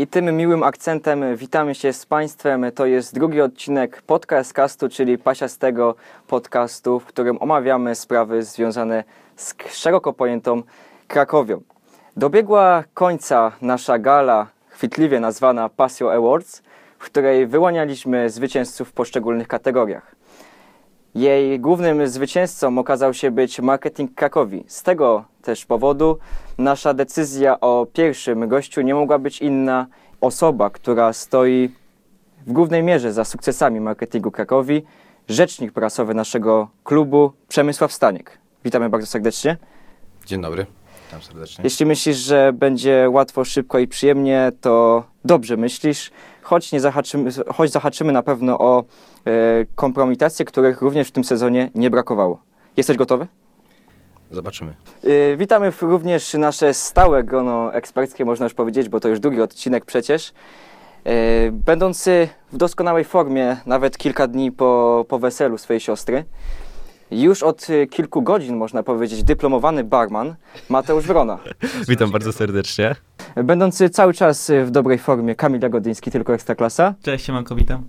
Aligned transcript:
I 0.00 0.06
tym 0.06 0.36
miłym 0.36 0.62
akcentem 0.62 1.36
witamy 1.36 1.74
się 1.74 1.92
z 1.92 2.06
Państwem. 2.06 2.66
To 2.74 2.86
jest 2.86 3.14
drugi 3.14 3.40
odcinek 3.40 4.02
Podcastcastu, 4.02 4.88
czyli 4.88 5.18
pasiastego 5.18 5.94
podcastu, 6.26 7.00
w 7.00 7.04
którym 7.04 7.42
omawiamy 7.42 7.94
sprawy 7.94 8.42
związane 8.42 9.04
z 9.36 9.54
szeroko 9.70 10.12
pojętą 10.12 10.62
Krakowią. 11.08 11.60
Dobiegła 12.16 12.84
końca 12.94 13.52
nasza 13.62 13.98
gala, 13.98 14.46
chwytliwie 14.68 15.20
nazwana 15.20 15.68
Pasio 15.68 16.12
Awards, 16.14 16.62
w 16.98 17.04
której 17.04 17.46
wyłanialiśmy 17.46 18.30
zwycięzców 18.30 18.88
w 18.88 18.92
poszczególnych 18.92 19.48
kategoriach. 19.48 20.14
Jej 21.14 21.60
głównym 21.60 22.08
zwycięzcą 22.08 22.78
okazał 22.78 23.14
się 23.14 23.30
być 23.30 23.60
marketing 23.60 24.14
Krakowi. 24.14 24.64
Z 24.66 24.82
tego 24.82 25.24
też 25.48 25.66
powodu 25.66 26.18
nasza 26.58 26.94
decyzja 26.94 27.60
o 27.60 27.86
pierwszym 27.92 28.48
gościu 28.48 28.80
nie 28.80 28.94
mogła 28.94 29.18
być 29.18 29.40
inna. 29.40 29.86
Osoba, 30.20 30.70
która 30.70 31.12
stoi 31.12 31.70
w 32.46 32.52
głównej 32.52 32.82
mierze 32.82 33.12
za 33.12 33.24
sukcesami 33.24 33.80
marketingu 33.80 34.30
Krakowi, 34.30 34.82
rzecznik 35.28 35.72
prasowy 35.72 36.14
naszego 36.14 36.68
klubu 36.84 37.32
Przemysław 37.48 37.92
Staniek. 37.92 38.38
Witamy 38.64 38.88
bardzo 38.88 39.06
serdecznie. 39.06 39.56
Dzień 40.26 40.42
dobry, 40.42 40.66
witam 41.04 41.22
serdecznie. 41.22 41.64
Jeśli 41.64 41.86
myślisz, 41.86 42.16
że 42.16 42.52
będzie 42.52 43.08
łatwo, 43.10 43.44
szybko 43.44 43.78
i 43.78 43.88
przyjemnie, 43.88 44.52
to 44.60 45.04
dobrze 45.24 45.56
myślisz, 45.56 46.10
choć, 46.42 46.72
nie 46.72 46.80
zahaczymy, 46.80 47.30
choć 47.54 47.70
zahaczymy 47.70 48.12
na 48.12 48.22
pewno 48.22 48.58
o 48.58 48.80
e, 48.80 48.84
kompromitacje, 49.74 50.44
których 50.44 50.82
również 50.82 51.08
w 51.08 51.12
tym 51.12 51.24
sezonie 51.24 51.70
nie 51.74 51.90
brakowało. 51.90 52.42
Jesteś 52.76 52.96
gotowy? 52.96 53.26
Zobaczymy. 54.30 54.74
E, 55.04 55.36
witamy 55.36 55.72
również 55.80 56.34
nasze 56.34 56.74
stałe 56.74 57.24
grono 57.24 57.74
eksperckie, 57.74 58.24
można 58.24 58.46
już 58.46 58.54
powiedzieć, 58.54 58.88
bo 58.88 59.00
to 59.00 59.08
już 59.08 59.20
drugi 59.20 59.40
odcinek 59.40 59.84
przecież. 59.84 60.32
E, 61.04 61.50
będący 61.52 62.28
w 62.52 62.56
doskonałej 62.56 63.04
formie, 63.04 63.56
nawet 63.66 63.98
kilka 63.98 64.26
dni 64.26 64.52
po, 64.52 65.04
po 65.08 65.18
weselu 65.18 65.58
swojej 65.58 65.80
siostry, 65.80 66.24
już 67.10 67.42
od 67.42 67.66
e, 67.70 67.86
kilku 67.86 68.22
godzin, 68.22 68.56
można 68.56 68.82
powiedzieć, 68.82 69.24
dyplomowany 69.24 69.84
barman 69.84 70.34
Mateusz 70.68 71.06
Wrona. 71.06 71.38
Witam 71.88 72.10
bardzo 72.10 72.32
serdecznie. 72.32 72.94
Będący 73.36 73.90
cały 73.90 74.14
czas 74.14 74.50
w 74.64 74.70
dobrej 74.70 74.98
formie 74.98 75.34
Kamil 75.34 75.60
Jagodyński, 75.62 76.10
tylko 76.10 76.34
Ekstraklasa. 76.34 76.94
Cześć, 77.02 77.24
siemanko, 77.24 77.54
witam. 77.54 77.84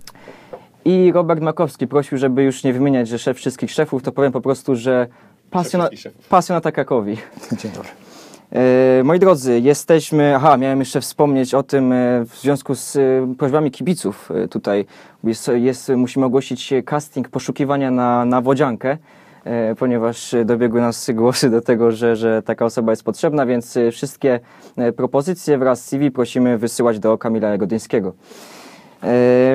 I 0.84 1.12
Robert 1.12 1.40
Makowski 1.40 1.86
prosił, 1.86 2.18
żeby 2.18 2.42
już 2.42 2.64
nie 2.64 2.72
wymieniać, 2.72 3.08
że 3.08 3.18
szef 3.18 3.36
wszystkich 3.36 3.70
szefów, 3.70 4.02
to 4.02 4.12
powiem 4.12 4.32
po 4.32 4.40
prostu, 4.40 4.76
że 4.76 5.06
pasjona, 5.50 5.88
pasjonata 6.28 6.72
Krakowi. 6.72 7.16
Dzień 7.60 7.72
dobry. 7.72 7.90
E, 8.52 9.04
moi 9.04 9.18
drodzy, 9.18 9.60
jesteśmy. 9.60 10.36
Aha, 10.36 10.56
miałem 10.56 10.78
jeszcze 10.78 11.00
wspomnieć 11.00 11.54
o 11.54 11.62
tym 11.62 11.92
e, 11.92 12.24
w 12.24 12.36
związku 12.40 12.74
z 12.74 12.96
e, 12.96 13.34
prośbami 13.38 13.70
kibiców 13.70 14.28
tutaj. 14.50 14.86
Jest, 15.24 15.50
jest, 15.54 15.88
musimy 15.96 16.26
ogłosić 16.26 16.74
casting 16.84 17.28
poszukiwania 17.28 17.90
na, 17.90 18.24
na 18.24 18.40
wodziankę, 18.40 18.96
ponieważ 19.78 20.34
dobiegły 20.44 20.80
nas 20.80 21.10
głosy 21.14 21.50
do 21.50 21.60
tego, 21.60 21.92
że, 21.92 22.16
że 22.16 22.42
taka 22.42 22.64
osoba 22.64 22.92
jest 22.92 23.02
potrzebna, 23.02 23.46
więc 23.46 23.78
wszystkie 23.92 24.40
propozycje 24.96 25.58
wraz 25.58 25.84
z 25.84 25.88
CV 25.88 26.10
prosimy 26.10 26.58
wysyłać 26.58 26.98
do 26.98 27.18
Kamila 27.18 27.48
Jagodyńskiego. 27.48 28.12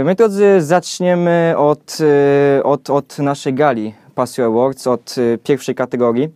My 0.04 0.16
drodzy, 0.18 0.62
zaczniemy 0.62 1.54
od, 1.58 1.98
od, 2.64 2.90
od 2.90 3.20
naszej 3.20 3.54
gali 3.54 3.94
Pasio 4.16 4.46
Awards, 4.46 4.88
od 4.88 5.16
e, 5.18 5.38
pierwszej 5.38 5.76
kategorii. 5.76 6.30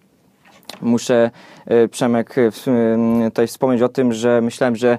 Muszę, 0.81 1.31
e, 1.65 1.87
Przemek, 1.87 2.35
m, 2.37 2.51
tutaj 3.25 3.47
wspomnieć 3.47 3.81
o 3.81 3.89
tym, 3.89 4.13
że 4.13 4.41
myślałem, 4.41 4.75
że 4.75 4.97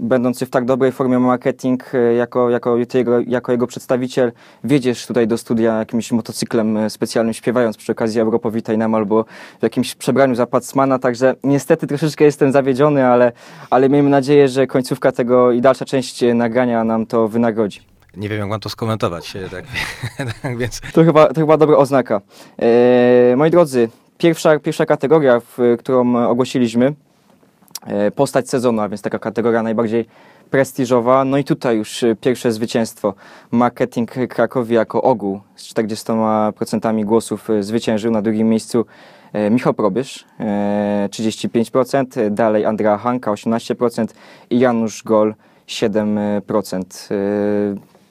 będący 0.00 0.46
w 0.46 0.50
tak 0.50 0.64
dobrej 0.64 0.92
formie 0.92 1.18
marketing, 1.18 1.92
jako, 2.16 2.50
jako, 2.50 2.76
jego, 2.94 3.20
jako 3.20 3.52
jego 3.52 3.66
przedstawiciel, 3.66 4.32
wiedziesz 4.64 5.06
tutaj 5.06 5.26
do 5.26 5.38
studia 5.38 5.78
jakimś 5.78 6.12
motocyklem 6.12 6.90
specjalnym, 6.90 7.34
śpiewając 7.34 7.76
przy 7.76 7.92
okazji 7.92 8.20
Europowitaj 8.20 8.78
nam 8.78 8.94
albo 8.94 9.24
w 9.60 9.62
jakimś 9.62 9.94
przebraniu 9.94 10.34
za 10.34 10.46
Pacmana, 10.46 10.98
także 10.98 11.34
niestety 11.44 11.86
troszeczkę 11.86 12.24
jestem 12.24 12.52
zawiedziony, 12.52 13.06
ale, 13.06 13.32
ale 13.70 13.88
miejmy 13.88 14.10
nadzieję, 14.10 14.48
że 14.48 14.66
końcówka 14.66 15.12
tego 15.12 15.52
i 15.52 15.60
dalsza 15.60 15.84
część 15.84 16.24
nagrania 16.34 16.84
nam 16.84 17.06
to 17.06 17.28
wynagrodzi. 17.28 17.95
Nie 18.16 18.28
wiem, 18.28 18.38
jak 18.38 18.48
mam 18.48 18.60
to 18.60 18.68
skomentować, 18.68 19.36
e, 19.36 19.48
tak, 19.48 19.64
tak 20.42 20.58
więc 20.58 20.80
To 20.80 21.04
chyba, 21.04 21.26
to 21.28 21.34
chyba 21.34 21.56
dobra 21.56 21.76
oznaka. 21.76 22.20
E, 22.58 23.36
moi 23.36 23.50
drodzy, 23.50 23.88
pierwsza, 24.18 24.58
pierwsza 24.58 24.86
kategoria, 24.86 25.40
w, 25.40 25.76
którą 25.78 26.28
ogłosiliśmy, 26.28 26.94
e, 27.86 28.10
postać 28.10 28.50
sezonu, 28.50 28.82
a 28.82 28.88
więc 28.88 29.02
taka 29.02 29.18
kategoria 29.18 29.62
najbardziej 29.62 30.06
prestiżowa. 30.50 31.24
No 31.24 31.38
i 31.38 31.44
tutaj 31.44 31.76
już 31.76 32.02
e, 32.02 32.16
pierwsze 32.16 32.52
zwycięstwo. 32.52 33.14
Marketing 33.50 34.10
Krakowi 34.28 34.74
jako 34.74 35.02
ogół 35.02 35.40
z 35.56 35.74
40% 35.74 37.04
głosów 37.04 37.50
e, 37.50 37.62
zwyciężył. 37.62 38.10
Na 38.10 38.22
drugim 38.22 38.48
miejscu 38.48 38.86
Michał 39.50 39.74
Probysz, 39.74 40.24
e, 40.40 41.08
35%, 41.10 42.30
dalej 42.30 42.64
Andrea 42.64 42.98
Hanka 42.98 43.30
18% 43.30 44.06
i 44.50 44.58
Janusz 44.58 45.02
Gol 45.02 45.34
7%. 45.66 47.08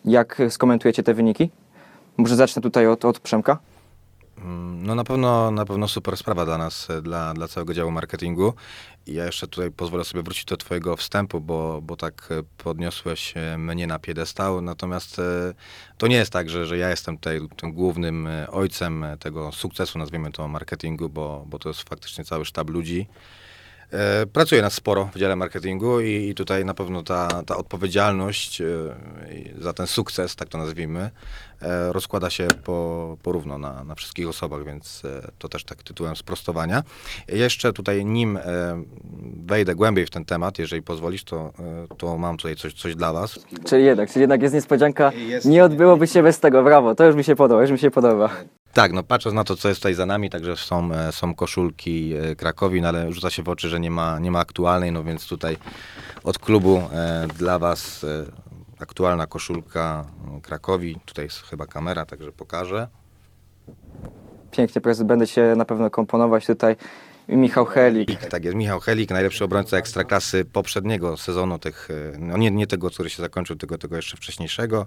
Jak 0.06 0.42
skomentujecie 0.50 1.04
te 1.04 1.14
wyniki? 1.14 1.50
Może 2.18 2.36
zacznę 2.36 2.62
tutaj 2.62 2.88
od, 2.88 3.06
od 3.06 3.20
Przemka. 3.20 3.58
no 4.82 4.96
na 4.96 5.04
pewno, 5.04 5.52
na 5.52 5.66
pewno 5.66 5.88
super 5.88 6.18
sprawa 6.18 6.46
dla 6.46 6.58
nas, 6.58 6.88
dla, 7.02 7.34
dla 7.34 7.48
całego 7.48 7.74
działu 7.74 7.92
marketingu. 7.92 8.54
I 9.08 9.14
ja 9.14 9.26
jeszcze 9.26 9.48
tutaj 9.48 9.72
pozwolę 9.72 10.04
sobie 10.04 10.24
wrócić 10.24 10.46
do 10.46 10.58
twojego 10.58 10.98
wstępu, 10.98 11.42
bo, 11.42 11.82
bo 11.82 11.96
tak 11.96 12.30
podniosłeś 12.58 13.34
e, 13.38 13.58
mnie 13.58 13.88
na 13.88 14.00
piedestał. 14.00 14.62
Natomiast 14.62 15.20
e, 15.20 15.54
to 15.98 16.08
nie 16.08 16.16
jest 16.16 16.32
tak, 16.32 16.50
że, 16.50 16.66
że 16.66 16.78
ja 16.78 16.90
jestem 16.90 17.18
tutaj 17.18 17.40
tym 17.56 17.74
głównym 17.74 18.28
e, 18.28 18.52
ojcem 18.52 19.06
tego 19.20 19.52
sukcesu, 19.52 20.00
nazwijmy 20.00 20.32
to 20.32 20.48
marketingu, 20.48 21.10
bo, 21.10 21.46
bo 21.48 21.60
to 21.60 21.70
jest 21.70 21.90
faktycznie 21.90 22.24
cały 22.24 22.46
sztab 22.46 22.70
ludzi. 22.70 23.08
E, 23.94 24.25
Pracuje 24.25 24.62
nas 24.62 24.73
sporo 24.73 25.09
w 25.16 25.19
dziale 25.19 25.35
marketingu 25.35 26.01
i, 26.01 26.29
i 26.29 26.35
tutaj 26.35 26.66
na 26.66 26.73
pewno 26.73 27.03
ta, 27.03 27.44
ta 27.46 27.57
odpowiedzialność 27.57 28.62
e, 28.62 28.66
za 29.59 29.73
ten 29.73 29.88
sukces, 29.88 30.35
tak 30.35 30.50
to 30.50 30.57
nazwijmy, 30.57 31.09
e, 31.62 31.94
rozkłada 31.94 32.29
się 32.29 32.47
po, 32.63 33.18
porówno 33.24 33.57
na, 33.57 33.84
na 33.84 33.95
wszystkich 33.95 34.28
osobach, 34.29 34.66
więc 34.66 35.03
to 35.40 35.50
też 35.50 35.63
tak 35.63 35.84
tytułem 35.84 36.16
sprostowania. 36.16 36.84
Jeszcze 37.28 37.74
tutaj 37.74 38.06
nim 38.06 38.40
wejdę 39.45 39.75
głębiej 39.75 40.06
w 40.06 40.09
ten 40.09 40.25
temat, 40.25 40.59
jeżeli 40.59 40.81
pozwolisz, 40.81 41.24
to, 41.24 41.53
to 41.97 42.18
mam 42.18 42.38
tutaj 42.38 42.56
coś, 42.56 42.74
coś 42.74 42.95
dla 42.95 43.13
was. 43.13 43.40
Czyli 43.66 43.85
jednak, 43.85 44.09
czyli 44.09 44.22
jednak 44.22 44.41
jest 44.41 44.56
niespodzianka. 44.56 45.12
Nie 45.45 45.63
odbyłoby 45.63 46.07
się 46.07 46.24
bez 46.24 46.40
tego, 46.40 46.63
brawo. 46.63 46.95
To 46.95 47.06
już 47.06 47.16
mi 47.16 47.24
się 47.24 47.35
podoba, 47.35 47.62
już 47.62 47.72
mi 47.72 47.79
się 47.79 47.91
podoba. 47.91 48.29
Tak, 48.75 48.91
no 48.91 49.03
patrząc 49.03 49.36
na 49.36 49.44
to, 49.44 49.56
co 49.56 49.68
jest 49.68 49.81
tutaj 49.81 49.94
za 49.94 50.06
nami, 50.06 50.30
także 50.30 50.58
są, 50.58 50.91
e, 50.91 51.12
są 51.12 51.36
koszulki 51.36 52.13
e, 52.13 52.36
Krakowi, 52.36 52.81
no 52.81 52.88
ale 52.88 53.12
rzuca 53.12 53.30
się 53.30 53.44
w 53.44 53.50
oczy, 53.50 53.69
że 53.69 53.80
nie 53.80 53.91
ma, 53.91 54.19
nie 54.19 54.31
ma 54.31 54.40
aktualnej, 54.40 54.91
no 54.91 55.03
więc 55.03 55.28
tutaj 55.28 55.58
od 56.24 56.40
klubu 56.40 56.81
e, 56.91 57.28
dla 57.38 57.59
Was 57.59 58.03
e, 58.03 58.25
aktualna 58.80 59.28
koszulka 59.28 60.06
e, 60.38 60.41
Krakowi. 60.41 60.97
Tutaj 61.06 61.25
jest 61.25 61.41
chyba 61.41 61.66
kamera, 61.66 62.06
także 62.06 62.31
pokażę. 62.31 62.88
Pięknie, 64.52 64.81
prezes, 64.81 65.07
będę 65.07 65.28
się 65.28 65.53
na 65.57 65.66
pewno 65.66 65.90
komponować 65.90 66.46
tutaj. 66.46 66.75
Michał 67.28 67.66
Helik. 67.66 68.25
Tak 68.25 68.46
jest, 68.46 68.57
Michał 68.57 68.80
Helik, 68.80 69.09
najlepszy 69.09 69.44
obrońca 69.44 69.78
ekstraklasy 69.78 70.46
poprzedniego 70.46 71.18
sezonu, 71.18 71.59
tych, 71.59 71.90
no 72.19 72.38
nie, 72.38 72.52
nie 72.52 72.68
tego, 72.68 72.90
który 72.90 73.09
się 73.09 73.22
zakończył, 73.22 73.56
tylko 73.56 73.78
tego 73.78 73.96
jeszcze 73.96 74.18
wcześniejszego. 74.18 74.86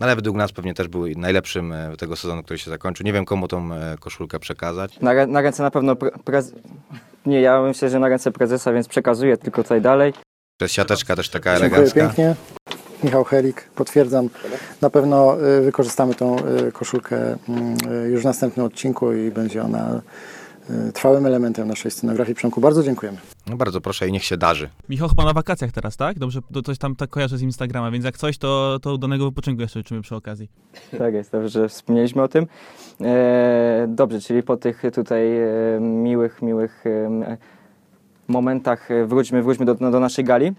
No 0.00 0.06
ale 0.06 0.16
według 0.16 0.36
nas 0.36 0.52
pewnie 0.52 0.74
też 0.74 0.88
był 0.88 1.06
najlepszym 1.16 1.72
e, 1.72 1.96
tego 1.96 2.16
sezonu, 2.16 2.42
który 2.42 2.58
się 2.58 2.70
zakończył. 2.70 3.04
Nie 3.06 3.12
wiem, 3.12 3.24
komu 3.24 3.48
tą 3.48 3.74
e, 3.74 3.96
koszulkę 4.00 4.38
przekazać. 4.38 5.00
Na, 5.00 5.10
rę- 5.14 5.28
na 5.28 5.40
ręce 5.40 5.62
na 5.62 5.70
pewno 5.70 5.96
pre, 5.96 6.10
prez... 6.24 6.52
Nie, 7.26 7.40
ja 7.40 7.62
myślę, 7.62 7.90
że 7.90 7.98
na 7.98 8.08
ręce 8.08 8.30
prezesa, 8.30 8.72
więc 8.72 8.88
przekazuję 8.88 9.36
tylko 9.36 9.62
tutaj 9.62 9.80
dalej. 9.80 10.12
To 10.58 10.64
jest 10.64 10.74
siateczka 10.74 11.16
też 11.16 11.28
taka 11.28 11.50
Dziękuję 11.58 11.68
elegancka. 11.82 12.00
pięknie. 12.00 12.34
Michał 13.04 13.24
Helik, 13.24 13.68
potwierdzam. 13.74 14.28
Na 14.80 14.90
pewno 14.90 15.36
y, 15.58 15.60
wykorzystamy 15.60 16.14
tą 16.14 16.36
koszulkę 16.72 17.36
mm, 17.48 17.76
już 18.10 18.22
w 18.22 18.24
następnym 18.24 18.66
odcinku 18.66 19.12
i 19.12 19.30
będzie 19.30 19.62
ona 19.62 20.00
trwałym 20.94 21.26
elementem 21.26 21.68
naszej 21.68 21.90
scenografii. 21.90 22.34
Przemku, 22.34 22.60
bardzo 22.60 22.82
dziękujemy. 22.82 23.18
No 23.46 23.56
bardzo 23.56 23.80
proszę 23.80 24.08
i 24.08 24.12
niech 24.12 24.24
się 24.24 24.36
darzy. 24.36 24.68
Michał 24.88 25.08
chyba 25.08 25.24
na 25.24 25.32
wakacjach 25.32 25.72
teraz, 25.72 25.96
tak? 25.96 26.18
Dobrze, 26.18 26.40
to 26.52 26.62
coś 26.62 26.78
tam 26.78 26.96
tak 26.96 27.10
kojarzę 27.10 27.38
z 27.38 27.42
Instagrama, 27.42 27.90
więc 27.90 28.04
jak 28.04 28.16
coś, 28.16 28.38
to, 28.38 28.78
to 28.82 28.98
danego 28.98 29.24
wypoczynku 29.24 29.62
jeszcze 29.62 29.80
życzymy 29.80 30.02
przy 30.02 30.16
okazji. 30.16 30.48
Tak 30.98 31.14
jest, 31.14 31.32
dobrze, 31.32 31.48
że 31.48 31.68
wspomnieliśmy 31.68 32.22
o 32.22 32.28
tym. 32.28 32.46
E, 33.00 33.86
dobrze, 33.88 34.20
czyli 34.20 34.42
po 34.42 34.56
tych 34.56 34.82
tutaj 34.94 35.38
e, 35.38 35.80
miłych, 35.80 36.42
miłych 36.42 36.84
e, 36.86 37.36
momentach 38.28 38.90
e, 38.90 39.06
wróćmy, 39.06 39.42
wróćmy 39.42 39.66
do, 39.66 39.74
do 39.74 40.00
naszej 40.00 40.24
gali. 40.24 40.52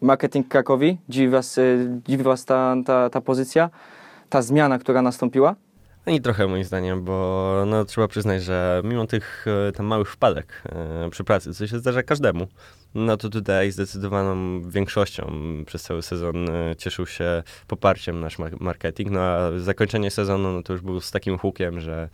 Marketing 0.00 0.48
Krakowi, 0.48 0.98
dziwi 1.08 1.28
Was, 1.28 1.58
e, 1.58 1.62
dziwi 2.06 2.24
was 2.24 2.44
ta, 2.44 2.74
ta, 2.86 3.10
ta 3.10 3.20
pozycja, 3.20 3.70
ta 4.28 4.42
zmiana, 4.42 4.78
która 4.78 5.02
nastąpiła? 5.02 5.54
Ani 6.06 6.20
trochę 6.20 6.46
moim 6.46 6.64
zdaniem, 6.64 7.04
bo 7.04 7.64
no, 7.66 7.84
trzeba 7.84 8.08
przyznać, 8.08 8.42
że 8.42 8.82
mimo 8.84 9.06
tych 9.06 9.46
e, 9.68 9.72
tam 9.72 9.86
małych 9.86 10.10
wpadek 10.10 10.62
e, 10.68 11.10
przy 11.10 11.24
pracy, 11.24 11.54
co 11.54 11.66
się 11.66 11.78
zdarza 11.78 12.02
każdemu, 12.02 12.46
no 12.94 13.16
to 13.16 13.28
tutaj 13.28 13.72
zdecydowaną 13.72 14.62
większością 14.70 15.32
przez 15.66 15.82
cały 15.82 16.02
sezon 16.02 16.50
e, 16.50 16.76
cieszył 16.76 17.06
się 17.06 17.42
poparciem 17.66 18.20
nasz 18.20 18.38
mar- 18.38 18.60
marketing, 18.60 19.10
no 19.10 19.20
a 19.20 19.58
zakończenie 19.58 20.10
sezonu 20.10 20.52
no, 20.52 20.62
to 20.62 20.72
już 20.72 20.82
był 20.82 21.00
z 21.00 21.10
takim 21.10 21.38
hukiem, 21.38 21.80
że, 21.80 22.08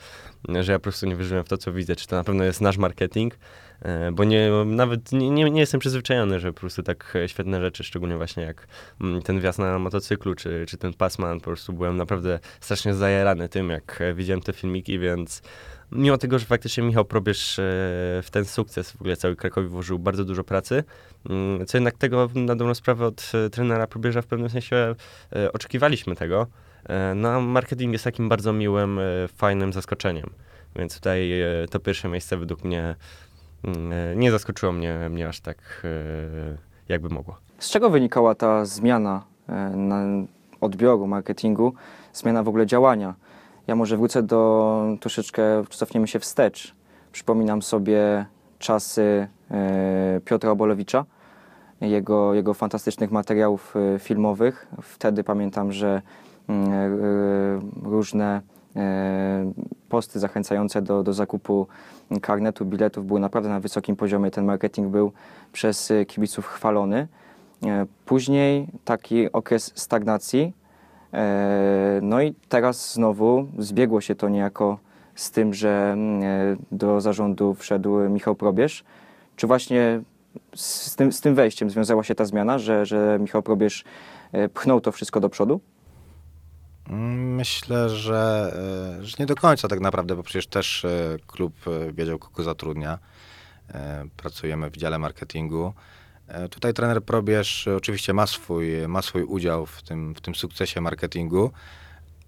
że 0.61 0.73
ja 0.73 0.79
po 0.79 0.83
prostu 0.83 1.07
nie 1.07 1.17
wierzyłem 1.17 1.45
w 1.45 1.49
to, 1.49 1.59
co 1.59 1.73
widzę, 1.73 1.97
czy 1.97 2.07
to 2.07 2.17
na 2.17 2.25
pewno 2.25 2.45
jest 2.45 2.61
nasz 2.61 2.77
marketing, 2.77 3.39
e, 3.83 4.13
bo 4.13 4.25
nie, 4.25 4.51
nawet 4.67 5.13
nie, 5.13 5.31
nie, 5.31 5.51
nie 5.51 5.61
jestem 5.61 5.81
przyzwyczajony, 5.81 6.41
że 6.41 6.53
po 6.53 6.61
prostu 6.61 6.83
tak 6.83 7.17
e, 7.17 7.29
świetne 7.29 7.61
rzeczy, 7.61 7.85
szczególnie 7.85 8.17
właśnie 8.17 8.43
jak 8.43 8.67
mm, 9.01 9.23
ten 9.23 9.41
wjazd 9.41 9.59
na 9.59 9.79
motocyklu, 9.79 10.35
czy, 10.35 10.65
czy 10.69 10.77
ten 10.77 10.95
pasman, 10.95 11.39
po 11.39 11.45
prostu 11.45 11.73
byłem 11.73 11.97
naprawdę 11.97 12.39
strasznie 12.61 12.95
zajarany 12.95 13.49
tym, 13.49 13.71
jak 13.71 14.03
widziałem 14.15 14.43
te 14.43 14.53
filmiki, 14.53 14.99
więc 14.99 15.43
mimo 15.93 16.19
tego, 16.19 16.39
że 16.39 16.47
faktycznie 16.47 16.83
Michał 16.83 17.05
Probierz 17.05 17.59
e, 17.59 17.63
w 18.23 18.29
ten 18.31 18.45
sukces 18.45 18.91
w 18.91 19.01
ogóle 19.01 19.17
cały 19.17 19.37
Krakowi 19.37 19.69
włożył 19.69 19.99
bardzo 19.99 20.25
dużo 20.25 20.45
pracy, 20.45 20.85
mm, 21.31 21.67
co 21.67 21.79
jednak 21.79 21.95
tego 21.95 22.29
na 22.35 22.57
dobrą 22.57 22.75
sprawę 22.75 23.07
od 23.07 23.33
e, 23.47 23.51
trenera 23.51 23.87
Probierza 23.87 24.23
w 24.23 24.27
pewnym 24.27 24.51
sensie 24.51 24.95
e, 25.37 25.53
oczekiwaliśmy 25.53 26.17
tego. 26.17 26.47
No, 27.15 27.29
a 27.29 27.41
marketing 27.41 27.93
jest 27.93 28.05
takim 28.05 28.29
bardzo 28.29 28.53
miłym, 28.53 29.01
fajnym 29.37 29.73
zaskoczeniem. 29.73 30.31
Więc 30.77 30.95
tutaj 30.95 31.31
to 31.71 31.81
pierwsze 31.81 32.09
miejsce 32.09 32.37
według 32.37 32.65
mnie 32.65 32.97
mm, 33.65 34.21
nie 34.21 34.31
zaskoczyło 34.31 34.73
mnie, 34.73 35.09
mnie 35.11 35.29
aż 35.29 35.41
tak, 35.41 35.87
jakby 36.89 37.09
mogło. 37.09 37.39
Z 37.59 37.71
czego 37.71 37.91
wynikała 37.91 38.35
ta 38.35 38.65
zmiana 38.65 39.25
na 39.75 40.05
odbioru, 40.61 41.07
marketingu, 41.07 41.75
zmiana 42.13 42.43
w 42.43 42.49
ogóle 42.49 42.67
działania? 42.67 43.15
Ja 43.69 43.77
może 43.77 43.97
wrócę 43.97 44.23
do 44.23 44.97
troszeczkę, 45.01 45.43
cofniemy 45.71 46.09
się 46.09 46.19
wstecz. 46.19 46.75
Przypominam 47.13 47.63
sobie 47.63 48.27
czasy 48.59 49.29
e, 49.51 50.21
Piotra 50.25 50.51
Obolewicza, 50.51 51.05
jego, 51.81 52.35
jego 52.35 52.55
fantastycznych 52.55 53.11
materiałów 53.11 53.75
e, 53.77 53.99
filmowych. 53.99 54.69
Wtedy 54.83 55.25
pamiętam, 55.25 55.73
że 55.73 56.03
mm, 56.49 56.73
e, 56.73 56.79
różne 57.83 58.41
posty 59.89 60.19
zachęcające 60.19 60.83
do, 60.83 61.03
do 61.03 61.13
zakupu 61.13 61.67
karnetu, 62.23 62.65
biletów 62.65 63.07
były 63.07 63.21
naprawdę 63.21 63.49
na 63.49 63.61
wysokim 63.61 63.97
poziomie. 63.97 64.31
Ten 64.31 64.45
marketing 64.45 64.89
był 64.89 65.13
przez 65.53 65.93
kibiców 66.07 66.47
chwalony. 66.47 67.09
Później 68.07 68.69
taki 68.85 69.33
okres 69.33 69.73
stagnacji. 69.75 70.53
E, 71.13 72.01
No 72.03 72.23
i 72.23 72.35
teraz 72.49 72.95
znowu 72.95 73.49
zbiegło 73.59 74.01
się 74.01 74.15
to 74.15 74.29
niejako 74.29 74.79
z 75.15 75.31
tym, 75.31 75.55
że 75.55 75.91
mm, 75.93 76.23
e, 76.23 76.57
do 76.73 77.01
zarządu 77.01 77.55
wszedł 77.55 77.99
Michał 77.99 78.35
Probierz. 78.35 78.85
Czy 79.37 79.47
właśnie 79.47 80.01
z 80.55 80.97
tym, 80.97 81.13
z 81.13 81.21
tym 81.21 81.35
wejściem 81.35 81.71
związała 81.71 82.05
się 82.05 82.15
ta 82.15 82.25
zmiana, 82.25 82.59
że, 82.59 82.87
że 82.87 83.19
Michał 83.21 83.43
Probierz 83.43 83.85
e, 84.33 84.49
pchnął 84.49 84.81
to 84.81 84.93
wszystko 84.93 85.21
do 85.21 85.29
przodu? 85.29 85.61
Myślę, 86.91 87.89
że, 87.89 88.53
że 89.01 89.17
nie 89.19 89.27
do 89.27 89.35
końca 89.35 89.69
tak 89.69 89.81
naprawdę, 89.81 90.17
bo 90.17 90.23
przecież 90.23 90.47
też 90.47 90.87
klub 91.27 91.55
wiedział, 91.93 92.19
kogo 92.19 92.43
zatrudnia. 92.43 92.99
Pracujemy 94.17 94.71
w 94.71 94.77
dziale 94.77 94.99
marketingu. 94.99 95.73
E, 96.29 96.49
Tutaj 96.49 96.75
trener 96.75 97.05
Probierz 97.05 97.69
e, 97.69 97.77
oczywiście 97.77 98.15
ma 98.15 98.27
swój, 98.27 98.89
ma 98.89 99.03
swój 99.03 99.23
udział 99.23 99.67
w 99.67 99.83
tym, 99.83 100.15
w 100.15 100.21
tym 100.21 100.35
sukcesie 100.35 100.81
marketingu, 100.81 101.51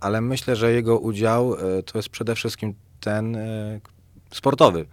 ale 0.01 0.21
myślę, 0.21 0.57
że 0.57 0.73
jego 0.73 0.99
udział 0.99 1.55
e, 1.55 1.83
to 1.83 1.99
jest 1.99 2.09
przede 2.09 2.35
wszystkim 2.35 2.75
ten 3.01 3.37
e, 3.37 3.81
sportowy, 4.35 4.87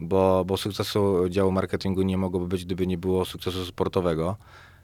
bo, 0.00 0.44
bo 0.44 0.56
sukcesu 0.56 1.28
działu 1.28 1.52
marketingu 1.52 2.02
nie 2.02 2.18
mogłoby 2.18 2.46
być, 2.48 2.64
gdyby 2.64 2.86
nie 2.86 2.98
było 2.98 3.24
sukcesu 3.24 3.64
sportowego. 3.64 4.36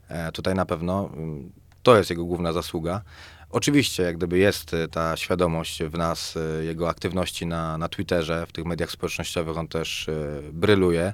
E, 0.07 0.31
Tutaj 0.31 0.55
na 0.55 0.65
pewno 0.65 1.09
mm, 1.13 1.51
to 1.83 1.97
jest 1.97 2.09
jego 2.09 2.25
główna 2.25 2.53
zasługa. 2.53 3.01
Oczywiście, 3.49 4.03
jak 4.03 4.17
gdyby 4.17 4.37
jest 4.37 4.73
e, 4.73 4.87
ta 4.87 5.17
świadomość 5.17 5.83
w 5.83 5.97
nas, 5.97 6.37
e, 6.37 6.63
jego 6.63 6.89
aktywności 6.89 7.45
na, 7.45 7.77
na 7.77 7.89
Twitterze, 7.89 8.45
w 8.47 8.51
tych 8.51 8.65
mediach 8.65 8.91
społecznościowych, 8.91 9.57
on 9.57 9.67
też 9.67 10.09
e, 10.09 10.13
bryluje, 10.51 11.03
e, 11.03 11.13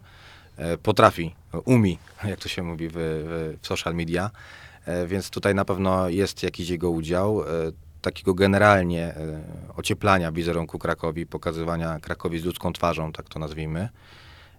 potrafi, 0.83 1.35
umi, 1.65 1.97
jak 2.23 2.39
to 2.39 2.49
się 2.49 2.63
mówi 2.63 2.87
w, 2.87 2.93
w, 2.95 3.67
social 3.67 3.95
media, 3.95 4.31
E, 4.85 5.07
więc 5.07 5.29
tutaj 5.29 5.55
na 5.55 5.65
pewno 5.65 6.09
jest 6.09 6.43
jakiś 6.43 6.69
jego 6.69 6.89
udział. 6.89 7.41
e, 7.41 7.45
Takiego 8.01 8.33
generalnie 8.33 9.03
e, 9.03 9.41
ocieplania 9.77 10.31
wizerunku 10.31 10.79
Krakowi, 10.79 11.25
pokazywania 11.25 11.99
Krakowi 11.99 12.39
z 12.39 12.45
ludzką 12.45 12.73
twarzą, 12.73 13.11
tak 13.11 13.29
to 13.29 13.39
nazwijmy. 13.39 13.89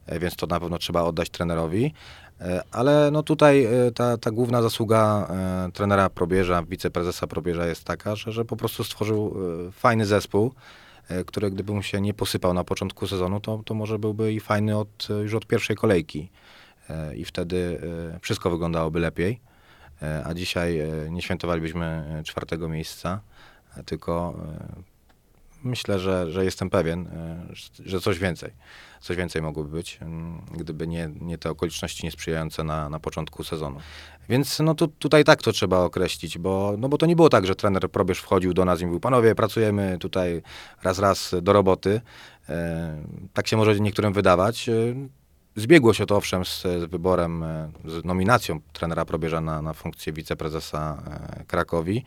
E, 0.06 0.18
Więc 0.18 0.36
to 0.36 0.46
na 0.46 0.60
pewno 0.60 0.78
trzeba 0.78 1.02
oddać 1.02 1.30
trenerowi. 1.30 1.94
E, 2.40 2.62
Ale 2.72 3.10
no 3.10 3.22
tutaj 3.22 3.64
e, 3.64 3.90
ta, 3.94 4.16
ta 4.18 4.30
główna 4.30 4.62
zasługa 4.62 5.28
e, 5.68 5.72
trenera 5.72 6.10
Probierza, 6.10 6.62
wiceprezesa 6.62 7.26
Probierza 7.26 7.66
jest 7.66 7.84
taka, 7.84 8.16
że, 8.16 8.32
że 8.32 8.44
po 8.44 8.56
prostu 8.56 8.84
stworzył 8.84 9.36
e, 9.68 9.72
fajny 9.72 10.06
zespół, 10.06 10.46
e, 10.46 10.50
który 11.26 11.50
gdyby 11.50 11.72
mu 11.72 11.82
się 11.82 12.00
nie 12.00 12.14
posypał 12.14 12.54
na 12.54 12.64
początku 12.64 13.06
sezonu, 13.06 13.40
to, 13.40 13.62
to 13.64 13.74
może 13.74 13.98
byłby 13.98 14.32
i 14.32 14.40
fajny 14.40 14.78
od, 14.78 15.08
e, 15.10 15.14
już 15.14 15.34
od 15.34 15.46
pierwszej 15.46 15.76
kolejki. 15.76 16.30
E, 16.90 17.16
I 17.16 17.24
wtedy 17.24 17.80
e, 18.14 18.18
wszystko 18.20 18.50
wyglądałoby 18.50 19.00
lepiej. 19.00 19.40
E, 20.02 20.22
A 20.24 20.34
dzisiaj 20.34 20.78
e, 20.78 21.10
nie 21.10 21.22
świętowalibyśmy 21.22 21.86
e, 21.86 22.22
czwartego 22.22 22.68
miejsca, 22.68 23.20
e, 23.76 23.82
tylko 23.84 24.34
e, 24.78 24.89
myślę, 25.64 25.98
że, 25.98 26.30
że 26.30 26.44
jestem 26.44 26.70
pewien, 26.70 27.06
e, 27.06 27.46
że- 27.84 28.00
coś 28.00 28.18
więcej. 28.18 28.50
Coś 29.00 29.16
więcej 29.16 29.42
mogłoby 29.42 29.70
być, 29.70 29.98
mm, 30.02 30.42
gdyby 30.58 30.86
nie, 30.86 31.10
nie 31.20 31.38
te 31.38 31.50
okoliczności 31.50 32.06
niesprzyjające 32.06 32.64
na, 32.64 32.88
na 32.88 33.00
początku 33.00 33.44
sezonu. 33.44 33.80
Więc 34.28 34.58
no 34.60 34.74
tu, 34.74 34.88
tutaj 34.88 35.24
tak 35.24 35.42
to 35.42 35.52
trzeba 35.52 35.78
określić, 35.78 36.38
bo, 36.38 36.74
no 36.78 36.88
bo 36.88 36.98
to 36.98 37.06
nie 37.06 37.16
było 37.16 37.28
tak, 37.28 37.46
że 37.46 37.54
trener 37.54 37.90
Probierz 37.90 38.18
wchodził 38.20 38.54
do 38.54 38.64
nas 38.64 38.80
i 38.80 38.86
mówił, 38.86 39.00
panowie, 39.00 39.34
pracujemy 39.34 39.98
tutaj 40.00 40.42
raz, 40.82 40.98
raz 40.98 41.34
do 41.42 41.52
roboty. 41.52 42.00
E, 42.48 43.02
tak 43.32 43.48
się 43.48 43.56
może 43.56 43.80
niektórym 43.80 44.12
wydawać. 44.12 44.68
E, 44.68 44.72
Zbiegło 45.56 45.94
się 45.94 46.06
to 46.06 46.16
owszem 46.16 46.44
z, 46.44 46.62
z 46.62 46.90
wyborem, 46.90 47.44
z 47.84 48.04
nominacją 48.04 48.60
trenera 48.72 49.04
Probierza 49.04 49.40
na, 49.40 49.62
na 49.62 49.72
funkcję 49.74 50.12
wiceprezesa 50.12 51.02
Krakowi. 51.46 52.04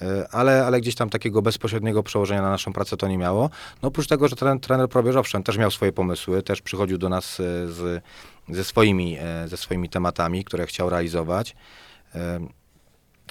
E, 0.00 0.28
Ale, 0.30 0.66
ale 0.66 0.80
gdzieś 0.80 0.94
tam 0.94 1.10
takiego 1.10 1.42
bezpośredniego 1.42 2.02
przełożenia 2.02 2.42
na 2.42 2.50
naszą 2.50 2.72
pracę 2.72 2.96
to 2.96 3.08
nie 3.08 3.18
miało. 3.18 3.50
No 3.82 3.88
oprócz 3.88 4.06
tego, 4.06 4.28
że 4.28 4.36
trener, 4.36 4.60
trener 4.60 4.88
Probierz 4.88 5.16
owszem 5.16 5.42
też 5.42 5.58
miał 5.58 5.70
swoje 5.70 5.92
pomysły, 5.92 6.42
też 6.42 6.62
przychodził 6.62 6.98
do 6.98 7.08
nas 7.08 7.40
e, 7.40 7.68
z, 7.68 8.02
ze, 8.48 8.64
swoimi, 8.64 9.16
e, 9.20 9.48
ze 9.48 9.56
swoimi 9.56 9.88
tematami, 9.88 10.44
które 10.44 10.66
chciał 10.66 10.90
realizować. 10.90 11.56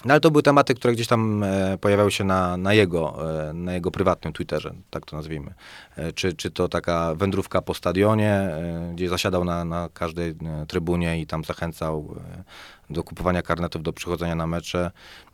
No 0.05 0.13
ale 0.13 0.21
to 0.21 0.31
były 0.31 0.43
tematy, 0.43 0.73
które 0.75 0.93
gdzieś 0.93 1.07
tam 1.07 1.43
e, 1.43 1.77
pojawiały 1.77 2.11
się 2.11 2.23
na, 2.23 2.57
na, 2.57 2.73
jego, 2.73 3.31
e, 3.49 3.53
na 3.53 3.73
jego 3.73 3.91
prywatnym 3.91 4.33
Twitterze, 4.33 4.73
tak 4.89 5.05
to 5.05 5.15
nazwijmy. 5.15 5.53
E, 5.97 6.13
czy, 6.13 6.33
czy 6.33 6.51
to 6.51 6.67
taka 6.67 7.15
wędrówka 7.15 7.61
po 7.61 7.73
stadionie, 7.73 8.49
gdzie 8.93 9.09
zasiadał 9.09 9.45
na, 9.45 9.65
na 9.65 9.89
każdej 9.93 10.35
trybunie 10.67 11.21
i 11.21 11.27
tam 11.27 11.43
zachęcał 11.43 12.15
do 12.89 13.03
kupowania 13.03 13.41
karnetów, 13.41 13.83
do 13.83 13.93
przychodzenia 13.93 14.35
na 14.35 14.47
mecze, 14.47 14.91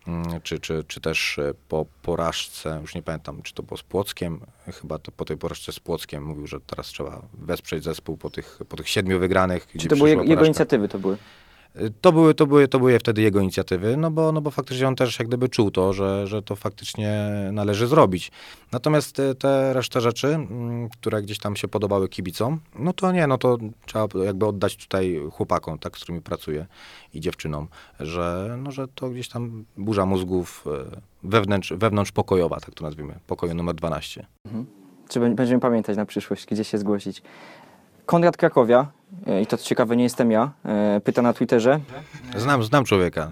mm, 0.07 0.41
czy, 0.43 0.59
czy, 0.59 0.83
czy 0.87 1.01
też 1.01 1.39
po 1.67 1.85
porażce, 2.01 2.79
już 2.81 2.95
nie 2.95 3.03
pamiętam, 3.03 3.41
czy 3.41 3.53
to 3.53 3.63
było 3.63 3.77
z 3.77 3.83
Płockiem, 3.83 4.39
chyba 4.81 4.99
to 4.99 5.11
po 5.11 5.25
tej 5.25 5.37
porażce 5.37 5.71
z 5.71 5.79
Płockiem 5.79 6.23
mówił, 6.23 6.47
że 6.47 6.59
teraz 6.61 6.87
trzeba 6.87 7.21
wesprzeć 7.33 7.83
zespół 7.83 8.17
po 8.17 8.29
tych, 8.29 8.59
po 8.69 8.77
tych 8.77 8.89
siedmiu 8.89 9.19
wygranych. 9.19 9.67
Czy 9.77 9.87
to 9.87 9.95
były 9.95 10.09
jego, 10.09 10.21
przyszła 10.21 10.31
jego 10.31 10.39
porażka. 10.39 10.45
inicjatywy 10.45 10.87
to 10.87 10.99
były? 10.99 11.17
To 12.01 12.11
były, 12.11 12.33
to, 12.33 12.47
były, 12.47 12.67
to 12.67 12.79
były 12.79 12.99
wtedy 12.99 13.21
jego 13.21 13.39
inicjatywy, 13.39 13.97
no 13.97 14.11
bo, 14.11 14.31
no 14.31 14.41
bo 14.41 14.51
faktycznie 14.51 14.87
on 14.87 14.95
też 14.95 15.19
jak 15.19 15.27
gdyby 15.27 15.49
czuł 15.49 15.71
to, 15.71 15.93
że, 15.93 16.27
że 16.27 16.41
to 16.41 16.55
faktycznie 16.55 17.29
należy 17.51 17.87
zrobić. 17.87 18.31
Natomiast 18.71 19.15
te, 19.15 19.35
te 19.35 19.73
resztę 19.73 20.01
rzeczy, 20.01 20.27
mm, 20.27 20.89
które 20.89 21.21
gdzieś 21.21 21.39
tam 21.39 21.55
się 21.55 21.67
podobały 21.67 22.09
kibicom, 22.09 22.59
no 22.79 22.93
to 22.93 23.11
nie, 23.11 23.27
no 23.27 23.37
to 23.37 23.57
trzeba 23.85 24.07
jakby 24.25 24.45
oddać 24.45 24.77
tutaj 24.77 25.19
chłopakom, 25.31 25.79
tak, 25.79 25.97
z 25.97 26.01
którymi 26.01 26.21
pracuję 26.21 26.65
i 27.13 27.19
dziewczynom, 27.19 27.67
że, 27.99 28.55
no, 28.63 28.71
że 28.71 28.87
to 28.87 29.09
gdzieś 29.09 29.29
tam 29.29 29.65
burza 29.77 30.05
mózgów 30.05 30.65
e, 30.67 31.01
wewnętrz, 31.23 31.73
wewnątrz 31.73 32.11
pokojowa, 32.11 32.59
tak 32.59 32.75
to 32.75 32.83
nazwijmy, 32.85 33.19
pokoju 33.27 33.53
numer 33.53 33.75
12. 33.75 34.25
Czy 35.09 35.19
bę- 35.19 35.35
będziemy 35.35 35.59
pamiętać 35.59 35.97
na 35.97 36.05
przyszłość, 36.05 36.45
gdzie 36.45 36.63
się 36.63 36.77
zgłosić? 36.77 37.21
Konrad 38.07 38.37
Krakowia, 38.37 38.87
e, 39.27 39.41
i 39.41 39.47
to 39.47 39.57
co 39.57 39.65
ciekawe, 39.65 39.95
nie 39.97 40.03
jestem 40.03 40.31
ja, 40.31 40.51
e, 40.65 41.01
pyta 41.03 41.21
na 41.21 41.33
Twitterze, 41.33 41.79
Znam, 42.37 42.63
znam 42.63 42.85
człowieka. 42.85 43.31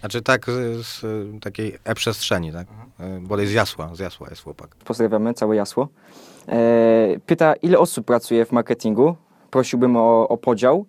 Znaczy 0.00 0.22
tak 0.22 0.46
z, 0.46 0.86
z 0.86 1.04
takiej 1.42 1.78
e-przestrzeni, 1.84 2.52
tak? 2.52 2.66
E, 3.00 3.20
Bodaj 3.20 3.46
z 3.46 3.52
Jasła, 3.52 3.94
z 3.94 3.98
Jasła 3.98 4.26
jest 4.30 4.42
chłopak. 4.42 4.74
pozdrawiamy, 4.76 5.34
całe 5.34 5.56
jasło. 5.56 5.88
E, 6.48 6.56
pyta, 7.26 7.54
ile 7.54 7.78
osób 7.78 8.06
pracuje 8.06 8.44
w 8.44 8.52
marketingu? 8.52 9.16
Prosiłbym 9.50 9.96
o, 9.96 10.28
o 10.28 10.36
podział. 10.36 10.86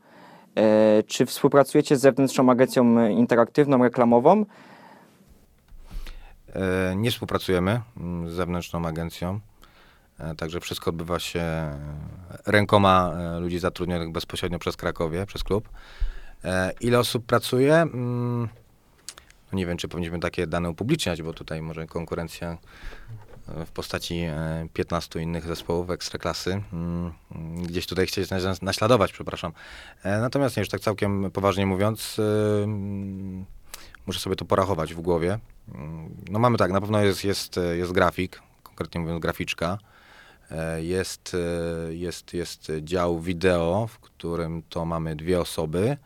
E, 0.56 1.04
czy 1.04 1.26
współpracujecie 1.26 1.98
z 1.98 2.02
zewnętrzną 2.02 2.50
agencją 2.50 3.08
interaktywną, 3.08 3.84
reklamową? 3.84 4.46
E, 6.56 6.96
Nie 6.96 7.12
współpracujemy 7.12 7.82
mm, 7.98 8.30
z 8.30 8.34
zewnętrzną 8.34 8.86
agencją, 8.86 9.30
e, 9.34 9.40
także 10.38 10.60
wszystko 10.60 10.90
odbywa 10.90 11.20
się 11.20 11.40
e, 11.40 11.78
rękoma 12.46 13.14
e, 13.14 13.40
ludzi 13.40 13.60
zatrudnionych 13.60 14.12
bezpośrednio 14.12 14.60
przez 14.60 14.78
Krakowie, 14.78 15.26
przez 15.26 15.44
klub. 15.44 15.70
E, 16.44 16.72
Ile 16.82 17.00
osób 17.00 17.26
pracuje? 17.26 17.76
Mm, 17.76 18.50
No 19.52 19.58
nie 19.58 19.66
wiem, 19.66 19.78
czy 19.78 19.88
powinniśmy 19.88 20.20
takie 20.20 20.48
dane 20.48 20.70
upubliczniać, 20.70 21.22
bo 21.22 21.34
tutaj 21.34 21.62
może 21.62 21.88
konkurencja 21.88 22.58
e, 23.48 23.66
w 23.66 23.72
postaci 23.72 24.16
e, 24.16 24.68
15 24.74 25.22
innych 25.22 25.46
zespołów 25.46 25.90
ekstraklasy 25.90 26.62
mm, 26.74 27.14
gdzieś 27.64 27.88
tutaj 27.88 28.08
chcieć 28.08 28.30
naśladować, 28.62 29.12
przepraszam. 29.12 29.52
E, 30.04 30.20
Natomiast 30.20 30.58
już 30.58 30.70
tak 30.70 30.82
całkiem 30.82 31.32
poważnie 31.32 31.66
mówiąc, 31.66 32.20
e, 32.20 32.64
mm, 32.64 33.46
muszę 34.08 34.20
sobie 34.20 34.36
to 34.36 34.46
porachować 34.46 34.94
w 34.94 35.02
głowie. 35.02 35.40
No 36.32 36.40
mamy 36.40 36.58
tak, 36.58 36.72
na 36.72 36.82
pewno 36.82 37.02
jest, 37.04 37.24
jest, 37.24 37.58
e, 37.58 37.78
jest 37.78 37.92
grafik, 37.92 38.42
konkretnie 38.64 39.02
mówiąc 39.02 39.22
graficzka. 39.22 39.78
E, 40.52 40.84
Jest, 40.84 41.36
e, 41.90 41.94
jest, 41.94 42.34
jest 42.34 42.72
dział 42.82 43.20
wideo, 43.20 43.88
w 43.88 44.00
którym 44.00 44.64
to 44.70 44.86
mamy 44.86 45.16
dwie 45.16 45.42
osoby. 45.42 45.98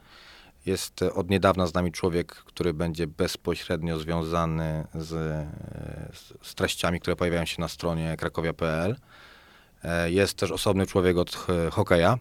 Jest 0.65 1.01
e, 1.01 1.13
od 1.13 1.29
niedawna 1.29 1.67
z 1.67 1.73
nami 1.73 1.91
człowiek, 1.91 2.35
który 2.35 2.73
będzie 2.73 3.07
bezpośrednio 3.07 3.99
związany 3.99 4.87
z, 4.95 5.09
z, 6.41 6.55
treściami, 6.55 6.99
które 6.99 7.15
pojawiają 7.15 7.45
się 7.45 7.61
na 7.61 7.67
stronie 7.67 8.15
krakowia.pl. 8.17 8.95
Jest 10.05 10.37
też 10.37 10.51
osobny 10.51 10.87
człowiek 10.87 11.17
od 11.17 11.47
hokeja, 11.71 12.17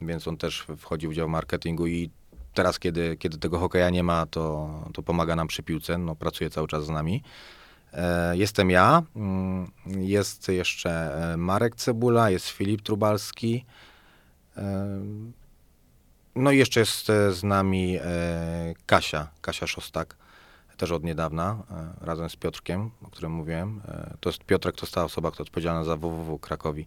więc 0.00 0.28
on 0.28 0.36
też 0.36 0.66
wchodzi 0.78 1.08
w 1.08 1.14
dział 1.14 1.28
marketingu 1.28 1.86
i 1.86 2.10
teraz, 2.54 2.78
kiedy, 2.78 3.16
kiedy 3.16 3.38
tego 3.38 3.58
hokeja 3.58 3.90
nie 3.90 4.02
ma, 4.02 4.26
to, 4.26 4.70
to 4.94 5.02
pomaga 5.02 5.36
nam 5.36 5.48
przy 5.48 5.62
piłce, 5.62 5.98
no, 5.98 6.16
pracuje 6.16 6.50
cały 6.50 6.68
czas 6.68 6.84
z 6.84 6.88
nami. 6.88 7.22
E, 7.92 8.36
Jestem 8.36 8.70
ja, 8.70 9.02
mm, 9.16 9.70
jest 9.86 10.48
jeszcze 10.48 10.90
e, 11.32 11.36
Marek 11.36 11.76
Cebula, 11.76 12.30
jest 12.30 12.48
Filip 12.48 12.82
Trubalski, 12.82 13.64
e, 14.56 14.86
no 16.36 16.50
i 16.50 16.58
jeszcze 16.58 16.80
jest 16.80 17.06
z 17.30 17.42
nami 17.42 17.98
Kasia, 18.86 19.28
Kasia 19.40 19.66
Szostak, 19.66 20.16
też 20.76 20.90
od 20.90 21.04
niedawna, 21.04 21.62
razem 22.00 22.30
z 22.30 22.36
Piotrkiem, 22.36 22.90
o 23.02 23.10
którym 23.10 23.32
mówiłem. 23.32 23.80
To 24.20 24.28
jest 24.28 24.44
Piotrek, 24.44 24.76
to 24.76 24.86
jest 24.86 24.94
ta 24.94 25.04
osoba, 25.04 25.30
która 25.30 25.42
odpowiedzialna 25.42 25.84
za 25.84 25.96
www 25.96 26.38
Krakowi. 26.38 26.86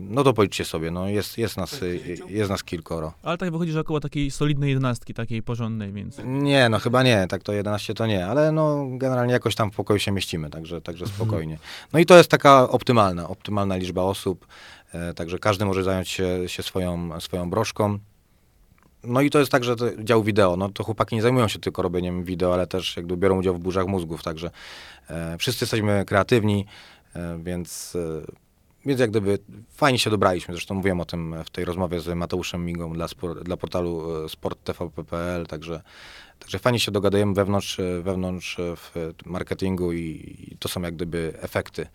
No 0.00 0.24
to 0.24 0.32
policzcie 0.32 0.64
sobie, 0.64 0.90
no 0.90 1.08
jest, 1.08 1.38
jest, 1.38 1.56
nas, 1.56 1.82
y, 1.82 2.16
jest 2.28 2.50
nas 2.50 2.64
kilkoro. 2.64 3.12
Ale 3.22 3.38
tak 3.38 3.50
wychodzi, 3.50 3.72
że 3.72 3.80
około 3.80 4.00
takiej 4.00 4.30
solidnej 4.30 4.68
jedenastki, 4.68 5.14
takiej 5.14 5.42
porządnej, 5.42 5.92
więc... 5.92 6.20
Nie, 6.24 6.68
no 6.68 6.78
chyba 6.78 7.02
nie, 7.02 7.26
tak 7.28 7.42
to 7.42 7.52
11 7.52 7.94
to 7.94 8.06
nie, 8.06 8.26
ale 8.26 8.52
no 8.52 8.86
generalnie 8.90 9.32
jakoś 9.32 9.54
tam 9.54 9.70
w 9.70 9.74
pokoju 9.74 9.98
się 9.98 10.12
mieścimy, 10.12 10.50
także, 10.50 10.80
także 10.80 11.06
spokojnie. 11.06 11.58
No 11.92 11.98
i 11.98 12.06
to 12.06 12.16
jest 12.16 12.30
taka 12.30 12.68
optymalna, 12.68 13.28
optymalna 13.28 13.76
liczba 13.76 14.02
osób, 14.02 14.46
e, 14.92 15.14
także 15.14 15.38
każdy 15.38 15.64
może 15.64 15.84
zająć 15.84 16.08
się, 16.08 16.48
się 16.48 16.62
swoją, 16.62 17.20
swoją 17.20 17.50
broszką. 17.50 17.98
No 19.04 19.20
i 19.20 19.30
to 19.30 19.38
jest 19.38 19.52
także 19.52 19.76
dział 19.98 20.22
wideo, 20.22 20.56
no 20.56 20.68
to 20.68 20.84
chłopaki 20.84 21.16
nie 21.16 21.22
zajmują 21.22 21.48
się 21.48 21.58
tylko 21.58 21.82
robieniem 21.82 22.24
wideo, 22.24 22.54
ale 22.54 22.66
też 22.66 22.96
jakby 22.96 23.16
biorą 23.16 23.38
udział 23.38 23.54
w 23.54 23.58
burzach 23.58 23.86
mózgów, 23.86 24.22
także 24.22 24.50
e, 25.10 25.38
wszyscy 25.38 25.64
jesteśmy 25.64 26.04
kreatywni, 26.06 26.66
e, 27.14 27.38
więc, 27.42 27.96
więc 28.86 29.00
jak 29.00 29.10
gdyby 29.10 29.38
fajnie 29.70 29.98
się 29.98 30.10
dobraliśmy, 30.10 30.54
zresztą 30.54 30.74
mówiłem 30.74 31.00
o 31.00 31.04
tym 31.04 31.34
w 31.44 31.50
tej 31.50 31.64
rozmowie 31.64 32.00
z 32.00 32.16
Mateuszem 32.16 32.64
Migą 32.64 32.92
dla, 32.92 33.08
spor, 33.08 33.44
dla 33.44 33.56
portalu 33.56 34.24
e, 34.24 34.28
sporttvp.pl, 34.28 35.46
także, 35.46 35.80
także 36.38 36.58
fajnie 36.58 36.80
się 36.80 36.92
dogadujemy 36.92 37.34
wewnątrz, 37.34 37.80
e, 37.80 38.02
wewnątrz 38.02 38.60
e, 38.60 38.76
w 38.76 38.92
marketingu 39.26 39.92
i, 39.92 40.36
i 40.52 40.56
to 40.58 40.68
są 40.68 40.82
jak 40.82 40.94
gdyby 40.94 41.32
efekty, 41.40 41.86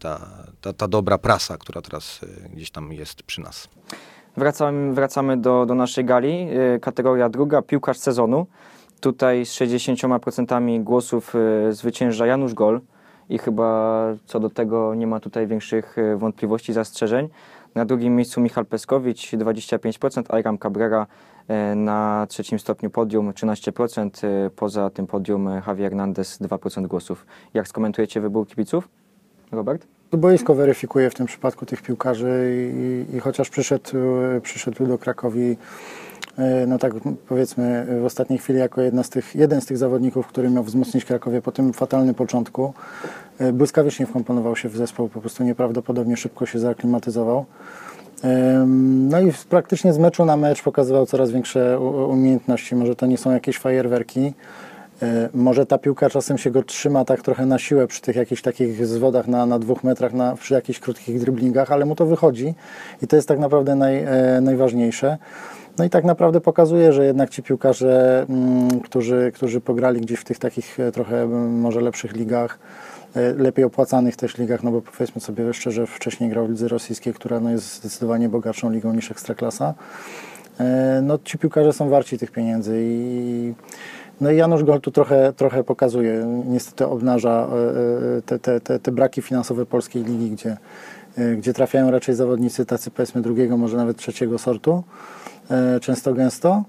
ta, 0.00 0.20
ta, 0.60 0.72
ta 0.72 0.88
dobra 0.88 1.18
prasa, 1.18 1.58
która 1.58 1.82
teraz 1.82 2.20
gdzieś 2.54 2.70
tam 2.70 2.92
jest 2.92 3.22
przy 3.22 3.40
nas. 3.40 3.68
Wracamy, 4.36 4.94
wracamy 4.94 5.36
do, 5.36 5.66
do 5.66 5.74
naszej 5.74 6.04
gali. 6.04 6.48
Kategoria 6.80 7.28
druga, 7.28 7.62
piłkarz 7.62 7.98
sezonu. 7.98 8.46
Tutaj 9.00 9.46
z 9.46 9.52
60% 9.54 10.82
głosów 10.82 11.34
zwycięża 11.70 12.26
Janusz 12.26 12.54
Gol 12.54 12.80
i 13.28 13.38
chyba 13.38 14.06
co 14.26 14.40
do 14.40 14.50
tego 14.50 14.94
nie 14.94 15.06
ma 15.06 15.20
tutaj 15.20 15.46
większych 15.46 15.98
y, 15.98 16.16
wątpliwości, 16.16 16.72
zastrzeżeń. 16.72 17.28
Na 17.74 17.84
drugim 17.84 18.16
miejscu 18.16 18.40
Michal 18.40 18.66
Peskowicz 18.66 19.32
25%, 19.32 20.22
Ayram 20.28 20.58
Cabrera 20.58 21.06
y, 21.72 21.76
na 21.76 22.26
trzecim 22.28 22.58
stopniu 22.58 22.90
podium 22.90 23.32
13%, 23.32 24.46
y, 24.46 24.50
poza 24.50 24.90
tym 24.90 25.06
podium 25.06 25.48
Javier 25.66 25.90
Hernandez 25.90 26.40
2% 26.40 26.86
głosów. 26.86 27.26
Jak 27.54 27.68
skomentujecie 27.68 28.20
wybór 28.20 28.46
kibiców? 28.46 28.88
Robert? 29.52 29.86
Boisko 30.12 30.54
weryfikuje 30.54 31.10
w 31.10 31.14
tym 31.14 31.26
przypadku 31.26 31.66
tych 31.66 31.82
piłkarzy 31.82 32.52
i, 33.10 33.16
i 33.16 33.20
chociaż 33.20 33.50
przyszedł, 33.50 33.90
e, 34.36 34.40
przyszedł 34.40 34.86
do 34.86 34.98
Krakowi, 34.98 35.50
e, 35.50 35.56
no 36.66 36.78
tak 36.78 36.92
powiedzmy 37.28 37.86
w 38.00 38.04
ostatniej 38.04 38.38
chwili 38.38 38.58
jako 38.58 38.82
jedna 38.82 39.02
z 39.02 39.10
tych, 39.10 39.34
jeden 39.34 39.60
z 39.60 39.66
tych 39.66 39.78
zawodników, 39.78 40.26
który 40.26 40.50
miał 40.50 40.64
wzmocnić 40.64 41.04
Krakowie 41.04 41.42
po 41.42 41.52
tym 41.52 41.72
fatalnym 41.72 42.14
początku, 42.14 42.74
e, 43.38 43.52
błyskawicznie 43.52 44.06
wkomponował 44.06 44.56
się 44.56 44.68
w 44.68 44.76
zespół, 44.76 45.08
po 45.08 45.20
prostu 45.20 45.44
nieprawdopodobnie 45.44 46.16
szybko 46.16 46.46
się 46.46 46.58
zaaklimatyzował. 46.58 47.44
No 49.10 49.20
i 49.20 49.32
praktycznie 49.48 49.92
z 49.92 49.98
meczu 49.98 50.24
na 50.24 50.36
mecz 50.36 50.62
pokazywał 50.62 51.06
coraz 51.06 51.30
większe 51.30 51.80
umiejętności. 52.08 52.76
Może 52.76 52.96
to 52.96 53.06
nie 53.06 53.18
są 53.18 53.30
jakieś 53.30 53.58
fajerwerki, 53.58 54.32
E, 55.02 55.28
Może 55.34 55.66
ta 55.66 55.78
piłka 55.78 56.10
czasem 56.10 56.38
się 56.38 56.50
go 56.50 56.62
trzyma 56.62 57.04
tak 57.04 57.22
trochę 57.22 57.46
na 57.46 57.58
siłę 57.58 57.86
przy 57.86 58.00
tych 58.00 58.16
jakichś 58.16 58.42
takich 58.42 58.86
zwodach 58.86 59.28
na, 59.28 59.46
na 59.46 59.58
dwóch 59.58 59.84
metrach, 59.84 60.12
na, 60.12 60.36
przy 60.36 60.54
jakichś 60.54 60.80
krótkich 60.80 61.20
driblingach, 61.20 61.72
ale 61.72 61.84
mu 61.84 61.94
to 61.94 62.06
wychodzi 62.06 62.54
i 63.02 63.06
to 63.06 63.16
jest 63.16 63.28
tak 63.28 63.38
naprawdę 63.38 63.74
naj, 63.74 63.96
e, 63.96 64.40
najważniejsze. 64.40 65.18
No 65.78 65.84
i 65.84 65.90
tak 65.90 66.04
naprawdę 66.04 66.40
pokazuje, 66.40 66.92
że 66.92 67.06
jednak 67.06 67.30
ci 67.30 67.42
piłkarze, 67.42 68.26
mm, 68.28 68.80
którzy, 68.80 69.32
którzy 69.34 69.60
pograli 69.60 70.00
gdzieś 70.00 70.18
w 70.20 70.24
tych 70.24 70.38
takich 70.38 70.80
e, 70.80 70.92
trochę 70.92 71.26
może 71.48 71.80
lepszych 71.80 72.12
ligach, 72.12 72.58
e, 73.16 73.34
lepiej 73.34 73.64
opłacanych 73.64 74.16
też 74.16 74.38
ligach, 74.38 74.62
no 74.62 74.70
bo 74.70 74.82
powiedzmy 74.82 75.20
sobie 75.20 75.54
szczerze, 75.54 75.86
wcześniej 75.86 76.30
grał 76.30 76.46
w 76.46 76.50
lidze 76.50 76.68
rosyjskiej, 76.68 77.14
która 77.14 77.40
no 77.40 77.50
jest 77.50 77.74
zdecydowanie 77.74 78.28
bogatszą 78.28 78.70
ligą 78.70 78.92
niż 78.92 79.10
Ekstraklasa. 79.10 79.74
E, 80.60 81.00
No 81.02 81.18
ci 81.24 81.38
piłkarze 81.38 81.72
są 81.72 81.88
warci 81.88 82.18
tych 82.18 82.30
pieniędzy 82.30 82.80
i 82.82 83.54
no 84.20 84.30
i 84.30 84.36
Janusz 84.36 84.64
Gol 84.64 84.80
tu 84.80 84.90
trochę, 84.90 85.32
trochę 85.32 85.64
pokazuje, 85.64 86.42
niestety 86.46 86.86
obnaża 86.86 87.48
te, 88.26 88.38
te, 88.38 88.60
te, 88.60 88.78
te 88.78 88.92
braki 88.92 89.22
finansowe 89.22 89.66
polskiej 89.66 90.04
ligi, 90.04 90.30
gdzie, 90.30 90.56
gdzie 91.36 91.52
trafiają 91.52 91.90
raczej 91.90 92.14
zawodnicy 92.14 92.66
tacy 92.66 92.90
powiedzmy 92.90 93.22
drugiego, 93.22 93.56
może 93.56 93.76
nawet 93.76 93.96
trzeciego 93.96 94.38
sortu, 94.38 94.82
często 95.80 96.14
gęsto. 96.14 96.62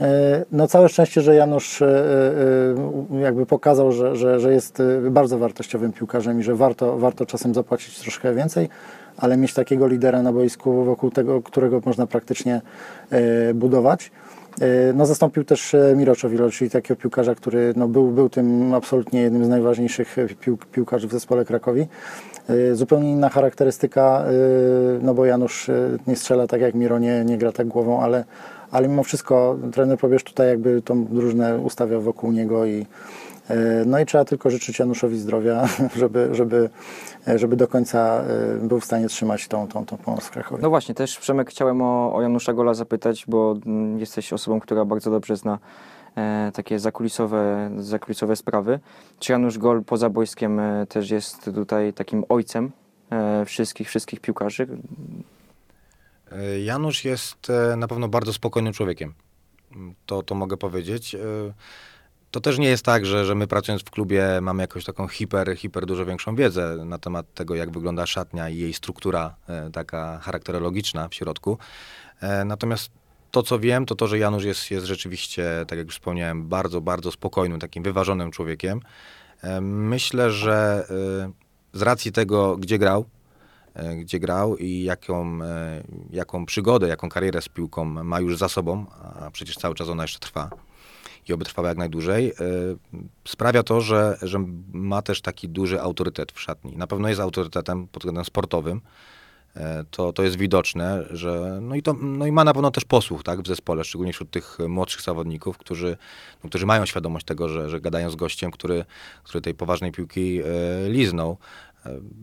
E, 0.00 0.44
No 0.52 0.66
całe 0.68 0.88
szczęście, 0.88 1.20
że 1.20 1.34
Janusz 1.34 1.82
e, 1.82 1.86
e, 3.16 3.20
jakby 3.20 3.46
pokazał, 3.46 3.92
że, 3.92 4.16
że, 4.16 4.40
że 4.40 4.52
jest 4.52 4.80
e, 4.80 5.10
bardzo 5.10 5.38
wartościowym 5.38 5.92
piłkarzem 5.92 6.40
i 6.40 6.42
że 6.42 6.54
warto, 6.54 6.98
warto 6.98 7.26
czasem 7.26 7.54
zapłacić 7.54 7.98
troszkę 7.98 8.34
więcej, 8.34 8.68
ale 9.16 9.36
mieć 9.36 9.54
takiego 9.54 9.86
lidera 9.86 10.22
na 10.22 10.32
boisku, 10.32 10.84
wokół 10.84 11.10
tego, 11.10 11.42
którego 11.42 11.80
można 11.84 12.06
praktycznie 12.06 12.60
e, 13.10 13.54
budować. 13.54 14.10
E, 14.60 14.92
No, 14.92 15.06
zastąpił 15.06 15.44
też 15.44 15.74
e, 15.74 15.94
Miroczowilo, 15.96 16.50
czyli 16.50 16.70
takiego 16.70 17.00
piłkarza, 17.00 17.34
który 17.34 17.72
no, 17.76 17.88
był, 17.88 18.10
był 18.10 18.28
tym 18.28 18.74
absolutnie 18.74 19.20
jednym 19.20 19.44
z 19.44 19.48
najważniejszych 19.48 20.18
e, 20.18 20.28
pił, 20.28 20.58
piłkarzy 20.72 21.08
w 21.08 21.12
zespole 21.12 21.44
Krakowi. 21.44 21.86
Zupełnie 22.72 23.10
inna 23.10 23.28
charakterystyka, 23.28 24.24
no 25.02 25.14
bo 25.14 25.24
Janusz 25.24 25.70
nie 26.06 26.16
strzela 26.16 26.46
tak 26.46 26.60
jak 26.60 26.74
Miro, 26.74 26.98
nie, 26.98 27.24
nie 27.24 27.38
gra 27.38 27.52
tak 27.52 27.68
głową, 27.68 28.02
ale, 28.02 28.24
ale 28.70 28.88
mimo 28.88 29.02
wszystko 29.02 29.58
trener 29.72 29.98
Probierz 29.98 30.24
tutaj 30.24 30.48
jakby 30.48 30.82
tą 30.82 31.04
drużynę 31.04 31.58
ustawiał 31.58 32.00
wokół 32.00 32.32
niego 32.32 32.66
i 32.66 32.86
no 33.86 34.00
i 34.00 34.06
trzeba 34.06 34.24
tylko 34.24 34.50
życzyć 34.50 34.78
Januszowi 34.78 35.18
zdrowia, 35.18 35.68
żeby, 35.96 36.28
żeby, 36.32 36.70
e, 37.28 37.38
żeby 37.38 37.56
do 37.56 37.68
końca 37.68 37.98
e, 37.98 38.66
był 38.68 38.80
w 38.80 38.84
stanie 38.84 39.08
trzymać 39.08 39.48
tą, 39.48 39.68
tą, 39.68 39.86
tą 39.86 39.96
pomoc 39.96 40.24
w 40.24 40.30
Krakowie. 40.30 40.62
No 40.62 40.70
właśnie, 40.70 40.94
też 40.94 41.18
Przemek 41.18 41.50
chciałem 41.50 41.82
o, 41.82 42.14
o 42.14 42.22
Janusza 42.22 42.52
Gola 42.52 42.74
zapytać, 42.74 43.24
bo 43.28 43.56
mm, 43.66 43.98
jesteś 43.98 44.32
osobą, 44.32 44.60
która 44.60 44.84
bardzo 44.84 45.10
dobrze 45.10 45.36
zna 45.36 45.58
e, 46.16 46.50
takie 46.54 46.78
zakulisowe, 46.78 47.70
zakulisowe 47.78 48.36
sprawy. 48.36 48.80
Czy 49.18 49.32
Janusz 49.32 49.58
Gol 49.58 49.84
poza 49.84 50.10
boiskiem 50.10 50.60
e, 50.60 50.86
też 50.86 51.10
jest 51.10 51.44
tutaj 51.44 51.92
takim 51.92 52.24
ojcem 52.28 52.72
e, 53.10 53.44
wszystkich, 53.44 53.88
wszystkich 53.88 54.20
piłkarzy? 54.20 54.68
E, 56.32 56.60
Janusz 56.60 57.04
jest 57.04 57.50
e, 57.50 57.76
na 57.76 57.88
pewno 57.88 58.08
bardzo 58.08 58.32
spokojnym 58.32 58.72
człowiekiem. 58.72 59.14
To, 60.06 60.22
to 60.22 60.34
mogę 60.34 60.56
powiedzieć. 60.56 61.16
To 62.34 62.40
też 62.40 62.58
nie 62.58 62.68
jest 62.68 62.84
tak, 62.84 63.06
że, 63.06 63.24
że 63.24 63.34
my 63.34 63.46
pracując 63.46 63.82
w 63.82 63.90
klubie 63.90 64.40
mamy 64.42 64.62
jakąś 64.62 64.84
taką 64.84 65.08
hiper, 65.08 65.56
hiper 65.56 65.86
dużo 65.86 66.06
większą 66.06 66.36
wiedzę 66.36 66.76
na 66.84 66.98
temat 66.98 67.34
tego, 67.34 67.54
jak 67.54 67.70
wygląda 67.70 68.06
szatnia 68.06 68.48
i 68.48 68.58
jej 68.58 68.74
struktura 68.74 69.34
e, 69.48 69.70
taka 69.70 70.18
charakterologiczna 70.18 71.08
w 71.08 71.14
środku. 71.14 71.58
E, 72.20 72.44
Natomiast 72.44 72.90
to, 73.30 73.42
co 73.42 73.58
wiem, 73.58 73.86
to 73.86 73.94
to, 73.94 74.06
że 74.06 74.18
Janusz 74.18 74.44
jest, 74.44 74.70
jest 74.70 74.86
rzeczywiście, 74.86 75.64
tak 75.68 75.78
jak 75.78 75.86
już 75.86 75.94
wspomniałem, 75.94 76.48
bardzo, 76.48 76.80
bardzo 76.80 77.12
spokojnym, 77.12 77.60
takim 77.60 77.82
wyważonym 77.82 78.30
człowiekiem. 78.30 78.80
E, 79.42 79.60
Myślę, 79.60 80.30
że 80.30 80.86
z 81.72 81.82
racji 81.82 82.12
tego, 82.12 82.56
gdzie 82.56 82.78
grał, 82.78 83.04
gdzie 83.96 84.18
grał 84.18 84.56
i 84.56 84.82
jaką, 84.82 85.38
jaką 86.10 86.46
przygodę, 86.46 86.88
jaką 86.88 87.08
karierę 87.08 87.42
z 87.42 87.48
piłką 87.48 87.84
ma 87.84 88.20
już 88.20 88.38
za 88.38 88.48
sobą, 88.48 88.86
a 89.20 89.30
przecież 89.30 89.56
cały 89.56 89.74
czas 89.74 89.88
ona 89.88 90.02
jeszcze 90.04 90.18
trwa 90.18 90.50
i 91.28 91.32
oby 91.32 91.44
trwała 91.44 91.68
jak 91.68 91.78
najdłużej, 91.78 92.30
e, 92.30 92.34
sprawia 93.28 93.62
to, 93.62 93.80
że, 93.80 94.18
że 94.22 94.44
ma 94.72 95.02
też 95.02 95.20
taki 95.20 95.48
duży 95.48 95.80
autorytet 95.80 96.32
w 96.32 96.40
szatni. 96.40 96.76
Na 96.76 96.86
pewno 96.86 97.08
jest 97.08 97.20
autorytetem 97.20 97.88
pod 97.88 98.02
względem 98.02 98.24
sportowym. 98.24 98.80
E, 99.56 99.84
To, 99.90 100.12
to 100.12 100.22
jest 100.22 100.36
widoczne, 100.36 101.04
że 101.10 101.58
no 101.62 101.74
i, 101.74 101.82
to, 101.82 101.92
no 101.92 102.26
i 102.26 102.32
ma 102.32 102.44
na 102.44 102.52
pewno 102.52 102.70
też 102.70 102.84
posłuch 102.84 103.22
tak, 103.22 103.42
w 103.42 103.46
zespole, 103.46 103.84
szczególnie 103.84 104.12
wśród 104.12 104.30
tych 104.30 104.58
młodszych 104.68 105.02
zawodników, 105.02 105.58
którzy, 105.58 105.96
no, 106.44 106.48
którzy 106.50 106.66
mają 106.66 106.86
świadomość 106.86 107.26
tego, 107.26 107.48
że, 107.48 107.70
że 107.70 107.80
gadają 107.80 108.10
z 108.10 108.16
gościem, 108.16 108.50
który, 108.50 108.84
który 109.24 109.40
tej 109.40 109.54
poważnej 109.54 109.92
piłki 109.92 110.40
e, 110.40 110.44
liznął. 110.88 111.38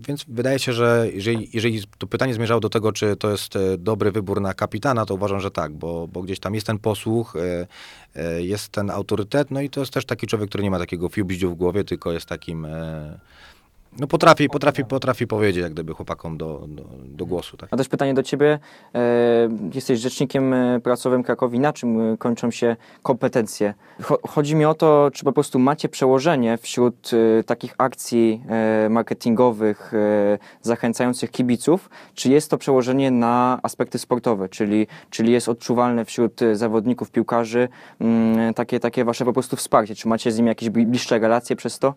Więc 0.07 0.25
wydaje 0.27 0.59
się, 0.59 0.73
że 0.73 1.07
jeżeli, 1.13 1.49
jeżeli 1.53 1.83
to 1.97 2.07
pytanie 2.07 2.33
zmierzało 2.33 2.59
do 2.59 2.69
tego, 2.69 2.91
czy 2.91 3.15
to 3.15 3.31
jest 3.31 3.55
e, 3.55 3.77
dobry 3.77 4.11
wybór 4.11 4.41
na 4.41 4.53
kapitana, 4.53 5.05
to 5.05 5.13
uważam, 5.13 5.39
że 5.39 5.51
tak, 5.51 5.73
bo, 5.73 6.07
bo 6.07 6.21
gdzieś 6.21 6.39
tam 6.39 6.55
jest 6.55 6.67
ten 6.67 6.79
posłuch, 6.79 7.35
e, 7.35 7.67
e, 8.15 8.41
jest 8.41 8.69
ten 8.69 8.89
autorytet, 8.89 9.51
no 9.51 9.61
i 9.61 9.69
to 9.69 9.79
jest 9.79 9.93
też 9.93 10.05
taki 10.05 10.27
człowiek, 10.27 10.49
który 10.49 10.63
nie 10.63 10.71
ma 10.71 10.79
takiego 10.79 11.09
fiubździu 11.09 11.51
w 11.51 11.55
głowie, 11.55 11.83
tylko 11.83 12.11
jest 12.11 12.25
takim... 12.25 12.67
No 13.99 14.07
potrafi, 14.07 14.49
potrafi, 14.49 14.85
potrafi 14.85 15.27
powiedzieć 15.27 15.63
jak 15.63 15.73
gdyby 15.73 15.93
chłopakom 15.93 16.37
do, 16.37 16.65
do, 16.67 16.83
do 17.05 17.25
głosu. 17.25 17.57
Tak. 17.57 17.69
A 17.71 17.77
też 17.77 17.87
pytanie 17.87 18.13
do 18.13 18.23
Ciebie. 18.23 18.59
E, 18.95 18.99
jesteś 19.73 19.99
rzecznikiem 19.99 20.53
e, 20.53 20.79
prasowym 20.79 21.23
Krakowi. 21.23 21.59
Na 21.59 21.73
czym 21.73 22.13
e, 22.13 22.17
kończą 22.17 22.51
się 22.51 22.75
kompetencje? 23.03 23.73
Cho- 24.01 24.27
chodzi 24.27 24.55
mi 24.55 24.65
o 24.65 24.73
to, 24.73 25.09
czy 25.13 25.23
po 25.23 25.33
prostu 25.33 25.59
macie 25.59 25.89
przełożenie 25.89 26.57
wśród 26.57 27.11
takich 27.45 27.75
akcji 27.77 28.43
marketingowych 28.89 29.91
zachęcających 30.61 31.31
kibiców, 31.31 31.89
czy 32.13 32.29
jest 32.29 32.51
to 32.51 32.57
przełożenie 32.57 33.11
na 33.11 33.59
aspekty 33.63 33.99
sportowe, 33.99 34.49
czyli, 34.49 34.87
czyli 35.09 35.31
jest 35.31 35.49
odczuwalne 35.49 36.05
wśród 36.05 36.39
zawodników, 36.53 37.11
piłkarzy 37.11 37.69
mm, 38.01 38.53
takie, 38.53 38.79
takie 38.79 39.05
Wasze 39.05 39.25
po 39.25 39.33
prostu 39.33 39.55
wsparcie? 39.55 39.95
Czy 39.95 40.07
macie 40.07 40.31
z 40.31 40.37
nimi 40.37 40.49
jakieś 40.49 40.69
bli- 40.69 40.85
bliższe 40.85 41.19
relacje 41.19 41.55
przez 41.55 41.79
to? 41.79 41.93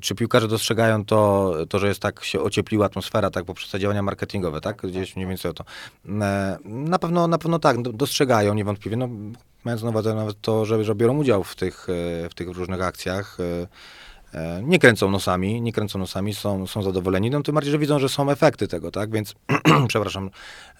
Czy 0.00 0.14
piłkarze 0.14 0.48
dostrzegają 0.48 1.04
to, 1.04 1.52
to, 1.68 1.78
że 1.78 1.88
jest 1.88 2.00
tak 2.00 2.24
się 2.24 2.40
ociepliła 2.40 2.86
atmosfera, 2.86 3.30
tak 3.30 3.44
poprzez 3.44 3.70
te 3.70 3.78
działania 3.80 4.02
marketingowe, 4.02 4.60
tak? 4.60 4.76
Gdzieś 4.86 5.16
mniej 5.16 5.28
więcej 5.28 5.50
o 5.50 5.54
to. 5.54 5.64
E, 6.08 6.58
Na 6.64 6.98
pewno, 6.98 7.28
na 7.28 7.38
pewno 7.38 7.58
tak, 7.58 7.82
do- 7.82 7.92
dostrzegają 7.92 8.54
niewątpliwie, 8.54 8.96
no, 8.96 9.08
mając 9.64 9.82
na 9.82 9.90
uwadze 9.90 10.14
nawet 10.14 10.40
to, 10.40 10.64
że, 10.64 10.84
że 10.84 10.94
biorą 10.94 11.16
udział 11.18 11.44
w 11.44 11.56
tych, 11.56 11.86
e, 12.24 12.28
w 12.28 12.34
tych 12.34 12.48
różnych 12.48 12.82
akcjach. 12.82 13.38
E, 14.34 14.62
Nie 14.62 14.78
kręcą 14.78 15.10
nosami, 15.10 15.60
nie 15.60 15.72
kręcą 15.72 15.98
nosami, 15.98 16.34
są, 16.34 16.66
są 16.66 16.82
zadowoleni, 16.82 17.30
no 17.30 17.42
tym 17.42 17.54
bardziej, 17.54 17.72
że 17.72 17.78
widzą, 17.78 17.98
że 17.98 18.08
są 18.08 18.30
efekty 18.30 18.68
tego, 18.68 18.90
tak, 18.90 19.10
więc 19.10 19.34
przepraszam, 19.88 20.30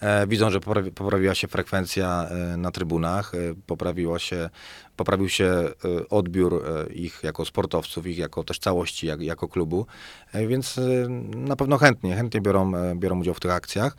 e, 0.00 0.26
widzą, 0.26 0.50
że 0.50 0.60
poprawi, 0.60 0.92
poprawiła 0.92 1.34
się 1.34 1.48
frekwencja 1.48 2.28
e, 2.30 2.56
na 2.56 2.70
trybunach, 2.70 3.32
e, 3.34 4.18
się, 4.18 4.50
poprawił 4.96 5.28
się 5.28 5.44
e, 5.44 5.72
odbiór 6.08 6.64
e, 6.64 6.92
ich 6.92 7.20
jako 7.22 7.44
sportowców, 7.44 8.06
ich 8.06 8.18
jako 8.18 8.44
też 8.44 8.58
całości, 8.58 9.06
jak, 9.06 9.20
jako 9.20 9.48
klubu, 9.48 9.86
e, 10.32 10.46
więc 10.46 10.78
e, 10.78 11.08
na 11.36 11.56
pewno 11.56 11.78
chętnie, 11.78 12.16
chętnie 12.16 12.40
biorą, 12.40 12.74
e, 12.74 12.96
biorą 12.96 13.20
udział 13.20 13.34
w 13.34 13.40
tych 13.40 13.50
akcjach. 13.50 13.96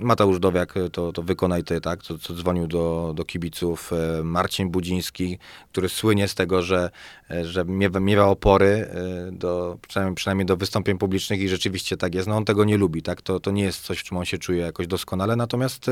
Mateusz 0.00 0.40
Dowiak, 0.40 0.76
e, 0.76 0.90
to, 0.90 1.12
to 1.12 1.22
wykonaj 1.22 1.64
ty, 1.64 1.80
tak, 1.80 2.02
co, 2.02 2.18
co 2.18 2.34
dzwonił 2.34 2.66
do, 2.66 3.12
do 3.16 3.24
kibiców, 3.24 3.92
e, 3.92 4.22
Marcin 4.22 4.70
Budziński, 4.70 5.38
który 5.72 5.88
słynie 5.88 6.28
z 6.28 6.34
tego, 6.34 6.62
że, 6.62 6.90
e, 7.30 7.44
że 7.44 7.64
miewa, 7.64 8.00
miewa 8.00 8.26
opory 8.26 8.88
do, 9.32 9.78
przynajmniej, 9.88 10.14
przynajmniej 10.14 10.46
do 10.46 10.56
wystąpień 10.56 10.98
publicznych 10.98 11.40
i 11.40 11.48
rzeczywiście 11.48 11.96
tak 11.96 12.14
jest. 12.14 12.28
No 12.28 12.36
on 12.36 12.44
tego 12.44 12.64
nie 12.64 12.76
lubi, 12.76 13.02
tak, 13.02 13.22
to, 13.22 13.40
to 13.40 13.50
nie 13.50 13.62
jest 13.62 13.80
coś, 13.82 13.98
w 13.98 14.02
czym 14.02 14.16
on 14.16 14.24
się 14.24 14.38
czuje 14.38 14.60
jakoś 14.60 14.86
doskonale, 14.86 15.36
natomiast 15.36 15.90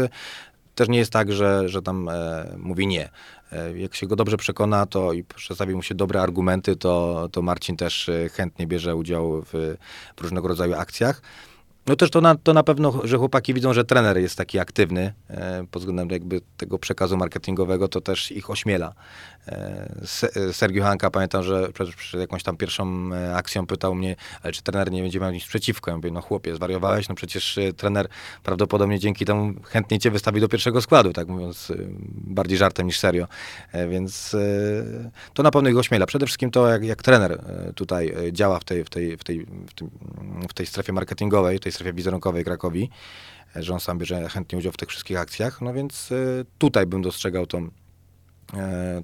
też 0.77 0.89
nie 0.89 0.99
jest 0.99 1.13
tak, 1.13 1.33
że, 1.33 1.69
że 1.69 1.83
tam 1.83 2.09
e, 2.09 2.55
mówi 2.59 2.87
nie. 2.87 3.09
E, 3.53 3.79
jak 3.79 3.95
się 3.95 4.07
go 4.07 4.17
dobrze 4.17 4.37
przekona 4.37 4.87
to 4.87 5.13
i 5.13 5.25
przedstawi 5.25 5.75
mu 5.75 5.83
się 5.83 5.95
dobre 5.95 6.23
argumenty, 6.23 6.77
to, 6.77 7.29
to 7.33 7.43
Marcin 7.43 7.77
też 7.77 8.11
chętnie 8.33 8.67
bierze 8.67 8.97
udział 8.97 9.43
w, 9.43 9.77
w 10.17 10.21
różnego 10.21 10.49
rodzaju 10.49 10.75
akcjach. 10.75 11.23
No 11.87 11.97
też 11.97 12.11
to 12.11 12.21
na, 12.21 12.35
to 12.35 12.55
na 12.55 12.63
pewno, 12.63 13.01
że 13.05 13.19
chłopaki 13.19 13.55
widzą, 13.55 13.73
że 13.73 13.85
trener 13.85 14.19
jest 14.19 14.37
taki 14.37 14.59
aktywny 14.59 15.13
e, 15.31 15.65
pod 15.71 15.83
względem 15.83 16.11
jakby 16.11 16.41
tego 16.57 16.79
przekazu 16.79 17.17
marketingowego, 17.17 17.89
to 17.89 18.01
też 18.01 18.33
ich 18.33 18.51
ośmiela. 18.51 18.95
Se- 20.05 20.53
Sergiu 20.53 20.83
Hanka, 20.83 21.11
pamiętam, 21.11 21.43
że 21.43 21.73
przed, 21.73 21.89
jakąś 22.21 22.43
tam 22.43 22.57
pierwszą 22.57 23.13
e, 23.13 23.37
akcją 23.37 23.67
pytał 23.67 23.95
mnie, 23.95 24.17
ale 24.43 24.53
czy 24.53 24.63
trener 24.63 24.91
nie 24.91 25.03
będzie 25.03 25.21
miał 25.21 25.31
nic 25.31 25.45
przeciwko? 25.45 25.91
Ja 25.91 25.97
mówię, 25.97 26.11
no 26.11 26.21
chłopie, 26.21 26.57
zwariowałeś, 26.57 27.09
no 27.09 27.15
przecież 27.15 27.59
e, 27.59 27.73
trener 27.73 28.09
prawdopodobnie 28.43 28.99
dzięki 28.99 29.25
temu 29.25 29.55
chętnie 29.63 29.99
cię 29.99 30.11
wystawi 30.11 30.41
do 30.41 30.49
pierwszego 30.49 30.81
składu, 30.81 31.13
tak 31.13 31.29
mówiąc 31.29 31.71
e, 31.71 31.75
bardziej 32.11 32.59
żartem 32.59 32.87
niż 32.87 32.99
serio. 32.99 33.29
Więc 33.91 34.37
to 35.35 35.43
na 35.43 35.51
pewno 35.51 35.69
ich 35.69 35.77
ośmiela. 35.77 36.07
Przede 36.07 36.27
wszystkim 36.27 36.51
to, 36.51 36.69
jak, 36.69 36.85
jak 36.85 37.03
trener 37.03 37.41
tutaj 37.75 38.15
działa 38.33 38.59
w 38.59 38.65
tej, 38.65 38.85
w 38.85 38.91
tej, 38.91 39.17
w 39.17 39.25
tej, 39.25 39.47
w 39.67 39.75
tym, 39.75 39.91
w 40.49 40.55
tej 40.55 40.67
strefie 40.67 40.93
marketingowej, 40.93 41.59
w 41.59 41.61
tej 41.61 41.73
strefie 41.73 41.93
wizerunkowej 41.93 42.45
Krakowi, 42.45 42.91
że 43.57 43.73
on 43.73 43.81
sam 43.81 43.99
bierze 43.99 44.29
chętnie 44.29 44.59
udział 44.59 44.73
w 44.73 44.77
tych 44.77 44.89
wszystkich 44.89 45.19
akcjach, 45.19 45.61
no 45.61 45.73
więc 45.73 46.13
tutaj 46.59 46.87
bym 46.87 47.03
dostrzegał 47.03 47.47
tą, 47.47 47.71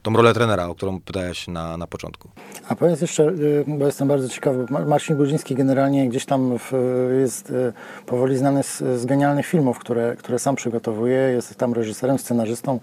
tą 0.03 0.13
rolę 0.13 0.35
trenera, 0.35 0.67
o 0.67 0.75
którą 0.75 1.01
pytałeś 1.01 1.49
na, 1.49 1.77
na 1.77 1.87
początku. 1.87 2.29
A 2.69 2.75
powiedz 2.75 3.01
jeszcze, 3.01 3.29
y, 3.29 3.65
bo 3.67 3.87
jestem 3.87 4.09
bardzo 4.09 4.29
ciekawy, 4.29 4.67
Mar- 4.71 4.87
Marcin 4.87 5.17
Budziński 5.17 5.55
generalnie 5.55 6.09
gdzieś 6.09 6.27
tam 6.27 6.59
w, 6.59 6.73
jest 7.21 7.51
y, 7.51 7.73
powoli 8.07 8.37
znany 8.37 8.63
z, 8.63 8.79
z 8.79 9.07
genialnych 9.07 9.47
filmów, 9.47 9.79
które, 9.79 10.17
które 10.17 10.39
sam 10.39 10.57
przygotowuje. 10.57 11.17
Jest 11.17 11.57
tam 11.57 11.73
reżyserem, 11.73 12.19
scenarzystą 12.19 12.81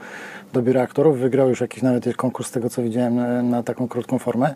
do 0.53 0.61
biura 0.61 0.81
aktorów. 0.81 1.19
Wygrał 1.19 1.49
już 1.49 1.61
jakiś 1.61 1.83
nawet 1.83 2.15
konkurs 2.15 2.47
z 2.47 2.51
tego, 2.51 2.69
co 2.69 2.81
widziałem 2.81 3.19
y, 3.19 3.43
na 3.43 3.63
taką 3.63 3.87
krótką 3.87 4.19
formę. 4.19 4.55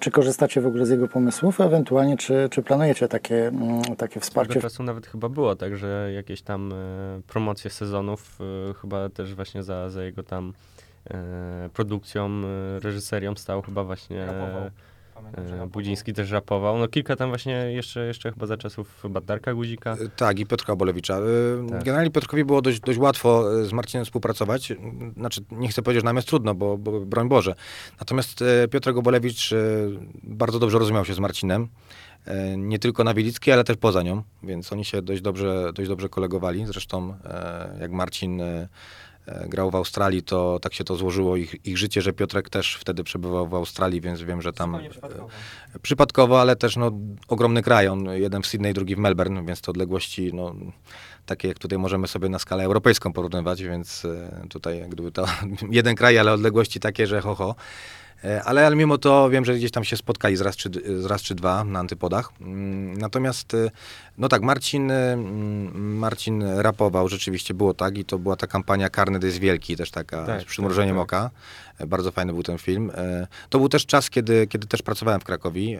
Czy 0.00 0.10
korzystacie 0.10 0.60
w 0.60 0.66
ogóle 0.66 0.86
z 0.86 0.90
jego 0.90 1.08
pomysłów? 1.08 1.60
Ewentualnie, 1.60 2.16
czy, 2.16 2.48
czy 2.50 2.62
planujecie 2.62 3.08
takie, 3.08 3.48
mm, 3.48 3.82
takie 3.82 4.20
wsparcie? 4.20 4.52
Swego 4.52 4.68
czasu 4.68 4.82
nawet 4.82 5.06
chyba 5.06 5.28
było, 5.28 5.56
także 5.56 6.10
jakieś 6.14 6.42
tam 6.42 6.72
e, 6.72 6.76
promocje 7.26 7.70
sezonów, 7.70 8.38
e, 8.70 8.74
chyba 8.74 9.08
też 9.08 9.34
właśnie 9.34 9.62
za, 9.62 9.90
za 9.90 10.02
jego 10.02 10.22
tam 10.22 10.52
e, 10.56 10.80
produkcją, 11.72 12.30
e, 12.76 12.80
reżyserią 12.80 13.34
stał 13.36 13.62
chyba 13.62 13.84
właśnie 13.84 14.24
e, 14.24 14.70
Budziński 15.72 16.12
też 16.12 16.30
rapował. 16.30 16.78
No 16.78 16.88
kilka 16.88 17.16
tam 17.16 17.28
właśnie 17.28 17.52
jeszcze, 17.52 18.06
jeszcze 18.06 18.32
chyba 18.32 18.46
za 18.46 18.56
czasów 18.56 18.98
chyba 19.02 19.20
Darka 19.20 19.54
Guzika. 19.54 19.92
E, 19.92 20.08
Tak, 20.16 20.38
i 20.38 20.46
Piotrka 20.46 20.76
Bolewicza. 20.76 21.18
E, 21.18 21.20
Tak. 21.70 21.84
Generalnie 21.84 22.10
Piotrkowi 22.10 22.44
było 22.44 22.62
dość, 22.62 22.80
dość 22.80 22.98
łatwo 22.98 23.60
e, 23.60 23.64
z 23.64 23.72
Marcinem 23.72 24.04
współpracować. 24.04 24.72
Znaczy, 25.16 25.40
nie 25.50 25.68
chcę 25.68 25.82
powiedzieć, 25.82 26.02
że 26.02 26.04
nam 26.04 26.16
jest 26.16 26.28
trudno, 26.28 26.54
bo, 26.54 26.78
bo 26.78 27.00
broń 27.00 27.28
Boże. 27.28 27.54
Natomiast 28.00 28.42
e, 28.42 28.68
Piotrek 28.68 28.96
Obolewicz 28.96 29.52
e, 29.52 29.56
bardzo 30.22 30.58
dobrze 30.58 30.78
rozumiał 30.78 31.04
się 31.04 31.14
z 31.14 31.18
Marcinem. 31.18 31.68
E, 32.26 32.56
Nie 32.56 32.78
tylko 32.78 33.04
na 33.04 33.14
Wielickiej, 33.14 33.54
ale 33.54 33.64
też 33.64 33.76
poza 33.76 34.02
nią, 34.02 34.22
więc 34.42 34.72
oni 34.72 34.84
się 34.84 35.02
dość 35.02 35.22
dobrze, 35.22 35.70
dość 35.74 35.88
dobrze 35.88 36.08
kolegowali. 36.08 36.66
Zresztą 36.66 37.14
e, 37.24 37.78
jak 37.80 37.90
Marcin 37.90 38.40
e, 38.40 38.44
e, 38.44 38.68
grał 39.48 39.70
w 39.70 39.74
Australii, 39.74 40.22
to 40.22 40.58
tak 40.62 40.74
się 40.74 40.84
to 40.84 40.96
złożyło 40.96 41.36
ich, 41.36 41.66
ich 41.66 41.78
życie, 41.78 42.02
że 42.02 42.12
Piotrek 42.12 42.50
też 42.50 42.74
wtedy 42.74 43.04
przebywał 43.04 43.48
w 43.48 43.54
Australii, 43.54 44.00
więc 44.00 44.22
wiem, 44.22 44.42
że 44.42 44.52
tam... 44.52 44.74
e, 45.74 45.78
Przypadkowo, 45.82 46.40
ale 46.40 46.56
też 46.56 46.76
no, 46.76 46.90
ogromny 47.28 47.62
kraj. 47.62 47.88
On, 47.88 48.04
jeden 48.04 48.42
w 48.42 48.46
Sydney, 48.46 48.74
drugi 48.74 48.96
w 48.96 48.98
Melbourne, 48.98 49.46
więc 49.46 49.60
to 49.60 49.70
odległości 49.70 50.30
no, 50.34 50.54
takie, 51.26 51.48
jak 51.48 51.58
tutaj 51.58 51.78
możemy 51.78 52.08
sobie 52.08 52.28
na 52.28 52.38
skalę 52.38 52.64
europejską 52.64 53.12
porównywać, 53.12 53.62
więc 53.62 54.04
e, 54.04 54.46
tutaj 54.48 54.78
jak 54.78 54.88
gdyby 54.88 55.12
to 55.12 55.26
jeden 55.70 55.94
kraj, 55.94 56.18
ale 56.18 56.32
odległości 56.32 56.80
takie, 56.80 57.06
że 57.06 57.20
ho, 57.20 57.34
ho. 57.34 57.54
E, 58.24 58.42
Ale, 58.44 58.66
ale 58.66 58.76
mimo 58.76 58.98
to 58.98 59.30
wiem, 59.30 59.44
że 59.44 59.54
gdzieś 59.54 59.70
tam 59.70 59.84
się 59.84 59.96
spotkali 59.96 60.36
z 60.36 60.40
raz 60.40 60.56
czy, 60.56 60.70
z 61.00 61.04
raz 61.04 61.22
czy 61.22 61.34
dwa 61.34 61.64
na 61.64 61.78
antypodach. 61.80 62.32
Mm, 62.40 62.98
Natomiast, 62.98 63.54
e, 63.54 63.70
no 64.18 64.28
tak, 64.28 64.42
Marcin, 64.42 64.90
e, 64.90 65.12
mm, 65.12 65.96
Marcin 65.98 66.42
rapował, 66.42 67.08
rzeczywiście 67.08 67.54
było 67.54 67.74
tak 67.74 67.98
i 67.98 68.04
to 68.04 68.18
była 68.18 68.36
ta 68.36 68.46
kampania 68.46 68.88
Karny 68.90 69.18
jest 69.26 69.38
wielki, 69.38 69.76
też 69.76 69.90
taka 69.90 70.26
Tak, 70.26 70.42
z 70.42 70.44
przymrużeniem 70.44 70.96
tak, 70.96 71.02
oka. 71.02 71.30
E, 71.78 71.86
Bardzo 71.86 72.12
fajny 72.12 72.32
był 72.32 72.42
ten 72.42 72.58
film. 72.58 72.90
E, 72.94 73.26
To 73.50 73.58
był 73.58 73.68
też 73.68 73.86
czas, 73.86 74.10
kiedy, 74.10 74.46
kiedy 74.46 74.66
też 74.66 74.82
pracowałem 74.82 75.20
w 75.20 75.24
Krakowi. 75.24 75.78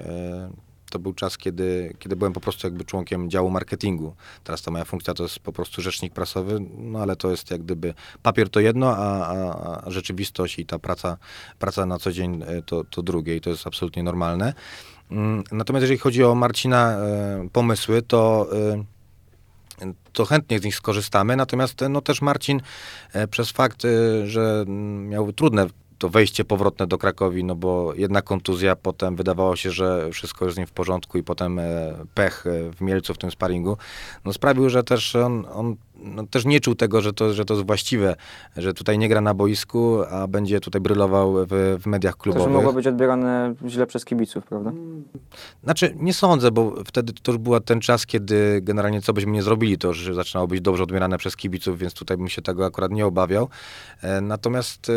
To 0.91 0.99
był 0.99 1.13
czas, 1.13 1.39
kiedy, 1.39 1.97
kiedy 1.99 2.17
byłem 2.17 2.33
po 2.33 2.41
prostu 2.41 2.67
jakby 2.67 2.85
członkiem 2.85 3.31
działu 3.31 3.51
marketingu. 3.51 4.15
Teraz 4.45 4.63
ta 4.63 4.71
moja 4.71 4.85
funkcja 4.85 5.15
to 5.15 5.23
jest 5.23 5.39
po 5.39 5.53
prostu 5.53 5.83
rzecznik 5.83 6.13
prasowy, 6.13 6.61
no 6.79 6.99
ale 6.99 7.17
to 7.17 7.31
jest 7.31 7.51
jak 7.51 7.63
gdyby 7.63 7.95
papier 8.23 8.51
to 8.51 8.61
jedno, 8.61 8.97
a, 8.97 9.27
a, 9.27 9.83
a 9.87 9.91
rzeczywistość 9.91 10.59
i 10.59 10.67
ta 10.67 10.79
praca, 10.79 11.17
praca 11.59 11.87
na 11.87 11.99
co 11.99 12.13
dzień 12.13 12.43
e, 12.47 12.63
to, 12.63 12.85
to 12.85 13.03
drugie 13.03 13.37
i 13.37 13.41
to 13.41 13.51
jest 13.51 13.67
absolutnie 13.67 14.03
normalne. 14.03 14.55
Mm, 15.11 15.45
Natomiast 15.53 15.83
jeżeli 15.83 15.99
chodzi 15.99 16.25
o 16.25 16.35
Marcina 16.35 16.93
e, 16.93 17.49
pomysły, 17.53 18.03
to 18.03 18.49
e, 18.53 18.85
to 20.13 20.25
chętnie 20.25 20.59
z 20.59 20.65
nich 20.65 20.75
skorzystamy. 20.75 21.37
Natomiast 21.37 21.81
no, 21.91 22.01
też 22.01 22.23
Marcin 22.23 22.61
przez 23.31 23.51
fakt, 23.51 23.83
że 24.25 24.65
mm, 24.67 25.09
miał 25.09 25.33
trudne 25.33 25.67
to 26.01 26.09
wejście 26.09 26.45
powrotne 26.45 26.87
do 26.87 26.99
Krakowi, 26.99 27.45
no 27.45 27.55
bo 27.55 27.95
jedna 27.95 28.23
kontuzja, 28.23 28.77
potem 28.77 29.17
wydawało 29.17 29.57
się, 29.57 29.71
że 29.71 30.11
wszystko 30.13 30.45
jest 30.45 30.55
z 30.55 30.59
nim 30.59 30.67
w 30.67 30.73
porządku 30.73 31.19
i 31.19 31.23
potem 31.23 31.59
e, 31.59 31.95
pech 32.15 32.47
e, 32.47 32.71
w 32.71 32.81
Mielcu 32.81 33.15
w 33.15 33.19
tym 33.19 33.31
sparingu, 33.31 33.77
no 34.25 34.33
sprawił, 34.33 34.71
że 34.71 34.85
też 34.85 35.17
on, 35.17 35.47
on 35.53 35.77
no, 36.03 36.27
też 36.27 36.45
nie 36.45 36.61
czuł 36.61 36.75
tego, 36.75 37.01
że 37.01 37.13
to, 37.13 37.33
że 37.35 37.45
to 37.45 37.55
jest 37.55 37.67
właściwe, 37.67 38.17
że 38.57 38.75
tutaj 38.75 38.99
nie 38.99 39.09
gra 39.09 39.21
na 39.21 39.35
boisku, 39.35 40.03
a 40.11 40.27
będzie 40.29 40.61
tutaj 40.61 40.81
brylował 40.81 41.35
w, 41.47 41.79
w 41.83 41.87
mediach 41.87 42.15
To, 42.17 42.19
że 42.19 42.23
klubowych. 42.23 42.53
mogło 42.55 42.73
być 42.73 42.87
odbierane 42.87 43.55
źle 43.69 43.87
przez 43.87 44.05
kibiców, 44.05 44.45
prawda? 44.47 44.73
Znaczy, 45.65 45.95
nie 45.97 46.15
sądzę, 46.15 46.51
bo 46.51 46.75
wtedy 46.85 47.13
to 47.23 47.33
już 47.33 47.39
był 47.39 47.61
ten 47.61 47.81
czas, 47.81 48.07
kiedy 48.07 48.61
generalnie 48.63 49.03
co 49.03 49.13
byśmy 49.13 49.33
nie 49.33 49.43
zrobili, 49.43 49.79
to 49.79 49.89
już 49.89 50.15
zaczynało 50.15 50.47
być 50.49 50.61
dobrze 50.61 50.83
odbierane 50.83 51.19
przez 51.19 51.37
kibiców, 51.37 51.79
więc 51.79 51.95
tutaj 51.95 52.17
bym 52.17 52.29
się 52.29 52.43
tego 52.43 52.67
akurat 52.67 52.91
nie 52.91 53.07
obawiał. 53.07 53.49
E, 54.03 54.21
Natomiast 54.21 54.91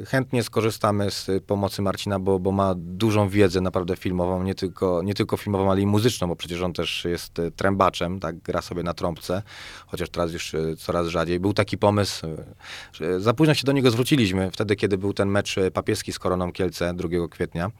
e, 0.00 0.04
chętnie 0.04 0.42
skorzystamy 0.42 1.10
z 1.10 1.30
pomocy 1.46 1.82
Marcina, 1.82 2.18
bo, 2.18 2.38
bo 2.38 2.52
ma 2.52 2.74
dużą 2.76 3.28
wiedzę 3.28 3.60
naprawdę 3.60 3.96
filmową, 3.96 4.42
nie 4.42 4.54
tylko, 4.54 5.02
nie 5.02 5.14
tylko 5.14 5.36
filmową, 5.36 5.70
ale 5.70 5.80
i 5.80 5.86
muzyczną, 5.86 6.28
bo 6.28 6.36
przecież 6.36 6.62
on 6.62 6.72
też 6.72 7.04
jest 7.04 7.38
e, 7.38 7.50
trębaczem, 7.50 8.20
tak, 8.20 8.38
gra 8.38 8.62
sobie 8.62 8.82
na 8.82 8.94
trąbce, 8.94 9.42
chociaż 9.86 10.08
teraz 10.10 10.32
już 10.32 10.39
e, 10.54 10.76
coraz 10.76 11.06
rzadziej. 11.06 11.40
Był 11.40 11.52
taki 11.52 11.78
pomysł, 11.78 12.26
e, 12.26 12.44
że 12.92 13.20
za 13.20 13.34
późno 13.34 13.54
się 13.54 13.64
do 13.64 13.72
niego 13.72 13.90
zwróciliśmy, 13.90 14.50
wtedy, 14.50 14.76
kiedy 14.76 14.98
był 14.98 15.14
ten 15.14 15.28
mecz 15.28 15.58
e, 15.58 15.70
papieski 15.70 16.12
z 16.12 16.18
Koroną 16.18 16.52
Kielce 16.52 16.94
2 16.94 17.08
kwietnia, 17.30 17.70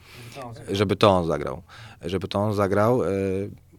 żeby 0.70 0.96
to 0.96 1.10
on 1.10 1.26
zagrał. 1.26 1.62
Żeby 2.02 2.28
to 2.28 2.38
on 2.38 2.54
zagrał. 2.54 3.00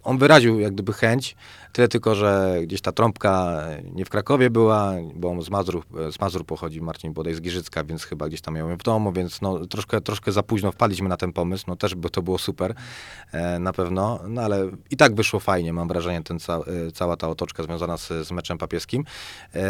On 0.03 0.17
wyraził 0.17 0.59
jak 0.59 0.73
gdyby 0.73 0.93
chęć, 0.93 1.35
tyle 1.71 1.87
tylko, 1.87 2.15
że 2.15 2.59
gdzieś 2.63 2.81
ta 2.81 2.91
trąbka 2.91 3.61
nie 3.93 4.05
w 4.05 4.09
Krakowie 4.09 4.49
była, 4.49 4.93
bo 5.15 5.29
on 5.29 5.41
z 5.41 5.49
Mazur, 5.49 5.83
z 6.11 6.19
Mazur 6.19 6.45
pochodzi, 6.45 6.81
Marcin 6.81 7.13
bodaj 7.13 7.33
z 7.33 7.41
Giżycka, 7.41 7.83
więc 7.83 8.03
chyba 8.03 8.27
gdzieś 8.27 8.41
tam 8.41 8.55
miał 8.55 8.69
ją 8.69 8.77
w 8.77 8.83
domu, 8.83 9.11
więc 9.11 9.41
no, 9.41 9.65
troszkę, 9.65 10.01
troszkę 10.01 10.31
za 10.31 10.43
późno 10.43 10.71
wpadliśmy 10.71 11.09
na 11.09 11.17
ten 11.17 11.33
pomysł, 11.33 11.65
no 11.67 11.75
też 11.75 11.95
by 11.95 12.09
to 12.09 12.21
było 12.21 12.37
super 12.37 12.73
e, 13.31 13.59
na 13.59 13.73
pewno, 13.73 14.19
no 14.27 14.41
ale 14.41 14.69
i 14.91 14.97
tak 14.97 15.15
wyszło 15.15 15.39
fajnie, 15.39 15.73
mam 15.73 15.87
wrażenie, 15.87 16.23
ten 16.23 16.39
ca, 16.39 16.57
e, 16.57 16.91
cała 16.93 17.17
ta 17.17 17.29
otoczka 17.29 17.63
związana 17.63 17.97
z, 17.97 18.07
z 18.07 18.31
meczem 18.31 18.57
papieskim. 18.57 19.03
E, 19.55 19.63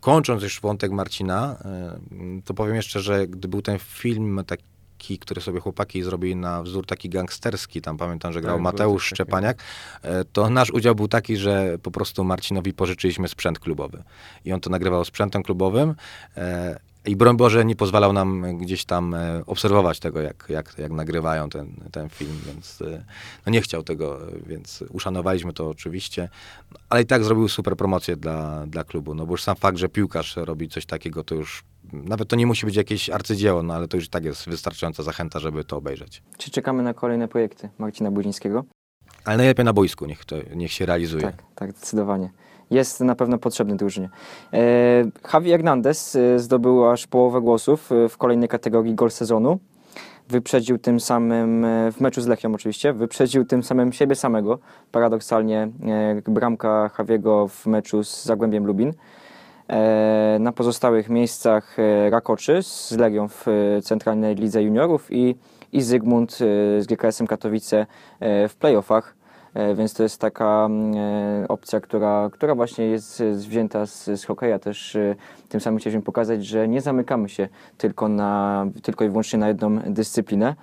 kończąc 0.00 0.42
już 0.42 0.60
wątek 0.60 0.92
Marcina, 0.92 1.56
e, 1.64 1.98
to 2.44 2.54
powiem 2.54 2.76
jeszcze, 2.76 3.00
że 3.00 3.26
gdy 3.26 3.48
był 3.48 3.62
ten 3.62 3.78
film 3.78 4.40
taki 4.46 4.69
taki, 5.00 5.18
który 5.18 5.40
sobie 5.40 5.60
chłopaki 5.60 6.02
zrobili 6.02 6.36
na 6.36 6.62
wzór 6.62 6.86
taki 6.86 7.08
gangsterski, 7.08 7.80
tam 7.80 7.96
pamiętam, 7.96 8.32
że 8.32 8.40
grał 8.40 8.56
Tak, 8.56 8.62
Mateusz. 8.62 9.06
Szczepaniak, 9.06 9.62
e, 10.02 10.24
to 10.24 10.50
nasz 10.50 10.70
udział 10.70 10.94
był 10.94 11.08
taki, 11.08 11.36
że 11.36 11.78
po 11.82 11.90
prostu 11.90 12.24
Marcinowi 12.24 12.72
pożyczyliśmy 12.72 13.28
sprzęt 13.28 13.58
klubowy. 13.58 14.02
I 14.44 14.52
on 14.52 14.60
to 14.60 14.70
nagrywał 14.70 15.04
sprzętem 15.04 15.42
klubowym 15.42 15.94
e, 16.36 16.78
i 17.06 17.16
broń 17.16 17.36
Boże 17.36 17.64
nie 17.64 17.76
pozwalał 17.76 18.12
nam 18.12 18.58
gdzieś 18.58 18.84
tam 18.84 19.14
e, 19.14 19.42
obserwować 19.46 20.00
tego, 20.00 20.20
jak, 20.20 20.46
jak, 20.48 20.78
jak 20.78 20.92
nagrywają 20.92 21.48
ten, 21.48 21.74
ten 21.92 22.08
film, 22.08 22.40
więc 22.46 22.82
no 23.46 23.52
nie 23.52 23.60
chciał 23.60 23.82
tego, 23.82 24.18
więc 24.46 24.84
uszanowaliśmy 24.90 25.52
to 25.52 25.68
oczywiście, 25.68 26.28
ale 26.88 27.02
i 27.02 27.06
tak 27.06 27.24
zrobił 27.24 27.48
super 27.48 27.76
promocję 27.76 28.16
dla, 28.16 28.66
dla 28.66 28.84
klubu, 28.84 29.14
no 29.14 29.26
bo 29.26 29.32
już 29.32 29.42
sam 29.42 29.56
fakt, 29.56 29.78
że 29.78 29.88
piłkarz 29.88 30.36
robi 30.36 30.68
coś 30.68 30.86
takiego, 30.86 31.24
to 31.24 31.34
już 31.34 31.64
nawet 31.92 32.28
to 32.28 32.36
nie 32.36 32.46
musi 32.46 32.66
być 32.66 32.76
jakieś 32.76 33.10
arcydzieło, 33.10 33.62
no 33.62 33.74
ale 33.74 33.88
to 33.88 33.96
już 33.96 34.08
tak 34.08 34.24
jest 34.24 34.48
wystarczająca 34.48 35.02
zachęta, 35.02 35.38
żeby 35.38 35.64
to 35.64 35.76
obejrzeć. 35.76 36.22
Czy 36.38 36.50
czekamy 36.50 36.82
na 36.82 36.94
kolejne 36.94 37.28
projekty 37.28 37.68
Marcina 37.78 38.10
Budzińskiego? 38.10 38.64
Ale 39.24 39.36
najlepiej 39.36 39.64
na 39.64 39.72
boisku, 39.72 40.06
niech, 40.06 40.24
to, 40.24 40.36
niech 40.54 40.72
się 40.72 40.86
realizuje. 40.86 41.22
Tak, 41.22 41.42
tak, 41.54 41.72
zdecydowanie. 41.72 42.30
Jest 42.70 43.00
na 43.00 43.14
pewno 43.14 43.38
potrzebny 43.38 43.76
drużynie. 43.76 44.08
E, 44.52 44.58
Javi 45.34 45.50
Hernandez 45.50 46.16
e, 46.16 46.38
zdobył 46.38 46.90
aż 46.90 47.06
połowę 47.06 47.40
głosów 47.40 47.92
e, 47.92 48.08
w 48.08 48.16
kolejnej 48.16 48.48
kategorii 48.48 48.94
gol 48.94 49.10
sezonu. 49.10 49.58
Wyprzedził 50.28 50.78
tym 50.78 51.00
samym, 51.00 51.64
e, 51.64 51.92
w 51.92 52.00
meczu 52.00 52.20
z 52.20 52.26
Lechią 52.26 52.54
oczywiście, 52.54 52.92
wyprzedził 52.92 53.44
tym 53.44 53.62
samym 53.62 53.92
siebie 53.92 54.14
samego. 54.14 54.58
Paradoksalnie 54.92 55.68
e, 56.26 56.30
bramka 56.30 56.90
Javiego 56.98 57.48
w 57.48 57.66
meczu 57.66 58.04
z 58.04 58.24
Zagłębiem 58.24 58.66
Lubin. 58.66 58.92
E, 59.70 60.38
Na 60.40 60.52
pozostałych 60.52 61.08
miejscach 61.08 61.78
e, 61.78 62.10
Rakoczy 62.10 62.62
z 62.62 62.90
Legią 62.90 63.28
w 63.28 63.48
e, 63.48 63.82
Centralnej 63.82 64.34
Lidze 64.34 64.62
Juniorów 64.62 65.12
i, 65.12 65.36
i 65.72 65.82
Zygmunt 65.82 66.32
z 66.78 66.86
GKS-em 66.86 67.26
Katowice 67.26 67.86
w 68.48 68.54
playoffach. 68.58 69.14
Więc 69.74 69.94
to 69.94 70.02
jest 70.02 70.20
taka 70.20 70.66
mm, 70.66 70.94
opcja, 71.48 71.80
która, 71.80 72.30
która 72.32 72.54
właśnie 72.54 72.86
jest 72.86 73.22
wzięta 73.22 73.86
z, 73.86 74.04
z 74.04 74.24
hokeja. 74.24 74.58
Też 74.58 74.96
tym 75.48 75.60
samym 75.60 75.78
chcieliśmy 75.80 76.02
pokazać, 76.02 76.46
że 76.46 76.68
nie 76.68 76.80
zamykamy 76.80 77.28
się 77.28 77.48
tylko, 77.78 78.08
na, 78.08 78.66
tylko 78.82 79.04
i 79.04 79.08
wyłącznie 79.08 79.38
na 79.38 79.48
jedną 79.48 79.78
dyscyplinę. 79.78 80.54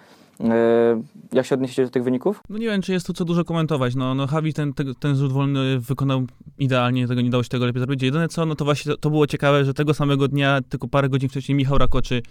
Jak 1.33 1.45
się 1.45 1.55
odniesiecie 1.55 1.83
do 1.83 1.89
tych 1.89 2.03
wyników? 2.03 2.41
No 2.49 2.57
nie 2.57 2.65
wiem, 2.65 2.81
czy 2.81 2.93
jest 2.93 3.07
tu 3.07 3.13
co 3.13 3.25
dużo 3.25 3.43
komentować. 3.43 3.95
No, 3.95 4.15
no 4.15 4.27
Javi 4.33 4.53
ten, 4.53 4.73
ten, 4.73 4.93
ten 4.99 5.15
rzut 5.15 5.31
wolny 5.31 5.79
wykonał 5.79 6.23
idealnie, 6.59 7.07
tego 7.07 7.21
nie 7.21 7.29
dało 7.29 7.43
się 7.43 7.49
tego 7.49 7.65
lepiej 7.65 7.79
zrobić. 7.79 8.03
Jedyne 8.03 8.27
co, 8.27 8.45
no 8.45 8.55
to 8.55 8.65
właśnie 8.65 8.91
to, 8.91 8.97
to 8.97 9.09
było 9.09 9.27
ciekawe, 9.27 9.65
że 9.65 9.73
tego 9.73 9.93
samego 9.93 10.27
dnia, 10.27 10.59
tylko 10.69 10.87
parę 10.87 11.09
godzin 11.09 11.29
wcześniej 11.29 11.55
Michał 11.55 11.77
Rakoczy 11.77 12.21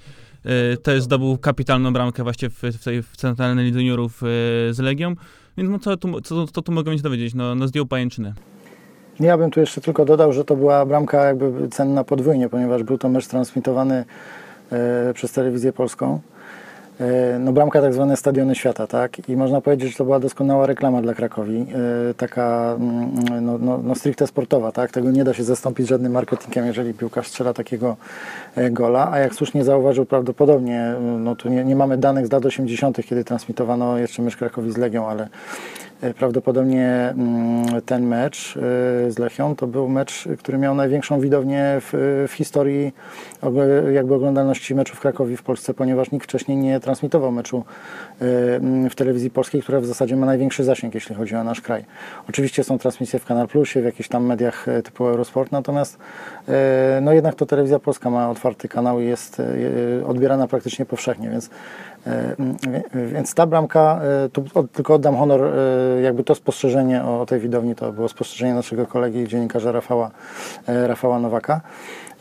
e, 0.45 0.77
też 0.77 1.03
zdobył 1.03 1.39
kapitalną 1.39 1.93
bramkę 1.93 2.23
właśnie 2.23 2.51
w, 2.51 2.63
w 2.63 2.85
tej 2.85 3.03
w 3.03 3.17
centralnej 3.17 3.65
Lidze 3.65 3.79
Juniorów 3.79 4.23
e, 4.23 4.27
z 4.75 4.79
Legią. 4.79 5.15
Więc 5.57 5.71
no 5.71 5.79
co 5.79 5.97
tu, 5.97 6.21
co, 6.21 6.47
co 6.47 6.63
tu 6.63 6.73
mogę 6.73 6.93
mieć 6.93 7.03
dowiedzieć? 7.03 7.35
No, 7.35 7.55
no 7.55 7.69
zdjął 7.69 7.87
pajęczynę. 7.87 8.35
Ja 9.21 9.39
bym 9.39 9.51
tu 9.51 9.61
jeszcze 9.61 9.81
tylko 9.81 10.05
dodał, 10.05 10.33
że 10.33 10.45
to 10.45 10.57
była 10.57 10.87
bramka 10.87 11.25
jakby 11.25 11.69
cenna 11.69 12.05
podwójnie, 12.05 12.49
ponieważ 12.49 12.83
był 12.83 12.99
to 12.99 13.09
mecz 13.09 13.27
transmitowany 13.27 14.05
e, 14.73 15.13
przez 15.15 15.33
telewizję 15.33 15.73
polską. 15.73 16.21
E, 17.01 17.39
no 17.39 17.53
bramka 17.53 17.81
tak 17.81 17.95
zwane 17.95 18.17
Stadiony 18.17 18.55
Świata, 18.55 18.87
tak? 18.87 19.29
I 19.29 19.37
można 19.37 19.61
powiedzieć, 19.61 19.91
że 19.91 19.99
to 19.99 20.05
była 20.05 20.21
doskonała 20.21 20.67
reklama 20.67 21.03
dla 21.03 21.15
Krakowi. 21.15 21.67
E, 22.11 22.15
taka 22.15 22.77
mm, 22.81 23.45
no, 23.47 23.59
no, 23.59 23.81
no 23.85 23.95
stricte 23.95 24.27
sportowa, 24.27 24.73
tak? 24.73 24.91
Tego 24.91 25.11
nie 25.11 25.25
da 25.25 25.35
się 25.35 25.45
zastąpić 25.45 25.89
żadnym 25.89 26.13
marketingiem, 26.13 26.67
jeżeli 26.67 26.95
piłkarz 26.95 27.29
strzela 27.29 27.53
takiego 27.53 27.97
e, 28.57 28.71
gola. 28.71 29.09
A 29.13 29.19
jak 29.19 29.35
słusznie 29.35 29.65
zauważył, 29.65 30.07
prawdopodobnie, 30.07 30.81
e, 30.81 31.01
no 31.01 31.37
tu 31.37 31.49
nie, 31.49 31.65
nie 31.65 31.77
mamy 31.77 31.99
danych 31.99 32.27
z 32.27 32.33
lat 32.33 32.47
80., 32.47 33.07
kiedy 33.07 33.25
transmitowano 33.25 33.99
jeszcze 33.99 34.23
mecz 34.23 34.37
Krakowi 34.37 34.73
z 34.73 34.77
Legią, 34.77 35.09
ale 35.09 35.29
Prawdopodobnie 36.19 36.87
mm, 36.87 37.83
ten 37.87 38.07
mecz 38.07 38.57
e, 38.57 38.61
z 39.11 39.19
Lechią 39.19 39.57
to 39.57 39.67
był 39.67 39.89
mecz, 39.89 40.29
który 40.39 40.59
miał 40.59 40.75
największą 40.75 41.21
widownię 41.21 41.65
w, 41.81 42.25
w 42.29 42.33
historii 42.33 42.93
jakby 43.93 44.15
oglądalności 44.15 44.75
meczu 44.75 44.97
w 44.97 45.01
Krakowie 45.01 45.37
w 45.37 45.43
Polsce, 45.43 45.75
ponieważ 45.75 46.11
nikt 46.11 46.25
wcześniej 46.25 46.59
nie 46.59 46.81
transmitował 46.81 47.33
meczu 47.33 47.65
e, 48.16 48.16
w 48.91 48.95
telewizji 48.97 49.31
polskiej, 49.31 49.63
która 49.63 49.81
w 49.81 49.87
zasadzie 49.87 50.17
ma 50.17 50.27
największy 50.27 50.65
zasięg, 50.65 50.95
jeśli 50.95 51.15
chodzi 51.15 51.37
o 51.37 51.45
nasz 51.45 51.61
kraj. 51.61 51.85
Oczywiście 52.29 52.65
są 52.65 52.79
transmisje 52.79 53.19
w 53.19 53.25
Kanal 53.25 53.49
Plusie, 53.49 53.81
w 53.81 53.85
jakichś 53.85 54.09
tam 54.09 54.27
mediach 54.27 54.69
e, 54.69 54.83
typu 54.83 55.07
Eurosport, 55.07 55.53
natomiast 55.53 55.99
e, 56.49 56.99
no 57.03 57.13
jednak 57.13 57.35
to 57.35 57.47
telewizja 57.47 57.79
polska 57.79 58.11
ma 58.11 58.31
otwarty 58.31 58.69
kanał 58.69 59.01
i 59.01 59.07
jest 59.07 59.43
odbierana 60.07 60.47
praktycznie 60.47 60.87
powszechnie, 60.87 61.31
więc 61.31 61.51
Więc 63.13 63.35
ta 63.35 63.47
bramka, 63.47 64.01
tu 64.33 64.45
tylko 64.73 64.95
oddam 64.95 65.17
honor, 65.17 65.41
jakby 66.03 66.25
to 66.25 66.35
spostrzeżenie 66.35 67.05
o 67.05 67.27
tej 67.27 67.41
widowni, 67.41 67.75
to 67.75 67.93
było 67.93 68.09
spostrzeżenie 68.09 68.55
naszego 68.55 68.87
kolegi, 68.87 69.29
dziennikarza 69.29 69.73
Rafała, 69.73 70.11
Rafała 70.67 71.19
Nowaka. 71.19 71.61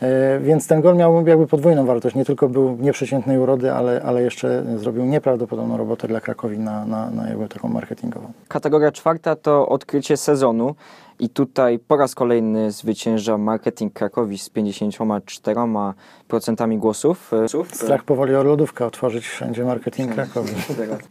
E, 0.02 0.40
Więc 0.40 0.66
ten 0.66 0.80
gol 0.80 0.96
miał 0.96 1.26
jakby 1.26 1.46
podwójną 1.46 1.86
wartość. 1.86 2.16
Nie 2.16 2.24
tylko 2.24 2.48
był 2.48 2.76
nieprzeciętnej 2.80 3.38
urody, 3.38 3.72
ale, 3.72 4.02
ale 4.02 4.22
jeszcze 4.22 4.64
zrobił 4.76 5.04
nieprawdopodobną 5.04 5.76
robotę 5.76 6.08
dla 6.08 6.20
Krakowi 6.20 6.58
na, 6.58 6.84
na, 6.84 7.10
na 7.10 7.48
taką 7.48 7.68
marketingową. 7.68 8.32
Kategoria 8.48 8.92
czwarta 8.92 9.36
to 9.36 9.68
odkrycie 9.68 10.16
sezonu 10.16 10.74
i 11.18 11.28
tutaj 11.28 11.78
po 11.78 11.96
raz 11.96 12.14
kolejny 12.14 12.70
zwycięża 12.70 13.38
marketing 13.38 13.92
Krakowi 13.92 14.38
z 14.38 14.50
54% 14.50 16.78
głosów. 16.78 17.30
Strach 17.72 18.04
powoli 18.04 18.34
o 18.34 18.42
lodówkę 18.42 18.86
otworzyć 18.86 19.26
wszędzie 19.26 19.64
marketing 19.64 20.14
Krakowi. 20.14 20.52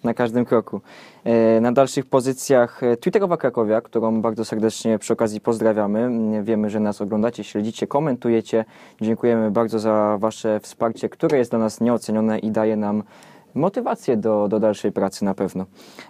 Na 0.03 0.13
każdym 0.13 0.45
kroku. 0.45 0.81
E, 1.23 1.61
Na 1.61 1.71
dalszych 1.71 2.05
pozycjach 2.05 2.83
e, 2.83 2.97
Twitterowa 2.97 3.37
Krakowia, 3.37 3.81
którą 3.81 4.21
bardzo 4.21 4.45
serdecznie 4.45 4.99
przy 4.99 5.13
okazji 5.13 5.41
pozdrawiamy. 5.41 5.99
Mm, 5.99 6.43
Wiemy, 6.43 6.69
że 6.69 6.79
nas 6.79 7.01
oglądacie, 7.01 7.43
śledzicie, 7.43 7.87
komentujecie. 7.87 8.65
Dziękujemy 9.01 9.51
bardzo 9.51 9.79
za 9.79 10.17
Wasze 10.19 10.59
wsparcie, 10.59 11.09
które 11.09 11.37
jest 11.37 11.51
dla 11.51 11.59
nas 11.59 11.81
nieocenione 11.81 12.39
i 12.39 12.51
daje 12.51 12.75
nam 12.75 13.03
motywację 13.55 14.17
do, 14.17 14.47
do 14.47 14.59
dalszej 14.59 14.91
pracy 14.91 15.25
na 15.25 15.33
pewno. 15.33 15.65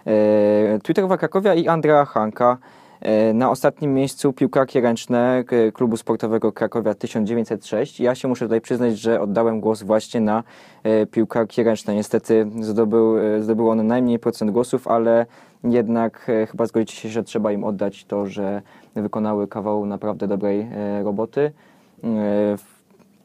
E, 0.06 0.78
Twitterowa 0.82 1.18
Krakowia 1.18 1.54
i 1.54 1.68
Andrea 1.68 2.04
Hanka. 2.04 2.58
E, 3.06 3.32
Na 3.34 3.50
ostatnim 3.50 3.94
miejscu 3.94 4.32
piłkarki 4.32 4.80
ręczne 4.80 5.44
k- 5.46 5.56
klubu 5.72 5.96
sportowego 5.96 6.52
Krakowia 6.52 6.94
1906. 6.94 8.00
Ja 8.00 8.14
się 8.14 8.28
muszę 8.28 8.44
tutaj 8.44 8.60
przyznać, 8.60 8.98
że 8.98 9.20
oddałem 9.20 9.60
głos 9.60 9.82
właśnie 9.82 10.20
na 10.20 10.42
e, 10.82 11.06
piłkarki 11.06 11.62
ręczne. 11.62 11.94
Niestety 11.94 12.46
zdobył, 12.60 13.18
e, 13.18 13.42
zdobył 13.42 13.68
one 13.68 13.82
najmniej 13.82 14.18
procent 14.18 14.50
głosów, 14.50 14.88
ale 14.88 15.26
jednak 15.64 16.26
e, 16.28 16.46
chyba 16.46 16.66
zgodzicie 16.66 16.96
się, 16.96 17.08
że 17.08 17.22
trzeba 17.22 17.52
im 17.52 17.64
oddać 17.64 18.04
to, 18.04 18.26
że 18.26 18.62
wykonały 18.94 19.48
kawał 19.48 19.86
naprawdę 19.86 20.28
dobrej 20.28 20.60
e, 20.60 21.02
roboty. 21.02 21.52
E, 22.04 22.56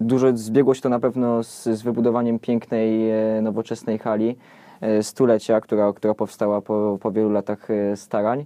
Dużo 0.02 0.28
zbiegło 0.38 0.74
się 0.74 0.82
to 0.82 0.90
na 0.90 1.00
pewno 1.00 1.44
z, 1.44 1.64
z 1.64 1.82
wybudowaniem 1.82 2.40
pięknej, 2.40 3.10
e, 3.12 3.42
nowoczesnej 3.42 4.00
hali 4.00 4.38
e, 4.82 5.04
stulecia, 5.04 5.62
która, 5.62 5.94
która 5.94 6.14
powstała 6.14 6.62
po, 6.62 6.98
po 7.02 7.12
wielu 7.12 7.30
latach 7.30 7.72
e, 7.72 7.98
starań. 7.98 8.46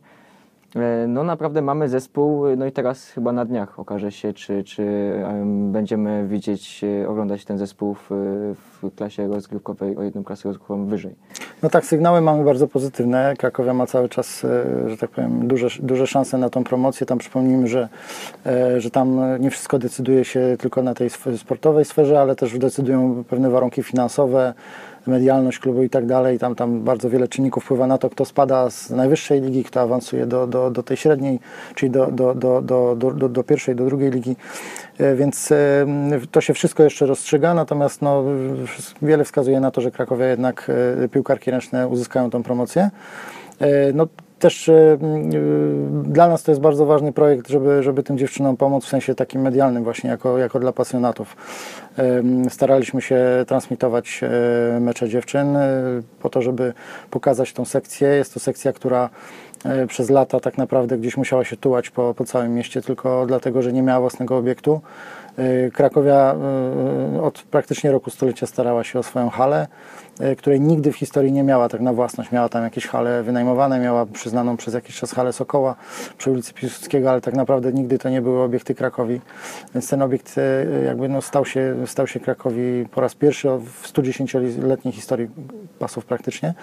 E, 0.75 1.07
No 1.07 1.23
naprawdę 1.23 1.61
mamy 1.61 1.89
zespół, 1.89 2.43
no 2.57 2.65
i 2.65 2.71
teraz 2.71 3.09
chyba 3.09 3.31
na 3.31 3.45
dniach 3.45 3.79
okaże 3.79 4.11
się, 4.11 4.33
czy, 4.33 4.63
czy 4.63 4.83
em, 5.25 5.71
będziemy 5.71 6.27
widzieć, 6.27 6.81
e, 7.03 7.09
oglądać 7.09 7.45
ten 7.45 7.57
zespół 7.57 7.93
w, 7.93 8.09
w 8.81 8.95
klasie 8.95 9.27
rozgrywkowej, 9.27 9.97
o 9.97 10.03
jedną 10.03 10.23
klasę 10.23 10.49
rozgrywkową 10.49 10.85
wyżej. 10.85 11.15
No 11.63 11.69
tak, 11.69 11.85
sygnały 11.85 12.21
mamy 12.21 12.43
bardzo 12.43 12.67
pozytywne. 12.67 13.33
Krakowia 13.37 13.73
ma 13.73 13.85
cały 13.85 14.09
czas, 14.09 14.45
e, 14.45 14.89
że 14.89 14.97
tak 14.97 15.09
powiem, 15.09 15.47
duże, 15.47 15.67
duże 15.79 16.07
szanse 16.07 16.37
na 16.37 16.49
tą 16.49 16.63
promocję. 16.63 17.07
Tam 17.07 17.17
przypomnijmy, 17.17 17.67
że, 17.67 17.89
że 18.77 18.91
tam 18.91 19.19
nie 19.39 19.49
wszystko 19.51 19.79
decyduje 19.79 20.25
się 20.25 20.55
tylko 20.59 20.83
na 20.83 20.93
tej 20.93 21.09
sportowej 21.37 21.85
sferze, 21.85 22.21
ale 22.21 22.35
też 22.35 22.57
decydują 22.57 23.23
pewne 23.29 23.49
warunki 23.49 23.83
finansowe, 23.83 24.53
medialność 25.07 25.59
klubu 25.59 25.83
i 25.83 25.89
tak 25.89 26.05
dalej. 26.05 26.39
Tam, 26.39 26.55
tam 26.55 26.81
bardzo 26.81 27.09
wiele 27.09 27.27
czynników 27.27 27.63
wpływa 27.63 27.87
na 27.87 27.97
to, 27.97 28.09
kto 28.09 28.25
spada 28.25 28.69
z 28.69 28.89
najwyższej 28.89 29.41
ligi, 29.41 29.63
kto 29.63 29.81
awansuje 29.81 30.25
do, 30.25 30.47
do, 30.47 30.71
do 30.71 30.83
tej 30.83 30.97
średniej, 30.97 31.39
czyli 31.75 31.91
do, 31.91 32.11
do, 32.11 32.35
do, 32.35 32.61
do, 32.61 32.95
do, 32.95 33.29
do, 33.29 33.43
pierwszej, 33.43 33.75
do 33.75 33.85
drugiej 33.85 34.11
ligi. 34.11 34.35
E, 34.97 35.15
Więc 35.15 35.51
e, 35.51 35.85
to 36.31 36.41
się 36.41 36.53
wszystko 36.53 36.83
jeszcze 36.83 37.05
rozstrzyga, 37.05 37.53
natomiast 37.53 38.01
no, 38.01 38.23
wiele 39.01 39.23
wskazuje 39.23 39.59
na 39.59 39.71
to, 39.71 39.81
że 39.81 39.91
Krakowia 39.91 40.27
jednak 40.27 40.71
e, 41.03 41.07
piłkarki 41.07 41.51
ręczne 41.51 41.87
uzyskają 41.87 42.29
tą 42.29 42.43
promocję. 42.43 42.89
No, 43.93 44.07
też 44.39 44.69
e, 44.69 44.97
m, 45.01 45.29
e, 46.05 46.11
dla 46.11 46.27
nas 46.27 46.43
to 46.43 46.51
jest 46.51 46.61
bardzo 46.61 46.85
ważny 46.85 47.13
projekt, 47.13 47.47
żeby, 47.49 47.83
żeby 47.83 48.03
tym 48.03 48.17
dziewczynom 48.17 48.57
pomóc 48.57 48.85
w 48.85 48.87
sensie 48.87 49.15
takim 49.15 49.41
medialnym 49.41 49.83
właśnie, 49.83 50.09
jako, 50.09 50.37
jako 50.37 50.59
dla 50.59 50.71
pasjonatów. 50.71 51.35
Staraliśmy 52.49 53.01
się 53.01 53.19
transmitować 53.47 54.21
e, 54.23 54.79
mecze 54.79 55.09
dziewczyn 55.09 55.57
po 56.21 56.29
to, 56.29 56.41
żeby 56.41 56.73
pokazać 57.11 57.53
tą 57.53 57.65
sekcję. 57.65 58.07
Jest 58.07 58.33
to 58.33 58.39
sekcja, 58.39 58.73
która 58.73 59.09
przez 59.87 60.09
lata 60.09 60.39
tak 60.39 60.57
naprawdę 60.57 60.97
gdzieś 60.97 61.17
musiała 61.17 61.45
się 61.45 61.57
tułać 61.57 61.89
po, 61.89 62.13
po 62.13 62.25
całym 62.25 62.53
mieście, 62.53 62.81
tylko 62.81 63.25
dlatego, 63.25 63.61
że 63.61 63.73
nie 63.73 63.81
miała 63.81 63.99
własnego 63.99 64.37
obiektu. 64.37 64.81
Krakowia 65.73 66.35
od 67.21 67.43
praktycznie 67.43 67.91
roku 67.91 68.09
stulecia 68.09 68.47
starała 68.47 68.83
się 68.83 68.99
o 68.99 69.03
swoją 69.03 69.29
halę, 69.29 69.67
której 70.37 70.61
nigdy 70.61 70.91
w 70.91 70.95
historii 70.95 71.31
nie 71.31 71.43
miała 71.43 71.69
tak 71.69 71.81
na 71.81 71.93
własność. 71.93 72.31
Miała 72.31 72.49
tam 72.49 72.63
jakieś 72.63 72.87
hale 72.87 73.23
wynajmowane, 73.23 73.79
miała 73.79 74.05
przyznaną 74.05 74.57
przez 74.57 74.73
jakiś 74.73 74.95
czas 74.95 75.11
halę 75.11 75.33
Sokoła 75.33 75.75
przy 76.17 76.31
ulicy 76.31 76.53
Piłsudskiego, 76.53 77.11
ale 77.11 77.21
tak 77.21 77.33
naprawdę 77.33 77.73
nigdy 77.73 77.97
to 77.97 78.09
nie 78.09 78.21
były 78.21 78.41
obiekty 78.41 78.75
Krakowi. 78.75 79.21
Więc 79.73 79.89
ten 79.89 80.01
obiekt 80.01 80.35
e, 80.37 80.85
jakby 80.85 81.09
no 81.09 81.21
stał, 81.21 81.45
się, 81.45 81.75
stał 81.85 82.07
się 82.07 82.19
Krakowi 82.19 82.85
po 82.91 83.01
raz 83.01 83.15
pierwszy 83.15 83.49
w 83.49 83.93
110-letniej 83.93 84.93
historii 84.93 85.27
pasów 85.79 86.05
praktycznie. 86.05 86.53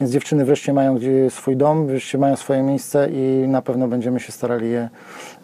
Więc 0.00 0.12
dziewczyny 0.12 0.44
wreszcie 0.44 0.72
mają 0.72 0.98
swój 1.30 1.56
dom, 1.56 1.86
wreszcie 1.86 2.18
mają 2.18 2.36
swoje 2.36 2.62
miejsce 2.62 3.08
i 3.10 3.48
na 3.48 3.62
pewno 3.62 3.88
będziemy 3.88 4.20
się 4.20 4.32
starali 4.32 4.70
je 4.70 4.88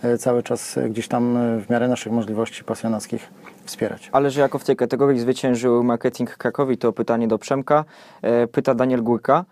e, 0.03 0.19
cały 0.19 0.43
czas 0.43 0.79
e, 0.79 0.89
gdzieś 0.89 1.09
tam 1.09 1.37
e, 1.37 1.61
w 1.61 1.71
miarę 1.71 1.89
naszych 1.89 2.13
możliwości 2.13 2.65
pasjonackich 2.65 3.31
wspierać. 3.65 4.09
Ale 4.13 4.31
że 4.31 4.41
jako 4.41 4.59
w 4.59 4.65
tej 4.65 4.77
kategorii 4.77 5.21
zwyciężył 5.21 5.85
marketing 5.85 6.37
Krakowi, 6.37 6.79
to 6.79 6.93
pytanie 6.93 7.29
do 7.29 7.39
Przemka. 7.39 7.85
E, 8.23 8.47
Pyta 8.47 8.75
Daniel 8.75 9.03
Górka. 9.03 9.45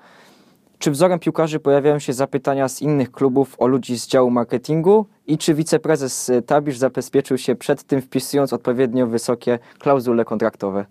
Czy 0.78 0.90
wzorem 0.90 1.18
piłkarzy 1.18 1.60
pojawiają 1.60 1.98
się 1.98 2.12
zapytania 2.12 2.68
z 2.68 2.82
innych 2.82 3.12
klubów 3.12 3.56
o 3.58 3.66
ludzi 3.66 3.98
z 3.98 4.06
działu 4.06 4.30
marketingu 4.30 5.06
i 5.26 5.38
czy 5.38 5.54
wiceprezes 5.54 6.30
e, 6.30 6.42
Tabisz 6.42 6.78
zabezpieczył 6.78 7.38
się 7.38 7.54
przed 7.54 7.82
tym 7.82 8.02
wpisując 8.02 8.52
odpowiednio 8.52 9.06
wysokie 9.06 9.58
klauzule 9.78 10.24
kontraktowe? 10.24 10.86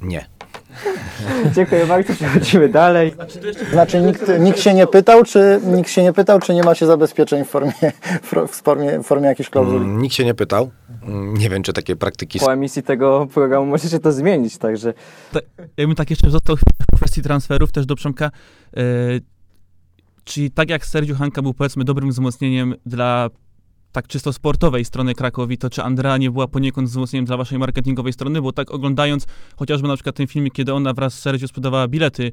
Nie. 0.00 0.37
Dziękuję 1.54 1.86
bardzo, 1.86 2.14
przechodzimy 2.14 2.68
dalej. 2.68 3.14
Znaczy 3.72 4.00
nikt, 4.00 4.22
nikt 4.40 4.60
się 4.60 4.74
nie 4.74 4.86
pytał, 4.86 5.24
czy 5.24 5.60
nikt 5.64 5.90
się 5.90 6.02
nie 6.02 6.12
pytał, 6.12 6.40
czy 6.40 6.54
nie 6.54 6.62
macie 6.62 6.86
zabezpieczeń 6.86 7.44
w 7.44 7.48
formie, 7.48 7.72
w 8.22 8.62
formie, 8.62 8.98
w 9.02 9.06
formie 9.06 9.26
jakichś 9.28 9.50
klauzuli? 9.50 9.84
Mm, 9.84 10.02
Nikt 10.02 10.14
się 10.14 10.24
nie 10.24 10.34
pytał. 10.34 10.70
Mm, 11.02 11.34
Nie 11.36 11.50
wiem, 11.50 11.62
czy 11.62 11.72
takie 11.72 11.96
praktyki 11.96 12.38
Po 12.38 12.52
emisji 12.52 12.82
tego 12.82 13.28
programu 13.34 13.66
możecie 13.66 13.98
to 13.98 14.12
zmienić, 14.12 14.58
także 14.58 14.94
Ta, 15.32 15.40
jakbym 15.76 15.96
tak 15.96 16.10
jeszcze 16.10 16.30
został 16.30 16.56
w 16.56 16.96
kwestii 16.96 17.22
transferów 17.22 17.72
też 17.72 17.86
do 17.86 17.94
Przemka, 17.94 18.30
e, 18.76 18.80
czyli 20.24 20.50
tak 20.50 20.70
jak 20.70 20.86
Sergio 20.86 21.14
Hanka 21.14 21.42
był 21.42 21.54
powiedzmy 21.54 21.84
dobrym 21.84 22.10
wzmocnieniem 22.10 22.74
dla 22.86 23.28
tak 23.98 24.08
czysto 24.08 24.32
sportowej 24.32 24.84
strony 24.84 25.14
Krakowi, 25.14 25.58
to 25.58 25.70
czy 25.70 25.82
Andrea 25.82 26.16
nie 26.16 26.30
była 26.30 26.48
poniekąd 26.48 26.88
wzmocnieniem 26.88 27.24
dla 27.24 27.36
waszej 27.36 27.58
marketingowej 27.58 28.12
strony, 28.12 28.42
bo 28.42 28.52
tak 28.52 28.70
oglądając 28.70 29.26
chociażby 29.56 29.88
na 29.88 29.94
przykład 29.94 30.16
ten 30.16 30.26
filmik, 30.26 30.54
kiedy 30.54 30.74
ona 30.74 30.92
wraz 30.94 31.14
z 31.14 31.18
Sergio 31.18 31.48
sprzedawała 31.48 31.88
bilety 31.88 32.26
e, 32.26 32.32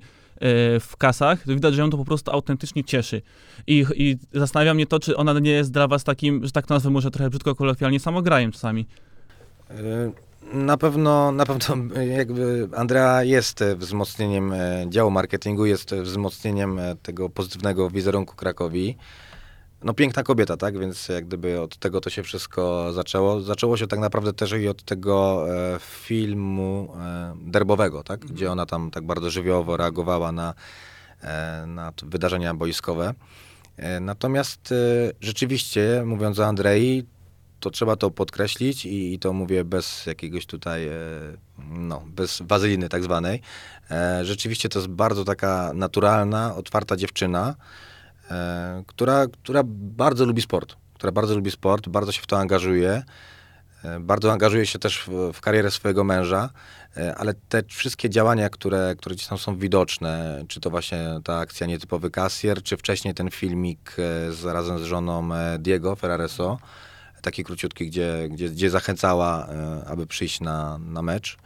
w 0.80 0.98
kasach, 0.98 1.44
to 1.44 1.54
widać, 1.54 1.74
że 1.76 1.82
ją 1.82 1.90
to 1.90 1.98
po 1.98 2.06
prostu 2.06 2.32
autentycznie 2.32 2.84
cieszy. 2.84 3.22
I, 3.68 3.86
I 3.96 4.18
zastanawia 4.34 4.74
mnie 4.74 4.86
to, 4.86 5.00
czy 5.00 5.18
ona 5.18 5.40
nie 5.40 5.52
jest 5.52 5.72
dla 5.72 5.88
was 5.88 6.04
takim, 6.04 6.46
że 6.46 6.52
tak 6.52 6.68
to 6.68 6.74
nazwę 6.74 6.90
może 6.90 7.12
trochę 7.12 7.30
brzydko 7.30 7.56
kolokwialnie, 7.56 8.00
samograjem 8.00 8.52
czasami. 8.52 8.86
Y, 9.72 9.76
Na 10.54 10.78
pewno, 10.78 11.32
na 11.32 11.46
pewno 11.46 11.76
jakby 12.18 12.70
Andrea 12.76 13.24
jest 13.24 13.62
e, 13.62 13.76
wzmocnieniem 13.76 14.54
e, 14.54 14.86
działu 14.90 15.12
marketingu, 15.12 15.66
jest 15.66 15.94
e, 15.94 16.02
wzmocnieniem 16.02 16.80
e, 16.80 16.96
tego 16.96 17.30
pozytywnego 17.30 17.90
wizerunku 17.90 18.36
Krakowi. 18.36 18.98
No 19.84 19.94
piękna 19.94 20.24
kobieta, 20.24 20.58
tak? 20.58 20.80
Więc 20.80 21.10
jak 21.10 21.26
gdyby 21.26 21.62
od 21.62 21.78
tego 21.78 22.02
to 22.02 22.10
się 22.10 22.24
wszystko 22.24 22.94
zaczęło. 22.94 23.42
Zaczęło 23.42 23.78
się 23.78 23.88
tak 23.88 24.00
naprawdę 24.00 24.34
też 24.34 24.52
i 24.52 24.68
od 24.68 24.84
tego 24.84 25.46
e, 25.50 25.80
filmu 25.80 26.94
e, 27.00 27.36
derbowego, 27.46 28.04
tak? 28.04 28.20
Gdzie 28.20 28.52
ona 28.52 28.66
tam 28.66 28.92
tak 28.92 29.06
bardzo 29.06 29.30
żywiołowo 29.30 29.78
reagowała 29.78 30.32
na, 30.32 30.54
e, 31.22 31.66
na 31.68 31.94
wydarzenia 32.04 32.54
boiskowe. 32.54 33.14
E, 33.78 34.00
Natomiast 34.00 34.72
e, 34.72 34.76
rzeczywiście, 35.22 36.04
mówiąc 36.06 36.40
o 36.40 36.46
Andrei, 36.46 37.06
to 37.60 37.70
trzeba 37.70 37.96
to 37.96 38.12
podkreślić 38.12 38.86
i, 38.86 39.14
i 39.14 39.20
to 39.20 39.34
mówię 39.34 39.64
bez 39.64 40.06
jakiegoś 40.06 40.46
tutaj, 40.46 40.88
e, 40.88 40.92
no, 41.70 42.04
bez 42.08 42.42
wazyliny 42.46 42.90
tak 42.90 43.04
zwanej. 43.04 43.42
Rzeczywiście 44.24 44.70
to 44.70 44.80
jest 44.80 44.92
bardzo 44.92 45.26
taka 45.26 45.72
naturalna, 45.74 46.56
otwarta 46.56 46.96
dziewczyna, 46.96 47.56
która, 48.88 49.28
która 49.28 49.62
bardzo 49.66 50.26
lubi 50.26 50.42
sport, 50.42 50.76
która 50.94 51.12
bardzo 51.12 51.36
lubi 51.36 51.52
sport, 51.52 51.90
bardzo 51.90 52.12
się 52.12 52.22
w 52.22 52.28
to 52.28 52.40
angażuje. 52.40 53.04
E, 53.84 54.00
Bardzo 54.00 54.32
angażuje 54.32 54.66
się 54.66 54.80
też 54.80 55.04
w, 55.08 55.34
w 55.34 55.42
karierę 55.42 55.72
swojego 55.72 56.04
męża, 56.04 56.50
e, 56.98 57.16
ale 57.16 57.34
te 57.50 57.64
wszystkie 57.64 58.10
działania, 58.10 58.50
które, 58.50 58.96
które 58.98 59.16
gdzieś 59.16 59.28
tam 59.28 59.38
są 59.38 59.58
widoczne, 59.58 60.44
czy 60.48 60.60
to 60.60 60.70
właśnie 60.70 61.20
ta 61.24 61.38
akcja 61.38 61.68
Nietypowy 61.68 62.12
Kasjer, 62.12 62.64
czy 62.64 62.78
wcześniej 62.78 63.14
ten 63.14 63.32
filmik 63.32 63.96
e, 64.00 64.32
z, 64.32 64.46
razem 64.46 64.80
z 64.80 64.84
żoną 64.84 65.36
e, 65.36 65.60
Diego 65.60 65.96
Ferrareso, 65.96 66.58
taki 67.22 67.44
króciutki, 67.44 67.88
gdzie, 67.88 68.28
gdzie, 68.30 68.50
gdzie 68.50 68.70
zachęcała, 68.70 69.48
e, 69.48 69.86
aby 69.88 70.08
przyjść 70.08 70.42
na, 70.42 70.78
na 70.78 71.02
mecz. 71.02 71.38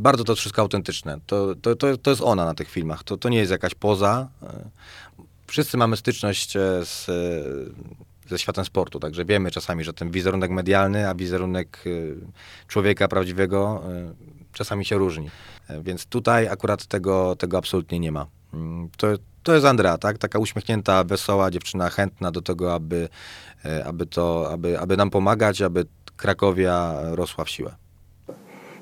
Bardzo 0.00 0.24
to 0.24 0.34
wszystko 0.34 0.62
autentyczne. 0.62 1.18
To, 1.26 1.54
to, 1.54 1.76
to, 1.76 1.96
to 1.96 2.10
jest 2.10 2.22
ona 2.22 2.44
na 2.44 2.54
tych 2.54 2.70
filmach. 2.70 3.02
To, 3.02 3.16
to 3.16 3.28
nie 3.28 3.38
jest 3.38 3.50
jakaś 3.50 3.74
poza. 3.74 4.28
Wszyscy 5.46 5.76
mamy 5.76 5.96
styczność 5.96 6.56
e, 6.56 6.60
z, 6.84 7.08
e, 7.08 8.28
ze 8.28 8.38
światem 8.38 8.64
sportu, 8.64 9.00
także 9.00 9.24
wiemy 9.24 9.50
czasami, 9.50 9.84
że 9.84 9.92
ten 9.92 10.10
wizerunek 10.10 10.50
medialny, 10.50 11.08
a 11.08 11.14
wizerunek 11.14 11.84
e, 11.86 11.90
człowieka 12.66 13.08
prawdziwego 13.08 13.82
czasami 14.52 14.84
się 14.84 14.98
różni. 14.98 15.30
Więc 15.82 16.06
tutaj 16.06 16.48
akurat 16.48 16.86
tego, 16.86 17.36
tego 17.36 17.58
absolutnie 17.58 18.00
nie 18.00 18.12
ma. 18.12 18.26
Mm, 18.54 18.88
To, 18.96 19.06
to 19.42 19.54
jest 19.54 19.66
Andrea, 19.66 19.98
tak? 19.98 20.18
Taka 20.18 20.38
uśmiechnięta, 20.38 21.04
wesoła 21.04 21.50
dziewczyna, 21.50 21.90
chętna 21.90 22.30
do 22.30 22.42
tego, 22.42 22.74
aby, 22.74 23.08
aby, 23.84 24.06
to, 24.06 24.52
aby, 24.52 24.80
aby 24.80 24.96
nam 24.96 25.10
pomagać, 25.10 25.62
aby 25.62 25.84
Krakowia 26.16 27.00
rosła 27.02 27.44
w 27.44 27.50
siłę. 27.50 27.74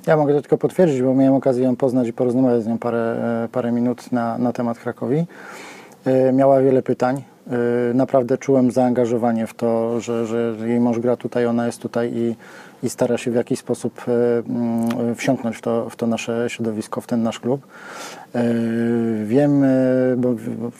Ja 0.08 0.16
mogę 0.16 0.34
to 0.34 0.40
tylko 0.40 0.58
potwierdzić, 0.58 1.02
bo 1.02 1.14
miałem 1.14 1.34
okazję 1.34 1.64
ją 1.64 1.76
poznać 1.76 2.08
i 2.08 2.12
porozmawiać 2.12 2.62
z 2.62 2.66
nią 2.66 2.78
parę, 2.78 3.16
e, 3.44 3.48
parę 3.48 3.72
minut 3.72 4.12
na, 4.12 4.38
na 4.38 4.52
temat 4.52 4.78
Krakowi. 4.78 5.26
E, 6.04 6.32
Miała 6.32 6.60
wiele 6.60 6.82
pytań. 6.82 7.22
E, 7.46 7.94
Naprawdę 7.94 8.38
czułem 8.38 8.70
zaangażowanie 8.70 9.46
w 9.46 9.54
to, 9.54 10.00
że, 10.00 10.26
że 10.26 10.54
jej 10.68 10.80
mąż 10.80 10.98
gra 10.98 11.16
tutaj, 11.16 11.46
ona 11.46 11.66
jest 11.66 11.82
tutaj 11.82 12.12
i, 12.14 12.36
i 12.82 12.90
stara 12.90 13.18
się 13.18 13.30
w 13.30 13.34
jakiś 13.34 13.58
sposób 13.58 14.04
mm, 14.08 15.14
wsiąknąć 15.14 15.56
w 15.56 15.60
to, 15.60 15.90
w 15.90 15.96
to 15.96 16.06
nasze 16.06 16.50
środowisko, 16.50 17.00
w 17.00 17.06
ten 17.06 17.22
nasz 17.22 17.40
klub. 17.40 17.66
Wiem, 19.24 19.64
bo 20.16 20.34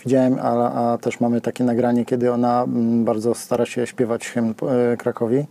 widziałem, 0.05 0.39
a, 0.43 0.93
a 0.93 0.99
też 0.99 1.21
mamy 1.21 1.41
takie 1.41 1.65
nagranie, 1.65 2.05
kiedy 2.05 2.33
ona 2.33 2.63
mm, 2.63 3.05
bardzo 3.05 3.35
stara 3.35 3.67
się 3.67 3.87
śpiewać 3.87 4.29
hymn 4.29 4.55
Krakowi. 4.99 5.47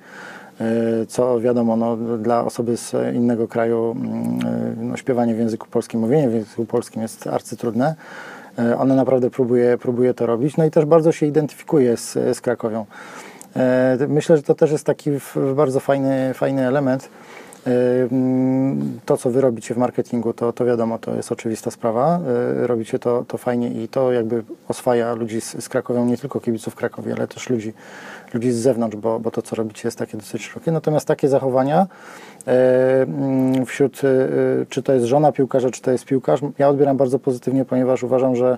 E, 0.62 1.06
co 1.06 1.40
wiadomo, 1.40 1.76
no, 1.76 1.98
dla 1.98 2.46
osoby 2.46 2.78
z 2.78 3.16
innego 3.16 3.48
kraju 3.48 3.96
mm, 3.98 4.40
e, 4.80 4.84
no, 4.84 4.98
śpiewanie 4.98 5.36
w 5.36 5.40
języku 5.40 5.68
polskim, 5.68 6.00
mówienie 6.00 6.30
w 6.30 6.34
języku 6.34 6.66
polskim 6.66 7.02
jest 7.02 7.28
arcytrudne. 7.28 7.96
E, 8.60 8.78
Ona 8.78 8.96
naprawdę 8.96 9.30
próbuje, 9.30 9.78
próbuje 9.78 10.14
to 10.14 10.26
robić, 10.26 10.58
no 10.58 10.66
i 10.66 10.72
też 10.72 10.86
bardzo 10.86 11.12
się 11.12 11.26
identyfikuje 11.26 11.98
z, 11.98 12.14
z 12.14 12.42
Krakowią. 12.42 12.86
Myślę, 14.08 14.38
że 14.38 14.44
to 14.44 14.56
też 14.56 14.72
jest 14.72 14.86
taki 14.86 15.12
bardzo 15.56 15.80
fajny, 15.80 16.34
fajny 16.34 16.68
element. 16.68 17.10
Mm, 18.12 19.00
To, 19.06 19.18
co 19.18 19.30
wy 19.30 19.42
robicie 19.42 19.74
w 19.74 19.78
marketingu, 19.78 20.34
to, 20.34 20.54
to 20.54 20.66
wiadomo, 20.66 21.00
to 21.00 21.16
jest 21.16 21.32
oczywista 21.32 21.72
sprawa. 21.72 22.20
Robicie 22.56 23.00
to, 23.00 23.26
to 23.28 23.38
fajnie 23.38 23.70
i 23.84 23.88
to 23.88 24.12
jakby 24.12 24.44
oswaja 24.68 25.14
ludzi 25.14 25.42
z, 25.42 25.64
z 25.64 25.70
Krakowią, 25.70 26.06
nie 26.06 26.18
tylko 26.18 26.40
kibiców 26.40 26.76
Krakowi, 26.76 27.12
ale 27.12 27.28
też 27.28 27.50
ludzi, 27.50 27.74
ludzi 28.34 28.52
z 28.52 28.56
zewnątrz, 28.56 28.96
bo, 28.96 29.20
bo 29.20 29.32
to, 29.32 29.42
co 29.42 29.56
robicie, 29.56 29.82
jest 29.88 29.98
takie 29.98 30.18
dosyć 30.18 30.46
szerokie. 30.46 30.72
Natomiast 30.72 31.08
takie 31.08 31.28
zachowania 31.28 31.88
e, 32.48 33.02
mm, 33.02 33.66
wśród, 33.66 34.02
e, 34.04 34.08
czy 34.70 34.84
to 34.84 34.94
jest 34.94 35.06
żona 35.06 35.32
piłkarza, 35.32 35.72
czy 35.72 35.82
to 35.82 35.92
jest 35.92 36.06
piłkarz, 36.06 36.40
ja 36.58 36.70
odbieram 36.70 36.98
bardzo 36.98 37.20
pozytywnie, 37.20 37.66
ponieważ 37.66 38.04
uważam, 38.04 38.36
że 38.36 38.58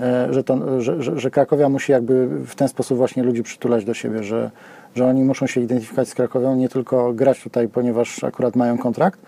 e, 0.00 0.28
że, 0.30 0.44
to, 0.44 0.80
że, 0.80 1.18
że, 1.18 1.30
Krakowia 1.30 1.68
musi 1.68 1.92
jakby 1.92 2.26
w 2.26 2.54
ten 2.54 2.68
sposób 2.68 2.98
właśnie 2.98 3.22
ludzi 3.22 3.42
przytulać 3.42 3.84
do 3.84 3.94
siebie, 3.94 4.22
że, 4.22 4.50
że 4.94 5.06
oni 5.06 5.24
muszą 5.24 5.46
się 5.46 5.60
identyfikować 5.60 6.08
z 6.08 6.14
Krakowią, 6.14 6.56
nie 6.56 6.68
tylko 6.68 7.12
grać 7.12 7.42
tutaj, 7.42 7.68
ponieważ 7.68 8.24
akurat 8.24 8.56
mają 8.56 8.78
kontrakt, 8.78 9.20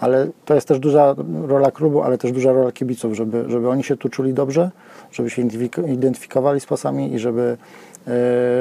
ale 0.00 0.28
to 0.44 0.54
jest 0.54 0.68
też 0.68 0.78
duża 0.78 1.14
rola 1.46 1.70
klubu, 1.70 2.02
ale 2.02 2.18
też 2.18 2.32
duża 2.32 2.52
rola 2.52 2.72
kibiców, 2.72 3.14
żeby, 3.14 3.44
żeby 3.48 3.68
oni 3.68 3.84
się 3.84 3.96
tu 3.96 4.08
czuli 4.08 4.34
dobrze, 4.34 4.70
żeby 5.12 5.30
się 5.30 5.42
identyfik- 5.42 5.92
identyfikowali 5.92 6.60
z 6.60 6.66
pasami 6.66 7.14
i 7.14 7.18
żeby, 7.18 7.56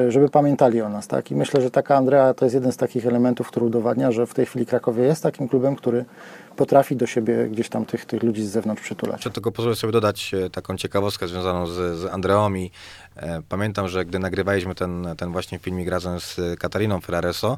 żeby 0.09 0.29
pamiętali 0.29 0.81
o 0.81 0.89
nas. 0.89 1.07
Tak? 1.07 1.31
I 1.31 1.35
myślę, 1.35 1.61
że 1.61 1.71
taka 1.71 1.95
Andrea 1.95 2.33
to 2.33 2.45
jest 2.45 2.55
jeden 2.55 2.71
z 2.71 2.77
takich 2.77 3.05
elementów, 3.05 3.47
który 3.47 3.65
udowadnia, 3.65 4.11
że 4.11 4.25
w 4.25 4.33
tej 4.33 4.45
chwili 4.45 4.65
Krakowie 4.65 5.03
jest 5.03 5.23
takim 5.23 5.47
klubem, 5.47 5.75
który 5.75 6.05
potrafi 6.57 6.95
do 6.95 7.07
siebie 7.07 7.47
gdzieś 7.47 7.69
tam 7.69 7.85
tych, 7.85 8.05
tych 8.05 8.23
ludzi 8.23 8.43
z 8.43 8.49
zewnątrz 8.49 8.81
przytulać. 8.81 9.15
Jeszcze 9.15 9.31
tylko 9.31 9.51
pozwolę 9.51 9.75
sobie 9.75 9.93
dodać 9.93 10.33
e, 10.33 10.49
taką 10.49 10.77
ciekawostkę 10.77 11.27
związaną 11.27 11.67
z, 11.67 11.97
z 11.97 12.05
Andreą 12.05 12.53
e, 13.15 13.41
pamiętam, 13.49 13.87
że 13.87 14.05
gdy 14.05 14.19
nagrywaliśmy 14.19 14.75
ten, 14.75 15.07
ten 15.17 15.31
właśnie 15.31 15.59
filmik 15.59 15.89
razem 15.89 16.19
z 16.19 16.39
Katariną 16.59 17.01
Ferrareso, 17.01 17.57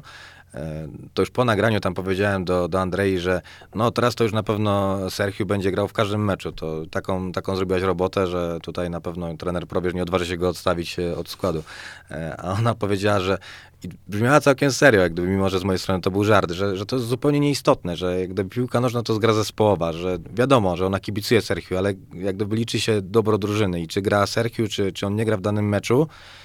to 1.14 1.22
już 1.22 1.30
po 1.30 1.44
nagraniu 1.44 1.80
tam 1.80 1.94
powiedziałem 1.94 2.44
do, 2.44 2.68
do 2.68 2.80
Andrei, 2.80 3.18
że 3.18 3.42
no 3.74 3.90
teraz 3.90 4.14
to 4.14 4.24
już 4.24 4.32
na 4.32 4.42
pewno 4.42 4.98
Sergio 5.10 5.46
będzie 5.46 5.70
grał 5.70 5.88
w 5.88 5.92
każdym 5.92 6.24
meczu. 6.24 6.52
To 6.52 6.86
taką, 6.90 7.32
taką 7.32 7.56
zrobiłaś 7.56 7.82
robotę, 7.82 8.26
że 8.26 8.58
tutaj 8.62 8.90
na 8.90 9.00
pewno 9.00 9.36
trener 9.36 9.66
Probierz 9.66 9.94
nie 9.94 10.02
odważy 10.02 10.26
się 10.26 10.36
go 10.36 10.48
odstawić 10.48 10.98
e, 10.98 11.16
od 11.16 11.28
składu. 11.28 11.62
E, 12.10 12.36
a 12.40 12.52
ona 12.52 12.74
powiedziała, 12.74 13.20
że 13.20 13.38
i 13.84 13.88
brzmiała 14.08 14.40
całkiem 14.40 14.72
serio, 14.72 15.00
jak 15.00 15.12
gdyby, 15.12 15.28
mimo 15.28 15.48
że 15.48 15.58
z 15.58 15.64
mojej 15.64 15.78
strony 15.78 16.00
to 16.00 16.10
był 16.10 16.24
żart, 16.24 16.50
że, 16.50 16.76
że 16.76 16.86
to 16.86 16.96
jest 16.96 17.08
zupełnie 17.08 17.40
nieistotne, 17.40 17.96
że 17.96 18.20
jak 18.20 18.30
gdyby 18.30 18.50
piłka 18.50 18.80
nożna 18.80 19.02
to 19.02 19.12
jest 19.12 19.20
gra 19.20 19.32
zespołowa, 19.32 19.92
że 19.92 20.18
wiadomo, 20.34 20.76
że 20.76 20.86
ona 20.86 21.00
kibicuje 21.00 21.42
Sergio, 21.42 21.78
ale 21.78 21.94
jak 22.14 22.36
gdyby 22.36 22.56
liczy 22.56 22.80
się 22.80 23.02
dobro 23.02 23.38
drużyny 23.38 23.80
i 23.80 23.88
czy 23.88 24.02
gra 24.02 24.26
Sergio, 24.26 24.68
czy, 24.68 24.92
czy 24.92 25.06
on 25.06 25.14
nie 25.14 25.24
gra 25.24 25.36
w 25.36 25.40
danym 25.40 25.68
meczu, 25.68 26.02
e, 26.02 26.39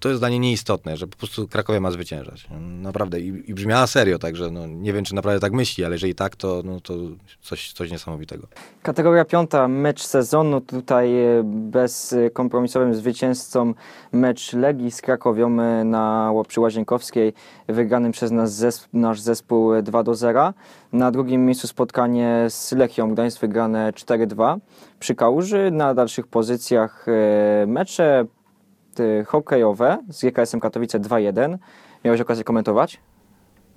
to 0.00 0.08
jest 0.08 0.20
dla 0.20 0.28
niej 0.28 0.40
nieistotne, 0.40 0.96
że 0.96 1.06
po 1.06 1.16
prostu 1.16 1.48
Krakowie 1.48 1.80
ma 1.80 1.90
zwyciężać. 1.90 2.48
Naprawdę. 2.60 3.20
I, 3.20 3.50
i 3.50 3.54
brzmiała 3.54 3.86
serio, 3.86 4.18
także 4.18 4.50
no, 4.50 4.66
nie 4.66 4.92
wiem, 4.92 5.04
czy 5.04 5.14
naprawdę 5.14 5.40
tak 5.40 5.52
myśli, 5.52 5.84
ale 5.84 5.94
jeżeli 5.94 6.14
tak, 6.14 6.36
to, 6.36 6.62
no, 6.64 6.80
to 6.80 6.94
coś, 7.42 7.72
coś 7.72 7.90
niesamowitego. 7.90 8.46
Kategoria 8.82 9.24
piąta, 9.24 9.68
mecz 9.68 10.02
sezonu. 10.02 10.60
Tutaj 10.60 11.20
e, 11.20 11.42
bezkompromisowym 11.44 12.94
zwycięzcą 12.94 13.74
mecz 14.12 14.52
Legii 14.52 14.90
z 14.90 15.02
Krakowią 15.02 15.60
e, 15.60 15.84
na 15.84 16.32
przy 16.48 16.60
Łazienkowskiej, 16.60 17.32
wygranym 17.68 18.12
przez 18.12 18.30
nas 18.30 18.88
nasz 18.92 19.20
zespół 19.20 19.74
e, 19.74 19.82
2 19.82 20.02
do 20.02 20.14
0. 20.14 20.54
Na 20.92 21.10
drugim 21.10 21.46
miejscu 21.46 21.66
spotkanie 21.66 22.46
z 22.48 22.72
Lechią 22.72 23.10
Gdańsk 23.10 23.40
wygrane 23.40 23.92
4-2 23.92 24.58
przy 24.98 25.14
Kałuży. 25.14 25.70
Na 25.70 25.94
dalszych 25.94 26.26
pozycjach 26.26 27.06
e, 27.08 27.66
mecze 27.66 28.26
e, 29.00 29.24
hokejowe 29.24 29.98
z 30.08 30.24
GKS-em 30.24 30.60
Katowice 30.60 31.00
2-1. 31.00 31.58
Miałeś 32.04 32.20
okazję 32.20 32.44
komentować? 32.44 33.00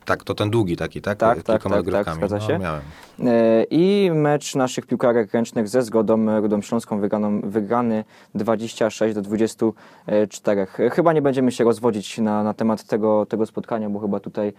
Tak, 0.05 0.23
to 0.23 0.33
ten 0.35 0.49
długi 0.49 0.77
taki, 0.77 1.01
tak? 1.01 1.17
Tak, 1.17 1.43
tak, 1.43 1.45
Kilkoma 1.45 1.75
tak, 1.75 1.85
tak, 1.85 1.93
grywkami. 1.93 2.17
zgadza 2.17 2.35
no, 2.37 2.41
się. 2.41 2.59
miałem. 2.59 2.81
E, 3.25 3.63
I 3.63 4.11
mecz 4.13 4.55
naszych 4.55 4.85
piłkarek 4.85 5.33
ręcznych 5.33 5.67
ze 5.67 5.81
Zgodą 5.81 6.41
Rudą 6.41 6.61
Śląską 6.61 6.99
wygraną, 6.99 7.41
wygrany 7.41 8.03
26 8.35 9.15
do 9.15 9.21
24. 9.21 10.65
Chyba 10.91 11.13
nie 11.13 11.21
będziemy 11.21 11.51
się 11.51 11.63
rozwodzić 11.63 12.17
na, 12.17 12.43
na 12.43 12.53
temat 12.53 12.83
tego, 12.83 13.25
tego 13.25 13.45
spotkania, 13.45 13.89
bo 13.89 13.99
chyba 13.99 14.19
tutaj 14.19 14.53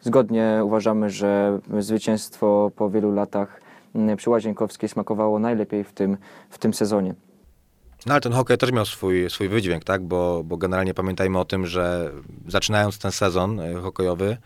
zgodnie 0.00 0.60
uważamy, 0.64 1.10
że 1.10 1.58
zwycięstwo 1.78 2.70
po 2.76 2.90
wielu 2.90 3.12
latach 3.12 3.60
przy 4.16 4.30
Łazienkowskiej 4.30 4.88
smakowało 4.88 5.38
najlepiej 5.38 5.84
w 5.84 5.92
tym, 5.92 6.16
w 6.50 6.58
tym 6.58 6.74
sezonie. 6.74 7.14
No 8.06 8.12
ale 8.12 8.20
ten 8.20 8.32
hokej 8.32 8.58
też 8.58 8.72
miał 8.72 8.86
swój, 8.86 9.30
swój 9.30 9.48
wydźwięk, 9.48 9.84
tak? 9.84 10.02
Bo, 10.02 10.44
bo 10.44 10.56
generalnie 10.56 10.94
pamiętajmy 10.94 11.38
o 11.38 11.44
tym, 11.44 11.66
że 11.66 12.12
zaczynając 12.48 12.98
ten 12.98 13.12
sezon 13.12 13.60
e, 13.60 13.74
hokejowy, 13.74 14.36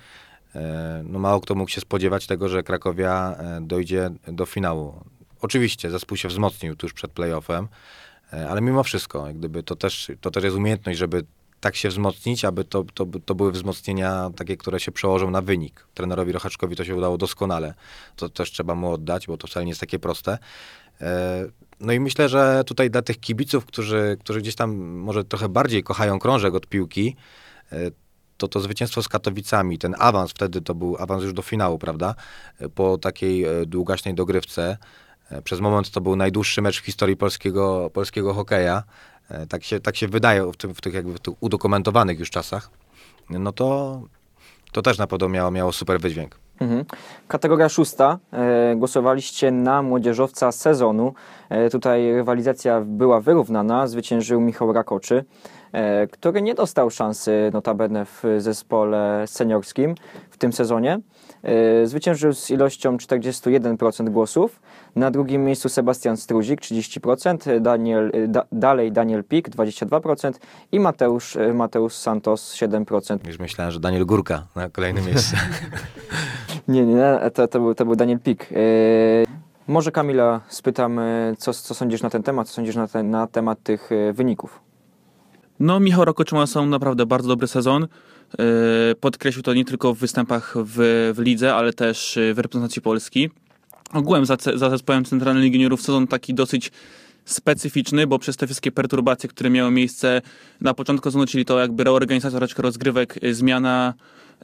e, 0.55 1.03
no 1.07 1.18
mało 1.18 1.40
kto 1.40 1.55
mógł 1.55 1.70
się 1.70 1.81
spodziewać 1.81 2.27
tego, 2.27 2.49
że 2.49 2.62
Krakowia 2.62 3.37
e, 3.38 3.61
dojdzie 3.61 4.11
do 4.29 4.46
finału. 4.46 5.05
Oczywiście 5.40 5.90
zespół 5.90 6.16
się 6.16 6.29
wzmocnił 6.29 6.77
tuż 6.77 6.92
przed 6.92 7.12
playoffem, 7.12 7.68
ale 8.49 8.61
mimo 8.61 8.83
wszystko, 8.83 9.27
jak 9.27 9.38
gdyby 9.38 9.62
to 9.62 9.77
też, 9.77 10.12
to 10.20 10.31
też 10.31 10.44
jest 10.44 10.57
umiejętność, 10.57 10.99
żeby 10.99 11.25
tak 11.61 11.77
się 11.77 11.88
wzmocnić, 11.88 12.44
aby 12.44 12.64
to, 12.64 12.85
to, 12.94 13.07
to 13.25 13.35
były 13.35 13.53
wzmocnienia 13.53 14.31
takie, 14.37 14.57
które 14.57 14.81
się 14.81 14.92
przełożą 14.92 15.31
na 15.31 15.42
wynik. 15.42 15.87
Trenerowi 15.94 16.33
Rochaczkowi 16.33 16.77
to 16.77 16.85
się 16.85 16.96
udało 16.96 17.18
doskonale. 17.18 17.75
To 18.16 18.29
też 18.29 18.53
trzeba 18.53 18.75
mu 18.75 18.92
oddać, 18.92 19.27
bo 19.27 19.37
to 19.37 19.46
wcale 19.46 19.66
nie 19.66 19.70
jest 19.70 19.81
takie 19.81 19.99
proste. 19.99 20.38
E, 21.00 21.46
No 21.80 21.92
i 21.92 22.00
myślę, 22.00 22.28
że 22.28 22.62
tutaj 22.66 22.90
dla 22.90 23.02
tych 23.02 23.20
kibiców, 23.20 23.64
którzy, 23.66 24.16
którzy 24.20 24.40
gdzieś 24.40 24.54
tam 24.54 24.76
może 24.76 25.24
trochę 25.24 25.48
bardziej 25.48 25.82
kochają 25.82 26.18
krążek 26.18 26.54
od 26.54 26.66
piłki, 26.66 27.16
e, 27.72 27.76
to 28.36 28.48
to 28.48 28.60
zwycięstwo 28.60 29.02
z 29.02 29.08
Katowicami, 29.08 29.78
ten 29.78 29.94
awans, 29.98 30.30
wtedy 30.30 30.60
to 30.60 30.74
był 30.74 30.96
awans 30.98 31.22
już 31.22 31.32
do 31.32 31.42
finału, 31.42 31.78
prawda? 31.78 32.14
E, 32.60 32.68
Po 32.68 32.98
takiej 32.98 33.46
długaśnej 33.66 34.14
dogrywce. 34.14 34.76
Przez 35.44 35.60
moment 35.60 35.90
to 35.90 36.00
był 36.00 36.16
najdłuższy 36.16 36.62
mecz 36.62 36.80
w 36.80 36.84
historii 36.84 37.16
polskiego, 37.16 37.90
polskiego 37.92 38.34
hokeja. 38.34 38.82
Tak 39.48 39.64
się, 39.64 39.80
tak 39.80 39.96
się 39.96 40.08
wydaje 40.08 40.52
w, 40.52 40.56
tym, 40.56 40.74
w 40.74 40.80
tych 40.80 40.94
jakby 40.94 41.14
w 41.14 41.20
tych 41.20 41.42
udokumentowanych 41.42 42.18
już 42.18 42.30
czasach. 42.30 42.70
No 43.30 43.52
to, 43.52 44.02
to 44.72 44.82
też 44.82 44.98
na 44.98 45.06
pewno 45.06 45.28
miało, 45.28 45.50
miało 45.50 45.72
super 45.72 46.00
wydźwięk. 46.00 46.38
Mhm. 46.61 46.85
Kategoria 47.29 47.68
szósta. 47.68 48.18
E, 48.33 48.77
głosowaliście 48.77 49.51
na 49.51 49.83
młodzieżowca 49.83 50.53
sezonu. 50.53 51.14
E, 51.49 51.70
tutaj 51.70 52.12
rywalizacja 52.12 52.81
była 52.81 53.20
wyrównana. 53.20 53.87
Zwyciężył 53.87 54.40
Michał 54.40 54.73
Rakoczy, 54.73 55.25
e, 55.73 56.07
który 56.07 56.42
nie 56.42 56.55
dostał 56.55 56.90
szansy 56.90 57.51
notabene 57.53 58.05
w 58.05 58.23
zespole 58.38 59.25
seniorskim 59.27 59.94
w 60.31 60.38
tym 60.38 60.53
sezonie. 60.53 61.01
E, 61.42 61.87
zwyciężył 61.87 62.33
z 62.33 62.50
ilością 62.50 62.96
41% 62.96 64.11
głosów. 64.11 64.61
Na 64.96 65.11
drugim 65.11 65.44
miejscu 65.44 65.68
Sebastian 65.68 66.16
Struzik 66.16 66.61
30%, 66.61 67.61
Daniel, 67.61 68.11
e, 68.14 68.29
da, 68.29 68.44
dalej 68.53 68.92
Daniel 68.92 69.24
Pik 69.24 69.48
22% 69.48 70.33
i 70.72 70.81
Mateusz, 70.81 71.37
e, 71.37 71.55
Mateusz 71.55 71.94
Santos 71.94 72.55
7%. 72.55 73.26
Już 73.26 73.38
myślałem, 73.38 73.72
że 73.72 73.81
Daniel 73.81 74.07
Górka 74.07 74.46
na 74.57 74.68
kolejnym 74.68 75.05
miejscu. 75.05 75.37
Nie, 76.68 76.87
nie, 76.87 77.20
to, 77.35 77.48
to, 77.48 77.61
był, 77.61 77.74
to 77.74 77.85
był 77.85 77.96
Daniel 77.96 78.18
Pik. 78.18 78.48
Może 79.66 79.92
Kamila 79.92 80.40
spytam, 80.48 81.00
co, 81.38 81.53
co 81.53 81.74
sądzisz 81.74 82.03
na 82.03 82.11
ten 82.11 82.22
temat, 82.22 82.48
co 82.48 82.55
sądzisz 82.55 82.76
na, 82.76 82.88
ten, 82.88 83.11
na 83.11 83.26
temat 83.26 83.62
tych 83.62 83.90
wyników? 84.12 84.61
No, 85.61 85.81
Michał 85.81 86.05
Rakoczyma 86.05 86.46
są 86.46 86.66
naprawdę 86.66 87.07
bardzo 87.07 87.29
dobry 87.29 87.46
sezon. 87.46 87.87
Yy, 88.38 88.94
Podkreślił 89.00 89.42
to 89.42 89.54
nie 89.54 89.64
tylko 89.64 89.94
w 89.94 89.98
występach 89.98 90.54
w, 90.56 91.12
w 91.16 91.18
lidze, 91.18 91.54
ale 91.54 91.72
też 91.72 92.16
yy, 92.16 92.34
w 92.34 92.38
reprezentacji 92.38 92.82
Polski. 92.82 93.30
Ogółem 93.92 94.26
za, 94.26 94.36
za 94.54 94.70
zespołem 94.70 95.04
Centralnej 95.04 95.44
Ligi 95.44 95.56
Juniorów 95.56 95.82
sezon 95.82 96.06
taki 96.06 96.34
dosyć 96.34 96.70
specyficzny, 97.24 98.06
bo 98.06 98.18
przez 98.18 98.36
te 98.36 98.46
wszystkie 98.46 98.72
perturbacje, 98.72 99.28
które 99.28 99.50
miały 99.50 99.70
miejsce 99.70 100.22
na 100.60 100.74
początku 100.74 101.08
sezonu, 101.08 101.26
czyli 101.26 101.44
to 101.44 101.60
jakby 101.60 101.84
reorganizacja 101.84 102.38
troszeczkę 102.38 102.62
rozgrywek, 102.62 103.18
yy, 103.22 103.34
zmiana, 103.34 103.94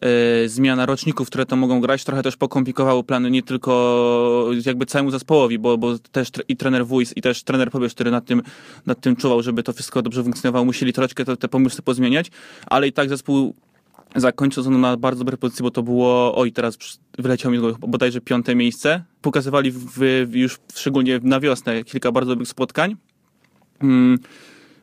yy, 0.03 0.49
zmiana 0.49 0.87
roczników, 0.87 1.27
które 1.27 1.47
to 1.47 1.57
mogą 1.57 1.81
grać, 1.81 2.05
trochę 2.05 2.23
też 2.23 2.37
pokomplikowało 2.37 3.05
plany 3.05 3.31
nie 3.31 3.43
tylko 3.43 4.51
jakby 4.67 4.87
całemu 4.87 5.11
zespołowi, 5.11 5.59
bo, 5.59 5.79
bo 5.79 5.99
też 5.99 6.29
i 6.49 6.57
trener 6.57 6.87
Wójs, 6.87 7.17
i 7.17 7.23
też 7.23 7.43
trener 7.43 7.71
Pobierz, 7.71 7.95
który 7.95 8.11
nad 8.11 8.25
tym, 8.25 8.43
nad 8.87 9.01
tym 9.01 9.17
czuwał, 9.17 9.43
żeby 9.43 9.63
to 9.63 9.73
wszystko 9.73 10.03
dobrze 10.03 10.23
funkcjonowało, 10.23 10.65
musieli 10.65 10.93
troszeczkę 10.93 11.25
te, 11.25 11.37
te 11.37 11.49
pomysły 11.49 11.83
pozmieniać, 11.83 12.31
ale 12.67 12.89
i 12.89 12.93
tak 12.93 13.09
zespół 13.09 13.55
zakończył 14.15 14.63
sezon 14.63 14.81
na 14.81 14.97
bardzo 14.97 15.25
dobrej 15.25 15.39
pozycji, 15.39 15.63
bo 15.63 15.71
to 15.71 15.83
było, 15.83 16.37
oj 16.37 16.53
teraz 16.53 16.79
wyleciało 17.19 17.55
mi 17.55 17.75
bodajże 17.89 18.21
piąte 18.21 18.55
miejsce. 18.55 19.05
Pokazywali 19.23 19.71
w, 19.71 19.79
w, 19.99 20.35
już 20.35 20.59
szczególnie 20.75 21.21
na 21.23 21.41
wiosnę 21.41 21.85
kilka 21.85 22.13
bardzo 22.13 22.33
dobrych 22.33 22.49
spotkań. 22.49 22.97
Mm, 23.83 24.19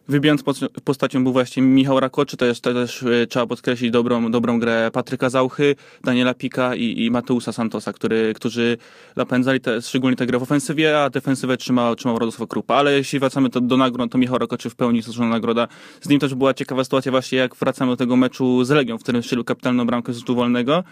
Wybijając 0.07 0.43
post- 0.43 0.65
postacią 0.83 1.23
był 1.23 1.33
właśnie 1.33 1.63
Michał 1.63 1.99
Rakoczy, 1.99 2.37
to, 2.37 2.45
jest, 2.45 2.63
też 2.63 3.03
e, 3.03 3.27
trzeba 3.27 3.47
podkreślić 3.47 3.91
dobrą, 3.91 4.31
dobrą 4.31 4.59
grę 4.59 4.89
Patryka 4.93 5.29
Zauchy, 5.29 5.75
Daniela 6.03 6.33
Pika 6.33 6.75
i, 6.75 7.05
i 7.05 7.11
Mateusa 7.11 7.51
Santosa, 7.51 7.93
który, 7.93 8.33
którzy 8.35 8.77
napędzali 9.15 9.59
te, 9.59 9.81
szczególnie 9.81 10.17
tę 10.17 10.25
grę 10.25 10.39
w 10.39 10.43
ofensywie, 10.43 11.03
a 11.03 11.09
defensywę 11.09 11.57
trzymał, 11.57 11.95
trzymał 11.95 12.19
Radosław 12.19 12.49
Krupa. 12.49 12.75
Ale 12.75 12.93
jeśli 12.93 13.19
wracamy 13.19 13.49
to 13.49 13.61
do 13.61 13.77
nagród, 13.77 14.11
to 14.11 14.17
Michał 14.17 14.37
Rakoczy 14.37 14.69
w 14.69 14.75
pełni 14.75 15.01
zasłużona 15.01 15.29
nagroda. 15.29 15.67
Z 16.01 16.09
nim 16.09 16.19
też 16.19 16.35
była 16.35 16.53
ciekawa 16.53 16.83
sytuacja 16.83 17.11
właśnie 17.11 17.37
jak 17.37 17.55
wracamy 17.55 17.91
do 17.91 17.97
tego 17.97 18.15
meczu 18.15 18.63
z 18.63 18.69
Legią, 18.69 18.97
w 18.97 19.03
którym 19.03 19.23
strzelił 19.23 19.43
kapitalną 19.43 19.85
bramkę 19.85 20.13
z 20.13 20.17
rzutu 20.17 20.35
wolnego. 20.35 20.83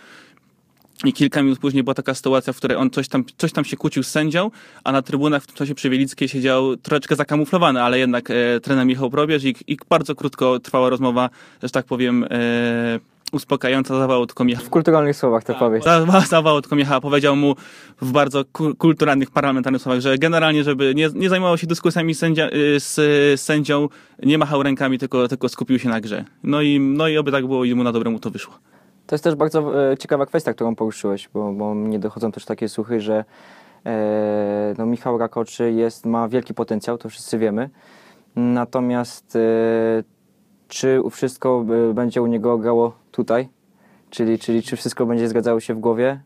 I 1.05 1.13
kilka 1.13 1.41
minut 1.43 1.59
później 1.59 1.83
była 1.83 1.93
taka 1.93 2.13
sytuacja, 2.13 2.53
w 2.53 2.57
której 2.57 2.77
on 2.77 2.89
coś 2.89 3.07
tam, 3.07 3.23
coś 3.37 3.51
tam 3.51 3.65
się 3.65 3.77
kłócił 3.77 4.03
z 4.03 4.07
sędzią, 4.07 4.51
a 4.83 4.91
na 4.91 5.01
trybunach 5.01 5.43
w 5.43 5.47
tym 5.47 5.55
czasie 5.55 5.75
przy 5.75 5.89
Wielickiej 5.89 6.27
siedział 6.27 6.77
troszeczkę 6.77 7.15
zakamuflowany, 7.15 7.81
ale 7.83 7.99
jednak 7.99 8.29
e, 8.31 8.59
trener 8.59 8.85
Michał 8.85 9.09
Probierz 9.09 9.43
i, 9.43 9.55
i 9.67 9.77
bardzo 9.89 10.15
krótko 10.15 10.59
trwała 10.59 10.89
rozmowa, 10.89 11.29
że 11.63 11.69
tak 11.69 11.85
powiem, 11.85 12.23
e, 12.29 12.99
uspokajająca, 13.31 13.97
zawołał 13.99 14.25
tylko 14.25 14.43
Michał. 14.43 14.65
W 14.65 14.69
kulturalnych 14.69 15.15
słowach 15.15 15.43
to 15.43 15.53
powiedz. 15.55 15.83
Za- 15.83 16.21
Zawołał 16.29 16.61
tylko 16.61 16.75
Michała, 16.75 17.01
powiedział 17.01 17.35
mu 17.35 17.55
w 18.01 18.11
bardzo 18.11 18.45
ku- 18.51 18.75
kulturalnych, 18.75 19.31
parlamentarnych 19.31 19.81
słowach, 19.81 20.01
że 20.01 20.17
generalnie, 20.17 20.63
żeby 20.63 20.95
nie, 20.95 21.09
nie 21.15 21.29
zajmował 21.29 21.57
się 21.57 21.67
dyskusjami 21.67 22.15
sędzia, 22.15 22.49
y, 22.49 22.79
z, 22.79 22.95
z 23.39 23.41
sędzią, 23.41 23.89
nie 24.23 24.37
machał 24.37 24.63
rękami, 24.63 24.97
tylko, 24.99 25.27
tylko 25.27 25.49
skupił 25.49 25.79
się 25.79 25.89
na 25.89 26.01
grze. 26.01 26.25
No 26.43 26.61
i, 26.61 26.79
no 26.79 27.07
i 27.07 27.17
oby 27.17 27.31
tak 27.31 27.47
było 27.47 27.65
i 27.65 27.75
mu 27.75 27.83
na 27.83 27.91
dobre 27.91 28.09
mu 28.09 28.19
to 28.19 28.29
wyszło. 28.29 28.53
To 29.11 29.15
jest 29.15 29.23
też 29.23 29.35
bardzo 29.35 29.91
e, 29.91 29.97
ciekawa 29.97 30.25
kwestia, 30.25 30.53
którą 30.53 30.75
poruszyłeś, 30.75 31.29
bo, 31.33 31.53
bo 31.53 31.73
mnie 31.73 31.99
dochodzą 31.99 32.31
też 32.31 32.45
takie 32.45 32.69
słuchy, 32.69 33.01
że 33.01 33.25
e, 33.85 34.75
no, 34.77 34.85
Michał 34.85 35.17
Rakoczy 35.17 35.71
jest, 35.71 36.05
ma 36.05 36.27
wielki 36.27 36.53
potencjał, 36.53 36.97
to 36.97 37.09
wszyscy 37.09 37.37
wiemy. 37.37 37.69
Natomiast 38.35 39.35
e, 39.35 39.39
czy 40.67 41.01
wszystko 41.11 41.65
będzie 41.93 42.21
u 42.21 42.27
niego 42.27 42.57
grało 42.57 42.93
tutaj? 43.11 43.49
Czyli, 44.09 44.39
czyli 44.39 44.63
czy 44.63 44.75
wszystko 44.75 45.05
będzie 45.05 45.27
zgadzało 45.27 45.59
się 45.59 45.73
w 45.73 45.79
głowie? 45.79 46.21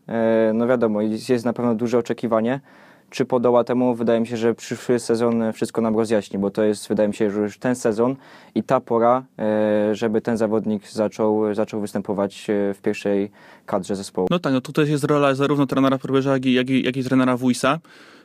No 0.54 0.66
wiadomo, 0.66 1.00
jest 1.28 1.44
na 1.44 1.52
pewno 1.52 1.74
duże 1.74 1.98
oczekiwanie. 1.98 2.60
Czy 3.10 3.24
podoła 3.24 3.64
temu? 3.64 3.94
Wydaje 3.94 4.20
mi 4.20 4.26
się, 4.26 4.36
że 4.36 4.54
przyszły 4.54 4.98
sezon 4.98 5.52
wszystko 5.52 5.80
nam 5.80 5.96
rozjaśni, 5.96 6.38
bo 6.38 6.50
to 6.50 6.64
jest, 6.64 6.88
wydaje 6.88 7.08
mi 7.08 7.14
się, 7.14 7.30
że 7.30 7.40
już 7.40 7.58
ten 7.58 7.74
sezon 7.74 8.16
i 8.54 8.62
ta 8.62 8.80
pora, 8.80 9.24
e, 9.38 9.94
żeby 9.94 10.20
ten 10.20 10.36
zawodnik 10.36 10.88
zaczął, 10.88 11.54
zaczął 11.54 11.80
występować 11.80 12.50
e, 12.50 12.74
w 12.74 12.78
pierwszej 12.82 13.30
kadrze 13.66 13.96
zespołu. 13.96 14.28
No 14.30 14.38
tak, 14.38 14.52
no 14.52 14.60
tutaj 14.60 14.90
jest 14.90 15.04
rola 15.04 15.34
zarówno 15.34 15.66
trenera 15.66 15.98
Probierza, 15.98 16.32
jak 16.32 16.46
i, 16.46 16.52
jak 16.52 16.70
i, 16.70 16.82
jak 16.82 16.96
i 16.96 17.04
trenera 17.04 17.36
Wójsa, 17.36 17.78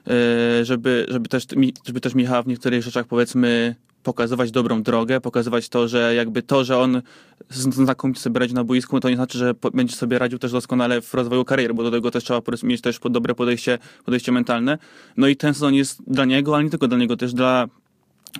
e, 0.07 0.65
żeby, 0.65 1.05
żeby, 1.09 1.29
też, 1.29 1.47
żeby 1.85 2.01
też 2.01 2.15
Michała 2.15 2.43
w 2.43 2.47
niektórych 2.47 2.83
rzeczach 2.83 3.05
powiedzmy 3.05 3.75
pokazywać 4.03 4.51
dobrą 4.51 4.83
drogę, 4.83 5.21
pokazywać 5.21 5.69
to, 5.69 5.87
że 5.87 6.15
jakby 6.15 6.41
to, 6.41 6.63
że 6.63 6.77
on 6.77 7.01
znakomicie 7.49 8.21
sobie 8.21 8.39
radzi 8.39 8.53
na 8.53 8.63
boisku, 8.63 8.99
to 8.99 9.09
nie 9.09 9.15
znaczy, 9.15 9.37
że 9.37 9.53
będzie 9.73 9.95
sobie 9.95 10.19
radził 10.19 10.39
też 10.39 10.51
doskonale 10.51 11.01
w 11.01 11.13
rozwoju 11.13 11.45
kariery, 11.45 11.73
bo 11.73 11.83
do 11.83 11.91
tego 11.91 12.11
też 12.11 12.23
trzeba 12.23 12.41
mieć 12.63 12.81
też 12.81 12.99
dobre 13.09 13.35
podejście, 13.35 13.79
podejście 14.05 14.31
mentalne. 14.31 14.77
No 15.17 15.27
i 15.27 15.35
ten 15.35 15.53
sezon 15.53 15.73
jest 15.73 16.03
dla 16.07 16.25
niego, 16.25 16.55
ale 16.55 16.63
nie 16.63 16.69
tylko 16.69 16.87
dla 16.87 16.97
niego, 16.97 17.17
też 17.17 17.33
dla 17.33 17.67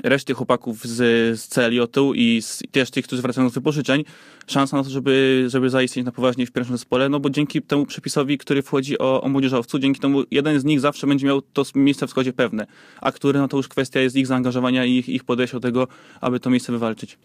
reszty 0.04 0.34
chłopaków 0.34 0.86
z, 0.86 0.98
z 1.40 1.48
CLJ-u 1.48 2.14
i, 2.14 2.42
z, 2.42 2.64
też 2.72 2.92
tych, 2.92 3.06
którzy 3.06 3.22
wracają 3.22 3.50
z 3.50 3.54
wypożyczeń, 3.54 4.04
szansa 4.48 4.78
na 4.78 4.84
to, 4.84 4.90
żeby, 4.90 5.46
żeby 5.48 5.70
zaistnieć 5.70 6.06
na 6.06 6.12
poważnie 6.12 6.46
w 6.46 6.52
pierwszym 6.52 6.78
zespole, 6.78 7.10
no 7.10 7.20
bo 7.20 7.30
dzięki 7.30 7.62
temu 7.62 7.86
przepisowi, 7.86 8.38
który 8.38 8.62
wchodzi 8.62 9.00
o, 9.00 9.22
o 9.22 9.30
młodzieżowcu, 9.30 9.80
dzięki 9.80 10.00
temu 10.00 10.24
jeden 10.32 10.60
z 10.60 10.64
nich 10.64 10.80
zawsze 10.80 11.08
będzie 11.08 11.28
miał 11.28 11.42
to 11.42 11.64
miejsce 11.76 12.08
w 12.08 12.10
składzie 12.10 12.34
pewne, 12.34 12.68
a 13.02 13.12
który, 13.12 13.40
no 13.40 13.48
to 13.48 13.58
już 13.58 13.68
kwestia 13.68 14.00
jest 14.00 14.16
ich 14.16 14.28
zaangażowania 14.28 14.86
i 14.86 14.98
ich, 14.98 15.10
ich 15.10 15.24
podejścia 15.24 15.60
do 15.60 15.68
tego, 15.68 15.88
aby 16.22 16.40
to 16.40 16.50
miejsce 16.50 16.72
wywalczyć. 16.72 17.18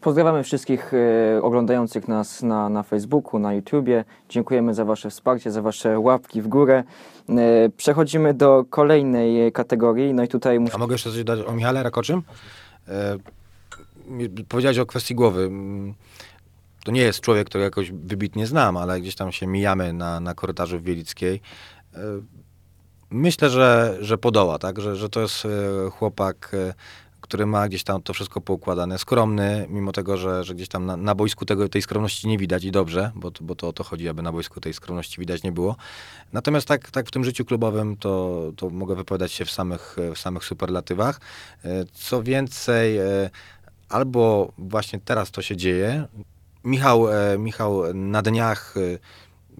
Pozdrawiamy 0.00 0.42
wszystkich 0.42 0.92
e, 0.94 1.42
oglądających 1.42 2.08
nas 2.08 2.42
na, 2.42 2.68
na 2.68 2.82
Facebooku, 2.82 3.38
na 3.40 3.54
YouTubie. 3.54 4.04
Dziękujemy 4.28 4.74
za 4.74 4.84
Wasze 4.84 5.10
wsparcie, 5.10 5.50
za 5.50 5.62
Wasze 5.62 5.98
łapki 5.98 6.42
w 6.42 6.48
górę. 6.48 6.84
E, 7.28 7.34
przechodzimy 7.76 8.34
do 8.34 8.64
kolejnej 8.70 9.52
kategorii. 9.52 10.14
No 10.14 10.22
i 10.22 10.28
tutaj 10.28 10.60
muszę 10.60 10.74
A 10.74 10.78
mogę 10.78 10.94
jeszcze 10.94 11.10
coś 11.10 11.24
dodać 11.24 11.46
o 11.46 11.52
Michale 11.52 11.82
Rakoczym? 11.82 12.22
E, 12.88 13.18
powiedziałeś 14.48 14.78
o 14.78 14.86
kwestii 14.86 15.14
głowy. 15.14 15.42
Mm, 15.42 15.94
To 16.84 16.92
nie 16.92 17.00
jest 17.00 17.20
człowiek, 17.20 17.46
którego 17.46 17.64
jakoś 17.64 17.92
wybitnie 17.92 18.46
znam, 18.46 18.76
ale 18.76 19.00
gdzieś 19.00 19.14
tam 19.14 19.32
się 19.32 19.46
mijamy 19.46 19.92
na, 19.92 20.20
na 20.20 20.34
korytarzu 20.34 20.78
w 20.78 20.82
Wielickiej. 20.82 21.40
E, 21.94 21.98
myślę, 23.10 23.50
że, 23.50 23.96
że 24.00 24.18
podoła, 24.18 24.58
tak? 24.58 24.80
Że, 24.80 24.96
że 24.96 25.08
to 25.08 25.20
jest 25.20 25.46
chłopak, 25.92 26.52
który 27.28 27.46
ma 27.46 27.68
gdzieś 27.68 27.84
tam 27.84 28.02
to 28.02 28.12
wszystko 28.12 28.40
poukładane. 28.40 28.98
Skromny, 28.98 29.66
mimo 29.70 29.92
tego, 29.92 30.16
że, 30.16 30.44
że 30.44 30.54
gdzieś 30.54 30.68
tam 30.68 30.86
na, 30.86 30.96
na 30.96 31.14
boisku 31.14 31.44
tego, 31.44 31.68
tej 31.68 31.82
skromności 31.82 32.28
nie 32.28 32.38
widać 32.38 32.64
i 32.64 32.70
dobrze, 32.70 33.10
bo, 33.14 33.32
bo 33.40 33.54
to 33.54 33.68
o 33.68 33.72
to 33.72 33.84
chodzi, 33.84 34.08
aby 34.08 34.22
na 34.22 34.32
boisku 34.32 34.60
tej 34.60 34.74
skromności 34.74 35.20
widać 35.20 35.42
nie 35.42 35.52
było. 35.52 35.76
Natomiast 36.32 36.68
tak, 36.68 36.90
tak 36.90 37.06
w 37.06 37.10
tym 37.10 37.24
życiu 37.24 37.44
klubowym 37.44 37.96
to, 37.96 38.42
to 38.56 38.70
mogę 38.70 38.94
wypowiadać 38.94 39.32
się 39.32 39.44
w 39.44 39.50
samych, 39.50 39.96
w 40.14 40.18
samych 40.18 40.44
superlatywach. 40.44 41.20
E, 41.64 41.84
Co 41.92 42.22
więcej, 42.22 42.98
e, 42.98 43.30
albo 43.88 44.52
właśnie 44.58 45.00
teraz 45.04 45.30
to 45.30 45.42
się 45.42 45.56
dzieje. 45.56 46.06
Michał, 46.64 47.08
e, 47.08 47.38
Michał 47.38 47.94
na 47.94 48.22
dniach 48.22 48.74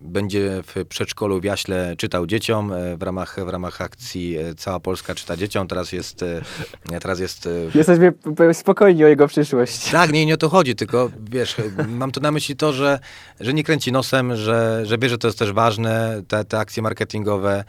będzie 0.03 0.63
w 0.63 0.85
przedszkolu 0.89 1.41
w 1.41 1.45
Jaśle 1.45 1.95
czytał 1.97 2.27
dzieciom 2.27 2.73
e, 2.73 2.97
w 2.97 3.03
ramach, 3.03 3.37
w 3.45 3.49
ramach 3.49 3.81
akcji 3.81 4.39
e, 4.39 4.55
Cała 4.55 4.81
Polska 4.81 5.15
czyta 5.15 5.37
dzieciom. 5.37 5.69
Teraz 5.69 5.93
jest, 5.93 6.23
e, 6.23 7.01
teraz 7.01 7.21
jest 7.21 7.49
Jesteśmy 7.75 8.13
spokojni 8.53 9.05
o 9.05 9.09
jego 9.09 9.29
przyszłość. 9.29 9.91
tak, 9.91 10.13
nie, 10.13 10.27
nie 10.27 10.35
o 10.35 10.37
to 10.37 10.49
chodzi, 10.49 10.75
tylko 10.75 11.11
wiesz, 11.31 11.57
mam 11.89 12.13
tu 12.13 12.21
na 12.21 12.31
myśli 12.31 12.57
to, 12.57 12.73
że, 12.73 12.99
że 13.41 13.55
nie 13.55 13.65
kręci 13.65 13.93
nosem, 13.93 14.37
że, 14.37 14.81
że 14.87 14.99
wie, 14.99 15.09
że 15.09 15.19
to 15.19 15.29
jest 15.29 15.39
też 15.39 15.53
ważne, 15.53 16.23
te, 16.29 16.45
te 16.45 16.59
akcje 16.59 16.83
marketingowe. 16.83 17.65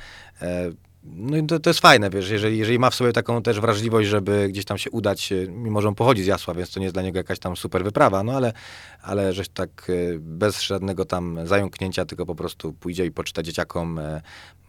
No 1.15 1.37
i 1.37 1.43
to, 1.43 1.59
to 1.59 1.69
jest 1.69 1.79
fajne, 1.79 2.09
wiesz, 2.09 2.29
jeżeli, 2.29 2.57
jeżeli 2.57 2.79
ma 2.79 2.89
w 2.89 2.95
sobie 2.95 3.13
taką 3.13 3.41
też 3.41 3.59
wrażliwość, 3.59 4.09
żeby 4.09 4.47
gdzieś 4.49 4.65
tam 4.65 4.77
się 4.77 4.91
udać, 4.91 5.31
e, 5.31 5.35
mimo 5.51 5.81
że 5.81 5.87
on 5.87 5.95
pochodzi 5.95 6.23
z 6.23 6.25
Jasła, 6.25 6.53
więc 6.53 6.71
to 6.71 6.79
nie 6.79 6.85
jest 6.85 6.95
dla 6.95 7.03
niego 7.03 7.17
jakaś 7.17 7.39
tam 7.39 7.57
super 7.57 7.83
wyprawa, 7.83 8.23
no 8.23 8.31
ale, 8.31 8.53
ale 9.01 9.33
żeś 9.33 9.49
tak 9.49 9.69
e, 9.89 10.19
bez 10.19 10.61
żadnego 10.61 11.05
tam 11.05 11.39
zająknięcia, 11.43 12.05
tylko 12.05 12.25
po 12.25 12.35
prostu 12.35 12.73
pójdzie 12.73 13.05
i 13.05 13.11
poczyta 13.11 13.43
dzieciakom 13.43 13.99
e, 13.99 14.21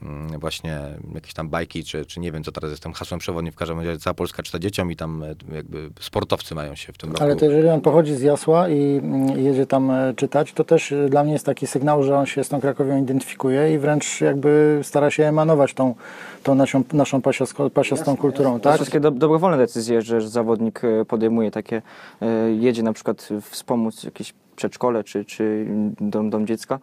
mm, 0.03 0.41
właśnie 0.41 0.81
jakieś 1.15 1.35
tam 1.35 1.49
bajki, 1.49 1.85
czy, 1.85 2.07
czy 2.07 2.21
nie 2.21 2.33
wiem, 2.33 2.45
co 2.45 2.53
teraz 2.53 2.71
jest 2.71 2.83
tym 2.83 2.93
hasłem 2.93 3.21
przewodnim, 3.21 3.53
w 3.53 3.57
każdym 3.57 3.79
razie 3.79 3.99
cała 3.99 4.15
Polska 4.15 4.43
czyta 4.43 4.59
dzieciom 4.59 4.93
i 4.93 4.97
tam 4.97 5.25
jakby 5.53 5.91
sportowcy 6.01 6.55
mają 6.55 6.75
się 6.75 6.93
w 6.93 6.99
tym 6.99 7.11
roku. 7.13 7.25
Ale 7.25 7.37
to 7.37 7.45
jeżeli 7.45 7.69
on 7.69 7.81
pochodzi 7.81 8.15
z 8.15 8.21
Jasła 8.21 8.69
i 8.69 9.01
mm, 9.03 9.45
jedzie 9.45 9.67
tam 9.67 9.93
czytać, 10.17 10.53
to 10.53 10.65
też 10.65 10.95
dla 11.09 11.25
mnie 11.25 11.33
jest 11.33 11.47
taki 11.47 11.67
sygnał, 11.67 12.03
że 12.03 12.17
on 12.17 12.27
się 12.27 12.45
z 12.45 12.49
tą 12.49 12.61
Krakowią 12.61 13.03
identyfikuje 13.03 13.75
i 13.75 13.79
wręcz 13.79 14.21
jakby 14.21 14.81
stara 14.83 15.11
się 15.11 15.25
emanować 15.25 15.75
tą, 15.75 15.95
tą 16.43 16.55
naszą, 16.55 16.85
naszą 16.93 17.23
pasiasko, 17.23 17.71
pasiastą 17.71 18.17
kulturą, 18.17 18.59
To 18.59 18.65
tak? 18.65 18.75
wszystkie 18.75 19.01
do, 19.01 19.11
dobrowolne 19.11 19.59
decyzje, 19.59 20.03
że 20.03 20.29
zawodnik 20.29 20.85
e, 20.85 21.05
podejmuje 21.05 21.51
takie, 21.51 21.83
e, 22.23 22.53
jedzie 22.53 22.83
na 22.83 22.93
przykład 22.93 23.29
wspomóc 23.51 24.05
jakieś 24.05 24.35
przedszkole 24.57 25.05
czy, 25.05 25.25
czy 25.25 25.67
dom, 26.01 26.31
dom 26.31 26.47
dziecka. 26.47 26.79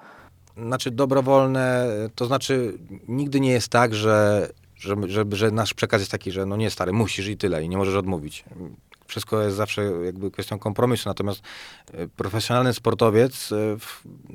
Znaczy 0.57 0.91
dobrowolne, 0.91 1.87
to 2.15 2.25
znaczy 2.25 2.77
nigdy 3.07 3.39
nie 3.39 3.51
jest 3.51 3.69
tak, 3.69 3.95
że, 3.95 4.49
że, 4.75 4.95
że, 5.05 5.25
że 5.31 5.51
nasz 5.51 5.73
przekaz 5.73 6.01
jest 6.01 6.11
taki, 6.11 6.31
że 6.31 6.45
no 6.45 6.55
nie 6.55 6.69
stary, 6.69 6.93
musisz 6.93 7.27
i 7.27 7.37
tyle 7.37 7.63
i 7.63 7.69
nie 7.69 7.77
możesz 7.77 7.95
odmówić. 7.95 8.43
Wszystko 9.07 9.41
jest 9.41 9.57
zawsze 9.57 9.83
jakby 10.05 10.31
kwestią 10.31 10.59
kompromisu, 10.59 11.09
natomiast 11.09 11.41
e, 11.93 12.07
profesjonalny 12.07 12.73
sportowiec, 12.73 13.51
e, 13.51 13.55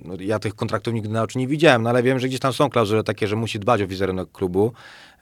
no 0.04 0.14
ja 0.20 0.38
tych 0.38 0.54
kontraktów 0.54 0.94
nigdy 0.94 1.08
na 1.08 1.22
oczy 1.22 1.38
nie 1.38 1.48
widziałem, 1.48 1.82
no 1.82 1.90
ale 1.90 2.02
wiem, 2.02 2.18
że 2.18 2.28
gdzieś 2.28 2.40
tam 2.40 2.52
są 2.52 2.70
klauzule 2.70 3.04
takie, 3.04 3.28
że 3.28 3.36
musi 3.36 3.58
dbać 3.58 3.82
o 3.82 3.86
wizerunek 3.86 4.32
klubu, 4.32 4.72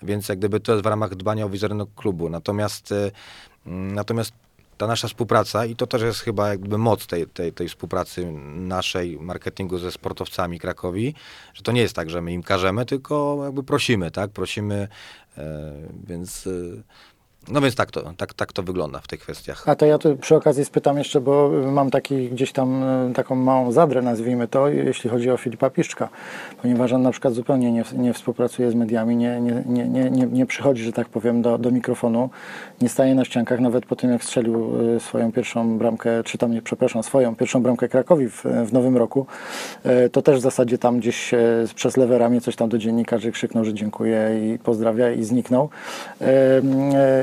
więc 0.02 0.28
jak 0.28 0.38
gdyby 0.38 0.60
to 0.60 0.72
jest 0.72 0.84
w 0.84 0.86
ramach 0.86 1.14
dbania 1.14 1.46
o 1.46 1.48
wizerunek 1.48 1.88
klubu. 1.96 2.28
Natomiast, 2.28 2.92
e, 2.92 3.10
mm, 3.66 3.94
natomiast 3.94 4.32
ta 4.80 4.86
nasza 4.86 5.08
współpraca 5.08 5.66
i 5.66 5.76
to 5.76 5.86
też 5.86 6.02
jest 6.02 6.20
chyba 6.20 6.48
jakby 6.48 6.78
moc 6.78 7.06
tej, 7.06 7.26
tej, 7.26 7.52
tej 7.52 7.68
współpracy 7.68 8.32
naszej 8.54 9.18
marketingu 9.18 9.78
ze 9.78 9.92
sportowcami 9.92 10.58
Krakowi, 10.58 11.14
że 11.54 11.62
to 11.62 11.72
nie 11.72 11.80
jest 11.80 11.94
tak, 11.94 12.10
że 12.10 12.22
my 12.22 12.32
im 12.32 12.42
każemy, 12.42 12.86
tylko 12.86 13.40
jakby 13.44 13.62
prosimy, 13.62 14.10
tak, 14.10 14.30
prosimy, 14.30 14.88
e, 15.38 15.72
więc 16.06 16.46
e, 16.46 16.50
no 17.48 17.60
więc 17.60 17.74
tak 17.74 17.90
to, 17.90 18.12
tak, 18.16 18.34
tak 18.34 18.52
to 18.52 18.62
wygląda 18.62 19.00
w 19.00 19.06
tych 19.06 19.20
kwestiach. 19.20 19.68
A 19.68 19.74
to 19.74 19.86
ja 19.86 19.98
tu 19.98 20.16
przy 20.16 20.36
okazji 20.36 20.64
spytam 20.64 20.98
jeszcze, 20.98 21.20
bo 21.20 21.50
mam 21.72 21.90
taki 21.90 22.28
gdzieś 22.28 22.52
tam 22.52 22.82
e, 22.82 23.12
taką 23.14 23.34
małą 23.34 23.72
zadrę, 23.72 24.02
nazwijmy 24.02 24.48
to, 24.48 24.68
jeśli 24.68 25.10
chodzi 25.10 25.30
o 25.30 25.36
Filipa 25.36 25.70
Piszczka, 25.70 26.08
ponieważ 26.62 26.92
on 26.92 27.02
na 27.02 27.10
przykład 27.10 27.34
zupełnie 27.34 27.72
nie, 27.72 27.84
nie 27.92 28.12
współpracuje 28.12 28.70
z 28.70 28.74
mediami, 28.74 29.16
nie, 29.16 29.40
nie, 29.40 29.62
nie, 29.66 29.88
nie, 29.88 30.10
nie, 30.10 30.26
nie 30.26 30.46
przychodzi, 30.46 30.82
że 30.82 30.92
tak 30.92 31.08
powiem, 31.08 31.42
do, 31.42 31.58
do 31.58 31.70
mikrofonu, 31.70 32.30
nie 32.80 32.88
staje 32.88 33.14
na 33.14 33.24
ściankach, 33.24 33.60
nawet 33.60 33.86
po 33.86 33.96
tym 33.96 34.10
jak 34.10 34.24
strzelił 34.24 34.72
e, 34.96 35.00
swoją 35.00 35.32
pierwszą 35.32 35.78
bramkę, 35.78 36.24
czy 36.24 36.38
tam 36.38 36.52
nie, 36.52 36.62
przepraszam, 36.62 37.02
swoją 37.02 37.36
pierwszą 37.36 37.62
bramkę 37.62 37.88
Krakowi 37.88 38.28
w, 38.28 38.44
w 38.66 38.72
nowym 38.72 38.96
roku, 38.96 39.26
e, 39.84 40.08
to 40.08 40.22
też 40.22 40.38
w 40.38 40.42
zasadzie 40.42 40.78
tam 40.78 40.98
gdzieś 40.98 41.34
przez 41.74 41.96
lewe 41.96 42.18
ramię 42.18 42.40
coś 42.40 42.56
tam 42.56 42.68
do 42.68 42.78
dziennikarzy 42.78 43.32
krzyknął, 43.32 43.64
że 43.64 43.74
dziękuję 43.74 44.40
i 44.54 44.58
pozdrawia 44.58 45.10
i 45.10 45.24
zniknął. 45.24 45.68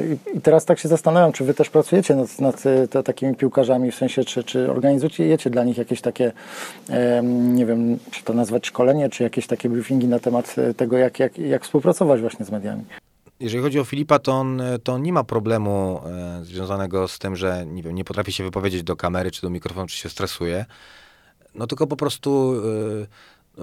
E, 0.08 0.12
e, 0.12 0.38
i 0.38 0.41
teraz 0.41 0.66
tak 0.66 0.80
się 0.80 0.88
zastanawiam, 0.88 1.32
czy 1.32 1.43
wy 1.43 1.53
też 1.53 1.70
pracujecie 1.70 2.16
nad, 2.16 2.39
nad 2.39 2.66
e, 2.66 2.88
te, 2.88 3.03
takimi 3.03 3.36
piłkarzami, 3.36 3.91
w 3.91 3.95
sensie, 3.95 4.24
czy, 4.24 4.43
czy 4.43 4.72
organizujecie 4.72 5.49
dla 5.49 5.64
nich 5.64 5.78
jakieś 5.78 6.01
takie, 6.01 6.32
nie 7.24 7.66
wiem, 7.66 7.99
czy 8.12 8.24
to 8.24 8.34
nazwać 8.34 8.68
szkolenie, 8.68 9.10
czy 9.10 9.24
jakieś 9.24 9.47
takie 9.47 9.70
briefingi 9.70 10.08
na 10.08 10.20
temat 10.20 10.55
e, 10.58 10.74
tego, 10.74 10.97
jak, 10.97 11.20
jak, 11.20 11.38
jak 11.38 11.64
współpracować 11.64 12.22
właśnie 12.22 12.45
z 12.45 12.51
mediami. 12.51 12.84
Jeżeli 13.39 13.64
chodzi 13.64 13.80
o 13.80 13.84
Filipa, 13.84 14.20
to 14.20 14.32
on, 14.32 14.62
to 14.84 14.93
on 14.93 15.01
nie 15.01 15.14
ma 15.14 15.24
problemu 15.24 16.01
e, 16.05 16.43
związanego 16.43 17.08
z 17.08 17.20
tym, 17.20 17.36
że 17.36 17.66
nie, 17.66 17.84
wiem, 17.84 17.95
nie 17.95 18.03
potrafi 18.03 18.34
się 18.34 18.43
wypowiedzieć 18.43 18.84
do 18.84 18.95
kamery 18.95 19.32
czy 19.32 19.41
do 19.41 19.49
mikrofonu, 19.49 19.88
czy 19.88 19.97
się 19.97 20.10
stresuje. 20.10 20.66
No 21.55 21.68
tylko 21.68 21.88
po 21.88 21.95
prostu 21.95 22.53
e, 23.03 23.08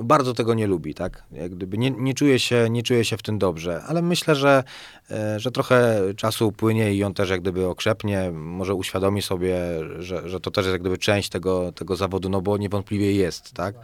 bardzo 0.02 0.34
tego 0.34 0.54
nie 0.54 0.66
lubi, 0.66 0.94
tak? 0.94 1.22
Jak 1.32 1.54
gdyby 1.54 1.78
nie, 1.78 1.90
nie, 1.90 2.14
czuje 2.14 2.38
się, 2.38 2.66
nie 2.70 2.82
czuje 2.82 3.04
się 3.04 3.16
w 3.16 3.22
tym 3.22 3.38
dobrze, 3.38 3.82
ale 3.86 4.02
myślę, 4.02 4.34
że, 4.34 4.64
e, 5.10 5.40
że 5.40 5.50
trochę 5.50 6.00
czasu 6.16 6.48
upłynie 6.48 6.94
i 6.94 7.04
on 7.04 7.14
też 7.14 7.30
jak 7.30 7.40
gdyby 7.40 7.66
okrzepnie, 7.66 8.30
może 8.32 8.74
uświadomi 8.74 9.22
sobie, 9.22 9.56
że, 9.98 10.28
że 10.28 10.40
to 10.40 10.50
też 10.50 10.64
jest 10.64 10.72
jak 10.72 10.80
gdyby 10.80 10.98
część 10.98 11.28
tego, 11.28 11.72
tego 11.72 11.96
zawodu, 11.96 12.28
no 12.28 12.40
bo 12.40 12.56
niewątpliwie 12.56 13.12
jest, 13.12 13.52
tak? 13.52 13.74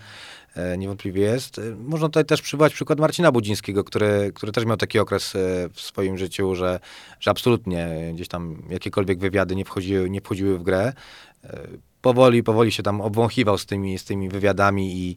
E, 0.54 0.78
niewątpliwie 0.78 1.22
jest. 1.22 1.58
E, 1.58 1.62
Można 1.84 2.08
tutaj 2.08 2.24
też 2.24 2.42
przywołać 2.42 2.74
przykład 2.74 3.00
Marcina 3.00 3.32
Budzińskiego, 3.32 3.84
który, 3.84 4.32
który 4.34 4.52
też 4.52 4.64
miał 4.64 4.76
taki 4.76 4.98
okres 4.98 5.32
w 5.72 5.80
swoim 5.80 6.18
życiu, 6.18 6.54
że, 6.54 6.80
że 7.20 7.30
absolutnie 7.30 8.10
gdzieś 8.14 8.28
tam 8.28 8.62
jakiekolwiek 8.70 9.18
wywiady 9.18 9.56
nie 9.56 9.64
wchodziły, 9.64 10.10
nie 10.10 10.20
wchodziły 10.20 10.58
w 10.58 10.62
grę. 10.62 10.92
Powoli, 12.02 12.42
powoli 12.42 12.72
się 12.72 12.82
tam 12.82 13.00
obwąchiwał 13.00 13.58
z 13.58 13.66
tymi, 13.66 13.98
z 13.98 14.04
tymi 14.04 14.28
wywiadami 14.28 14.96
i, 14.96 15.16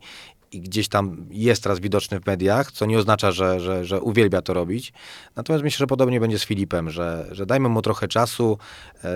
i 0.54 0.62
gdzieś 0.62 0.88
tam 0.90 1.26
jest 1.30 1.64
teraz 1.64 1.80
widoczny 1.80 2.20
w 2.20 2.26
mediach, 2.26 2.72
co 2.72 2.86
nie 2.86 2.98
oznacza, 2.98 3.32
że, 3.32 3.60
że, 3.60 3.86
że 3.86 4.02
uwielbia 4.02 4.42
to 4.42 4.54
robić. 4.54 4.94
Natomiast 5.36 5.64
myślę, 5.64 5.78
że 5.78 5.88
podobnie 5.88 6.20
będzie 6.20 6.40
z 6.40 6.44
Filipem, 6.46 6.90
że, 6.90 7.28
że 7.32 7.46
dajmy 7.46 7.70
mu 7.70 7.82
trochę 7.82 8.08
czasu. 8.08 8.58
E, 9.04 9.10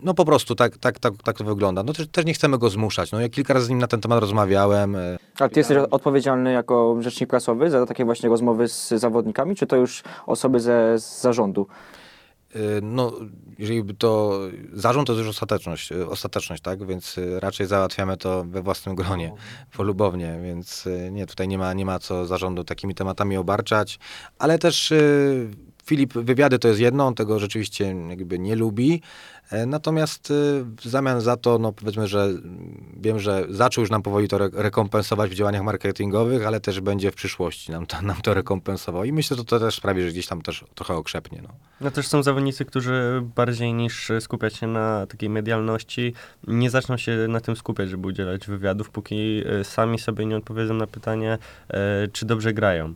no 0.00 0.14
po 0.14 0.24
prostu 0.24 0.54
tak, 0.54 0.76
tak, 0.76 0.98
tak, 0.98 1.12
tak 1.24 1.38
to 1.38 1.44
wygląda. 1.44 1.82
No 1.82 1.92
też, 1.92 2.06
też 2.08 2.24
nie 2.24 2.34
chcemy 2.34 2.58
go 2.58 2.70
zmuszać. 2.70 3.12
No 3.12 3.20
ja 3.20 3.28
kilka 3.28 3.54
razy 3.54 3.66
z 3.66 3.68
nim 3.68 3.78
na 3.78 3.86
ten 3.86 4.00
temat 4.00 4.20
rozmawiałem. 4.20 4.96
e, 4.96 5.16
Ale 5.38 5.50
ty 5.50 5.60
jesteś 5.60 5.78
odpowiedzialny 5.90 6.52
jako 6.52 6.96
rzecznik 7.00 7.30
prasowy 7.30 7.70
za 7.70 7.86
takie 7.86 8.04
właśnie 8.04 8.28
rozmowy 8.28 8.68
z 8.68 8.88
zawodnikami, 8.88 9.56
czy 9.56 9.66
to 9.66 9.76
już 9.76 10.02
osoby 10.26 10.60
ze, 10.60 10.98
z 10.98 11.20
zarządu? 11.20 11.66
Y, 12.56 12.80
No, 12.82 13.12
jeżeli 13.58 13.82
by 13.82 13.94
to 13.94 14.40
zarząd 14.72 15.06
to 15.06 15.12
jest 15.12 15.26
już 15.26 15.36
ostateczność, 15.36 15.92
y, 15.92 16.08
ostateczność, 16.08 16.62
tak? 16.62 16.86
Więc 16.86 17.18
y, 17.18 17.40
raczej 17.40 17.66
załatwiamy 17.66 18.16
to 18.16 18.44
we 18.44 18.62
własnym 18.62 18.94
gronie, 18.94 19.32
polubownie, 19.76 20.38
więc 20.42 20.84
nie, 21.10 21.26
tutaj 21.26 21.48
nie 21.48 21.58
ma, 21.58 21.72
nie 21.72 21.86
ma 21.86 21.98
co 21.98 22.26
zarządu 22.26 22.64
takimi 22.64 22.94
tematami 22.94 23.36
obarczać, 23.36 23.98
ale 24.38 24.58
też 24.58 24.92
Filip, 25.86 26.14
wywiady 26.14 26.58
to 26.58 26.68
jest 26.68 26.80
jedno, 26.80 27.06
on 27.06 27.14
tego 27.14 27.38
rzeczywiście 27.38 27.94
jakby 28.08 28.38
nie 28.38 28.56
lubi, 28.56 29.02
e, 29.50 29.66
natomiast 29.66 30.30
y, 30.30 30.64
w 30.64 30.84
zamian 30.84 31.20
za 31.20 31.36
to, 31.36 31.58
no 31.58 31.72
powiedzmy, 31.72 32.06
że 32.06 32.28
wiem, 32.96 33.18
że 33.18 33.46
zaczął 33.48 33.82
już 33.82 33.90
nam 33.90 34.02
powoli 34.02 34.28
to 34.28 34.36
re- 34.36 34.50
rekompensować 34.52 35.30
w 35.30 35.34
działaniach 35.34 35.62
marketingowych, 35.62 36.46
ale 36.46 36.60
też 36.60 36.80
będzie 36.80 37.10
w 37.10 37.14
przyszłości 37.14 37.72
nam 37.72 37.86
to, 37.86 38.02
nam 38.12 38.16
to 38.22 38.34
rekompensował 38.34 39.04
i 39.04 39.12
myślę, 39.12 39.36
że 39.36 39.44
to 39.44 39.60
też 39.60 39.74
sprawi, 39.74 40.02
że 40.02 40.08
gdzieś 40.08 40.26
tam 40.26 40.42
też 40.42 40.64
trochę 40.74 40.94
okrzepnie, 40.94 41.40
no. 41.42 41.48
No 41.80 41.90
też 41.90 42.08
są 42.08 42.22
zawodnicy, 42.22 42.64
którzy 42.64 43.22
bardziej 43.36 43.74
niż 43.74 44.12
skupiać 44.20 44.54
się 44.54 44.66
na 44.66 45.06
takiej 45.06 45.30
medialności, 45.30 46.14
nie 46.46 46.70
zaczną 46.70 46.96
się 46.96 47.26
na 47.28 47.40
tym 47.40 47.56
skupiać, 47.56 47.90
żeby 47.90 48.08
udzielać 48.08 48.46
wywiadów, 48.46 48.90
póki 48.90 49.42
e, 49.46 49.64
sami 49.64 49.98
sobie 49.98 50.26
nie 50.26 50.36
odpowiedzą 50.36 50.74
na 50.74 50.86
pytanie, 50.86 51.38
e, 51.68 52.08
czy 52.12 52.26
dobrze 52.26 52.52
grają. 52.52 52.94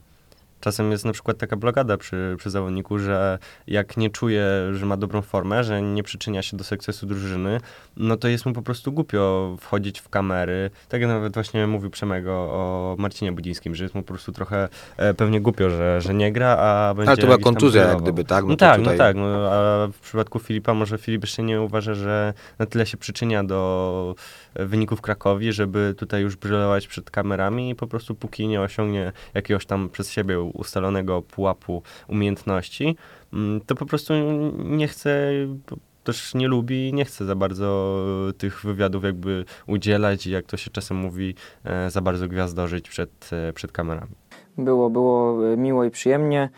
Czasem 0.60 0.90
jest 0.92 1.04
na 1.04 1.12
przykład 1.12 1.38
taka 1.38 1.56
blokada 1.56 1.96
przy, 1.96 2.34
przy 2.38 2.50
zawodniku, 2.50 2.98
że 2.98 3.38
jak 3.66 3.96
nie 3.96 4.10
czuje, 4.10 4.44
że 4.72 4.86
ma 4.86 4.96
dobrą 4.96 5.22
formę, 5.22 5.64
że 5.64 5.82
nie 5.82 6.02
przyczynia 6.02 6.42
się 6.42 6.56
do 6.56 6.64
sukcesu 6.64 7.06
drużyny, 7.06 7.60
no 7.96 8.16
to 8.16 8.28
jest 8.28 8.46
mu 8.46 8.52
po 8.52 8.62
prostu 8.62 8.92
głupio 8.92 9.56
wchodzić 9.60 10.00
w 10.00 10.08
kamery. 10.08 10.70
Tak 10.88 11.00
jak 11.00 11.10
nawet 11.10 11.34
właśnie 11.34 11.66
mówił 11.66 11.90
Przemego 11.90 12.32
o 12.32 12.96
Marcinie 12.98 13.32
Budzińskim, 13.32 13.74
że 13.74 13.84
jest 13.84 13.94
mu 13.94 14.02
po 14.02 14.12
prostu 14.12 14.32
trochę 14.32 14.68
e, 14.96 15.14
pewnie 15.14 15.40
głupio, 15.40 15.70
że, 15.70 16.00
że 16.00 16.14
nie 16.14 16.32
gra, 16.32 16.56
a 16.56 16.94
będzie 16.94 17.08
Ale 17.08 17.16
to 17.16 17.26
była 17.26 17.38
kontuzja 17.38 17.82
jak 17.82 18.02
gdyby, 18.02 18.24
tak? 18.24 18.44
No, 18.44 18.50
to 18.50 18.56
tak, 18.56 18.78
tutaj- 18.78 18.96
no 18.96 18.98
tak, 18.98 19.16
no, 19.16 19.52
a 19.52 19.86
w 19.86 19.98
przypadku 20.00 20.38
Filipa 20.38 20.74
może 20.74 20.98
Filip 20.98 21.22
jeszcze 21.22 21.42
nie 21.42 21.60
uważa, 21.60 21.94
że 21.94 22.34
na 22.58 22.66
tyle 22.66 22.86
się 22.86 22.96
przyczynia 22.96 23.44
do 23.44 24.14
wyników 24.54 25.00
Krakowi, 25.00 25.52
żeby 25.52 25.94
tutaj 25.96 26.22
już 26.22 26.36
brylować 26.36 26.88
przed 26.88 27.10
kamerami 27.10 27.70
i 27.70 27.74
po 27.74 27.86
prostu 27.86 28.14
póki 28.14 28.48
nie 28.48 28.60
osiągnie 28.60 29.12
jakiegoś 29.34 29.66
tam 29.66 29.88
przez 29.88 30.10
siebie 30.10 30.40
ustalonego 30.40 31.22
pułapu 31.22 31.82
umiejętności, 32.08 32.96
mm, 33.32 33.60
to 33.60 33.74
po 33.74 33.86
prostu 33.86 34.14
nie 34.58 34.88
chce, 34.88 35.32
też 36.04 36.34
nie 36.34 36.48
lubi 36.48 36.88
i 36.88 36.92
nie 36.92 37.04
chce 37.04 37.24
za 37.24 37.34
bardzo 37.34 37.96
tych 38.38 38.64
wywiadów 38.64 39.04
jakby 39.04 39.44
udzielać 39.66 40.26
i 40.26 40.30
jak 40.30 40.46
to 40.46 40.56
się 40.56 40.70
czasem 40.70 40.96
mówi, 40.96 41.34
e, 41.64 41.90
za 41.90 42.00
bardzo 42.00 42.28
gwiazdożyć 42.28 42.88
przed, 42.88 43.30
e, 43.32 43.52
przed 43.52 43.72
kamerami. 43.72 44.12
Było, 44.58 44.90
było 44.90 45.46
e, 45.52 45.56
miło 45.56 45.84
i 45.84 45.90
przyjemnie. 45.90 46.48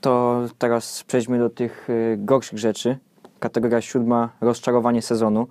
To 0.00 0.42
teraz 0.58 1.04
przejdźmy 1.04 1.38
do 1.38 1.50
tych 1.50 1.88
gorszych 2.16 2.58
rzeczy. 2.58 2.98
Kategoria 3.40 3.80
siódma, 3.80 4.28
rozczarowanie 4.40 5.02
sezonu. 5.02 5.48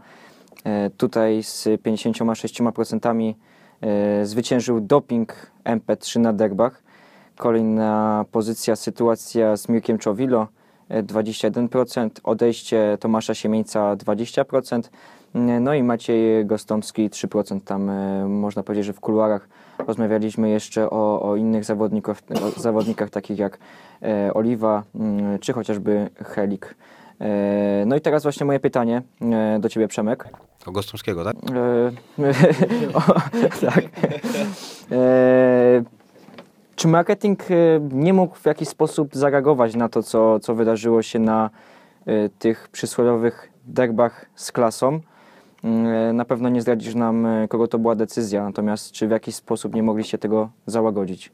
E, 0.64 0.90
Tutaj 0.90 1.44
z 1.44 1.66
56% 1.68 3.34
e, 3.82 4.26
zwyciężył 4.26 4.80
doping 4.80 5.52
MP3 5.66 6.20
na 6.20 6.34
derbach. 6.34 6.84
Kolejna 7.38 8.26
pozycja, 8.32 8.76
sytuacja 8.76 9.58
z 9.58 9.70
Mirkiem 9.70 9.98
Czowilo, 9.98 10.48
e, 10.90 11.04
21%, 11.04 12.10
odejście 12.24 12.98
Tomasza 13.00 13.34
Siemieńca 13.34 13.96
20%, 13.96 14.90
e, 15.34 15.40
no 15.60 15.74
i 15.74 15.84
Maciej 15.84 16.46
Gostomski 16.46 17.10
3%. 17.10 17.62
Tam 17.62 17.90
e, 17.90 18.28
można 18.28 18.64
powiedzieć, 18.64 18.86
że 18.86 18.94
w 18.94 19.00
kuluarach 19.00 19.50
rozmawialiśmy 19.88 20.50
jeszcze 20.50 20.90
o, 20.90 21.22
o 21.22 21.36
innych 21.36 21.66
zawodnikach, 21.66 22.18
o 22.58 22.60
zawodnikach 22.60 23.10
takich 23.10 23.40
jak 23.40 23.58
e, 24.02 24.34
Oliwa 24.34 24.84
mm, 24.96 25.40
czy 25.40 25.54
chociażby 25.54 26.10
Helik. 26.26 26.76
E, 27.22 27.84
no 27.88 27.96
i 27.96 28.02
teraz 28.02 28.24
właśnie 28.24 28.46
moje 28.46 28.60
pytanie 28.60 29.02
e, 29.22 29.60
do 29.60 29.70
Ciebie 29.70 29.88
Przemek. 29.88 30.28
O 30.66 30.72
Gostomskiego, 30.72 31.24
tak? 31.24 31.36
E, 31.36 32.94
o, 32.98 33.02
tak. 33.62 33.84
Czy 36.76 36.88
marketing 36.88 37.40
nie 37.92 38.14
mógł 38.14 38.36
w 38.36 38.46
jakiś 38.46 38.68
sposób 38.68 39.16
zareagować 39.16 39.76
na 39.76 39.90
to, 39.90 40.04
co, 40.04 40.40
co 40.40 40.56
wydarzyło 40.56 41.02
się 41.02 41.20
na 41.20 41.50
tych 42.40 42.68
przysłowiowych 42.68 43.52
derbach 43.66 44.26
z 44.36 44.52
klasą? 44.52 45.00
Na 46.14 46.26
pewno 46.26 46.50
nie 46.50 46.62
zdradzisz 46.62 46.96
nam, 46.96 47.28
kogo 47.50 47.68
to 47.68 47.80
była 47.80 47.96
decyzja, 47.96 48.44
natomiast 48.44 48.92
czy 48.92 49.08
w 49.08 49.12
jakiś 49.12 49.36
sposób 49.36 49.76
nie 49.76 49.84
mogliście 49.84 50.18
tego 50.18 50.50
załagodzić? 50.66 51.32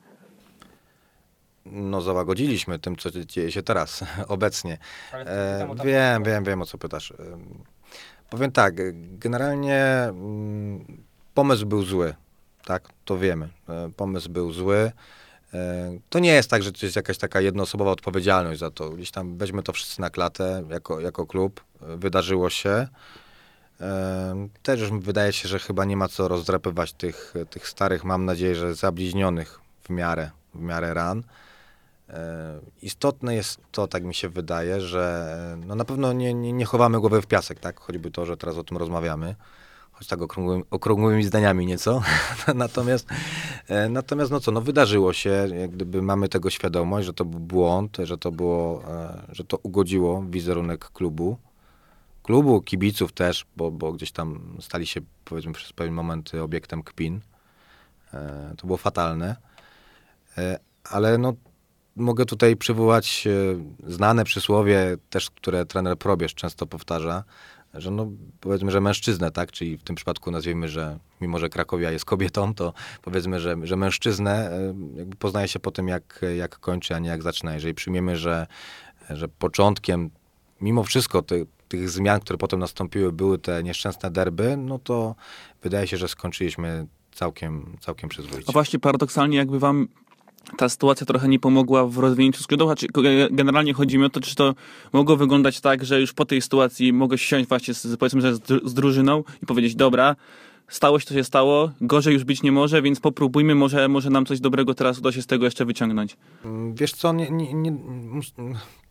No 1.65 2.01
załagodziliśmy 2.01 2.79
tym, 2.79 2.95
co 2.95 3.09
dzieje 3.11 3.51
się 3.51 3.63
teraz, 3.63 4.03
obecnie. 4.27 4.77
E, 5.13 5.67
wiem, 5.85 6.23
wiem, 6.23 6.43
wiem 6.43 6.61
o 6.61 6.65
co 6.65 6.77
pytasz. 6.77 7.11
E, 7.11 7.15
powiem 8.29 8.51
tak, 8.51 8.75
generalnie 9.19 9.83
mm, 10.09 10.85
pomysł 11.33 11.65
był 11.65 11.83
zły, 11.83 12.15
tak, 12.65 12.89
to 13.05 13.17
wiemy. 13.17 13.49
E, 13.69 13.89
pomysł 13.97 14.29
był 14.29 14.51
zły. 14.51 14.91
E, 15.53 15.97
to 16.09 16.19
nie 16.19 16.33
jest 16.33 16.49
tak, 16.49 16.63
że 16.63 16.71
to 16.71 16.85
jest 16.85 16.95
jakaś 16.95 17.17
taka 17.17 17.41
jednoosobowa 17.41 17.91
odpowiedzialność 17.91 18.59
za 18.59 18.71
to. 18.71 18.89
Gdzieś 18.89 19.11
tam 19.11 19.37
weźmy 19.37 19.63
to 19.63 19.73
wszyscy 19.73 20.01
na 20.01 20.09
klatę 20.09 20.63
jako, 20.69 20.99
jako 20.99 21.25
klub. 21.25 21.61
E, 21.81 21.97
Wydarzyło 21.97 22.49
się. 22.49 22.87
E, 23.81 24.47
Też 24.63 24.79
już 24.81 24.91
wydaje 24.91 25.33
się, 25.33 25.49
że 25.49 25.59
chyba 25.59 25.85
nie 25.85 25.97
ma 25.97 26.07
co 26.07 26.27
rozdrapywać 26.27 26.93
tych, 26.93 27.33
tych 27.49 27.67
starych, 27.67 28.03
mam 28.03 28.25
nadzieję, 28.25 28.55
że 28.55 28.75
zabliźnionych 28.75 29.59
w 29.83 29.89
miarę, 29.89 30.31
w 30.55 30.59
miarę 30.59 30.93
ran. 30.93 31.23
E, 32.13 32.59
Istotne 32.81 33.35
jest 33.35 33.61
to, 33.71 33.87
tak 33.87 34.03
mi 34.03 34.13
się 34.13 34.29
wydaje, 34.29 34.81
że 34.81 35.35
e, 35.63 35.65
no 35.67 35.75
na 35.75 35.85
pewno 35.85 36.13
nie, 36.13 36.33
nie, 36.33 36.53
nie 36.53 36.65
chowamy 36.65 36.99
głowy 36.99 37.21
w 37.21 37.27
piasek, 37.27 37.59
tak? 37.59 37.79
Choćby 37.79 38.11
to, 38.11 38.25
że 38.25 38.37
teraz 38.37 38.57
o 38.57 38.63
tym 38.63 38.77
rozmawiamy, 38.77 39.35
choć 39.91 40.07
tak 40.07 40.21
okrągłymi, 40.21 40.63
okrągłymi 40.71 41.23
zdaniami 41.23 41.65
nieco. 41.65 42.01
natomiast, 42.55 43.07
e, 43.67 43.89
natomiast 43.89 44.31
no 44.31 44.39
co, 44.39 44.51
no 44.51 44.61
wydarzyło 44.61 45.13
się, 45.13 45.47
jak 45.59 45.71
gdyby 45.71 46.01
mamy 46.01 46.29
tego 46.29 46.49
świadomość, 46.49 47.05
że 47.05 47.13
to 47.13 47.25
był 47.25 47.39
błąd, 47.39 47.97
że 48.03 48.17
to 48.17 48.31
było, 48.31 48.83
że 49.31 49.43
to 49.43 49.57
ugodziło 49.57 50.23
wizerunek 50.29 50.89
klubu. 50.89 51.37
Klubu, 52.23 52.61
kibiców 52.61 53.11
też, 53.11 53.45
bo, 53.57 53.71
bo 53.71 53.93
gdzieś 53.93 54.11
tam 54.11 54.57
stali 54.59 54.87
się, 54.87 55.01
powiedzmy, 55.25 55.53
przez 55.53 55.73
pewien 55.73 55.93
moment 55.93 56.31
obiektem 56.35 56.83
kpin. 56.83 57.19
To 58.57 58.67
było 58.67 58.77
fatalne. 58.77 59.35
Ale 60.83 61.17
no, 61.17 61.33
mogę 61.95 62.25
tutaj 62.25 62.55
przywołać 62.55 63.27
e, 63.27 63.91
znane 63.91 64.23
przysłowie, 64.23 64.97
też 65.09 65.29
które 65.29 65.65
trener 65.65 65.97
Probierz 65.97 66.35
często 66.35 66.65
powtarza, 66.65 67.23
że 67.73 67.91
no, 67.91 68.11
powiedzmy, 68.39 68.71
że 68.71 68.81
mężczyznę, 68.81 69.31
tak, 69.31 69.51
czyli 69.51 69.77
w 69.77 69.83
tym 69.83 69.95
przypadku 69.95 70.31
nazwijmy, 70.31 70.69
że 70.69 70.99
mimo, 71.21 71.39
że 71.39 71.49
Krakowia 71.49 71.91
jest 71.91 72.05
kobietą, 72.05 72.53
to 72.53 72.73
powiedzmy, 73.01 73.39
że, 73.39 73.55
że 73.63 73.75
mężczyznę 73.75 74.51
e, 74.51 74.73
jakby 74.95 75.15
poznaje 75.15 75.47
się 75.47 75.59
po 75.59 75.71
tym, 75.71 75.87
jak, 75.87 76.21
jak 76.37 76.59
kończy, 76.59 76.95
a 76.95 76.99
nie 76.99 77.09
jak 77.09 77.23
zaczyna. 77.23 77.53
Jeżeli 77.53 77.73
przyjmiemy, 77.73 78.17
że, 78.17 78.47
że 79.09 79.27
początkiem, 79.27 80.09
mimo 80.61 80.83
wszystko 80.83 81.21
ty, 81.21 81.45
tych 81.67 81.89
zmian, 81.89 82.19
które 82.19 82.37
potem 82.37 82.59
nastąpiły, 82.59 83.11
były 83.11 83.37
te 83.37 83.63
nieszczęsne 83.63 84.11
derby, 84.11 84.57
no 84.57 84.79
to 84.79 85.15
wydaje 85.61 85.87
się, 85.87 85.97
że 85.97 86.07
skończyliśmy 86.07 86.87
całkiem, 87.11 87.77
całkiem 87.79 88.09
przyzwoicie. 88.09 88.49
A 88.49 88.51
właśnie 88.51 88.79
paradoksalnie 88.79 89.37
jakby 89.37 89.59
wam 89.59 89.87
ta 90.57 90.69
sytuacja 90.69 91.05
trochę 91.05 91.27
nie 91.27 91.39
pomogła 91.39 91.87
w 91.87 91.97
rozwinięciu 91.97 92.43
skrzydła, 92.43 92.75
czy 92.75 92.87
generalnie 93.31 93.73
chodzi 93.73 93.97
mi 93.97 94.05
o 94.05 94.09
to, 94.09 94.19
czy 94.21 94.35
to 94.35 94.55
mogło 94.93 95.15
wyglądać 95.17 95.61
tak, 95.61 95.85
że 95.85 96.01
już 96.01 96.13
po 96.13 96.25
tej 96.25 96.41
sytuacji 96.41 96.93
mogłeś 96.93 97.21
siąść 97.25 97.49
właśnie 97.49 97.73
z, 97.73 97.97
powiedzmy, 97.97 98.21
że 98.21 98.35
z, 98.35 98.39
dru- 98.39 98.67
z 98.67 98.73
drużyną 98.73 99.23
i 99.43 99.45
powiedzieć, 99.45 99.75
dobra, 99.75 100.15
stało 100.67 100.99
się 100.99 101.05
to 101.05 101.13
się 101.13 101.23
stało, 101.23 101.71
gorzej 101.81 102.13
już 102.13 102.23
być 102.23 102.43
nie 102.43 102.51
może, 102.51 102.81
więc 102.81 102.99
popróbujmy, 102.99 103.55
może, 103.55 103.87
może 103.87 104.09
nam 104.09 104.25
coś 104.25 104.39
dobrego 104.39 104.73
teraz 104.73 104.99
uda 104.99 105.11
się 105.11 105.21
z 105.21 105.25
tego 105.27 105.45
jeszcze 105.45 105.65
wyciągnąć. 105.65 106.17
Mm, 106.45 106.75
Wiesz 106.75 106.91
co, 106.93 107.13
nie, 107.13 107.29
nie, 107.31 107.53
nie, 107.53 107.73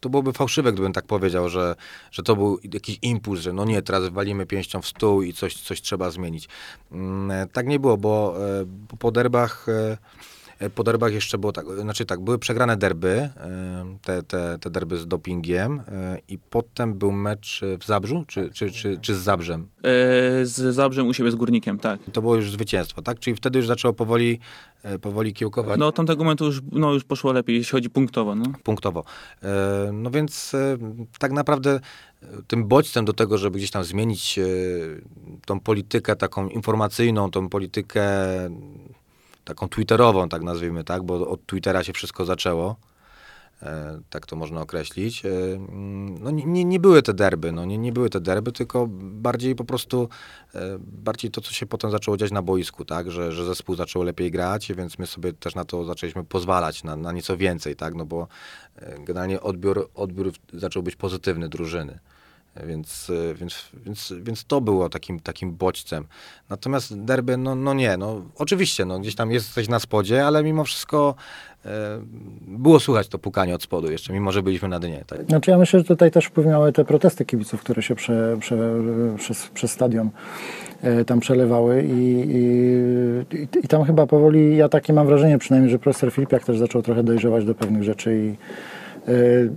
to 0.00 0.08
byłoby 0.08 0.32
fałszywe, 0.32 0.72
gdybym 0.72 0.92
tak 0.92 1.06
powiedział, 1.06 1.48
że, 1.48 1.74
że 2.10 2.22
to 2.22 2.36
był 2.36 2.58
jakiś 2.72 2.98
impuls, 3.02 3.40
że 3.40 3.52
no 3.52 3.64
nie, 3.64 3.82
teraz 3.82 4.08
walimy 4.08 4.46
pięścią 4.46 4.80
w 4.82 4.86
stół 4.86 5.22
i 5.22 5.32
coś, 5.32 5.54
coś 5.54 5.80
trzeba 5.80 6.10
zmienić. 6.10 6.48
Mm, 6.92 7.48
Tak 7.48 7.66
nie 7.66 7.78
było, 7.80 7.96
bo 7.96 8.34
e, 8.60 8.96
po 8.98 9.10
derbach, 9.12 9.66
e, 9.68 9.98
po 10.70 10.84
derbach 10.84 11.12
jeszcze 11.12 11.38
było 11.38 11.52
tak, 11.52 11.66
znaczy 11.80 12.04
tak, 12.04 12.20
były 12.20 12.38
przegrane 12.38 12.76
derby, 12.76 13.08
e, 13.08 13.96
te, 14.02 14.22
te, 14.22 14.58
te 14.60 14.70
derby 14.70 14.98
z 14.98 15.06
dopingiem 15.06 15.80
e, 15.88 16.18
i 16.28 16.38
potem 16.38 16.94
był 16.94 17.12
mecz 17.12 17.60
w 17.80 17.84
Zabrzu, 17.84 18.24
czy, 18.26 18.50
czy, 18.50 18.70
czy, 18.70 18.98
czy 19.00 19.14
z 19.14 19.18
Zabrzem? 19.18 19.62
E, 19.62 20.46
z 20.46 20.74
Zabrzem 20.74 21.06
u 21.06 21.14
siebie 21.14 21.30
z 21.30 21.34
Górnikiem, 21.34 21.78
tak. 21.78 22.00
To 22.12 22.22
było 22.22 22.36
już 22.36 22.50
zwycięstwo, 22.50 23.02
tak? 23.02 23.18
Czyli 23.18 23.36
wtedy 23.36 23.58
już 23.58 23.66
zaczęło 23.66 23.94
powoli, 23.94 24.38
e, 24.82 24.98
powoli 24.98 25.32
kiełkować. 25.32 25.78
No 25.78 25.86
od 25.86 25.94
tamtego 25.94 26.24
momentu 26.24 26.44
już, 26.44 26.60
no, 26.72 26.92
już 26.92 27.04
poszło 27.04 27.32
lepiej, 27.32 27.56
jeśli 27.56 27.72
chodzi 27.72 27.90
punktowo, 27.90 28.34
no. 28.34 28.44
punktowo. 28.64 29.04
E, 29.42 29.92
No 29.92 30.10
więc 30.10 30.54
e, 30.54 30.78
tak 31.18 31.32
naprawdę 31.32 31.80
e, 32.22 32.26
tym 32.46 32.68
bodźcem 32.68 33.04
do 33.04 33.12
tego, 33.12 33.38
żeby 33.38 33.58
gdzieś 33.58 33.70
tam 33.70 33.84
zmienić 33.84 34.38
e, 34.38 34.44
tą 35.46 35.60
politykę 35.60 36.16
taką 36.16 36.48
informacyjną, 36.48 37.30
tą 37.30 37.48
politykę 37.48 38.02
taką 39.54 39.68
twitterową, 39.68 40.28
tak 40.28 40.42
nazwijmy, 40.42 40.84
tak, 40.84 41.02
bo 41.02 41.28
od 41.28 41.46
Twittera 41.46 41.84
się 41.84 41.92
wszystko 41.92 42.24
zaczęło. 42.24 42.76
E, 43.62 44.00
Tak 44.10 44.26
to 44.26 44.36
można 44.36 44.60
określić. 44.60 45.26
E, 45.26 45.30
No 46.20 46.30
nie, 46.30 46.64
nie, 46.64 46.80
były 46.80 47.02
te 47.02 47.14
derby, 47.14 47.52
no 47.52 47.64
nie, 47.64 47.78
nie 47.78 47.92
były 47.92 48.10
te 48.10 48.20
derby, 48.20 48.52
tylko 48.52 48.86
bardziej 49.00 49.54
po 49.54 49.64
prostu, 49.64 50.08
e, 50.54 50.78
bardziej 50.80 51.30
to, 51.30 51.40
co 51.40 51.52
się 51.52 51.66
potem 51.66 51.90
zaczęło 51.90 52.16
dziać 52.16 52.30
na 52.30 52.42
boisku, 52.42 52.84
tak, 52.84 53.10
że, 53.10 53.32
że 53.32 53.44
zespół 53.44 53.74
zaczął 53.74 54.02
lepiej 54.02 54.30
grać, 54.30 54.72
więc 54.72 54.98
my 54.98 55.06
sobie 55.06 55.32
też 55.32 55.54
na 55.54 55.64
to 55.64 55.84
zaczęliśmy 55.84 56.24
pozwalać, 56.24 56.84
na, 56.84 56.96
na 56.96 57.12
nieco 57.12 57.36
więcej, 57.36 57.76
tak, 57.76 57.94
no 57.94 58.04
bo 58.04 58.28
generalnie 58.98 59.40
odbiór, 59.40 59.90
odbiór 59.94 60.32
zaczął 60.52 60.82
być 60.82 60.96
pozytywny 60.96 61.48
drużyny. 61.48 61.98
Więc, 62.56 63.10
e, 63.30 63.34
więc, 63.34 63.68
więc, 63.86 64.14
więc 64.22 64.44
to 64.44 64.60
było 64.60 64.88
takim, 64.88 65.20
takim 65.20 65.52
bodźcem. 65.52 66.04
Natomiast 66.50 67.04
derby, 67.04 67.36
no, 67.36 67.54
no 67.54 67.74
nie, 67.74 67.96
no 67.96 68.22
oczywiście, 68.38 68.84
no, 68.84 68.98
gdzieś 68.98 69.14
tam 69.14 69.32
jesteś 69.32 69.68
na 69.68 69.78
spodzie, 69.78 70.26
ale 70.26 70.42
mimo 70.42 70.64
wszystko 70.64 71.14
e, 71.64 71.68
było 72.40 72.80
słychać 72.80 73.08
to 73.08 73.18
pukanie 73.18 73.54
od 73.54 73.62
spodu 73.62 73.90
jeszcze, 73.90 74.12
mimo 74.12 74.32
że 74.32 74.42
byliśmy 74.42 74.68
na 74.68 74.80
dnie. 74.80 75.04
Tak? 75.06 75.26
Znaczy 75.28 75.50
ja 75.50 75.58
myślę, 75.58 75.80
że 75.80 75.84
tutaj 75.84 76.10
też 76.10 76.24
wpływ 76.24 76.46
miały 76.46 76.72
te 76.72 76.84
protesty 76.84 77.24
kibiców, 77.24 77.60
które 77.60 77.82
się 77.82 77.94
prze, 77.94 78.36
prze, 78.40 78.70
przez, 79.16 79.46
przez 79.46 79.70
stadion 79.70 80.10
e, 80.82 81.04
tam 81.04 81.20
przelewały 81.20 81.82
i, 81.82 82.26
i, 82.30 83.58
i, 83.64 83.68
tam 83.68 83.84
chyba 83.84 84.06
powoli, 84.06 84.56
ja 84.56 84.68
takie 84.68 84.92
mam 84.92 85.06
wrażenie 85.06 85.38
przynajmniej, 85.38 85.70
że 85.72 85.78
profesor 85.78 86.12
Filipiak 86.12 86.44
też 86.44 86.58
zaczął 86.58 86.82
trochę 86.82 87.02
dojrzewać 87.02 87.44
do 87.44 87.54
pewnych 87.54 87.82
rzeczy 87.82 88.18
i 88.18 88.36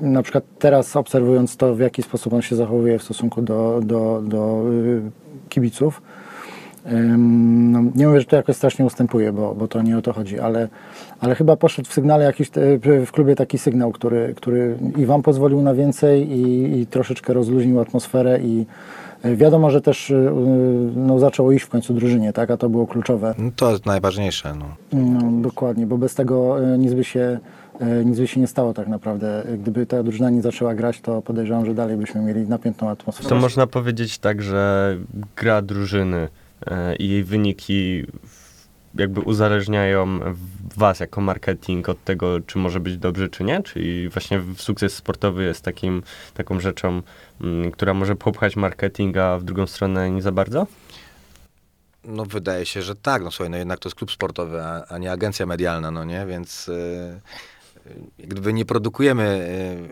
na 0.02 0.24
przykład 0.24 0.44
teraz 0.60 0.96
obserwując 0.96 1.58
to, 1.58 1.76
w 1.76 1.80
jaki 1.80 2.04
sposób 2.04 2.34
on 2.34 2.42
się 2.42 2.56
zachowuje 2.56 3.00
w 3.00 3.04
stosunku 3.04 3.42
do, 3.42 3.80
do, 3.84 4.22
do 4.26 4.64
e, 5.08 5.50
kibiców, 5.50 6.02
No, 7.68 7.84
nie 7.96 8.08
mówię, 8.08 8.20
że 8.20 8.26
to 8.26 8.36
jakoś 8.36 8.56
strasznie 8.56 8.86
ustępuje, 8.86 9.34
bo, 9.34 9.56
bo 9.56 9.68
to 9.68 9.82
nie 9.82 9.98
o 9.98 10.02
to 10.02 10.14
chodzi, 10.14 10.40
ale, 10.40 10.68
ale 11.20 11.36
chyba 11.36 11.56
poszedł 11.56 11.90
w 11.90 11.94
sygnale 11.94 12.24
jakiś, 12.26 12.50
te- 12.50 12.80
w 13.06 13.12
klubie 13.12 13.36
taki 13.36 13.58
sygnał, 13.58 13.92
który, 13.92 14.34
który 14.38 14.78
i 14.98 15.06
wam 15.06 15.22
pozwolił 15.22 15.62
na 15.62 15.74
więcej 15.74 16.32
i, 16.32 16.80
i 16.80 16.88
troszeczkę 16.88 17.34
rozluźnił 17.34 17.80
atmosferę 17.80 18.40
i 18.42 18.66
y, 19.26 19.36
wiadomo, 19.36 19.70
że 19.72 19.82
też 19.82 20.10
y, 20.10 20.32
no, 20.96 21.20
zaczęło 21.20 21.52
iść 21.52 21.66
w 21.66 21.70
końcu 21.70 21.94
drużynie, 21.94 22.34
tak, 22.34 22.52
a 22.52 22.58
to 22.58 22.70
było 22.70 22.88
kluczowe. 22.88 23.36
No, 23.38 23.52
to 23.56 23.72
jest 23.72 23.86
najważniejsze. 23.86 24.54
No. 24.60 24.66
No, 25.00 25.42
dokładnie, 25.42 25.86
bo 25.86 25.98
bez 25.98 26.16
tego 26.16 26.64
y, 26.74 26.78
nic 26.78 26.94
by 26.94 27.04
się 27.04 27.20
y, 27.20 27.40
nic 28.06 28.20
by 28.20 28.28
się 28.28 28.40
nie 28.40 28.48
stało 28.48 28.74
tak 28.74 28.88
naprawdę. 28.88 29.44
Gdyby 29.58 29.86
ta 29.86 30.04
drużyna 30.04 30.30
nie 30.30 30.42
zaczęła 30.42 30.76
grać, 30.76 31.02
to 31.02 31.22
podejrzewam, 31.22 31.66
że 31.66 31.74
dalej 31.74 31.98
byśmy 31.98 32.22
mieli 32.22 32.42
napiętą 32.42 32.90
atmosferę. 32.90 33.30
To 33.30 33.36
można 33.36 33.68
powiedzieć 33.68 34.18
tak, 34.18 34.42
że 34.42 34.98
gra 35.36 35.62
drużyny 35.62 36.28
e, 36.68 36.96
i 36.96 37.10
jej 37.10 37.24
wyniki 37.24 38.06
jakby 38.96 39.22
uzależniają 39.22 40.20
was 40.78 41.00
jako 41.00 41.22
marketing 41.22 41.90
od 41.90 42.04
tego, 42.04 42.40
czy 42.40 42.58
może 42.58 42.80
być 42.80 42.98
dobrze, 42.98 43.30
czy 43.30 43.44
nie? 43.44 43.64
Czyli 43.64 44.10
właśnie 44.10 44.42
sukces 44.58 44.96
sportowy 44.96 45.44
jest 45.44 45.62
takim, 45.62 46.04
taką 46.34 46.60
rzeczą, 46.60 47.02
mm, 47.42 47.72
która 47.72 47.94
może 47.94 48.16
popchać 48.16 48.56
marketing, 48.56 49.18
a 49.18 49.38
w 49.38 49.44
drugą 49.44 49.68
stronę 49.68 50.12
nie 50.12 50.22
za 50.22 50.32
bardzo? 50.32 50.68
no 52.08 52.26
wydaje 52.26 52.66
się, 52.66 52.82
że 52.82 52.96
tak. 52.96 53.24
No 53.24 53.32
słuchaj, 53.32 53.50
no 53.50 53.58
jednak 53.58 53.80
to 53.80 53.90
jest 53.90 53.98
klub 53.98 54.12
sportowy, 54.12 54.64
a, 54.64 54.86
a 54.90 54.98
nie 54.98 55.12
agencja 55.12 55.46
medialna, 55.46 55.92
no 55.92 56.04
nie? 56.04 56.26
Więc 56.26 56.70
e, 56.70 57.20
jak 57.55 57.55
gdyby 58.18 58.54
nie 58.54 58.66
produkujemy 58.66 59.24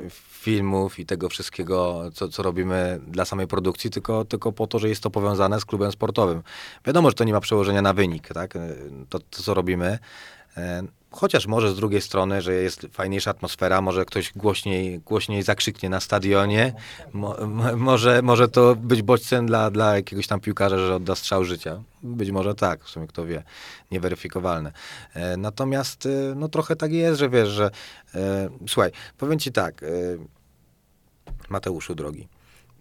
e, 0.05 0.09
filmów 0.09 0.99
i 0.99 1.05
tego 1.05 1.29
wszystkiego, 1.29 2.09
co, 2.13 2.27
co 2.29 2.43
robimy 2.43 2.99
dla 3.07 3.25
samej 3.25 3.47
produkcji, 3.47 3.89
tylko, 3.89 4.25
tylko 4.25 4.51
po 4.51 4.67
to, 4.67 4.79
że 4.79 4.89
jest 4.89 5.03
to 5.03 5.09
powiązane 5.09 5.59
z 5.59 5.65
klubem 5.65 5.91
sportowym. 5.91 6.43
Wiadomo, 6.85 7.09
że 7.09 7.15
to 7.15 7.23
nie 7.23 7.33
ma 7.33 7.39
przełożenia 7.39 7.81
na 7.81 7.93
wynik, 7.93 8.27
tak? 8.27 8.55
E, 8.55 8.75
To, 9.09 9.19
to 9.19 9.43
co 9.43 9.53
robimy. 9.53 9.99
Chociaż 11.15 11.47
może 11.47 11.71
z 11.71 11.75
drugiej 11.75 12.01
strony, 12.01 12.41
że 12.41 12.53
jest 12.53 12.87
fajniejsza 12.91 13.31
atmosfera, 13.31 13.81
może 13.81 14.05
ktoś 14.05 14.33
głośniej, 14.35 14.99
głośniej 14.99 15.43
zakrzyknie 15.43 15.89
na 15.89 15.99
stadionie, 15.99 16.73
mo, 17.13 17.47
mo, 17.47 17.77
może, 17.77 18.21
może 18.21 18.47
to 18.47 18.75
być 18.75 19.01
bodźcem 19.01 19.45
dla, 19.45 19.71
dla 19.71 19.95
jakiegoś 19.95 20.27
tam 20.27 20.39
piłkarza, 20.39 20.77
że 20.77 20.95
odda 20.95 21.15
strzał 21.15 21.43
życia. 21.43 21.83
Być 22.03 22.31
może 22.31 22.55
tak, 22.55 22.83
w 22.83 22.89
sumie 22.89 23.07
kto 23.07 23.25
wie, 23.25 23.43
nieweryfikowalne. 23.91 24.71
E, 25.13 25.37
natomiast 25.37 26.05
e, 26.05 26.09
no 26.35 26.49
trochę 26.49 26.75
tak 26.75 26.91
jest, 26.91 27.19
że 27.19 27.29
wiesz, 27.29 27.49
że 27.49 27.69
e, 28.15 28.49
słuchaj, 28.67 28.91
powiem 29.17 29.39
ci 29.39 29.51
tak, 29.51 29.83
e, 29.83 29.87
Mateuszu 31.49 31.95
drogi, 31.95 32.27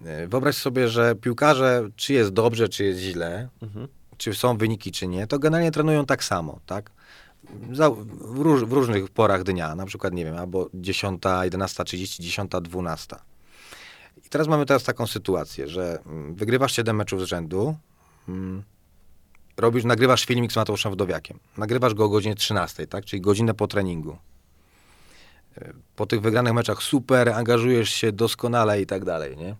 e, 0.05 0.27
wyobraź 0.27 0.57
sobie, 0.57 0.89
że 0.89 1.15
piłkarze, 1.15 1.89
czy 1.97 2.13
jest 2.13 2.31
dobrze, 2.31 2.69
czy 2.69 2.85
jest 2.85 3.01
źle, 3.01 3.49
czy 4.17 4.35
są 4.35 4.57
wyniki, 4.57 4.93
czy 4.93 5.07
nie, 5.07 5.27
to 5.27 5.39
generalnie 5.39 5.71
trenują 5.71 6.07
tak 6.07 6.25
samo, 6.25 6.61
tak? 6.67 6.91
W, 7.53 8.39
róż, 8.41 8.65
w 8.65 8.73
różnych 8.73 9.11
porach 9.11 9.43
dnia, 9.43 9.75
na 9.75 9.87
przykład, 9.87 10.13
nie 10.13 10.25
wiem, 10.25 10.37
albo 10.37 10.69
10, 10.75 11.23
11.30, 11.23 12.21
10, 12.21 12.51
12. 12.63 13.17
I 14.27 14.29
teraz 14.29 14.49
mamy 14.49 14.67
teraz 14.67 14.85
taką 14.85 15.07
sytuację, 15.07 15.69
że 15.69 15.99
mm, 16.07 16.35
wygrywasz 16.35 16.73
7 16.73 16.97
meczów 16.97 17.21
z 17.21 17.25
rzędu, 17.25 17.77
mm, 18.29 18.63
robisz, 19.57 19.85
nagrywasz 19.85 20.25
filmik 20.25 20.53
z 20.53 20.57
Mateuszem 20.57 20.93
Wdowiakiem. 20.93 21.39
Nagrywasz 21.57 21.95
go 21.95 22.05
o 22.05 22.09
godzinie 22.09 22.35
13, 22.35 22.87
tak? 22.87 23.05
Czyli 23.05 23.21
godzinę 23.21 23.55
po 23.55 23.69
treningu. 23.69 24.17
E, 25.59 25.73
Po 25.97 26.07
tych 26.07 26.21
wygranych 26.21 26.53
meczach 26.53 26.83
super, 26.83 27.29
angażujesz 27.29 27.91
się 27.91 28.13
doskonale 28.13 28.81
i 28.81 28.87
tak 28.87 29.05
dalej, 29.05 29.37
nie? 29.37 29.57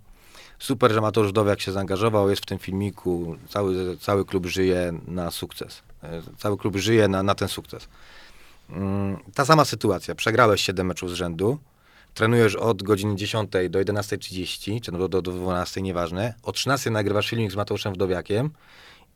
Super, 0.59 0.93
że 0.93 1.01
Mateusz 1.01 1.29
Wdowiak 1.29 1.61
się 1.61 1.73
zaangażował, 1.73 2.31
jest 2.31 2.43
w 2.43 2.47
tym 2.47 2.59
filmiku, 2.59 3.37
cały, 3.49 3.97
cały 3.97 4.25
klub 4.25 4.47
żyje 4.47 4.93
na 5.07 5.31
sukces. 5.31 5.83
E, 6.03 6.23
Cały 6.39 6.59
klub 6.59 6.77
żyje 6.77 7.09
na, 7.09 7.23
na 7.23 7.35
ten 7.35 7.49
sukces. 7.49 7.89
Mm, 8.71 9.19
Ta 9.35 9.45
sama 9.45 9.65
sytuacja. 9.65 10.15
Przegrałeś 10.15 10.61
7 10.63 10.87
meczów 10.87 11.11
z 11.11 11.15
rzędu, 11.15 11.59
trenujesz 12.15 12.57
od 12.57 12.83
godziny 12.83 13.17
10 13.17 13.51
do 13.51 13.79
11.30, 13.79 14.81
czy 14.81 14.93
no 14.93 14.99
do, 14.99 15.09
do, 15.09 15.23
do 15.23 15.33
12, 15.33 15.83
nieważne. 15.83 16.35
O 16.43 16.53
13 16.53 16.91
nagrywasz 16.91 17.31
filmik 17.31 17.53
z 17.53 17.57
Mateuszem 17.57 17.95
Wdowiakiem. 17.95 18.51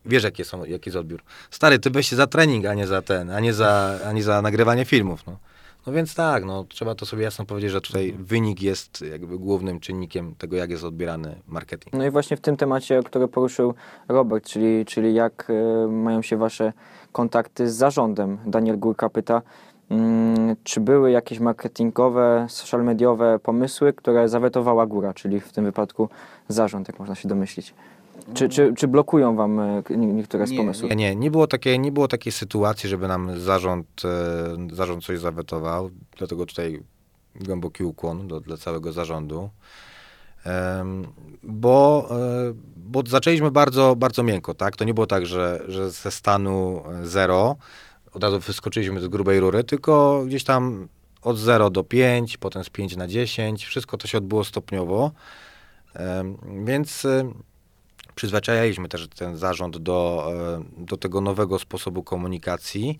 Wiesz, 0.05 0.24
jaki 0.24 0.43
jest, 0.43 0.53
jaki 0.66 0.89
jest 0.89 0.97
odbiór. 0.97 1.22
Stary, 1.51 1.78
ty 1.78 1.91
weź 1.91 2.09
się 2.09 2.16
za 2.16 2.26
trening, 2.26 2.66
a 2.66 2.74
nie 2.74 2.87
za 2.87 3.03
ten, 3.03 3.30
a 3.30 3.41
nie 3.41 3.55
za, 3.55 3.99
a 4.07 4.12
nie 4.12 4.22
za 4.22 4.43
nagrywanie 4.43 4.84
filmów. 4.84 5.26
No. 5.26 5.39
No 5.87 5.93
więc 5.93 6.14
tak, 6.14 6.45
no, 6.45 6.64
trzeba 6.64 6.95
to 6.95 7.07
sobie 7.07 7.22
jasno 7.22 7.45
powiedzieć, 7.45 7.70
że 7.70 7.80
tutaj 7.80 8.14
wynik 8.18 8.62
jest 8.62 9.05
jakby 9.11 9.39
głównym 9.39 9.80
czynnikiem 9.80 10.34
tego, 10.34 10.57
jak 10.57 10.70
jest 10.70 10.84
odbierany 10.84 11.37
marketing. 11.49 11.95
No 11.95 12.07
i 12.07 12.11
właśnie 12.11 12.37
w 12.37 12.41
tym 12.41 12.57
temacie, 12.57 13.03
który 13.03 13.28
poruszył 13.28 13.74
Robert, 14.09 14.45
czyli, 14.45 14.84
czyli 14.84 15.14
jak 15.14 15.51
e, 15.51 15.89
mają 15.89 16.22
się 16.22 16.37
wasze 16.37 16.72
kontakty 17.12 17.70
z 17.70 17.74
zarządem. 17.74 18.39
Daniel 18.47 18.78
Górka 18.78 19.11
pyta, 19.11 19.43
mm, 19.91 20.57
czy 20.64 20.80
były 20.80 21.11
jakieś 21.11 21.41
marketingowe, 21.41 22.47
social 22.49 22.84
mediowe 22.84 23.39
pomysły, 23.39 23.93
które 23.93 24.28
zawetowała 24.28 24.87
góra, 24.87 25.14
czyli 25.14 25.41
w 25.41 25.53
tym 25.53 25.64
wypadku 25.64 26.09
zarząd, 26.49 26.89
jak 26.89 26.99
można 26.99 27.14
się 27.14 27.28
domyślić. 27.28 27.74
Czy, 28.35 28.49
czy, 28.49 28.74
czy 28.77 28.89
blokują 28.89 29.37
wam 29.37 29.61
e, 29.61 29.83
nie- 29.91 30.07
niektóre 30.07 30.47
z 30.47 30.57
pomysłów? 30.57 30.91
Nie, 30.91 30.97
nie, 30.97 31.16
nie 31.16 31.31
było 31.31 31.47
takiej, 31.47 31.81
nie 31.81 31.93
było 31.93 32.09
takiej 32.09 32.33
sytuacji, 32.33 32.89
żeby 32.89 33.09
nam 33.09 33.41
zarząd, 33.41 33.87
e, 34.70 34.74
zarząd 34.77 35.05
coś 35.05 35.18
zawetował, 35.18 35.91
dlatego 36.18 36.47
tutaj 36.47 36.83
głęboki 37.41 37.85
ukłon 37.85 38.29
do, 38.29 38.41
dla 38.41 38.57
całego 38.57 38.93
zarządu. 38.93 39.51
Bo, 41.43 42.09
e, 42.11 42.53
bo 42.77 43.03
zaczęliśmy 43.07 43.51
bardzo, 43.51 43.97
bardzo 43.97 44.22
miękko, 44.22 44.55
tak? 44.55 44.77
To 44.77 44.85
nie 44.85 44.95
było 44.95 45.07
tak, 45.07 45.27
że, 45.27 45.62
że 45.68 45.91
ze 45.91 46.11
stanu 46.11 46.83
zero 47.03 47.57
od 48.12 48.22
razu 48.22 48.41
wyskoczyliśmy 48.41 49.01
z 49.01 49.09
grubej 49.09 49.41
rury, 49.41 49.64
tylko 49.64 50.22
gdzieś 50.27 50.45
tam 50.45 50.89
od 51.22 51.39
0 51.39 51.70
do 51.70 51.85
5, 51.85 52.37
potem 52.37 52.64
z 52.64 52.70
5 52.70 52.97
na 52.97 53.07
10, 53.09 53.64
wszystko 53.66 53.97
to 53.97 54.07
się 54.09 54.18
odbyło 54.18 54.45
stopniowo. 54.45 55.11
Więc 56.64 57.07
przyzwyczajaliśmy 58.17 58.89
też 58.89 59.09
ten 59.09 59.37
zarząd 59.37 59.79
do, 59.79 60.29
e, 60.79 60.85
do 60.85 60.97
tego 60.97 61.21
nowego 61.21 61.59
sposobu 61.59 62.03
komunikacji. 62.03 62.99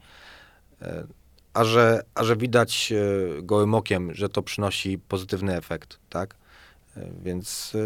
E, 0.83 1.07
A 1.55 1.65
że, 1.65 2.03
a 2.15 2.25
że 2.25 2.37
widać 2.37 2.93
e, 2.93 3.43
gołym 3.43 3.75
okiem, 3.75 4.15
że 4.15 4.29
to 4.29 4.43
przynosi 4.43 4.99
pozytywny 4.99 5.57
efekt, 5.57 5.99
tak? 6.11 6.37
Więc, 7.23 7.77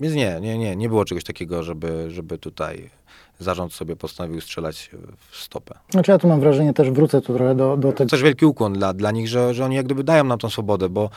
więc 0.00 0.14
nie, 0.14 0.38
nie, 0.40 0.58
nie, 0.58 0.76
nie 0.76 0.88
było 0.88 1.04
czegoś 1.04 1.24
takiego, 1.24 1.62
żeby, 1.62 2.10
żeby 2.10 2.38
tutaj 2.38 2.90
zarząd 3.38 3.72
sobie 3.72 3.96
postanowił 3.96 4.40
strzelać 4.40 4.90
w 5.30 5.36
stopę. 5.36 5.78
Znaczy 5.90 6.10
ja 6.10 6.18
tu 6.18 6.28
mam 6.28 6.40
wrażenie, 6.40 6.72
też 6.72 6.90
wrócę 6.90 7.20
tu 7.20 7.34
trochę 7.34 7.54
do, 7.54 7.76
do 7.76 7.92
tego. 7.92 8.10
Też 8.10 8.22
wielki 8.22 8.46
ukłon 8.46 8.72
dla, 8.72 8.94
dla 8.94 9.10
nich, 9.10 9.28
że, 9.28 9.54
że 9.54 9.64
oni 9.64 9.76
jak 9.76 9.86
gdyby 9.86 10.04
dają 10.04 10.24
nam 10.24 10.38
tą 10.38 10.50
swobodę, 10.50 10.88
bo 10.88 11.10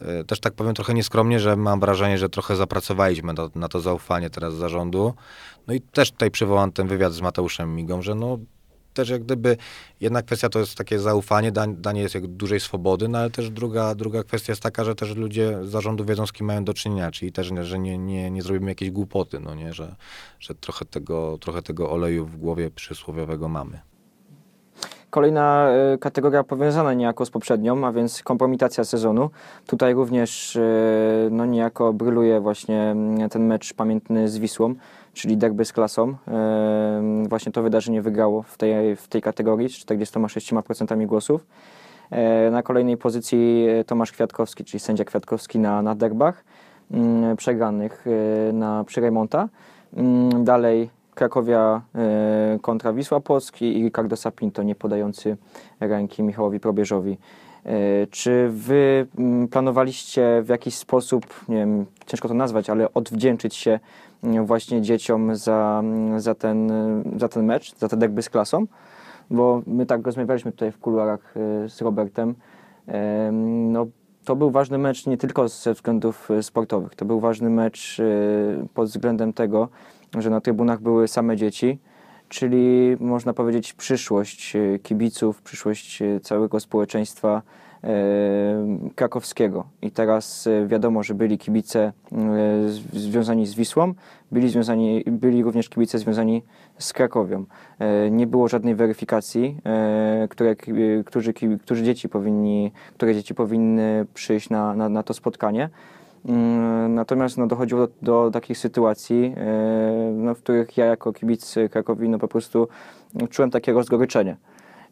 e, 0.00 0.24
też 0.24 0.40
tak 0.40 0.52
powiem 0.52 0.74
trochę 0.74 0.94
nieskromnie, 0.94 1.40
że 1.40 1.56
mam 1.56 1.80
wrażenie, 1.80 2.18
że 2.18 2.28
trochę 2.28 2.56
zapracowaliśmy 2.56 3.32
na, 3.32 3.48
na 3.54 3.68
to 3.68 3.80
zaufanie 3.80 4.30
teraz 4.30 4.54
zarządu. 4.54 5.14
No 5.66 5.74
i 5.74 5.80
też 5.80 6.10
tutaj 6.10 6.30
przywołam 6.30 6.72
ten 6.72 6.88
wywiad 6.88 7.12
z 7.12 7.20
Mateuszem 7.20 7.76
Migą, 7.76 8.02
że 8.02 8.14
no 8.14 8.38
też 9.00 9.08
jak 9.08 9.22
gdyby 9.22 9.56
jedna 10.00 10.22
kwestia 10.22 10.48
to 10.48 10.58
jest 10.58 10.74
takie 10.74 10.98
zaufanie, 10.98 11.52
danie 11.68 12.02
jest 12.02 12.14
jak 12.14 12.26
dużej 12.26 12.60
swobody, 12.60 13.08
no 13.08 13.18
ale 13.18 13.30
też 13.30 13.50
druga, 13.50 13.94
druga 13.94 14.22
kwestia 14.24 14.52
jest 14.52 14.62
taka, 14.62 14.84
że 14.84 14.94
też 14.94 15.16
ludzie 15.16 15.58
z 15.64 15.68
zarządu 15.68 16.04
wiedzą, 16.04 16.26
z 16.26 16.32
kim 16.32 16.46
mają 16.46 16.64
do 16.64 16.74
czynienia, 16.74 17.10
czyli 17.10 17.32
też, 17.32 17.52
że 17.62 17.78
nie, 17.78 17.98
nie, 17.98 18.30
nie 18.30 18.42
zrobimy 18.42 18.70
jakiejś 18.70 18.90
głupoty, 18.90 19.40
no 19.40 19.54
nie, 19.54 19.72
że, 19.72 19.96
że 20.40 20.54
trochę, 20.54 20.84
tego, 20.84 21.38
trochę 21.40 21.62
tego 21.62 21.90
oleju 21.90 22.26
w 22.26 22.36
głowie 22.36 22.70
przysłowiowego 22.70 23.48
mamy. 23.48 23.80
Kolejna 25.10 25.70
e, 25.70 25.98
kategoria 25.98 26.44
powiązana 26.44 26.94
niejako 26.94 27.26
z 27.26 27.30
poprzednią, 27.30 27.86
a 27.86 27.92
więc 27.92 28.22
kompromitacja 28.22 28.84
sezonu. 28.84 29.30
Tutaj 29.66 29.94
również 29.94 30.56
e, 30.56 30.62
no, 31.30 31.46
niejako 31.46 31.92
bryluje 31.92 32.40
właśnie 32.40 32.82
mm, 32.82 33.28
ten 33.28 33.46
mecz 33.46 33.74
pamiętny 33.74 34.28
z 34.28 34.38
Wisłą, 34.38 34.74
czyli 35.12 35.36
derby 35.36 35.64
z 35.64 35.72
klasą. 35.72 36.16
Właśnie 37.28 37.52
to 37.52 37.62
wydarzenie 37.62 38.02
wygrało 38.02 38.42
w 38.42 38.56
tej, 38.56 38.96
w 38.96 39.08
tej 39.08 39.22
kategorii 39.22 39.68
z 39.68 39.72
46% 39.72 41.06
głosów. 41.06 41.46
E, 42.10 42.50
Na 42.50 42.62
kolejnej 42.62 42.96
pozycji 42.96 43.66
e, 43.68 43.84
Tomasz 43.84 44.12
Kwiatkowski, 44.12 44.64
czyli 44.64 44.80
sędzia 44.80 45.04
Kwiatkowski 45.04 45.58
na, 45.58 45.82
na 45.82 45.94
derbach 45.94 46.44
mm, 46.90 47.36
przegranych 47.36 48.04
e, 48.06 48.52
na 48.52 48.84
przy 48.84 49.00
Remonta. 49.00 49.48
Mm, 49.96 50.44
Dalej 50.44 50.90
Krakowia 51.14 51.82
kontra 52.62 52.92
Wisła 52.92 53.20
Polski 53.20 53.78
i 53.78 53.82
Ricardo 53.84 54.16
Sapinto, 54.16 54.62
nie 54.62 54.74
podający 54.74 55.36
ręki 55.80 56.22
Michałowi 56.22 56.60
Probierzowi. 56.60 57.18
Czy 58.10 58.48
wy 58.50 59.06
mm, 59.18 59.48
planowaliście 59.48 60.42
w 60.42 60.48
jakiś 60.48 60.74
sposób, 60.74 61.44
nie 61.48 61.56
wiem, 61.56 61.86
ciężko 62.06 62.28
to 62.28 62.34
nazwać, 62.34 62.70
ale 62.70 62.94
odwdzięczyć 62.94 63.54
się 63.54 63.80
właśnie 64.22 64.82
dzieciom 64.82 65.36
za, 65.36 65.82
za, 66.16 66.34
ten, 66.34 66.72
za 67.16 67.28
ten 67.28 67.44
mecz, 67.44 67.76
za 67.76 67.88
te 67.88 67.96
derby 67.96 68.22
z 68.22 68.30
klasą? 68.30 68.66
Bo 69.30 69.62
my 69.66 69.86
tak 69.86 70.06
rozmawialiśmy 70.06 70.52
tutaj 70.52 70.72
w 70.72 70.78
kuluarach 70.78 71.34
e, 71.36 71.68
z 71.68 71.82
Robertem. 71.82 72.34
E, 72.88 73.32
No, 73.72 73.86
to 74.24 74.36
był 74.36 74.50
ważny 74.50 74.78
mecz 74.78 75.06
nie 75.06 75.16
tylko 75.16 75.48
ze 75.48 75.74
względów 75.74 76.30
e, 76.30 76.42
sportowych. 76.42 76.94
To 76.94 77.04
był 77.04 77.20
ważny 77.20 77.50
mecz 77.50 78.00
pod 78.74 78.88
względem 78.88 79.32
tego, 79.32 79.68
że 80.18 80.30
na 80.30 80.40
trybunach 80.40 80.80
były 80.80 81.08
same 81.08 81.36
dzieci, 81.36 81.78
czyli 82.28 82.96
można 83.00 83.32
powiedzieć 83.32 83.72
przyszłość 83.72 84.56
kibiców, 84.82 85.42
przyszłość 85.42 86.02
całego 86.22 86.60
społeczeństwa 86.60 87.42
krakowskiego. 88.94 89.64
I 89.82 89.90
teraz 89.90 90.46
e, 90.46 90.66
wiadomo, 90.66 91.02
że 91.02 91.14
byli 91.14 91.38
kibice 91.38 91.80
e, 91.80 91.92
związani 92.92 93.46
z 93.46 93.54
Wisłą, 93.54 93.94
byli, 94.32 94.48
związani, 94.48 95.04
byli 95.06 95.42
również 95.42 95.68
kibice 95.68 95.98
związani 95.98 96.42
z 96.78 96.92
Krakowią. 96.92 97.44
E, 97.78 98.10
Nie 98.10 98.26
było 98.26 98.48
żadnej 98.48 98.74
weryfikacji, 98.74 99.56
e, 99.66 100.28
które, 100.30 100.56
którzy, 101.06 101.32
którzy 101.62 101.82
dzieci 101.82 102.08
powinni, 102.08 102.72
które 102.94 103.14
dzieci 103.14 103.34
powinny 103.34 104.06
przyjść 104.14 104.50
na, 104.50 104.74
na, 104.74 104.88
na 104.88 105.02
to 105.02 105.14
spotkanie. 105.14 105.68
Mm, 106.28 106.94
Natomiast 106.94 107.38
no, 107.38 107.46
dochodziło 107.46 107.86
do, 107.86 107.92
do 108.02 108.30
takich 108.30 108.58
sytuacji, 108.58 109.34
e, 109.36 110.12
no, 110.14 110.34
w 110.34 110.38
których 110.38 110.76
ja 110.76 110.84
jako 110.86 111.12
kibic 111.12 111.54
Krakowi 111.70 112.08
no, 112.08 112.18
po 112.18 112.28
prostu 112.28 112.68
czułem 113.30 113.50
takie 113.50 113.72
rozgoryczenie. 113.72 114.36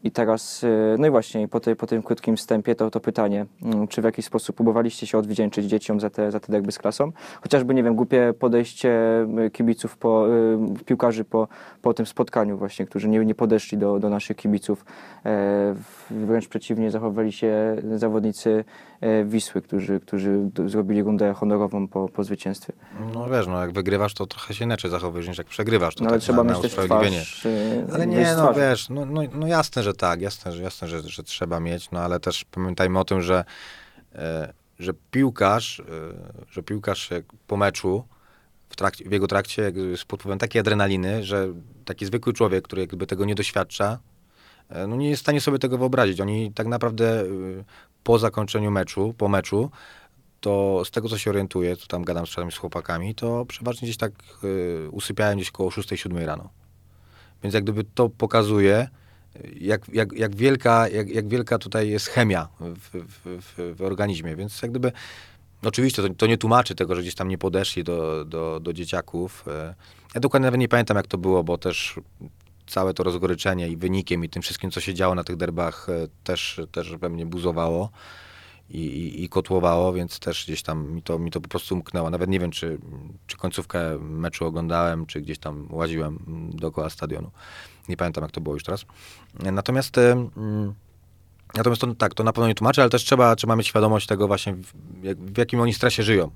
I 0.04 0.10
teraz, 0.10 0.64
e, 0.64 0.96
no 0.98 1.06
i 1.06 1.10
właśnie 1.10 1.48
po, 1.48 1.60
po 1.78 1.86
tym 1.86 2.02
krótkim 2.02 2.36
wstępie 2.36 2.74
to, 2.74 2.90
to 2.90 3.00
pytanie, 3.00 3.46
mm, 3.62 3.88
czy 3.88 4.02
w 4.02 4.04
jakiś 4.04 4.24
sposób 4.24 4.56
próbowaliście 4.56 5.06
się 5.06 5.18
odwdzięczyć 5.18 5.66
dzieciom 5.66 6.00
za 6.00 6.10
te, 6.10 6.30
za 6.30 6.40
te 6.40 6.52
derby 6.52 6.72
z 6.72 6.78
klasą? 6.78 7.12
Chociażby, 7.42 7.74
nie 7.74 7.82
wiem, 7.82 7.94
głupie 7.94 8.34
podejście 8.38 8.90
e, 9.46 9.50
kibiców, 9.50 9.96
po, 9.96 10.26
e, 10.28 10.84
piłkarzy 10.84 11.24
po, 11.24 11.48
po 11.82 11.94
tym 11.94 12.06
spotkaniu 12.06 12.58
właśnie, 12.58 12.86
którzy 12.86 13.08
nie, 13.08 13.24
nie 13.24 13.34
podeszli 13.34 13.78
do, 13.78 13.98
do 13.98 14.08
naszych 14.08 14.36
kibiców. 14.36 14.84
E, 15.26 15.74
Wręcz 16.10 16.48
przeciwnie, 16.48 16.90
zachowali 16.90 17.32
się 17.32 17.76
zawodnicy 17.96 18.64
Wisły, 19.24 19.62
którzy, 19.62 20.00
którzy 20.00 20.50
zrobili 20.66 21.02
rundę 21.02 21.34
honorową 21.34 21.88
po, 21.88 22.08
po 22.08 22.24
zwycięstwie. 22.24 22.72
No 23.14 23.30
wiesz, 23.30 23.46
no 23.46 23.60
jak 23.60 23.72
wygrywasz, 23.72 24.14
to 24.14 24.26
trochę 24.26 24.54
się 24.54 24.64
inaczej 24.64 24.90
zachowujesz 24.90 25.28
niż 25.28 25.38
jak 25.38 25.46
przegrywasz. 25.46 25.94
To 25.94 26.04
No, 26.04 26.10
ale 26.10 26.18
tak 26.18 26.22
trzeba 26.24 26.44
na, 26.44 26.52
mieć 26.52 26.62
na 26.62 26.62
też 26.62 26.72
twarz. 26.72 27.46
e, 27.46 27.86
Ale 27.94 28.06
nie, 28.06 28.34
no 28.36 28.54
wiesz, 28.54 28.88
no, 28.88 29.04
no, 29.06 29.22
no 29.34 29.46
jasne, 29.46 29.82
że 29.82 29.94
tak, 29.94 30.20
jasne, 30.20 30.52
że, 30.52 30.62
jasne 30.62 30.88
że, 30.88 31.02
że 31.02 31.22
trzeba 31.22 31.60
mieć, 31.60 31.90
no 31.90 32.00
ale 32.00 32.20
też 32.20 32.44
pamiętajmy 32.44 32.98
o 32.98 33.04
tym, 33.04 33.22
że, 33.22 33.44
e, 34.14 34.52
że 34.78 34.92
piłkarz, 35.10 35.80
e, 35.80 35.84
że 36.50 36.62
piłkarz 36.62 37.10
po 37.46 37.56
meczu, 37.56 38.04
w, 38.68 38.76
trakcie, 38.76 39.08
w 39.08 39.12
jego 39.12 39.26
trakcie 39.26 39.62
jakby 39.62 39.80
jest 39.90 40.04
pod 40.04 40.20
wpływem 40.20 40.38
takiej 40.38 40.60
adrenaliny, 40.60 41.24
że 41.24 41.48
taki 41.84 42.06
zwykły 42.06 42.32
człowiek, 42.32 42.64
który 42.64 42.82
jakby 42.82 43.06
tego 43.06 43.24
nie 43.24 43.34
doświadcza, 43.34 43.98
e, 44.68 44.86
no 44.86 44.96
nie 44.96 45.10
jest 45.10 45.20
w 45.20 45.24
stanie 45.24 45.40
sobie 45.40 45.58
tego 45.58 45.78
wyobrazić. 45.78 46.20
Oni 46.20 46.52
tak 46.52 46.66
naprawdę 46.66 47.20
e, 47.20 47.24
po 48.08 48.18
zakończeniu 48.18 48.70
meczu, 48.70 49.14
po 49.18 49.28
meczu, 49.28 49.70
to 50.40 50.82
z 50.84 50.90
tego, 50.90 51.08
co 51.08 51.18
się 51.18 51.30
orientuję, 51.30 51.76
to 51.76 51.86
tam 51.86 52.04
gadam 52.04 52.26
z 52.26 52.56
chłopakami, 52.56 53.14
to 53.14 53.44
przeważnie 53.46 53.86
gdzieś 53.86 53.96
tak 53.96 54.12
y, 54.44 54.88
usypiałem 54.90 55.36
gdzieś 55.36 55.50
koło 55.50 55.70
6-7 55.70 56.24
rano. 56.24 56.48
Więc 57.42 57.54
jak 57.54 57.64
gdyby 57.64 57.84
to 57.84 58.08
pokazuje, 58.08 58.88
jak, 59.60 59.88
jak, 59.92 60.12
jak, 60.12 60.36
wielka, 60.36 60.88
jak, 60.88 61.08
jak 61.08 61.28
wielka 61.28 61.58
tutaj 61.58 61.88
jest 61.88 62.06
chemia 62.06 62.48
w, 62.60 62.90
w, 62.90 63.42
w, 63.42 63.76
w 63.76 63.82
organizmie. 63.82 64.36
Więc 64.36 64.62
jak 64.62 64.70
gdyby, 64.70 64.92
no 65.62 65.68
oczywiście 65.68 66.02
to, 66.02 66.08
to 66.14 66.26
nie 66.26 66.38
tłumaczy 66.38 66.74
tego, 66.74 66.94
że 66.94 67.02
gdzieś 67.02 67.14
tam 67.14 67.28
nie 67.28 67.38
podeszli 67.38 67.84
do, 67.84 68.24
do, 68.24 68.60
do 68.60 68.72
dzieciaków. 68.72 69.44
E, 69.48 69.74
Ja 70.14 70.20
dokładnie 70.20 70.44
nawet 70.44 70.60
nie 70.60 70.68
pamiętam, 70.68 70.96
jak 70.96 71.06
to 71.06 71.18
było, 71.18 71.44
bo 71.44 71.58
też 71.58 72.00
całe 72.70 72.94
to 72.94 73.02
rozgoryczenie 73.02 73.68
i 73.68 73.76
wynikiem 73.76 74.24
i 74.24 74.28
tym 74.28 74.42
wszystkim, 74.42 74.70
co 74.70 74.80
się 74.80 74.94
działo 74.94 75.14
na 75.14 75.24
tych 75.24 75.36
derbach, 75.36 75.88
e, 75.88 76.08
też, 76.24 76.60
też 76.72 76.96
we 76.96 77.08
mnie 77.08 77.26
buzowało 77.26 77.90
i, 78.70 78.78
i, 78.78 79.24
i 79.24 79.28
kotłowało, 79.28 79.92
więc 79.92 80.18
też 80.18 80.44
gdzieś 80.44 80.62
tam 80.62 80.90
mi 80.92 81.02
to, 81.02 81.18
mi 81.18 81.30
to 81.30 81.40
po 81.40 81.48
prostu 81.48 81.74
umknęło. 81.74 82.10
Nawet 82.10 82.30
nie 82.30 82.40
wiem, 82.40 82.50
czy, 82.50 82.78
czy 83.26 83.36
końcówkę 83.36 83.98
meczu 83.98 84.46
oglądałem, 84.46 85.06
czy 85.06 85.20
gdzieś 85.20 85.38
tam 85.38 85.68
łaziłem 85.70 86.18
mm, 86.26 86.50
dookoła 86.50 86.90
stadionu. 86.90 87.30
Nie 87.88 87.96
pamiętam, 87.96 88.24
jak 88.24 88.30
to 88.30 88.40
było 88.40 88.54
już 88.54 88.64
teraz. 88.64 88.84
Natomiast, 89.52 89.98
e, 89.98 90.12
mm, 90.12 90.74
natomiast 91.54 91.80
to, 91.80 91.94
tak, 91.94 92.14
to 92.14 92.24
na 92.24 92.32
pewno 92.32 92.48
nie 92.48 92.54
tłumaczy, 92.54 92.80
ale 92.80 92.90
też 92.90 93.04
trzeba, 93.04 93.36
trzeba 93.36 93.56
mieć 93.56 93.66
świadomość 93.66 94.06
tego 94.06 94.26
właśnie, 94.26 94.54
w, 94.54 94.72
w 95.16 95.38
jakim 95.38 95.60
oni 95.60 95.74
stresie 95.74 96.02
żyją 96.02 96.30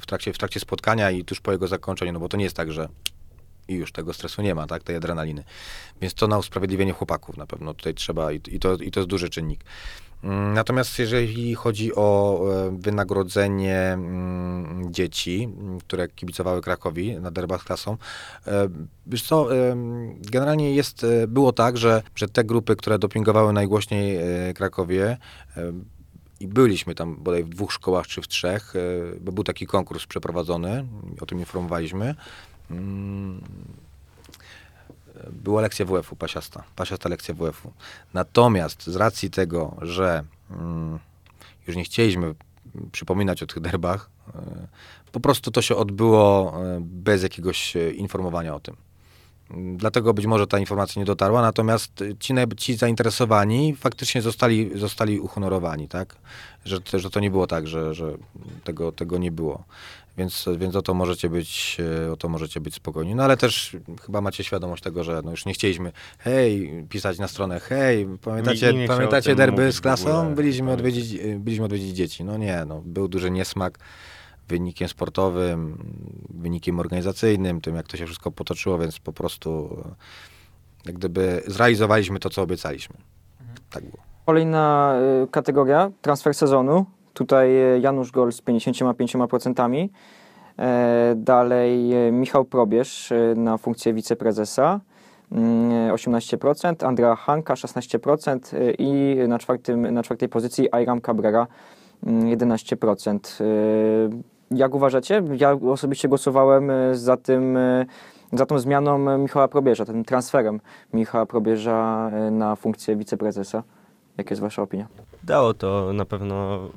w 0.00 0.06
trakcie, 0.06 0.32
w 0.32 0.38
trakcie 0.38 0.60
spotkania 0.60 1.10
i 1.10 1.24
tuż 1.24 1.40
po 1.40 1.52
jego 1.52 1.68
zakończeniu, 1.68 2.12
no 2.12 2.20
bo 2.20 2.28
to 2.28 2.36
nie 2.36 2.44
jest 2.44 2.56
tak, 2.56 2.72
że 2.72 2.88
i 3.68 3.74
już 3.74 3.92
tego 3.92 4.12
stresu 4.12 4.42
nie 4.42 4.54
ma, 4.54 4.66
tak, 4.66 4.82
tej 4.82 4.96
adrenaliny. 4.96 5.44
Więc 6.00 6.14
to 6.14 6.28
na 6.28 6.38
usprawiedliwienie 6.38 6.92
chłopaków 6.92 7.36
na 7.36 7.46
pewno 7.46 7.74
tutaj 7.74 7.94
trzeba 7.94 8.32
i, 8.32 8.40
i, 8.48 8.58
to, 8.58 8.74
i 8.74 8.90
to 8.90 9.00
jest 9.00 9.10
duży 9.10 9.28
czynnik. 9.28 9.64
Mm, 10.24 10.54
Natomiast 10.54 10.98
jeżeli 10.98 11.54
chodzi 11.54 11.94
o 11.94 12.40
e, 12.50 12.76
wynagrodzenie 12.78 13.78
mm, 13.78 14.92
dzieci, 14.92 15.48
mm, 15.58 15.80
które 15.80 16.08
kibicowały 16.08 16.62
Krakowi 16.62 17.20
na 17.20 17.30
derbach 17.30 17.62
z 17.62 17.64
klasą, 17.64 17.96
e, 18.46 18.68
wiesz 19.06 19.22
co, 19.22 19.56
e, 19.56 19.76
generalnie 20.20 20.74
jest, 20.74 21.06
było 21.28 21.52
tak, 21.52 21.76
że, 21.76 22.02
że 22.14 22.28
te 22.28 22.44
grupy, 22.44 22.76
które 22.76 22.98
dopingowały 22.98 23.52
najgłośniej 23.52 24.18
Krakowie, 24.54 25.16
i 26.40 26.48
byliśmy 26.48 26.94
tam 26.94 27.16
bodaj 27.16 27.44
w 27.44 27.48
dwóch 27.48 27.72
szkołach 27.72 28.06
czy 28.06 28.22
w 28.22 28.28
trzech, 28.28 28.74
bo 29.20 29.32
był 29.32 29.44
taki 29.44 29.66
konkurs 29.66 30.06
przeprowadzony, 30.06 30.86
o 31.20 31.26
tym 31.26 31.38
informowaliśmy. 31.38 32.14
Mm, 32.70 33.40
była 35.32 35.60
lekcja 35.62 35.84
WF-u, 35.84 36.16
pasiasta, 36.16 36.64
pasiasta 36.76 37.08
lekcja 37.08 37.34
WF-u. 37.34 37.72
Natomiast 38.14 38.86
z 38.86 38.96
racji 38.96 39.30
tego, 39.30 39.76
że 39.82 40.24
mm, 40.50 40.98
już 41.66 41.76
nie 41.76 41.84
chcieliśmy 41.84 42.34
przypominać 42.92 43.42
o 43.42 43.46
tych 43.46 43.60
derbach. 43.60 44.10
E, 44.34 44.66
Po 45.12 45.20
prostu 45.20 45.50
to 45.50 45.62
się 45.62 45.76
odbyło 45.76 46.54
e, 46.64 46.78
bez 46.80 47.22
jakiegoś 47.22 47.76
e, 47.76 47.90
informowania 47.90 48.54
o 48.54 48.60
tym. 48.60 48.76
Dlatego 49.76 50.14
być 50.14 50.26
może 50.26 50.46
ta 50.46 50.58
informacja 50.58 51.00
nie 51.00 51.06
dotarła, 51.06 51.42
natomiast 51.42 52.04
ci, 52.20 52.34
ci 52.56 52.76
zainteresowani 52.76 53.76
faktycznie 53.76 54.22
zostali, 54.22 54.78
zostali 54.78 55.20
uhonorowani, 55.20 55.88
tak? 55.88 56.16
Że, 56.64 56.78
że 56.94 57.10
to 57.10 57.20
nie 57.20 57.30
było 57.30 57.46
tak, 57.46 57.66
że, 57.66 57.94
że 57.94 58.16
tego, 58.64 58.92
tego 58.92 59.18
nie 59.18 59.32
było. 59.32 59.64
Więc, 60.16 60.48
więc 60.58 60.76
o 60.76 60.82
to 60.82 60.94
możecie 60.94 61.30
być, 61.30 61.76
e, 62.06 62.12
o 62.12 62.16
to 62.16 62.28
możecie 62.28 62.60
być 62.60 62.74
spokojni. 62.74 63.14
No 63.14 63.24
ale 63.24 63.36
też 63.36 63.76
chyba 64.06 64.20
macie 64.20 64.44
świadomość 64.44 64.82
tego, 64.82 65.04
że 65.04 65.22
no 65.24 65.30
już 65.30 65.46
nie 65.46 65.52
chcieliśmy 65.52 65.92
hej, 66.18 66.84
pisać 66.88 67.18
na 67.18 67.28
stronę, 67.28 67.60
hej, 67.60 68.08
pamiętacie, 68.22 68.74
nie 68.74 68.84
o 68.84 68.88
pamiętacie 68.88 69.34
derby 69.34 69.72
z 69.72 69.80
klasą? 69.80 70.34
Byliśmy 70.34 70.72
odwiedzić, 70.72 71.20
e, 71.20 71.38
byliśmy 71.38 71.64
odwiedzić 71.64 71.96
dzieci. 71.96 72.24
No 72.24 72.36
nie, 72.36 72.64
no, 72.66 72.82
był 72.84 73.08
duży 73.08 73.30
niesmak 73.30 73.78
wynikiem 74.48 74.88
sportowym, 74.88 75.78
wynikiem 76.30 76.80
organizacyjnym, 76.80 77.60
tym 77.60 77.76
jak 77.76 77.88
to 77.88 77.96
się 77.96 78.06
wszystko 78.06 78.30
potoczyło, 78.30 78.78
więc 78.78 78.98
po 78.98 79.12
prostu 79.12 79.78
e, 79.84 79.94
jak 80.86 80.96
gdyby 80.96 81.42
zrealizowaliśmy 81.46 82.18
to, 82.18 82.30
co 82.30 82.42
obiecaliśmy. 82.42 82.96
Tak 83.70 83.84
było. 83.84 84.02
Kolejna 84.26 84.94
kategoria, 85.30 85.90
transfer 86.02 86.34
sezonu. 86.34 86.86
Tutaj 87.16 87.74
y, 87.76 87.80
Janusz 87.80 88.10
Gol 88.12 88.32
z 88.32 88.42
55%. 88.42 89.88
E, 90.58 91.14
Dalej 91.16 92.08
y, 92.08 92.12
Michał 92.12 92.44
Probierz 92.44 93.12
na 93.36 93.58
funkcję 93.58 93.94
wiceprezesa. 93.94 94.80
mm, 95.32 95.92
18%, 95.92 96.86
Andrea 96.86 97.16
Hanka 97.16 97.54
16% 97.54 98.54
y, 98.54 98.74
i 98.78 99.16
na, 99.28 99.38
czwartym, 99.38 99.94
na 99.94 100.02
czwartej 100.02 100.28
pozycji 100.28 100.68
Ayram 100.72 101.00
Cabrera 101.00 101.46
mm, 102.06 102.36
11%. 102.38 103.40
Y, 103.40 104.10
Jak 104.50 104.74
uważacie? 104.74 105.22
Ja 105.36 105.52
osobiście 105.52 106.08
głosowałem 106.08 106.70
za 106.92 107.16
tym, 107.16 107.58
za 108.32 108.46
tą 108.46 108.58
zmianą 108.58 109.18
Michała 109.18 109.48
Probierza, 109.48 109.84
tym 109.84 110.04
transferem 110.04 110.60
Michała 110.94 111.26
Probierza 111.26 112.10
na 112.30 112.56
funkcję 112.56 112.96
wiceprezesa. 112.96 113.62
Jaka 114.18 114.30
jest 114.30 114.42
wasza 114.42 114.62
opinia? 114.62 114.86
Dało 115.26 115.54
to 115.54 115.92
na 115.92 116.04
pewno 116.04 116.68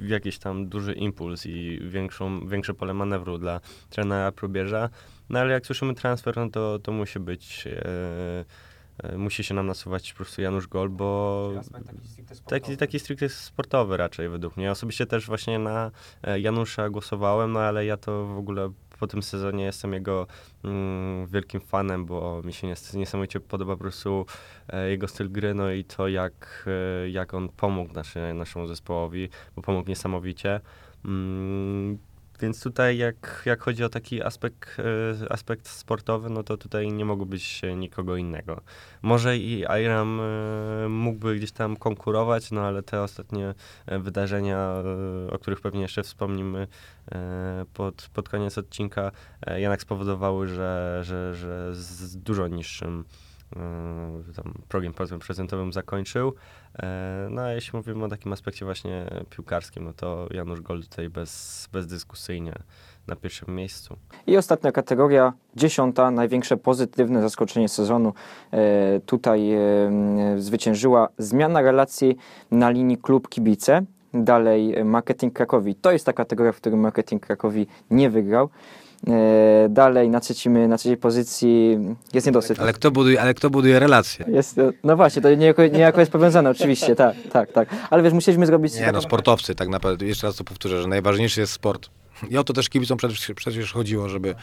jakiś 0.00 0.38
tam 0.38 0.68
duży 0.68 0.92
impuls 0.92 1.46
i 1.46 1.80
większą, 1.82 2.48
większe 2.48 2.74
pole 2.74 2.94
manewru 2.94 3.38
dla 3.38 3.60
trenera 3.90 4.32
Probierza. 4.32 4.88
No 5.30 5.38
ale 5.38 5.52
jak 5.52 5.66
słyszymy 5.66 5.94
transfer, 5.94 6.36
no 6.36 6.50
to, 6.50 6.78
to 6.78 6.92
musi 6.92 7.20
być, 7.20 7.66
e, 7.66 8.44
e, 9.02 9.18
musi 9.18 9.44
się 9.44 9.54
nam 9.54 9.66
nasuwać 9.66 10.12
po 10.12 10.16
prostu 10.16 10.42
Janusz 10.42 10.66
Gol, 10.66 10.88
bo 10.88 11.50
taki, 12.46 12.76
taki 12.76 13.00
stricte 13.00 13.28
sportowy 13.28 13.96
raczej 13.96 14.28
według 14.28 14.56
mnie. 14.56 14.70
Osobiście 14.70 15.06
też 15.06 15.26
właśnie 15.26 15.58
na 15.58 15.90
e, 16.22 16.40
Janusza 16.40 16.90
głosowałem, 16.90 17.52
no 17.52 17.60
ale 17.60 17.86
ja 17.86 17.96
to 17.96 18.26
w 18.26 18.38
ogóle 18.38 18.72
po 18.98 19.06
tym 19.06 19.22
sezonie 19.22 19.64
jestem 19.64 19.92
jego 19.92 20.26
mm, 20.64 21.26
wielkim 21.26 21.60
fanem, 21.60 22.06
bo 22.06 22.42
mi 22.44 22.52
się 22.52 22.66
nies- 22.68 22.96
niesamowicie 22.96 23.40
podoba 23.40 23.72
po 23.72 23.80
prostu 23.80 24.26
e, 24.68 24.90
jego 24.90 25.08
styl 25.08 25.30
gry, 25.30 25.54
no 25.54 25.70
i 25.70 25.84
to 25.84 26.08
jak, 26.08 26.66
e, 27.04 27.10
jak 27.10 27.34
on 27.34 27.48
pomógł 27.48 27.94
naszy, 27.94 28.34
naszemu 28.34 28.66
zespołowi, 28.66 29.28
bo 29.56 29.62
pomógł 29.62 29.88
niesamowicie. 29.88 30.60
Mm, 31.04 31.98
więc 32.40 32.62
tutaj 32.62 32.98
jak, 32.98 33.42
jak 33.46 33.62
chodzi 33.62 33.84
o 33.84 33.88
taki 33.88 34.22
aspekt, 34.22 34.76
e, 34.78 35.32
aspekt 35.32 35.68
sportowy, 35.68 36.30
no 36.30 36.42
to 36.42 36.56
tutaj 36.56 36.92
nie 36.92 37.04
mogło 37.04 37.26
być 37.26 37.62
nikogo 37.76 38.16
innego. 38.16 38.60
Może 39.02 39.36
i 39.38 39.64
Iram 39.82 40.20
e, 40.20 40.88
mógłby 40.88 41.36
gdzieś 41.36 41.52
tam 41.52 41.76
konkurować, 41.76 42.50
no 42.50 42.60
ale 42.60 42.82
te 42.82 43.02
ostatnie 43.02 43.54
e, 43.86 43.98
wydarzenia, 43.98 44.74
o 45.30 45.38
których 45.38 45.60
pewnie 45.60 45.82
jeszcze 45.82 46.02
wspomnimy 46.02 46.66
pod, 47.74 48.08
pod 48.14 48.28
koniec 48.28 48.58
odcinka, 48.58 49.10
jednak 49.56 49.82
spowodowały, 49.82 50.48
że, 50.48 51.00
że, 51.02 51.34
że 51.34 51.74
z 51.74 52.16
dużo 52.16 52.48
niższym 52.48 53.04
tam 54.36 54.54
progiem 54.68 54.92
powiedzmy 54.92 55.18
procentowym 55.18 55.72
zakończył. 55.72 56.34
E, 56.82 57.28
No 57.30 57.42
a 57.42 57.52
jeśli 57.52 57.76
mówimy 57.76 58.04
o 58.04 58.08
takim 58.08 58.32
aspekcie 58.32 58.64
właśnie 58.64 59.06
piłkarskim, 59.30 59.84
no 59.84 59.92
to 59.92 60.28
Janusz 60.30 60.60
Gol 60.60 60.82
tutaj 60.82 61.08
bez, 61.08 61.68
bezdyskusyjnie 61.72 62.54
na 63.06 63.16
pierwszym 63.16 63.54
miejscu. 63.54 63.96
I 64.26 64.36
ostatnia 64.36 64.72
kategoria, 64.72 65.32
dziesiąta, 65.56 66.10
największe 66.10 66.56
pozytywne 66.56 67.22
zaskoczenie 67.22 67.68
sezonu. 67.68 68.12
E, 68.52 69.00
tutaj 69.00 69.52
e, 69.52 69.60
zwyciężyła 70.36 71.08
zmiana 71.18 71.62
relacji 71.62 72.16
na 72.50 72.70
linii 72.70 72.98
klub-kibice. 72.98 73.82
Dalej 74.14 74.74
e, 74.74 74.84
marketing 74.84 75.34
Krakowi. 75.34 75.74
To 75.74 75.92
jest 75.92 76.06
ta 76.06 76.12
kategoria, 76.12 76.52
w 76.52 76.56
której 76.56 76.78
marketing 76.78 77.26
Krakowi 77.26 77.66
nie 77.90 78.10
wygrał. 78.10 78.48
E, 79.08 79.68
dalej 79.68 80.10
na, 80.10 80.20
trzecim, 80.20 80.68
na 80.68 80.78
trzeciej 80.78 80.96
pozycji 80.96 81.78
jest 82.14 82.26
niedosyt. 82.26 82.60
Ale 82.60 82.72
kto 82.72 82.90
buduje, 82.90 83.20
ale 83.20 83.34
kto 83.34 83.50
buduje 83.50 83.78
relacje? 83.78 84.24
Jest, 84.28 84.58
e, 84.58 84.72
no 84.84 84.96
właśnie, 84.96 85.22
to 85.22 85.34
niejako, 85.34 85.66
niejako 85.66 86.00
jest 86.00 86.12
powiązane, 86.12 86.50
oczywiście, 86.50 86.96
tak, 86.96 87.16
tak, 87.32 87.52
tak. 87.52 87.68
Ale 87.90 88.02
wiesz, 88.02 88.12
musieliśmy 88.12 88.46
zrobić... 88.46 88.74
Nie, 88.74 88.92
no 88.92 89.02
sportowcy 89.02 89.54
tak 89.54 89.68
naprawdę, 89.68 90.06
jeszcze 90.06 90.26
raz 90.26 90.36
to 90.36 90.44
powtórzę, 90.44 90.82
że 90.82 90.88
najważniejszy 90.88 91.40
jest 91.40 91.52
sport. 91.52 91.88
I 92.30 92.38
o 92.38 92.44
to 92.44 92.52
też 92.52 92.68
kibicom 92.68 92.98
przecież, 92.98 93.32
przecież 93.36 93.72
chodziło, 93.72 94.08
żeby 94.08 94.34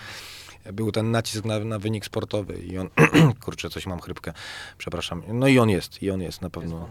był 0.74 0.92
ten 0.92 1.12
nacisk 1.12 1.46
na, 1.46 1.60
na 1.60 1.80
wynik 1.80 2.06
sportowy 2.06 2.54
i 2.54 2.78
on, 2.78 2.90
kurczę, 3.46 3.70
coś 3.70 3.88
mam 3.88 4.00
chrypkę, 4.00 4.34
przepraszam. 4.78 5.22
No 5.34 5.48
i 5.48 5.60
on 5.60 5.70
jest, 5.70 6.04
i 6.04 6.12
on 6.12 6.22
jest 6.22 6.42
na 6.42 6.50
pewno. 6.50 6.88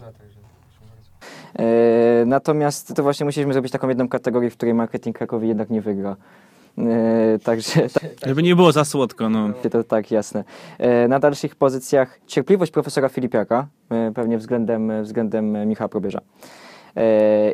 E, 1.58 2.24
natomiast 2.26 2.94
to 2.94 3.02
właśnie 3.02 3.26
musieliśmy 3.26 3.52
zrobić 3.52 3.72
taką 3.72 3.88
jedną 3.88 4.08
kategorię, 4.08 4.50
w 4.50 4.56
której 4.56 4.74
marketing 4.74 5.18
Krakowi 5.18 5.48
jednak 5.48 5.70
nie 5.70 5.80
wygra. 5.80 6.16
E, 6.78 7.38
także 7.38 7.88
Żeby 8.26 8.42
nie 8.42 8.56
było 8.56 8.72
za 8.72 8.84
słodko, 8.84 9.28
no. 9.28 9.48
to 9.70 9.84
tak 9.84 10.10
jasne. 10.10 10.44
E, 10.78 11.08
na 11.08 11.18
dalszych 11.18 11.56
pozycjach 11.56 12.20
cierpliwość 12.26 12.72
profesora 12.72 13.08
Filipiaka, 13.08 13.66
e, 13.90 14.12
pewnie 14.12 14.38
względem, 14.38 15.02
względem 15.02 15.68
Michała 15.68 15.88
Probierza. 15.88 16.20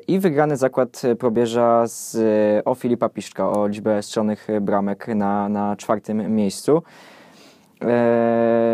I 0.08 0.18
wygrany 0.18 0.56
zakład 0.56 1.02
Probierza 1.18 1.86
z, 1.86 2.16
o 2.64 2.74
Filipa 2.74 3.08
Piszczka, 3.08 3.50
o 3.50 3.66
liczbę 3.66 4.02
strzelonych 4.02 4.48
bramek 4.60 5.08
na, 5.08 5.48
na 5.48 5.76
czwartym 5.76 6.34
miejscu. 6.34 6.82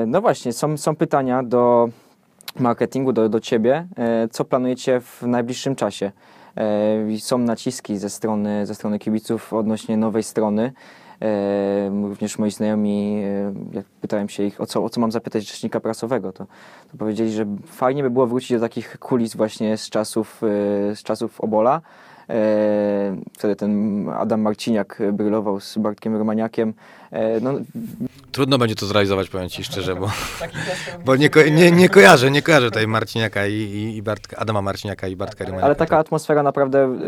No 0.07 0.20
właśnie, 0.20 0.53
są, 0.53 0.76
są 0.76 0.97
pytania 0.97 1.43
do 1.43 1.88
marketingu, 2.61 3.12
do, 3.12 3.28
do 3.28 3.40
ciebie. 3.40 3.86
Co 4.30 4.45
planujecie 4.45 5.01
w 5.01 5.22
najbliższym 5.22 5.74
czasie? 5.76 6.12
E, 6.57 7.18
są 7.18 7.38
naciski 7.38 7.98
ze 7.98 8.11
strony, 8.11 8.66
ze 8.66 8.74
strony 8.74 8.98
kibiców 8.98 9.53
odnośnie 9.53 9.96
nowej 9.96 10.22
strony. 10.22 10.72
E, 11.22 11.88
również 11.88 12.38
moi 12.38 12.50
znajomi, 12.50 13.22
e, 13.24 13.53
jak 13.72 13.84
pytałem 13.86 14.28
się 14.28 14.42
ich, 14.42 14.61
o 14.61 14.66
co, 14.66 14.84
o 14.84 14.90
co 14.90 15.00
mam 15.00 15.12
zapytać 15.12 15.48
rzecznika 15.48 15.80
prasowego, 15.80 16.32
to, 16.32 16.46
to 16.92 16.98
powiedzieli, 16.98 17.32
że 17.32 17.46
fajnie 17.66 18.03
by 18.03 18.11
było 18.11 18.26
wrócić 18.26 18.53
do 18.53 18.61
takich 18.61 18.98
kulis 18.98 19.36
właśnie 19.36 19.76
z 19.76 19.90
czasów, 19.90 20.38
z 20.94 21.03
czasów 21.03 21.40
Obola. 21.40 21.80
E, 22.33 23.16
wtedy 23.33 23.57
ten 23.57 24.09
Adam 24.09 24.41
Marciniak 24.41 25.03
brylował 25.12 25.61
z 25.61 25.78
Bartkiem 25.78 26.16
Romaniakiem. 26.16 26.74
E, 27.11 27.41
no, 27.41 27.53
Trudno 28.33 28.59
będzie 28.59 28.74
to 28.74 28.87
zrealizować, 28.87 29.28
powiem 29.28 29.49
ci 29.49 29.64
szczerze, 29.64 29.97
bo, 29.97 30.11
bo 31.07 31.16
nie, 31.16 31.30
ko- 31.30 31.43
nie, 31.43 31.70
nie 31.70 31.89
kojarzę, 31.89 32.30
nie 32.30 32.43
kojarzę 32.43 32.66
tutaj 32.66 32.87
Marciniaka 32.87 33.47
i, 33.47 33.53
i, 33.55 33.97
i 33.97 34.03
Bartka, 34.03 34.37
Adama 34.37 34.62
Marciniaka 34.62 35.09
i 35.09 35.16
Bartka 35.16 35.45
Rymaniaka. 35.45 35.66
Ale 35.66 35.74
taka 35.74 35.99
atmosfera 35.99 36.43
naprawdę, 36.43 36.78
e, 36.85 36.99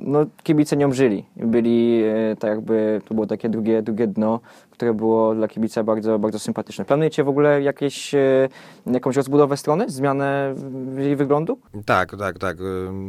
no 0.00 0.26
kibice 0.42 0.76
nią 0.76 0.92
żyli. 0.92 1.24
Byli 1.36 2.02
tak 2.38 2.50
jakby, 2.50 3.00
to 3.08 3.14
było 3.14 3.26
takie 3.26 3.48
drugie, 3.48 3.82
drugie 3.82 4.06
dno, 4.06 4.40
które 4.76 4.94
było 4.94 5.34
dla 5.34 5.48
kibica 5.48 5.84
bardzo, 5.84 6.18
bardzo 6.18 6.38
sympatyczne. 6.38 6.84
Planujecie 6.84 7.24
w 7.24 7.28
ogóle 7.28 7.62
jakieś, 7.62 8.14
e, 8.14 8.48
jakąś 8.86 9.16
rozbudowę 9.16 9.56
strony, 9.56 9.90
zmianę 9.90 10.54
jej 10.98 11.16
wyglądu? 11.16 11.60
Tak, 11.86 12.16
tak, 12.18 12.38
tak. 12.38 12.56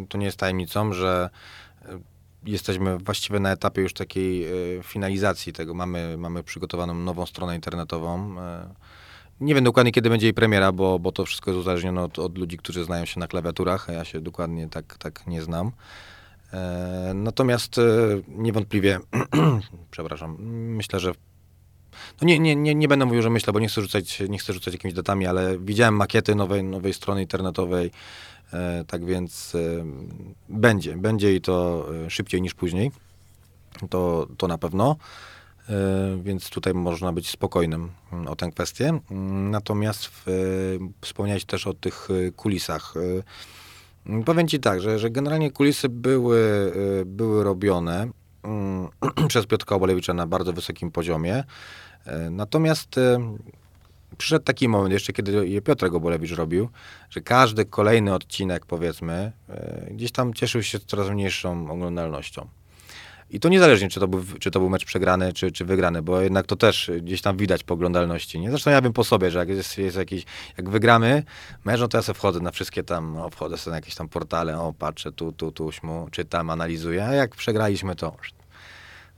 To 0.10 0.18
nie 0.18 0.26
jest 0.26 0.38
tajemnicą, 0.38 0.94
że 0.94 1.30
y, 1.86 1.88
jesteśmy 2.46 2.98
właściwie 2.98 3.40
na 3.40 3.52
etapie 3.52 3.82
już 3.82 3.94
takiej 3.94 4.48
y, 4.78 4.84
finalizacji 4.84 5.54
tego. 5.54 5.74
Mamy, 5.74 6.18
mamy 6.18 6.44
przygotowaną 6.44 6.94
nową 6.94 7.26
stronę 7.26 7.56
internetową. 7.56 8.36
Nie 9.42 9.56
wiem 9.56 9.64
dokładnie, 9.64 9.92
kiedy 9.92 10.10
będzie 10.10 10.28
jej 10.28 10.34
premiera, 10.34 10.72
bo, 10.72 11.00
bo 11.00 11.12
to 11.12 11.26
wszystko 11.26 11.52
jest 11.52 11.62
uzależnione 11.62 12.04
od, 12.04 12.20
od 12.20 12.38
ludzi, 12.38 12.58
którzy 12.58 12.84
znają 12.84 13.06
się 13.06 13.20
na 13.20 13.28
klawiaturach, 13.28 13.90
a 13.90 13.94
ja 13.94 14.06
się 14.06 14.22
dokładnie 14.22 14.70
tak, 14.70 14.98
tak 14.98 15.28
nie 15.28 15.42
znam. 15.42 15.72
E, 16.54 17.12
Natomiast 17.16 17.78
e, 17.78 17.82
niewątpliwie, 18.28 19.00
przepraszam, 19.92 20.38
myślę, 20.76 21.00
że 21.00 21.12
no 22.22 22.28
nie, 22.28 22.40
nie, 22.40 22.56
nie, 22.56 22.76
nie 22.76 22.88
będę 22.88 23.06
mówił, 23.06 23.22
że 23.22 23.30
myślę, 23.30 23.54
bo 23.54 23.60
nie 23.60 23.68
chcę 23.68 23.82
rzucać, 23.82 24.20
nie 24.30 24.38
chcę 24.38 24.54
rzucać 24.54 24.74
jakimiś 24.74 24.94
datami, 24.94 25.28
ale 25.28 25.60
widziałem 25.60 25.96
makiety 25.96 26.36
nowej, 26.36 26.64
nowej 26.64 26.94
strony 26.94 27.22
internetowej, 27.22 27.92
e, 28.54 28.84
tak 28.88 29.06
więc 29.06 29.56
e, 29.56 29.60
będzie, 30.50 30.98
będzie 30.98 31.36
i 31.36 31.42
to 31.42 31.86
e, 32.06 32.10
szybciej 32.10 32.42
niż 32.42 32.54
później. 32.54 32.92
To, 33.90 34.28
to 34.38 34.48
na 34.48 34.58
pewno. 34.58 34.96
E, 35.70 36.20
Więc 36.24 36.50
tutaj 36.50 36.74
można 36.74 37.14
być 37.14 37.30
spokojnym 37.30 37.90
mm, 38.14 38.28
o 38.28 38.36
tę 38.36 38.52
kwestię. 38.52 39.00
Mm, 39.12 39.52
Natomiast 39.52 40.06
w, 40.06 40.28
e, 40.28 40.32
wspomniałeś 41.02 41.46
też 41.46 41.68
o 41.68 41.74
tych 41.74 42.08
e, 42.28 42.32
kulisach. 42.32 42.94
Mm, 44.06 44.24
Powiem 44.24 44.48
ci 44.48 44.60
tak, 44.60 44.82
że, 44.82 45.00
że 45.00 45.10
generalnie 45.10 45.52
kulisy 45.52 45.90
były, 45.90 46.72
były 47.06 47.44
robione 47.44 48.08
przez 49.30 49.46
Piotrka 49.46 49.76
Obolewicza 49.76 50.14
na 50.14 50.28
bardzo 50.28 50.54
wysokim 50.54 50.92
poziomie. 50.92 51.44
E, 52.08 52.30
Natomiast 52.30 52.98
y, 52.98 53.18
przyszedł 54.18 54.46
taki 54.46 54.68
moment, 54.68 54.94
jeszcze 54.94 55.14
kiedy 55.14 55.48
je 55.50 55.62
Piotrek 55.62 55.94
Obolewicz 55.94 56.32
robił, 56.32 56.70
że 57.10 57.22
każdy 57.22 57.66
kolejny 57.66 58.14
odcinek, 58.14 58.66
powiedzmy, 58.66 59.32
e, 59.50 59.88
gdzieś 59.92 60.12
tam 60.12 60.34
cieszył 60.34 60.64
się 60.64 60.80
coraz 60.80 61.10
mniejszą 61.10 61.72
oglądalnością. 61.72 62.48
I 63.30 63.40
to 63.40 63.50
niezależnie, 63.50 63.90
czy 63.90 64.00
to 64.00 64.08
był, 64.08 64.24
czy 64.40 64.52
to 64.52 64.60
był 64.60 64.70
mecz 64.70 64.86
przegrany, 64.86 65.34
czy, 65.34 65.52
czy 65.52 65.66
wygrany, 65.66 66.02
bo 66.02 66.22
jednak 66.22 66.46
to 66.46 66.56
też 66.56 66.92
gdzieś 67.02 67.22
tam 67.22 67.38
widać 67.38 67.64
po 67.64 67.74
oglądalności. 67.74 68.40
Nie? 68.40 68.50
Zresztą 68.50 68.72
ja 68.72 68.82
wiem 68.82 68.94
po 68.94 69.04
sobie, 69.04 69.32
że 69.32 69.40
jak 69.40 69.50
jest, 69.50 69.78
jest 69.78 69.98
jakiś, 69.98 70.26
jak 70.58 70.70
wygramy 70.70 71.24
mecz, 71.66 71.80
no 71.80 71.88
to 71.88 71.98
ja 71.98 72.02
sobie 72.02 72.18
wchodzę 72.18 72.40
na 72.40 72.52
wszystkie 72.52 72.84
tam, 72.84 73.18
o, 73.18 73.30
wchodzę 73.30 73.58
sobie 73.58 73.72
na 73.72 73.78
jakieś 73.78 73.96
tam 73.96 74.10
portale, 74.10 74.60
o, 74.60 74.74
patrzę 74.74 75.12
tu, 75.12 75.32
tu, 75.32 75.52
tu, 75.52 75.72
śmu, 75.72 76.08
czytam, 76.12 76.50
analizuję, 76.50 77.06
a 77.06 77.14
jak 77.14 77.36
przegraliśmy, 77.36 77.96
to 77.96 78.16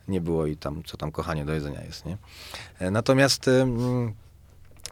nie 0.10 0.22
było 0.22 0.46
i 0.46 0.58
tam, 0.58 0.84
co 0.84 0.98
tam 0.98 1.12
kochanie 1.12 1.46
do 1.46 1.54
jedzenia 1.54 1.82
jest, 1.84 2.06
nie? 2.06 2.18
E, 2.80 2.92
Natomiast 2.92 3.48
ym, 3.48 4.14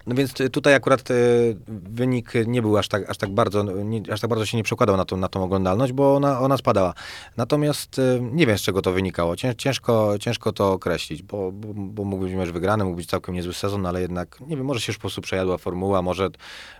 no 0.07 0.15
więc 0.15 0.41
y, 0.41 0.49
tutaj 0.49 0.73
akurat 0.73 1.11
y, 1.11 1.57
wynik 1.67 2.33
nie 2.47 2.61
był 2.61 2.77
aż 2.77 2.87
tak, 2.87 3.09
aż 3.09 3.17
tak 3.17 3.29
bardzo, 3.29 3.63
nie, 3.63 4.13
aż 4.13 4.21
tak 4.21 4.29
bardzo 4.29 4.45
się 4.45 4.57
nie 4.57 4.63
przekładał 4.63 4.97
na 4.97 5.05
tą, 5.05 5.17
na 5.17 5.27
tą 5.27 5.43
oglądalność, 5.43 5.93
bo 5.93 6.15
ona, 6.15 6.39
ona 6.39 6.57
spadała. 6.57 6.93
Natomiast 7.37 7.99
y, 7.99 8.19
nie 8.31 8.47
wiem, 8.47 8.57
z 8.57 8.61
czego 8.61 8.81
to 8.81 8.91
wynikało. 8.91 9.35
Cię- 9.35 9.55
Ciężko, 9.55 10.13
ciężko 10.19 10.51
to 10.51 10.71
określić, 10.71 11.23
bo, 11.23 11.51
bo, 11.51 11.67
bo 11.73 12.03
mógł 12.03 12.23
być 12.23 12.33
mecz 12.33 12.49
wygrany, 12.49 12.83
mógł 12.83 12.95
być 12.97 13.09
całkiem 13.09 13.35
niezły 13.35 13.53
sezon, 13.53 13.85
ale 13.85 14.01
jednak, 14.01 14.39
nie 14.41 14.57
wiem, 14.57 14.65
może 14.65 14.81
się 14.81 14.89
już 14.91 14.97
po 14.97 15.01
prostu 15.01 15.21
przejadła 15.21 15.57
formuła, 15.57 16.01
może, 16.01 16.29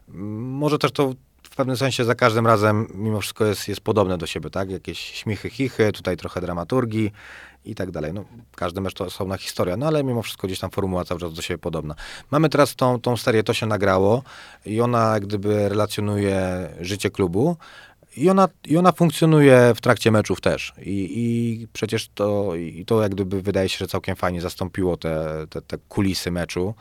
może 0.08 0.78
też 0.78 0.92
to 0.92 1.14
pewnym 1.58 1.78
sensie 1.78 2.03
za 2.03 2.16
każdym 2.16 2.47
razem 2.47 2.88
mimo 2.93 3.22
wszystko 3.22 3.45
jest, 3.45 3.68
jest 3.68 3.82
podobne 3.82 4.18
do 4.18 4.28
siebie, 4.28 4.49
tak? 4.49 4.72
Jakieś 4.72 4.99
śmichy, 4.99 5.49
chichy, 5.49 5.91
tutaj 5.91 6.18
trochę 6.18 6.41
dramaturgii 6.41 7.12
i 7.66 7.76
tak 7.76 7.91
dalej. 7.91 8.14
No, 8.14 8.26
każdy 8.55 8.82
mecz 8.82 8.93
to 8.93 9.05
osobna 9.05 9.38
historia, 9.38 9.78
no 9.78 9.88
ale 9.88 10.03
mimo 10.03 10.22
wszystko 10.22 10.47
gdzieś 10.47 10.60
tam 10.60 10.70
formuła 10.70 11.05
cały 11.05 11.20
czas 11.20 11.34
do 11.34 11.41
siebie 11.41 11.58
podobna. 11.58 11.95
Mamy 12.32 12.49
teraz 12.49 12.76
tą, 12.76 13.01
tą 13.01 13.18
serię, 13.18 13.43
to 13.43 13.53
się 13.53 13.66
nagrało 13.66 14.24
i 14.66 14.82
ona 14.82 15.14
jak 15.14 15.26
gdyby 15.26 15.70
relacjonuje 15.70 16.70
życie 16.82 17.10
klubu 17.10 17.58
i 18.18 18.30
ona, 18.30 18.47
i 18.66 18.78
ona 18.78 18.91
funkcjonuje 18.91 19.74
w 19.76 19.82
trakcie 19.82 20.12
meczów 20.12 20.41
też. 20.41 20.74
I, 20.78 21.10
i 21.16 21.68
przecież 21.74 22.10
to, 22.16 22.55
i 22.55 22.86
to 22.86 23.01
jak 23.01 23.12
gdyby 23.12 23.41
wydaje 23.41 23.70
się, 23.70 23.78
że 23.78 23.88
całkiem 23.88 24.16
fajnie 24.16 24.41
zastąpiło 24.41 24.97
te, 24.97 25.45
te, 25.49 25.62
te 25.62 25.78
kulisy 25.78 26.32
meczu 26.32 26.74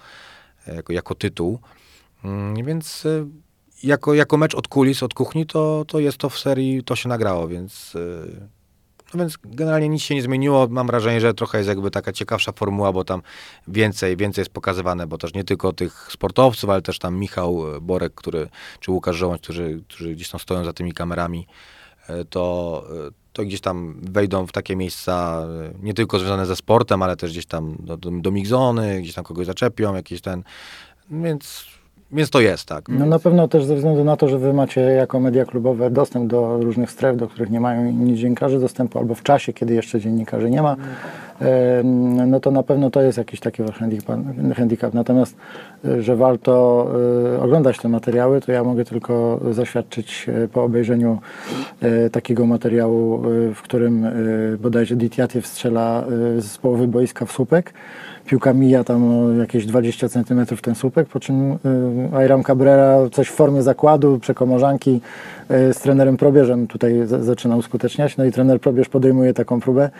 e, 0.69 0.75
jako, 0.75 0.93
jako 0.93 1.15
tytuł. 1.15 1.59
Mm, 2.25 2.65
Więc 2.65 3.05
y, 3.07 3.27
jako, 3.83 4.15
jako 4.15 4.37
mecz 4.37 4.55
od 4.55 4.69
kulis, 4.69 5.03
od 5.03 5.15
kuchni, 5.15 5.47
to, 5.47 5.85
to 5.89 5.99
jest 5.99 6.19
to 6.19 6.29
w 6.31 6.39
serii, 6.39 6.85
to 6.85 6.97
się 6.97 7.09
nagrało, 7.09 7.49
więc... 7.49 7.95
y, 7.95 8.49
No 9.15 9.21
więc 9.21 9.39
generalnie 9.45 9.89
nic 9.89 10.03
się 10.03 10.15
nie 10.15 10.23
zmieniło. 10.23 10.67
Mam 10.71 10.87
wrażenie, 10.87 11.21
że 11.21 11.35
trochę 11.35 11.59
jest 11.59 11.69
jakby 11.69 11.91
taka 11.91 12.13
ciekawsza 12.13 12.53
formuła, 12.53 12.93
bo 12.93 13.05
tam 13.05 13.23
więcej, 13.69 14.17
więcej 14.17 14.43
jest 14.43 14.53
pokazywane, 14.53 15.07
bo 15.07 15.19
też 15.19 15.35
nie 15.35 15.45
tylko 15.45 15.73
tych 15.73 16.09
sportowców, 16.13 16.71
ale 16.71 16.83
też 16.83 16.99
tam 16.99 17.17
Michał 17.17 17.63
Borek, 17.81 18.15
który, 18.15 18.49
czy 18.81 18.91
Łukasz 18.91 19.17
Żołądź, 19.17 19.43
którzy, 19.43 19.83
którzy 19.89 20.15
gdzieś 20.15 20.31
tam 20.31 20.41
stoją 20.41 20.65
za 20.65 20.73
tymi 20.73 20.93
kamerami, 20.93 21.47
e, 22.09 22.25
to, 22.25 22.85
e, 23.09 23.11
to 23.33 23.45
gdzieś 23.45 23.61
tam 23.61 24.01
wejdą 24.03 24.47
w 24.47 24.53
takie 24.53 24.77
miejsca 24.77 25.47
nie 25.83 25.95
tylko 25.95 26.19
związane 26.19 26.47
ze 26.47 26.57
sportem, 26.57 27.03
ale 27.03 27.17
też 27.17 27.31
gdzieś 27.31 27.47
tam 27.47 27.77
do, 27.79 27.97
do, 27.97 28.11
do 28.11 28.31
migzony, 28.31 29.01
gdzieś 29.03 29.15
tam 29.15 29.25
kogoś 29.25 29.47
zaczepią, 29.47 29.95
jakiś 29.95 30.21
ten, 30.21 30.43
więc, 31.11 31.65
więc 32.13 32.31
to 32.31 32.41
jest, 32.41 32.69
tak. 32.69 32.89
No 32.89 33.07
na 33.07 33.19
pewno 33.19 33.49
też 33.49 33.65
ze 33.65 33.77
względu 33.77 34.05
na 34.05 34.17
to, 34.17 34.29
że 34.29 34.39
wy 34.39 34.53
macie 34.53 34.81
jako 34.81 35.21
media 35.21 35.45
klubowe 35.45 35.91
dostęp 35.91 36.31
do 36.31 36.59
różnych 36.59 36.91
stref, 36.91 37.17
do 37.17 37.29
których 37.29 37.51
nie 37.51 37.61
mają 37.61 37.87
inni 37.87 38.17
dziennikarze 38.17 38.61
dostępu, 38.61 38.99
albo 38.99 39.15
w 39.15 39.23
czasie, 39.23 39.53
kiedy 39.53 39.75
jeszcze 39.75 40.01
dziennikarzy 40.01 40.51
nie 40.51 40.63
ma, 40.63 40.77
no 42.27 42.41
to 42.41 42.51
na 42.51 42.63
pewno 42.63 42.91
to 42.91 43.03
jest 43.03 43.19
jakiś 43.19 43.41
taki 43.41 43.63
wasz 43.63 43.79
handicap. 44.57 44.95
Natomiast, 44.95 45.37
y, 45.85 46.03
że 46.03 46.17
warto 46.17 46.87
y, 47.37 47.41
oglądać 47.41 47.79
te 47.79 47.89
materiały, 47.89 48.41
to 48.41 48.53
ja 48.53 48.65
mogę 48.65 48.85
tylko 48.85 49.41
zaświadczyć 49.51 50.27
y, 50.45 50.49
po 50.49 50.65
obejrzeniu 50.65 51.19
takiego 52.13 52.47
materiału, 52.47 53.23
w 53.55 53.63
którym 53.63 54.07
bodajże 54.59 54.97
Ditiatiew 54.97 55.47
strzela 55.47 56.05
z 56.39 56.59
połowy 56.59 56.89
boiska 56.89 57.27
w 57.27 57.33
słupek. 57.33 57.73
Piłka 58.27 58.55
mija 58.55 58.85
tam 58.85 59.19
o 59.19 59.33
jakieś 59.33 59.67
20 59.67 60.09
cm 60.09 60.47
ten 60.63 60.75
słupek, 60.75 61.09
po 61.09 61.21
czym 61.21 61.53
y, 61.53 61.57
Ayram 62.17 62.43
Cabrera 62.43 62.97
coś 63.13 63.29
w 63.29 63.33
formie 63.33 63.63
zakładu, 63.63 64.19
przekomorzanki 64.19 65.01
y, 65.51 65.75
z 65.75 65.79
trenerem 65.79 66.17
Probierzem 66.17 66.67
tutaj 66.67 66.95
zaczyna 67.21 67.57
uskuteczniać. 67.57 68.17
No 68.17 68.25
i 68.25 68.33
trener 68.33 68.61
Probierz 68.61 68.89
podejmuje 68.89 69.35
taką 69.35 69.61
próbę. 69.61 69.91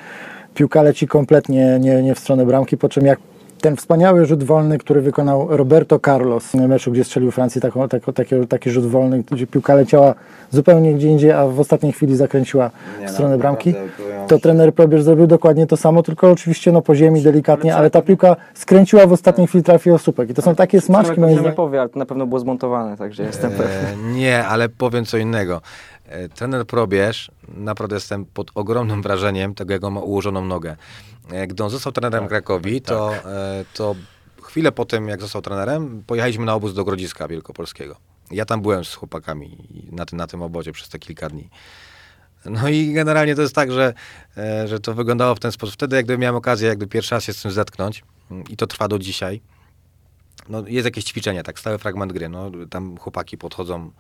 Piłka 0.55 0.83
leci 0.83 1.09
kompletnie 1.09 1.79
nie, 1.81 2.03
nie 2.03 2.15
w 2.15 2.19
stronę 2.19 2.47
bramki, 2.47 2.77
po 2.77 2.89
czym 2.89 3.07
jak 3.07 3.19
ten 3.67 3.77
wspaniały 3.77 4.27
rzut 4.27 4.45
wolny, 4.45 4.79
który 4.79 5.01
wykonał 5.01 5.57
Roberto 5.57 5.99
Carlos 5.99 6.45
w 6.45 6.55
meczu, 6.55 6.93
gdzie 6.93 7.05
strzelił 7.05 7.31
Francji 7.31 7.61
taką, 7.61 7.89
tako, 7.89 8.13
taki, 8.13 8.47
taki 8.49 8.71
rzut 8.71 8.87
wolny, 8.87 9.23
gdzie 9.31 9.47
piłka 9.47 9.75
leciała 9.75 10.15
zupełnie 10.51 10.95
gdzie 10.95 11.09
indziej, 11.09 11.33
a 11.33 11.47
w 11.47 11.61
ostatniej 11.61 11.93
chwili 11.93 12.17
zakręciła 12.17 12.71
w 13.07 13.11
stronę 13.11 13.39
bramki. 13.39 13.75
To 14.29 14.39
trener 14.39 14.75
Probierz 14.75 15.03
zrobił 15.03 15.27
dokładnie 15.27 15.67
to 15.67 15.77
samo, 15.77 16.03
tylko 16.03 16.31
oczywiście 16.31 16.73
no, 16.73 16.83
po 16.83 16.95
ziemi 16.95 17.23
delikatnie, 17.23 17.77
ale 17.77 17.91
ta 17.91 18.03
piłka 18.03 18.37
skręciła 18.55 19.07
w 19.07 19.13
ostatniej 19.13 19.47
chwili, 19.47 19.65
trafiła 19.65 19.99
w 19.99 20.03
słupek. 20.03 20.31
I 20.31 20.35
to 20.35 20.43
są 20.43 20.55
takie 20.55 20.81
smaczki, 20.81 21.21
nie 21.21 21.33
zdaniem. 21.33 21.53
powie, 21.53 21.81
ale 21.81 21.89
to 21.89 21.99
na 21.99 22.07
pewno 22.07 22.27
było 22.27 22.41
zmontowane, 22.41 22.97
także 22.97 23.23
jestem 23.23 23.51
pewny. 23.51 24.11
E, 24.11 24.15
nie, 24.15 24.45
ale 24.45 24.69
powiem 24.69 25.05
co 25.05 25.19
innego. 25.19 25.61
E, 26.09 26.29
trener 26.29 26.67
Probierz, 26.67 27.31
naprawdę 27.49 27.97
jestem 27.97 28.25
pod 28.25 28.51
ogromnym 28.55 29.03
wrażeniem 29.03 29.55
tego, 29.55 29.73
jak 29.73 29.85
on 29.85 29.93
ma 29.93 30.01
ułożoną 30.01 30.45
nogę. 30.45 30.77
E, 31.31 31.47
Gdy 31.47 31.65
on 31.65 31.71
został 31.71 31.93
trenerem 31.93 32.29
Krakowi, 32.29 32.81
to, 32.81 33.15
e, 33.15 33.65
to 33.75 33.95
chwilę 34.43 34.73
po 34.73 34.85
tym, 34.85 35.09
jak 35.09 35.21
został 35.21 35.43
trenerem, 35.43 36.03
pojechaliśmy 36.07 36.45
na 36.45 36.55
obóz 36.55 36.75
do 36.75 36.85
Grodziska 36.85 37.29
Wielkopolskiego. 37.29 37.97
Ja 38.31 38.45
tam 38.45 38.63
byłem 38.63 38.85
z 38.85 38.95
chłopakami 38.95 39.69
na 39.93 40.07
tym, 40.07 40.19
na 40.19 40.27
tym 40.27 40.43
obozie 40.43 40.73
przez 40.73 40.89
te 40.89 40.99
kilka 40.99 41.29
dni. 41.29 41.49
No 42.45 42.69
i 42.69 42.93
generalnie 42.93 43.35
to 43.35 43.43
jest 43.43 43.55
tak, 43.55 43.73
że, 43.73 43.95
że 44.67 44.81
to 44.81 44.95
wyglądało 44.95 45.35
w 45.35 45.41
ten 45.41 45.53
sposób. 45.53 45.75
Wtedy 45.75 45.97
jakby 45.97 46.19
miałem 46.19 46.37
okazję 46.37 46.69
jakby 46.69 46.87
pierwszy 46.87 47.15
raz 47.15 47.25
się 47.25 47.33
z 47.33 47.43
tym 47.43 47.51
zetknąć 47.51 48.05
mm, 48.31 48.45
i 48.51 48.57
to 48.57 48.67
trwa 48.67 48.89
do 48.89 48.99
dzisiaj. 48.99 49.41
No, 50.49 50.63
jest 50.67 50.85
jakieś 50.85 51.05
ćwiczenie, 51.05 51.43
tak, 51.43 51.59
stały 51.59 51.79
fragment 51.79 52.13
gry. 52.13 52.29
No, 52.29 52.51
tam 52.71 52.97
chłopaki 52.99 53.39
podchodzą, 53.39 53.91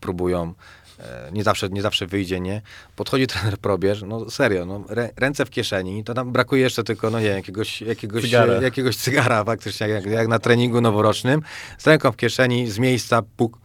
próbują. 0.00 0.54
E, 1.02 1.32
nie, 1.32 1.44
zawsze, 1.44 1.68
nie 1.68 1.82
zawsze 1.82 2.06
wyjdzie, 2.06 2.40
nie? 2.40 2.62
Podchodzi 2.96 3.26
trener 3.26 3.58
probierz, 3.58 4.02
no 4.02 4.30
serio, 4.30 4.66
no, 4.66 4.84
rę, 4.88 5.10
ręce 5.16 5.44
w 5.44 5.50
kieszeni, 5.50 6.04
to 6.04 6.14
tam 6.14 6.32
brakuje 6.32 6.62
jeszcze 6.62 6.84
tylko, 6.84 7.10
no 7.10 7.20
nie 7.20 7.26
jakiegoś, 7.26 7.82
jakiegoś, 7.82 8.22
Cygara. 8.22 8.62
jakiegoś 8.62 8.96
cygara 8.96 9.44
faktycznie, 9.44 9.88
jak, 9.88 10.06
jak 10.06 10.28
na 10.28 10.38
treningu 10.38 10.80
noworocznym. 10.80 11.42
Z 11.78 11.86
ręką 11.86 12.12
w 12.12 12.16
kieszeni, 12.16 12.70
z 12.70 12.78
miejsca, 12.78 13.22
puk. 13.36 13.61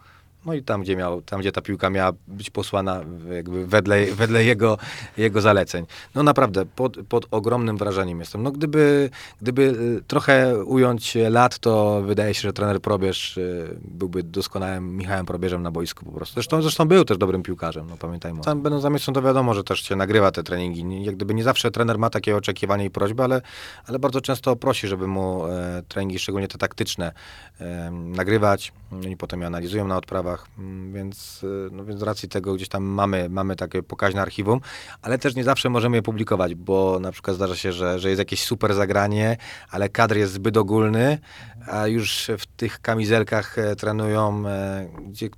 No 0.48 0.54
i 0.54 0.62
tam, 0.62 0.82
gdzie 0.82 0.96
miał, 0.96 1.22
tam, 1.22 1.40
gdzie 1.40 1.52
ta 1.52 1.60
piłka 1.60 1.90
miała 1.90 2.12
być 2.28 2.50
posłana 2.50 3.00
jakby 3.34 3.66
wedle, 3.66 4.06
wedle 4.06 4.44
jego, 4.44 4.78
jego 5.16 5.40
zaleceń. 5.40 5.86
No 6.14 6.22
naprawdę, 6.22 6.66
pod, 6.66 6.96
pod 7.08 7.26
ogromnym 7.30 7.76
wrażeniem 7.76 8.20
jestem. 8.20 8.42
No 8.42 8.50
gdyby, 8.50 9.10
gdyby 9.42 9.62
y, 9.62 10.02
trochę 10.06 10.64
ująć 10.64 11.16
lat, 11.30 11.58
to 11.58 12.02
wydaje 12.02 12.34
się, 12.34 12.40
że 12.40 12.52
trener 12.52 12.80
Probierz 12.80 13.36
y, 13.36 13.76
byłby 13.84 14.22
doskonałym 14.22 14.96
Michałem 14.96 15.26
Probierzem 15.26 15.62
na 15.62 15.70
boisku 15.70 16.04
po 16.04 16.12
prostu. 16.12 16.34
Zresztą, 16.34 16.62
zresztą 16.62 16.84
był 16.84 17.04
też 17.04 17.18
dobrym 17.18 17.42
piłkarzem, 17.42 17.86
no 17.90 17.96
pamiętajmy. 17.96 18.44
Sam 18.44 18.62
będąc 18.62 19.04
za 19.04 19.12
to 19.12 19.22
wiadomo, 19.22 19.54
że 19.54 19.64
też 19.64 19.80
się 19.80 19.96
nagrywa 19.96 20.30
te 20.30 20.42
treningi. 20.42 21.04
Jak 21.04 21.16
gdyby 21.16 21.34
nie 21.34 21.44
zawsze 21.44 21.70
trener 21.70 21.98
ma 21.98 22.10
takie 22.10 22.36
oczekiwania 22.36 22.84
i 22.84 22.90
prośby, 22.90 23.22
ale, 23.22 23.42
ale 23.86 23.98
bardzo 23.98 24.20
często 24.20 24.56
prosi, 24.56 24.88
żeby 24.88 25.06
mu 25.06 25.46
e, 25.46 25.82
treningi, 25.88 26.18
szczególnie 26.18 26.48
te 26.48 26.58
taktyczne, 26.58 27.12
e, 27.60 27.90
nagrywać. 27.90 28.72
Oni 28.92 29.16
potem 29.16 29.40
je 29.40 29.46
analizują 29.46 29.86
na 29.86 29.96
odprawach, 29.96 30.37
mm, 30.58 30.92
więc, 30.92 31.44
e, 31.44 31.76
no, 31.76 31.84
więc 31.84 32.00
z 32.00 32.02
racji 32.02 32.28
tego 32.28 32.54
gdzieś 32.54 32.68
tam 32.68 32.84
mamy, 32.84 33.28
mamy 33.28 33.56
takie 33.56 33.82
pokaźne 33.82 34.22
archiwum, 34.22 34.60
ale 35.02 35.18
też 35.18 35.34
nie 35.34 35.44
zawsze 35.44 35.70
możemy 35.70 35.96
je 35.96 36.02
publikować, 36.02 36.54
bo 36.54 36.98
na 37.00 37.12
przykład 37.12 37.36
zdarza 37.36 37.56
się, 37.56 37.72
że, 37.72 37.98
że 37.98 38.08
jest 38.08 38.18
jakieś 38.18 38.44
super 38.44 38.74
zagranie, 38.74 39.36
ale 39.70 39.88
kadr 39.88 40.16
jest 40.16 40.32
zbyt 40.32 40.56
ogólny, 40.56 41.18
a 41.66 41.86
już 41.86 42.30
w 42.38 42.46
tych 42.46 42.80
kamizelkach 42.80 43.58
e, 43.58 43.76
trenują, 43.76 44.48
e, 44.48 44.88
gdzie, 45.08 45.28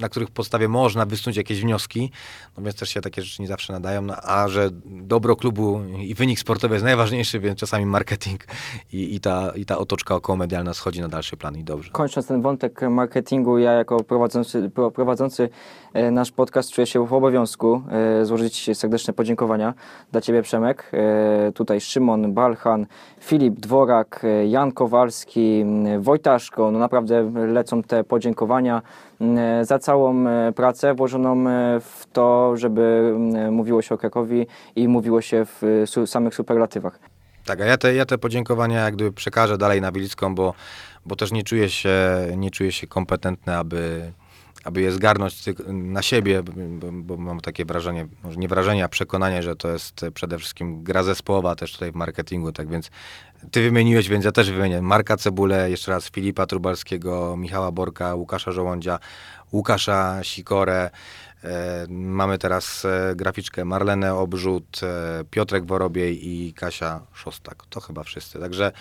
na 0.00 0.08
których 0.08 0.30
podstawie 0.30 0.68
można 0.68 1.06
wysnuć 1.06 1.36
jakieś 1.36 1.60
wnioski, 1.60 2.10
no 2.56 2.64
więc 2.64 2.76
też 2.76 2.88
się 2.88 3.00
takie 3.00 3.22
rzeczy 3.22 3.42
nie 3.42 3.48
zawsze 3.48 3.72
nadają, 3.72 4.02
no, 4.02 4.16
a 4.16 4.48
że 4.48 4.70
dobro 4.84 5.36
klubu 5.36 5.80
i 5.98 6.14
wynik 6.14 6.38
sportowy 6.38 6.74
jest 6.74 6.84
najważniejszy, 6.84 7.40
więc 7.40 7.58
czasami 7.58 7.86
marketing 7.86 8.44
i, 8.92 9.14
i, 9.14 9.20
ta, 9.20 9.52
i 9.56 9.64
ta 9.64 9.78
otoczka 9.78 10.14
około 10.14 10.36
medialna 10.36 10.74
schodzi 10.74 11.00
na 11.00 11.08
dalszy 11.08 11.36
plan 11.36 11.56
i 11.56 11.64
dobrze. 11.64 11.90
Kończąc 11.90 12.26
ten 12.26 12.42
wątek 12.42 12.80
marketingu, 12.90 13.58
ja 13.58 13.72
jako 13.72 14.04
prowadzący 14.04 14.21
prowadzący, 14.22 14.70
pro- 14.70 14.90
prowadzący 14.90 15.48
e, 15.94 16.10
nasz 16.10 16.30
podcast 16.32 16.70
czuję 16.70 16.86
się 16.86 17.06
w 17.06 17.12
obowiązku 17.12 17.82
e, 18.20 18.24
złożyć 18.24 18.70
serdeczne 18.78 19.14
podziękowania 19.14 19.74
dla 20.12 20.20
Ciebie 20.20 20.42
Przemek. 20.42 20.90
E, 20.92 21.52
Tutaj 21.52 21.80
Szymon 21.80 22.32
Balchan, 22.32 22.86
Filip 23.20 23.54
Dworak, 23.54 24.26
Jan 24.48 24.72
Kowalski, 24.72 25.64
Wojtaszko. 25.98 26.70
No 26.70 26.78
naprawdę 26.78 27.30
lecą 27.46 27.82
te 27.82 28.04
podziękowania 28.04 28.82
za 29.62 29.78
całą 29.78 30.24
pracę 30.54 30.94
włożoną 30.94 31.44
w 31.80 32.06
to, 32.12 32.56
żeby 32.56 33.14
mówiło 33.50 33.82
się 33.82 33.94
o 33.94 33.98
Krakowi 33.98 34.46
i 34.76 34.88
mówiło 34.88 35.20
się 35.20 35.44
w 35.44 35.86
samych 36.06 36.34
superlatywach. 36.34 36.98
Tak, 37.44 37.60
a 37.60 37.64
ja 37.64 37.76
te, 37.78 37.94
ja 37.94 38.06
te 38.06 38.18
podziękowania 38.18 38.80
jak 38.84 38.94
gdyby 38.94 39.12
przekażę 39.12 39.58
dalej 39.58 39.80
na 39.80 39.92
Wilicką, 39.92 40.34
bo, 40.34 40.54
bo 41.06 41.16
też 41.16 41.32
nie 41.32 41.42
czuję 41.42 41.70
się, 41.70 41.98
nie 42.36 42.50
czuję 42.50 42.72
się 42.72 42.86
kompetentny, 42.86 43.56
aby, 43.56 44.12
aby 44.64 44.80
je 44.80 44.92
zgarnąć 44.92 45.44
na 45.68 46.02
siebie, 46.02 46.42
bo, 46.42 46.92
bo 46.92 47.16
mam 47.16 47.40
takie 47.40 47.64
wrażenie, 47.64 48.06
może 48.24 48.36
nie 48.36 48.48
wrażenie, 48.48 48.84
a 48.84 48.88
przekonanie, 48.88 49.42
że 49.42 49.56
to 49.56 49.68
jest 49.68 50.06
przede 50.14 50.38
wszystkim 50.38 50.82
gra 50.84 51.02
zespołowa 51.02 51.54
też 51.54 51.72
tutaj 51.72 51.92
w 51.92 51.94
marketingu, 51.94 52.52
tak 52.52 52.68
więc 52.68 52.90
ty 53.50 53.62
wymieniłeś, 53.62 54.08
więc 54.08 54.24
ja 54.24 54.32
też 54.32 54.50
wymienię. 54.50 54.82
Marka 54.82 55.16
Cebulę, 55.16 55.70
jeszcze 55.70 55.90
raz 55.90 56.10
Filipa 56.10 56.46
Trubalskiego, 56.46 57.36
Michała 57.36 57.72
Borka, 57.72 58.14
Łukasza 58.14 58.52
Żołądzia, 58.52 58.98
Łukasza 59.52 60.18
Sikorę, 60.22 60.90
Mamy 61.88 62.38
teraz 62.38 62.84
e, 62.84 63.14
graficzkę 63.16 63.64
Marlenę 63.64 64.14
Obrzut, 64.14 64.80
e, 64.82 65.24
Piotrek 65.30 65.64
Worobiej 65.64 66.28
i 66.28 66.52
Kasia 66.52 67.00
Szostak. 67.12 67.62
To 67.70 67.80
chyba 67.80 68.02
wszyscy. 68.02 68.40
Także 68.40 68.72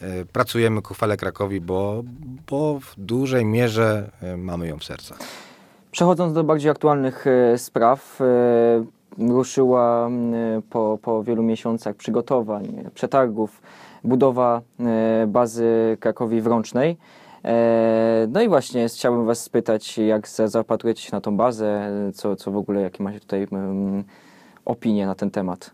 e, 0.00 0.24
pracujemy 0.24 0.82
ku 0.82 0.94
chwale 0.94 1.16
Krakowi, 1.16 1.60
bo, 1.60 2.02
bo 2.50 2.80
w 2.80 2.94
dużej 2.98 3.44
mierze 3.44 4.10
e, 4.22 4.36
mamy 4.36 4.68
ją 4.68 4.78
w 4.78 4.84
sercach. 4.84 5.18
Przechodząc 5.90 6.34
do 6.34 6.44
bardziej 6.44 6.70
aktualnych 6.70 7.26
e, 7.26 7.58
spraw, 7.58 8.20
e, 8.20 9.00
ruszyła 9.18 10.10
po, 10.70 10.98
po 11.02 11.24
wielu 11.24 11.42
miesiącach 11.42 11.96
przygotowań, 11.96 12.82
e, 12.86 12.90
przetargów, 12.90 13.62
budowa 14.04 14.60
e, 14.80 15.26
bazy 15.26 15.96
Krakowi 16.00 16.40
Wrącznej. 16.40 16.96
E, 17.44 18.26
No 18.30 18.42
i 18.42 18.48
właśnie 18.48 18.88
chciałbym 18.88 19.26
Was 19.26 19.42
spytać, 19.42 19.98
jak 19.98 20.28
za- 20.28 20.48
zapatrujecie 20.48 21.02
się 21.02 21.10
na 21.12 21.20
tą 21.20 21.36
bazę, 21.36 21.90
co, 22.14 22.36
co 22.36 22.50
w 22.50 22.56
ogóle, 22.56 22.80
jakie 22.80 23.02
macie 23.02 23.20
tutaj 23.20 23.46
mm, 23.52 24.04
opinie 24.64 25.06
na 25.06 25.14
ten 25.14 25.30
temat? 25.30 25.70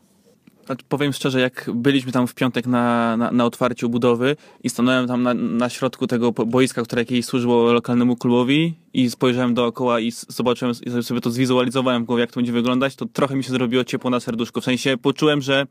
Powiem 0.88 1.12
szczerze, 1.12 1.40
jak 1.40 1.70
byliśmy 1.74 2.12
tam 2.12 2.26
w 2.26 2.34
piątek 2.34 2.66
na, 2.66 3.16
na, 3.16 3.30
na 3.30 3.44
otwarciu 3.44 3.88
budowy 3.88 4.36
i 4.64 4.70
stanąłem 4.70 5.06
tam 5.08 5.22
na, 5.22 5.34
na 5.34 5.68
środku 5.68 6.06
tego 6.06 6.32
boiska, 6.32 6.82
które 6.82 7.04
kiedyś 7.04 7.24
służyło 7.26 7.72
lokalnemu 7.72 8.16
klubowi 8.16 8.74
i 8.94 9.10
spojrzałem 9.10 9.54
dookoła 9.54 10.00
i 10.00 10.12
zobaczyłem, 10.28 10.74
i 10.98 11.02
sobie 11.02 11.20
to 11.20 11.30
zwizualizowałem 11.30 12.02
w 12.02 12.06
głowie, 12.06 12.20
jak 12.20 12.30
to 12.30 12.40
będzie 12.40 12.52
wyglądać, 12.52 12.96
to 12.96 13.06
trochę 13.06 13.36
mi 13.36 13.44
się 13.44 13.50
zrobiło 13.50 13.84
ciepło 13.84 14.10
na 14.10 14.20
serduszku. 14.20 14.60
W 14.60 14.64
sensie 14.64 14.96
poczułem, 14.96 15.42
że 15.42 15.66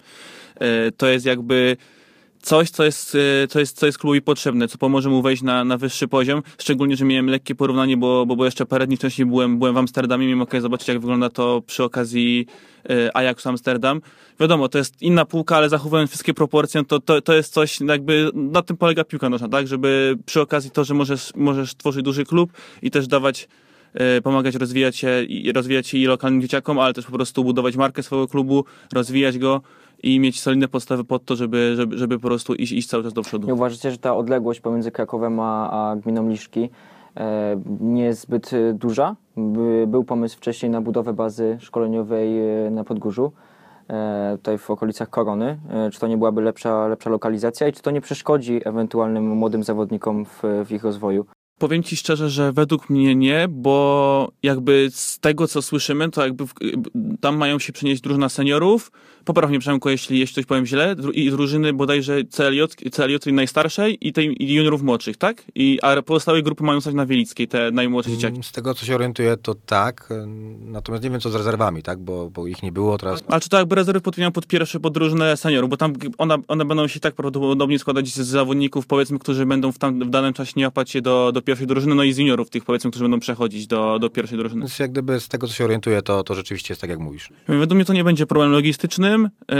e, 0.55 0.91
to 0.91 1.07
jest 1.07 1.25
jakby 1.25 1.77
coś, 2.45 2.69
co 2.69 2.83
jest, 2.83 3.17
co 3.49 3.59
jest, 3.59 3.77
co 3.77 3.85
jest 3.85 3.97
klubowi 3.97 4.21
potrzebne, 4.21 4.67
co 4.67 4.77
pomoże 4.77 5.09
mu 5.09 5.21
wejść 5.21 5.43
na, 5.43 5.63
na 5.63 5.77
wyższy 5.77 6.07
poziom. 6.07 6.43
Szczególnie, 6.57 6.95
że 6.95 7.05
miałem 7.05 7.29
lekkie 7.29 7.55
porównanie, 7.55 7.97
bo, 7.97 8.25
bo, 8.25 8.35
bo 8.35 8.45
jeszcze 8.45 8.65
parę 8.65 8.87
dni 8.87 8.97
wcześniej 8.97 9.25
byłem, 9.25 9.59
byłem 9.59 9.75
w 9.75 9.77
Amsterdamie, 9.77 10.25
miałem 10.25 10.41
okazję 10.41 10.61
zobaczyć, 10.61 10.87
jak 10.87 10.99
wygląda 10.99 11.29
to 11.29 11.61
przy 11.67 11.83
okazji 11.83 12.45
e, 12.89 13.17
Ajax 13.17 13.47
Amsterdam. 13.47 14.01
Wiadomo, 14.39 14.69
to 14.69 14.77
jest 14.77 15.01
inna 15.01 15.25
półka, 15.25 15.57
ale 15.57 15.69
zachowując 15.69 16.09
wszystkie 16.09 16.33
proporcje, 16.33 16.85
to, 16.85 16.99
to, 16.99 17.21
to 17.21 17.33
jest 17.33 17.53
coś, 17.53 17.81
jakby 17.81 18.29
na 18.33 18.61
tym 18.61 18.77
polega 18.77 19.03
piłka 19.03 19.29
nożna, 19.29 19.49
tak? 19.49 19.67
Żeby 19.67 20.17
przy 20.25 20.41
okazji 20.41 20.71
to, 20.71 20.83
że 20.83 20.93
możesz, 20.93 21.31
możesz 21.35 21.75
tworzyć 21.75 22.03
duży 22.03 22.25
klub 22.25 22.53
i 22.81 22.91
też 22.91 23.07
dawać 23.07 23.47
e, 23.93 24.21
pomagać 24.21 24.55
rozwijać 24.55 24.95
się 24.95 25.25
rozwijać 25.53 25.87
się 25.87 25.97
i 25.97 26.05
lokalnym 26.05 26.41
dzieciakom, 26.41 26.79
ale 26.79 26.93
też 26.93 27.05
po 27.05 27.11
prostu 27.11 27.43
budować 27.43 27.75
markę 27.75 28.03
swojego 28.03 28.27
klubu, 28.27 28.65
rozwijać 28.93 29.37
go 29.37 29.61
i 30.05 30.19
mieć 30.19 30.41
solidne 30.41 30.67
podstawy 30.67 31.03
pod 31.03 31.25
to, 31.25 31.35
żeby, 31.35 31.73
żeby, 31.75 31.97
żeby 31.97 32.19
po 32.19 32.27
prostu 32.27 32.55
iść, 32.55 32.71
iść 32.71 32.89
cały 32.89 33.03
czas 33.03 33.13
do 33.13 33.21
przodu. 33.21 33.47
Nie 33.47 33.53
uważacie, 33.53 33.91
że 33.91 33.97
ta 33.97 34.15
odległość 34.15 34.59
pomiędzy 34.59 34.91
Krakowem 34.91 35.39
a, 35.39 35.71
a 35.71 35.95
gminą 35.95 36.29
Liszki 36.29 36.69
e, 37.17 37.61
nie 37.79 38.03
jest 38.03 38.21
zbyt 38.21 38.53
e, 38.53 38.73
duża? 38.73 39.15
By, 39.37 39.85
był 39.87 40.03
pomysł 40.03 40.37
wcześniej 40.37 40.69
na 40.69 40.81
budowę 40.81 41.13
bazy 41.13 41.57
szkoleniowej 41.59 42.39
e, 42.65 42.71
na 42.71 42.83
Podgórzu, 42.83 43.31
e, 43.89 44.37
tutaj 44.37 44.57
w 44.57 44.69
okolicach 44.69 45.09
Korony. 45.09 45.59
E, 45.69 45.89
czy 45.91 45.99
to 45.99 46.07
nie 46.07 46.17
byłaby 46.17 46.41
lepsza, 46.41 46.87
lepsza 46.87 47.09
lokalizacja 47.09 47.67
i 47.67 47.73
czy 47.73 47.81
to 47.81 47.91
nie 47.91 48.01
przeszkodzi 48.01 48.61
ewentualnym 48.65 49.29
młodym 49.29 49.63
zawodnikom 49.63 50.25
w, 50.25 50.43
w 50.65 50.71
ich 50.71 50.83
rozwoju? 50.83 51.25
Powiem 51.57 51.83
ci 51.83 51.97
szczerze, 51.97 52.29
że 52.29 52.53
według 52.53 52.89
mnie 52.89 53.15
nie, 53.15 53.47
bo 53.49 54.31
jakby 54.43 54.89
z 54.91 55.19
tego, 55.19 55.47
co 55.47 55.61
słyszymy, 55.61 56.09
to 56.09 56.23
jakby 56.25 56.47
w, 56.47 56.53
tam 57.21 57.37
mają 57.37 57.59
się 57.59 57.73
przenieść 57.73 58.01
drużyna 58.01 58.29
seniorów, 58.29 58.91
poprawnie 59.25 59.59
Przemku, 59.59 59.89
jeśli, 59.89 60.19
jeśli 60.19 60.35
coś 60.35 60.45
powiem 60.45 60.65
źle, 60.65 60.95
dru- 60.95 61.11
i 61.13 61.31
drużyny 61.31 61.73
bodajże 61.73 62.23
CLJ, 62.23 62.61
CLJ 62.91 63.19
tej 63.19 63.33
najstarszej 63.33 64.07
i 64.07 64.13
tej 64.13 64.43
i 64.43 64.53
juniorów 64.53 64.81
młodszych, 64.81 65.17
tak? 65.17 65.43
I, 65.55 65.79
a 65.81 66.01
pozostałe 66.01 66.41
grupy 66.41 66.63
mają 66.63 66.81
stać 66.81 66.93
na 66.93 67.05
Wielickiej, 67.05 67.47
te 67.47 67.71
najmłodsze 67.71 68.11
dzieciaki. 68.11 68.43
Z 68.43 68.51
tego, 68.51 68.73
co 68.73 68.85
się 68.85 68.95
orientuję, 68.95 69.37
to 69.37 69.55
tak. 69.65 70.09
Natomiast 70.59 71.03
nie 71.03 71.09
wiem, 71.09 71.19
co 71.19 71.29
z 71.29 71.35
rezerwami, 71.35 71.83
tak? 71.83 71.99
Bo, 71.99 72.29
bo 72.29 72.47
ich 72.47 72.63
nie 72.63 72.71
było 72.71 72.97
teraz. 72.97 73.23
Ale 73.27 73.41
czy 73.41 73.49
to 73.49 73.57
jakby 73.57 73.75
rezerwy 73.75 74.01
podmienią 74.01 74.31
pod 74.31 74.47
pierwsze, 74.47 74.79
pod 74.79 74.93
drużynę 74.93 75.37
seniorów, 75.37 75.69
bo 75.69 75.77
tam 75.77 75.93
one, 76.17 76.37
one 76.47 76.65
będą 76.65 76.87
się 76.87 76.99
tak 76.99 77.15
prawdopodobnie 77.15 77.79
składać 77.79 78.07
z 78.07 78.27
zawodników, 78.27 78.87
powiedzmy, 78.87 79.19
którzy 79.19 79.45
będą 79.45 79.71
w, 79.71 79.77
tam, 79.77 79.99
w 79.99 80.09
danym 80.09 80.33
czasie 80.33 80.53
nie 80.55 80.65
łapać 80.65 80.89
się 80.89 81.01
do, 81.01 81.31
do 81.31 81.41
pierwszej 81.45 81.67
drużyny, 81.67 81.95
no 81.95 82.03
i 82.03 82.13
z 82.13 82.17
juniorów 82.17 82.49
tych, 82.49 82.65
powiedzmy, 82.65 82.91
którzy 82.91 83.03
będą 83.03 83.19
przechodzić 83.19 83.67
do, 83.67 83.99
do 83.99 84.09
pierwszej 84.09 84.37
drużyny. 84.37 84.61
Więc 84.61 84.79
jak 84.79 84.91
gdyby 84.91 85.19
z 85.19 85.27
tego, 85.27 85.47
co 85.47 85.53
się 85.53 85.65
orientuję, 85.65 86.01
to, 86.01 86.23
to 86.23 86.35
rzeczywiście 86.35 86.71
jest 86.71 86.81
tak, 86.81 86.89
jak 86.89 86.99
mówisz. 86.99 87.29
Według 87.47 87.75
mnie 87.75 87.85
to 87.85 87.93
nie 87.93 88.03
będzie 88.03 88.25
problem 88.25 88.51
logistycznym, 88.51 89.29
yy, 89.49 89.55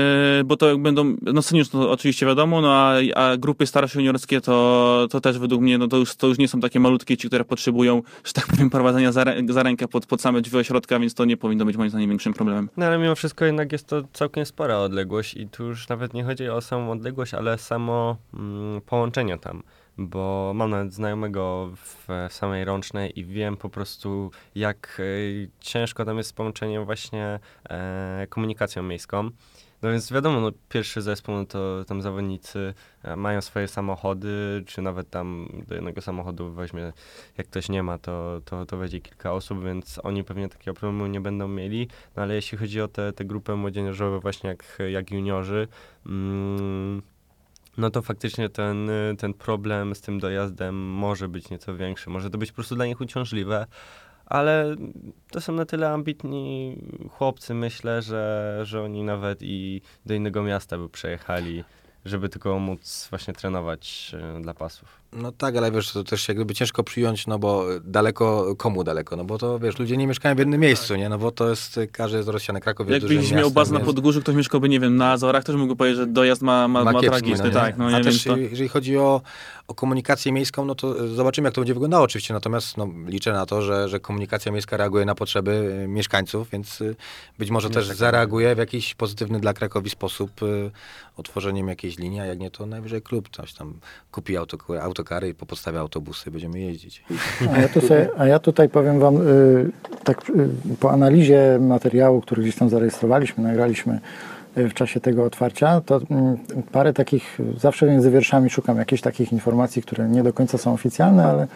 bo 0.45 0.57
to 0.57 0.77
będą, 0.77 1.15
no 1.21 1.41
senior 1.41 1.67
to 1.67 1.91
oczywiście 1.91 2.25
wiadomo, 2.25 2.61
no 2.61 2.73
a, 2.73 2.93
a 3.15 3.38
grupy 3.38 3.67
starsze 3.67 3.99
juniorskie 3.99 4.41
to, 4.41 5.07
to 5.11 5.21
też 5.21 5.39
według 5.39 5.61
mnie, 5.61 5.77
no 5.77 5.88
to 5.88 5.97
już, 5.97 6.15
to 6.15 6.27
już 6.27 6.38
nie 6.38 6.47
są 6.47 6.59
takie 6.59 6.79
malutkie 6.79 7.17
ci, 7.17 7.27
które 7.27 7.45
potrzebują, 7.45 8.01
że 8.23 8.33
tak 8.33 8.47
powiem, 8.47 8.69
prowadzenia 8.69 9.11
za, 9.11 9.25
za 9.49 9.63
rękę 9.63 9.88
pod, 9.88 10.05
pod 10.05 10.21
same 10.21 10.41
drzwi 10.41 10.57
ośrodka, 10.57 10.99
więc 10.99 11.13
to 11.13 11.25
nie 11.25 11.38
powinno 11.38 11.65
być 11.65 11.77
moim 11.77 11.89
zdaniem 11.89 12.09
większym 12.09 12.33
problemem. 12.33 12.69
No 12.77 12.86
ale 12.86 12.97
mimo 12.97 13.15
wszystko 13.15 13.45
jednak 13.45 13.71
jest 13.71 13.88
to 13.88 14.03
całkiem 14.13 14.45
spora 14.45 14.77
odległość 14.77 15.33
i 15.33 15.47
tu 15.47 15.63
już 15.63 15.89
nawet 15.89 16.13
nie 16.13 16.23
chodzi 16.23 16.49
o 16.49 16.61
samą 16.61 16.91
odległość, 16.91 17.33
ale 17.33 17.57
samo 17.57 18.17
mm, 18.33 18.81
połączenie 18.81 19.38
tam. 19.38 19.63
Bo 19.97 20.51
mam 20.55 20.69
nawet 20.69 20.93
znajomego 20.93 21.71
w 21.75 22.07
samej 22.29 22.65
Rącznej 22.65 23.19
i 23.19 23.25
wiem 23.25 23.57
po 23.57 23.69
prostu 23.69 24.31
jak 24.55 24.97
e, 24.99 25.03
ciężko 25.59 26.05
tam 26.05 26.17
jest 26.17 26.29
z 26.29 26.33
połączeniem 26.33 26.85
właśnie 26.85 27.39
e, 27.69 28.27
komunikacją 28.29 28.83
miejską. 28.83 29.29
No 29.81 29.91
więc 29.91 30.11
wiadomo, 30.11 30.41
no, 30.41 30.51
pierwszy 30.69 31.01
zespół, 31.01 31.35
no 31.35 31.45
to 31.45 31.85
tam 31.87 32.01
zawodnicy 32.01 32.73
e, 33.03 33.15
mają 33.15 33.41
swoje 33.41 33.67
samochody, 33.67 34.63
czy 34.65 34.81
nawet 34.81 35.09
tam 35.09 35.49
do 35.67 35.75
jednego 35.75 36.01
samochodu 36.01 36.51
weźmie, 36.51 36.93
jak 37.37 37.47
ktoś 37.47 37.69
nie 37.69 37.83
ma, 37.83 37.97
to, 37.97 38.41
to, 38.45 38.65
to 38.65 38.77
wejdzie 38.77 39.01
kilka 39.01 39.33
osób, 39.33 39.63
więc 39.63 39.99
oni 40.03 40.23
pewnie 40.23 40.49
takiego 40.49 40.73
problemu 40.73 41.07
nie 41.07 41.21
będą 41.21 41.47
mieli. 41.47 41.87
No 42.15 42.23
ale 42.23 42.35
jeśli 42.35 42.57
chodzi 42.57 42.81
o 42.81 42.87
te, 42.87 43.13
te 43.13 43.25
grupy 43.25 43.55
młodzieżowe, 43.55 44.19
właśnie 44.19 44.49
jak, 44.49 44.77
jak 44.89 45.11
juniorzy, 45.11 45.67
mm, 46.05 47.01
no 47.78 47.89
to 47.89 48.01
faktycznie 48.01 48.49
ten, 48.49 48.89
y, 48.89 49.15
ten 49.17 49.34
problem 49.34 49.95
z 49.95 50.01
tym 50.01 50.19
dojazdem 50.19 50.76
może 50.76 51.28
być 51.28 51.49
nieco 51.49 51.76
większy. 51.76 52.09
Może 52.09 52.30
to 52.30 52.38
być 52.38 52.51
po 52.51 52.55
prostu 52.55 52.76
dla 52.76 52.86
nich 52.86 53.01
uciążliwe, 53.01 53.67
ale 54.26 54.76
to 55.32 55.41
są 55.41 55.53
na 55.53 55.65
tyle 55.65 55.89
ambitni 55.89 56.78
chłopcy, 57.09 57.53
myślę, 57.53 58.01
że, 58.01 58.59
że 58.63 58.82
oni 58.82 59.03
nawet 59.03 59.39
i 59.41 59.82
do 60.05 60.13
innego 60.13 60.43
miasta 60.43 60.78
by 60.78 60.89
przejechali, 60.89 61.63
żeby 62.05 62.30
tylko 62.30 62.59
móc 62.59 63.07
właśnie 63.09 63.34
trenować 63.34 64.15
y, 64.38 64.41
dla 64.41 64.53
pasów. 64.53 65.01
No 65.16 65.32
tak, 65.32 65.57
ale 65.57 65.72
wiesz, 65.72 65.92
to 65.92 66.04
też 66.04 66.28
jak 66.28 66.37
gdyby 66.37 66.54
ciężko 66.54 66.83
przyjąć, 66.83 67.28
no 67.28 67.39
bo 67.39 67.66
daleko, 67.83 68.55
komu 68.55 68.83
daleko? 68.83 69.16
No 69.16 69.24
bo 69.24 69.37
to, 69.37 69.59
wiesz, 69.59 69.79
ludzie 69.79 69.97
nie 69.97 70.08
mieszkają 70.08 70.36
w 70.36 70.39
jednym 70.39 70.62
miejscu, 70.62 70.96
nie? 70.96 71.09
No 71.09 71.17
bo 71.17 71.32
to 71.32 71.50
jest, 71.50 71.79
każdy 71.92 72.17
jest 72.17 72.29
rozsiany. 72.29 72.62
Kraków 72.62 72.89
jest 72.89 73.09
Jakbyś 73.09 73.32
miał 73.32 73.51
bazę 73.51 73.74
na 73.74 73.79
Podgórzu, 73.79 74.21
ktoś 74.21 74.36
mieszkałby, 74.36 74.70
nie 74.70 74.79
wiem, 74.79 74.96
na 74.96 75.12
Azorach, 75.12 75.43
też 75.43 75.55
mógłby 75.55 75.75
powiedzieć, 75.75 75.97
że 75.97 76.08
dojazd 76.08 76.42
ma, 76.42 76.67
ma, 76.67 76.83
ma, 76.83 76.92
kiepski, 76.92 77.09
tragiczny, 77.09 77.46
nie? 77.46 77.51
tak. 77.51 77.78
No, 77.78 77.86
A 77.86 77.89
nie 77.89 77.96
wiem, 77.96 78.04
też 78.04 78.24
to... 78.24 78.37
jeżeli 78.37 78.70
chodzi 78.70 78.97
o, 78.97 79.21
o 79.67 79.75
komunikację 79.75 80.32
miejską, 80.32 80.66
no 80.66 80.75
to 80.75 81.08
zobaczymy, 81.08 81.47
jak 81.47 81.55
to 81.55 81.62
będzie 81.62 81.74
wyglądało 81.74 82.04
oczywiście, 82.04 82.33
natomiast 82.33 82.78
no, 82.78 82.87
liczę 83.08 83.33
na 83.33 83.46
to, 83.46 83.62
że, 83.62 83.89
że 83.89 84.00
komunikacja 84.00 84.51
miejska 84.51 84.78
reaguje 84.78 85.05
na 85.05 85.16
potrzeby 85.16 85.79
e, 85.83 85.87
mieszkańców, 85.87 86.50
więc 86.50 86.82
e, 86.82 86.96
być 87.39 87.51
może 87.51 87.70
też 87.70 87.87
zareaguje 87.87 88.55
w 88.55 88.58
jakiś 88.58 88.96
pozytywny 88.96 89.39
dla 89.39 89.54
Krakowi 89.54 89.89
sposób 89.89 90.32
e, 90.43 90.46
otworzeniem 91.17 91.67
jakiejś 91.67 91.97
linii, 91.97 92.20
a 92.20 92.25
jak 92.25 92.39
nie, 92.39 92.51
to 92.51 92.66
najwyżej 92.66 93.01
klub 93.01 93.29
coś 93.32 93.54
tam 93.54 93.74
kupi 94.12 94.37
auto, 94.37 94.58
autokary 95.05 95.29
i 95.29 95.33
popodstawia 95.33 95.79
autobusy, 95.79 96.32
będziemy 96.32 96.59
jeździć. 96.59 97.03
A 97.53 97.59
ja 97.59 97.67
tutaj, 97.67 98.07
a 98.17 98.25
ja 98.25 98.39
tutaj 98.39 98.69
powiem 98.69 98.99
Wam, 98.99 99.27
y, 99.27 99.71
tak 100.03 100.29
y, 100.29 100.49
po 100.79 100.91
analizie 100.91 101.57
materiału, 101.61 102.21
który 102.21 102.41
gdzieś 102.41 102.55
tam 102.55 102.69
zarejestrowaliśmy, 102.69 103.43
nagraliśmy 103.43 103.99
y, 104.57 104.69
w 104.69 104.73
czasie 104.73 104.99
tego 104.99 105.23
otwarcia, 105.23 105.82
to 105.82 106.01
mm, 106.09 106.37
parę 106.71 106.93
takich, 106.93 107.39
zawsze 107.57 107.86
między 107.86 108.11
wierszami 108.11 108.49
szukam 108.49 108.77
jakichś 108.77 109.01
takich 109.01 109.33
informacji, 109.33 109.82
które 109.82 110.09
nie 110.09 110.23
do 110.23 110.33
końca 110.33 110.57
są 110.57 110.73
oficjalne, 110.73 111.25
ale, 111.25 111.47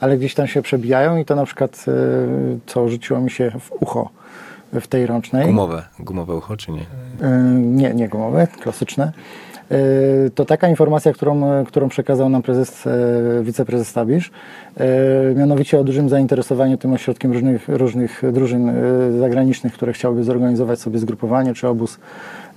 ale 0.00 0.18
gdzieś 0.18 0.34
tam 0.34 0.46
się 0.46 0.62
przebijają 0.62 1.16
i 1.16 1.24
to 1.24 1.34
na 1.34 1.44
przykład, 1.44 1.84
e, 1.88 1.92
co 2.66 2.88
rzuciło 2.88 3.20
mi 3.20 3.30
się 3.30 3.50
w 3.60 3.72
ucho 3.82 4.10
w 4.72 4.86
tej 4.86 5.06
rącznej. 5.06 5.46
Gumowe, 5.46 5.82
gumowe 5.98 6.34
ucho, 6.34 6.56
czy 6.56 6.72
nie? 6.72 6.86
Nie, 7.54 7.94
nie 7.94 8.08
gumowe, 8.08 8.46
klasyczne. 8.46 9.12
E, 9.70 10.30
To 10.34 10.44
taka 10.44 10.68
informacja, 10.68 11.12
którą, 11.12 11.64
którą 11.64 11.88
przekazał 11.88 12.28
nam 12.28 12.42
prezes, 12.42 12.86
e, 12.86 12.90
wiceprezes 13.42 13.88
Stabisz, 13.88 14.30
e, 14.76 15.34
mianowicie 15.34 15.78
o 15.80 15.84
dużym 15.84 16.08
zainteresowaniu 16.08 16.76
tym 16.76 16.92
ośrodkiem 16.92 17.32
różnych, 17.32 17.68
różnych 17.68 18.22
drużyn 18.32 18.68
e, 18.68 18.72
zagranicznych, 19.18 19.72
które 19.72 19.92
chciałyby 19.92 20.24
zorganizować 20.24 20.80
sobie 20.80 20.98
zgrupowanie 20.98 21.54
czy 21.54 21.68
obóz 21.68 21.98
e, 21.98 22.00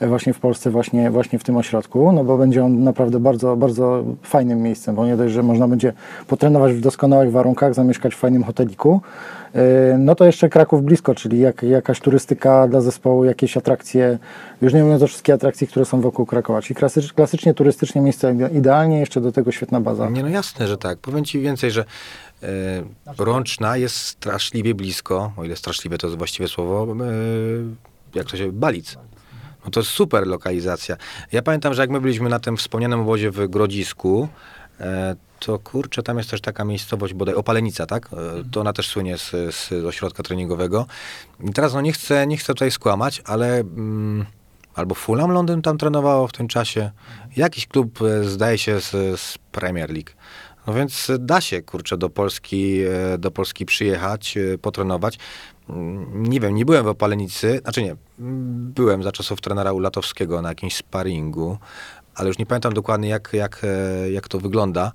właśnie 0.08 0.34
w 0.34 0.40
Polsce, 0.40 0.70
właśnie, 0.70 1.12
właśnie 1.12 1.40
w 1.40 1.44
tym 1.44 1.58
ośrodku, 1.58 2.12
no 2.12 2.24
bo 2.24 2.38
będzie 2.38 2.64
on 2.64 2.84
naprawdę 2.84 3.20
bardzo, 3.20 3.56
bardzo 3.58 4.04
fajnym 4.24 4.62
miejscem, 4.62 4.96
bo 4.96 5.06
nie 5.06 5.18
dość, 5.18 5.34
że 5.34 5.44
można 5.44 5.68
będzie 5.68 5.94
potrenować 6.28 6.74
w 6.74 6.80
doskonałych 6.80 7.32
warunkach, 7.32 7.74
zamieszkać 7.74 8.16
w 8.16 8.18
fajnym 8.18 8.44
hoteliku, 8.44 9.02
e, 9.56 9.98
no 9.98 10.16
to 10.16 10.26
jeszcze 10.26 10.50
Kraków 10.50 10.84
blisko, 10.84 11.16
czyli 11.16 11.40
jak, 11.40 11.64
jakaś 11.64 12.00
turystyka 12.00 12.68
dla 12.68 12.82
zespołu, 12.82 13.26
jakieś 13.26 13.58
atrakcje, 13.58 14.20
już 14.62 14.74
nie 14.74 14.84
mówiąc 14.84 15.04
o 15.04 15.08
wszystkich 15.08 15.36
atrakcji, 15.36 15.68
które 15.68 15.86
są 15.86 16.02
wokół 16.02 16.26
Krakowa, 16.26 16.62
czyli 16.62 16.76
klasycz, 16.76 17.14
klasycznie 17.14 17.54
turystycznie 17.54 18.02
miejsce 18.02 18.36
idealnie, 18.54 19.00
jeszcze 19.00 19.22
do 19.22 19.32
tego 19.32 19.52
świetna 19.52 19.82
baza. 19.82 20.10
Nie, 20.10 20.24
no 20.24 20.30
jasne, 20.30 20.68
że 20.68 20.78
tak. 20.78 20.98
Powiem 20.98 21.26
ci 21.26 21.40
więcej, 21.40 21.72
że 21.72 21.86
e, 22.44 22.48
Rączna 23.18 23.78
jest 23.78 23.96
straszliwie 23.96 24.76
blisko, 24.76 25.32
o 25.38 25.44
ile 25.44 25.56
straszliwe 25.56 25.98
to 25.98 26.08
jest 26.08 26.18
właściwe 26.18 26.48
słowo, 26.48 26.88
e, 26.94 27.06
jak 28.16 28.28
to 28.28 28.38
się, 28.38 28.52
Balic. 28.52 28.98
No 29.66 29.72
to 29.72 29.84
super 29.84 30.28
lokalizacja. 30.28 30.98
Ja 31.32 31.42
pamiętam, 31.42 31.74
że 31.74 31.82
jak 31.82 31.90
my 31.90 32.02
byliśmy 32.02 32.30
na 32.30 32.40
tym 32.40 32.58
wspomnianym 32.58 33.00
obozie 33.00 33.32
w 33.32 33.48
Grodzisku, 33.48 34.28
e, 34.80 35.16
to 35.40 35.60
kurczę, 35.60 36.04
tam 36.04 36.18
jest 36.18 36.30
też 36.30 36.42
taka 36.42 36.66
miejscowość, 36.66 37.14
bodaj 37.14 37.36
Opalenica, 37.36 37.86
tak? 37.86 38.10
E, 38.14 38.18
To 38.52 38.62
ona 38.62 38.74
też 38.74 38.88
słynie 38.90 39.18
z, 39.18 39.56
z 39.56 39.72
ośrodka 39.86 40.24
treningowego. 40.24 40.86
I 41.50 41.54
teraz 41.54 41.74
no 41.74 41.82
nie 41.82 41.94
chcę, 41.94 42.28
nie 42.28 42.38
chcę 42.38 42.54
tutaj 42.54 42.72
skłamać, 42.72 43.22
ale 43.26 43.60
mm, 43.60 44.26
albo 44.76 44.96
Fulham 44.96 45.32
Londyn 45.32 45.62
tam 45.62 45.78
trenowało 45.78 46.28
w 46.28 46.32
tym 46.32 46.48
czasie. 46.48 46.92
Jakiś 47.38 47.68
klub, 47.68 48.00
e, 48.02 48.24
zdaje 48.24 48.58
się, 48.58 48.82
z, 48.82 49.20
z 49.20 49.38
Premier 49.52 49.90
League. 49.90 50.12
No 50.68 50.74
więc 50.74 51.12
da 51.20 51.42
się, 51.42 51.62
kurczę, 51.62 51.98
do 51.98 52.10
Polski, 52.10 52.80
do 53.20 53.32
Polski 53.32 53.66
przyjechać, 53.66 54.38
potrenować. 54.62 55.20
Mm, 55.70 56.24
Nie 56.24 56.40
wiem, 56.40 56.56
nie 56.56 56.66
byłem 56.66 56.86
w 56.86 56.88
Opalenicy, 56.88 57.60
znaczy 57.64 57.84
nie, 57.84 57.96
byłem 58.76 59.04
za 59.04 59.12
czasów 59.12 59.42
trenera 59.42 59.74
Ulatowskiego 59.74 60.42
na 60.42 60.50
jakimś 60.50 60.76
sparingu, 60.76 61.58
ale 62.16 62.28
już 62.28 62.38
nie 62.38 62.46
pamiętam 62.46 62.74
dokładnie, 62.74 63.10
jak, 63.10 63.30
jak, 63.34 63.62
e, 63.64 64.12
jak 64.12 64.28
to 64.28 64.40
wygląda. 64.40 64.92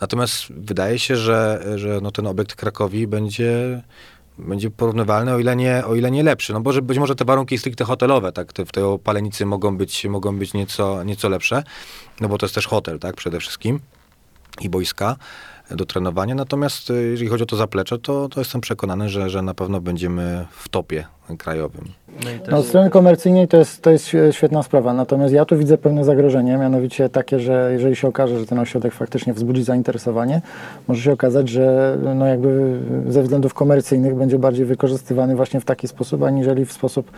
Natomiast 0.00 0.52
wydaje 0.52 0.98
się, 0.98 1.16
że, 1.16 1.64
że 1.76 2.00
no 2.02 2.10
ten 2.10 2.26
obiekt 2.26 2.54
Krakowi 2.54 3.06
będzie, 3.06 3.82
będzie 4.38 4.70
porównywalny, 4.70 5.32
o 5.34 5.38
ile, 5.38 5.56
nie, 5.56 5.82
o 5.86 5.94
ile 5.94 6.10
nie 6.10 6.22
lepszy. 6.22 6.52
No 6.52 6.60
bo 6.60 6.72
być 6.82 6.98
może 6.98 7.14
te 7.14 7.24
warunki 7.24 7.58
stricte 7.58 7.84
hotelowe, 7.84 8.32
tak, 8.32 8.52
te, 8.52 8.64
w 8.66 8.72
tej 8.72 8.84
Opalenicy 8.84 9.46
mogą 9.46 9.76
być, 9.76 10.04
mogą 10.04 10.38
być 10.38 10.54
nieco, 10.54 11.04
nieco 11.04 11.28
lepsze, 11.28 11.62
no 12.20 12.28
bo 12.28 12.38
to 12.38 12.46
jest 12.46 12.54
też 12.54 12.66
hotel, 12.66 12.98
tak, 12.98 13.16
przede 13.16 13.40
wszystkim 13.40 13.80
i 14.60 14.68
boiska 14.68 15.16
do 15.76 15.86
trenowania. 15.86 16.34
Natomiast 16.34 16.90
e, 16.90 16.94
jeżeli 16.94 17.28
chodzi 17.30 17.42
o 17.42 17.46
to 17.46 17.56
zaplecze, 17.56 17.98
to, 17.98 18.28
to 18.28 18.40
jestem 18.40 18.60
przekonany, 18.60 19.08
że, 19.08 19.30
że 19.30 19.42
na 19.42 19.54
pewno 19.54 19.80
będziemy 19.80 20.46
w 20.50 20.68
topie 20.68 21.04
krajowym. 21.38 21.84
No, 22.50 22.58
od 22.58 22.66
strony 22.66 22.90
komercyjnej 22.90 23.48
to 23.48 23.56
jest, 23.56 23.82
to 23.82 23.90
jest 23.90 24.06
świe- 24.06 24.32
świetna 24.32 24.62
sprawa, 24.62 24.94
natomiast 24.94 25.34
ja 25.34 25.44
tu 25.44 25.56
widzę 25.56 25.78
pewne 25.78 26.04
zagrożenie, 26.04 26.56
mianowicie 26.56 27.08
takie, 27.08 27.40
że 27.40 27.68
jeżeli 27.72 27.96
się 27.96 28.08
okaże, 28.08 28.38
że 28.38 28.46
ten 28.46 28.58
ośrodek 28.58 28.92
faktycznie 28.94 29.32
wzbudzi 29.32 29.62
zainteresowanie, 29.62 30.42
może 30.88 31.02
się 31.02 31.12
okazać, 31.12 31.48
że 31.48 31.98
no 32.14 32.26
jakby 32.26 32.80
ze 33.08 33.22
względów 33.22 33.54
komercyjnych 33.54 34.14
będzie 34.14 34.38
bardziej 34.38 34.66
wykorzystywany 34.66 35.36
właśnie 35.36 35.60
w 35.60 35.64
taki 35.64 35.88
sposób, 35.88 36.22
aniżeli 36.22 36.64
w 36.66 36.72
sposób 36.72 37.10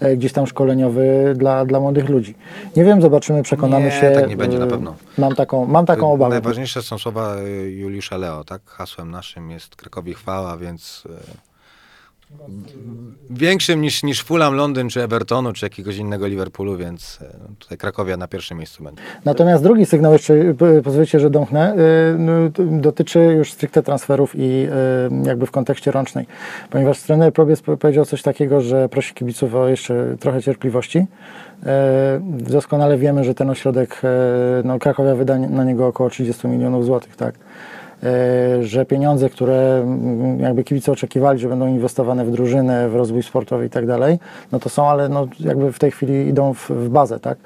e, 0.00 0.16
gdzieś 0.16 0.32
tam 0.32 0.46
szkoleniowy 0.46 1.34
dla, 1.36 1.64
dla 1.64 1.80
młodych 1.80 2.08
ludzi. 2.08 2.34
Nie 2.76 2.84
wiem, 2.84 3.02
zobaczymy, 3.02 3.42
przekonamy 3.42 3.84
Nie, 3.84 3.90
się. 3.90 4.10
tak 4.10 4.28
nie 4.28 4.36
będzie 4.36 4.58
na 4.58 4.66
e, 4.66 4.68
pewno. 4.68 4.94
Mam 5.18 5.34
taką, 5.34 5.66
mam 5.66 5.86
taką 5.86 6.12
obawę. 6.12 6.30
Najważniejsze 6.30 6.82
są 6.82 6.98
słowa 6.98 7.36
y, 7.36 7.70
Juliusza 7.96 8.16
Leo, 8.16 8.44
tak? 8.44 8.62
Hasłem 8.66 9.10
naszym 9.10 9.50
jest 9.50 9.76
Krakowi 9.76 10.14
chwała, 10.14 10.56
więc 10.56 11.02
y, 11.06 11.10
większym 13.30 13.80
niż, 13.80 14.02
niż 14.02 14.22
Fulham, 14.24 14.54
Londyn, 14.54 14.88
czy 14.88 15.02
Evertonu, 15.02 15.52
czy 15.52 15.66
jakiegoś 15.66 15.96
innego 15.96 16.26
Liverpoolu, 16.26 16.76
więc 16.76 17.18
y, 17.22 17.24
tutaj 17.58 17.78
Krakowia 17.78 18.16
na 18.16 18.28
pierwszym 18.28 18.58
miejscu 18.58 18.84
będzie. 18.84 19.02
Natomiast 19.24 19.62
drugi 19.62 19.86
sygnał, 19.86 20.12
jeszcze 20.12 20.34
p- 20.54 20.82
pozwolicie, 20.82 21.20
że 21.20 21.30
domknę, 21.30 21.74
no, 22.18 22.32
dotyczy 22.80 23.18
już 23.20 23.52
stricte 23.52 23.82
transferów 23.82 24.32
i 24.34 24.68
jakby 25.24 25.46
w 25.46 25.50
kontekście 25.50 25.90
rącznej. 25.90 26.26
Ponieważ 26.70 27.00
trener 27.00 27.32
Probiec 27.32 27.62
po- 27.62 27.76
powiedział 27.76 28.04
coś 28.04 28.22
takiego, 28.22 28.60
że 28.60 28.88
prosi 28.88 29.14
kibiców 29.14 29.54
o 29.54 29.68
jeszcze 29.68 30.16
trochę 30.20 30.42
cierpliwości. 30.42 31.06
Doskonale 32.30 32.98
wiemy, 32.98 33.24
że 33.24 33.34
ten 33.34 33.50
ośrodek, 33.50 34.02
no 34.64 34.78
Krakowia 34.78 35.14
wyda 35.14 35.38
na 35.38 35.64
niego 35.64 35.86
około 35.86 36.10
30 36.10 36.48
milionów 36.48 36.84
złotych, 36.84 37.16
tak? 37.16 37.34
E, 38.06 38.62
że 38.62 38.84
pieniądze, 38.84 39.30
które 39.30 39.82
mm, 39.82 40.40
jakby 40.40 40.64
kibice 40.64 40.92
oczekiwali, 40.92 41.38
że 41.38 41.48
będą 41.48 41.68
inwestowane 41.68 42.24
w 42.24 42.30
drużynę, 42.30 42.88
w 42.88 42.96
rozwój 42.96 43.22
sportowy 43.22 43.66
i 43.66 43.70
tak 43.70 43.86
dalej, 43.86 44.18
no 44.52 44.58
to 44.58 44.68
są, 44.68 44.88
ale 44.88 45.08
no 45.08 45.26
jakby 45.40 45.72
w 45.72 45.78
tej 45.78 45.90
chwili 45.90 46.28
idą 46.28 46.54
w, 46.54 46.70
w 46.70 46.88
bazę, 46.88 47.20
tak? 47.20 47.38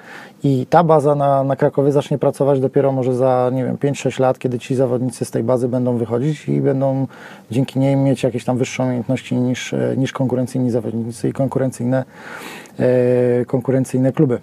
I 0.45 0.67
ta 0.71 0.85
baza 0.85 1.15
na, 1.15 1.45
na 1.45 1.57
Krakowie 1.57 1.93
zacznie 1.93 2.19
pracować 2.19 2.61
dopiero 2.61 2.93
może 2.93 3.15
za, 3.15 3.51
nie 3.53 3.65
wiem, 3.65 3.77
5-6 3.77 4.21
lat, 4.21 4.39
kiedy 4.39 4.59
ci 4.59 4.75
zawodnicy 4.75 5.25
z 5.25 5.31
tej 5.31 5.43
bazy 5.43 5.69
będą 5.69 5.97
wychodzić 5.97 6.49
i 6.49 6.61
będą 6.61 7.07
dzięki 7.51 7.79
niej 7.79 7.97
mieć 7.97 8.23
jakieś 8.23 8.45
tam 8.45 8.59
wyższe 8.59 8.83
umiejętności 8.83 9.37
niż, 9.37 9.75
e, 9.75 9.95
niż 9.97 10.13
konkurencyjni 10.13 10.71
zawodnicy 10.71 11.29
i 11.29 11.33
konkurencyjne, 11.33 12.05
e, 12.79 13.45
konkurencyjne 13.45 14.13
kluby. 14.13 14.39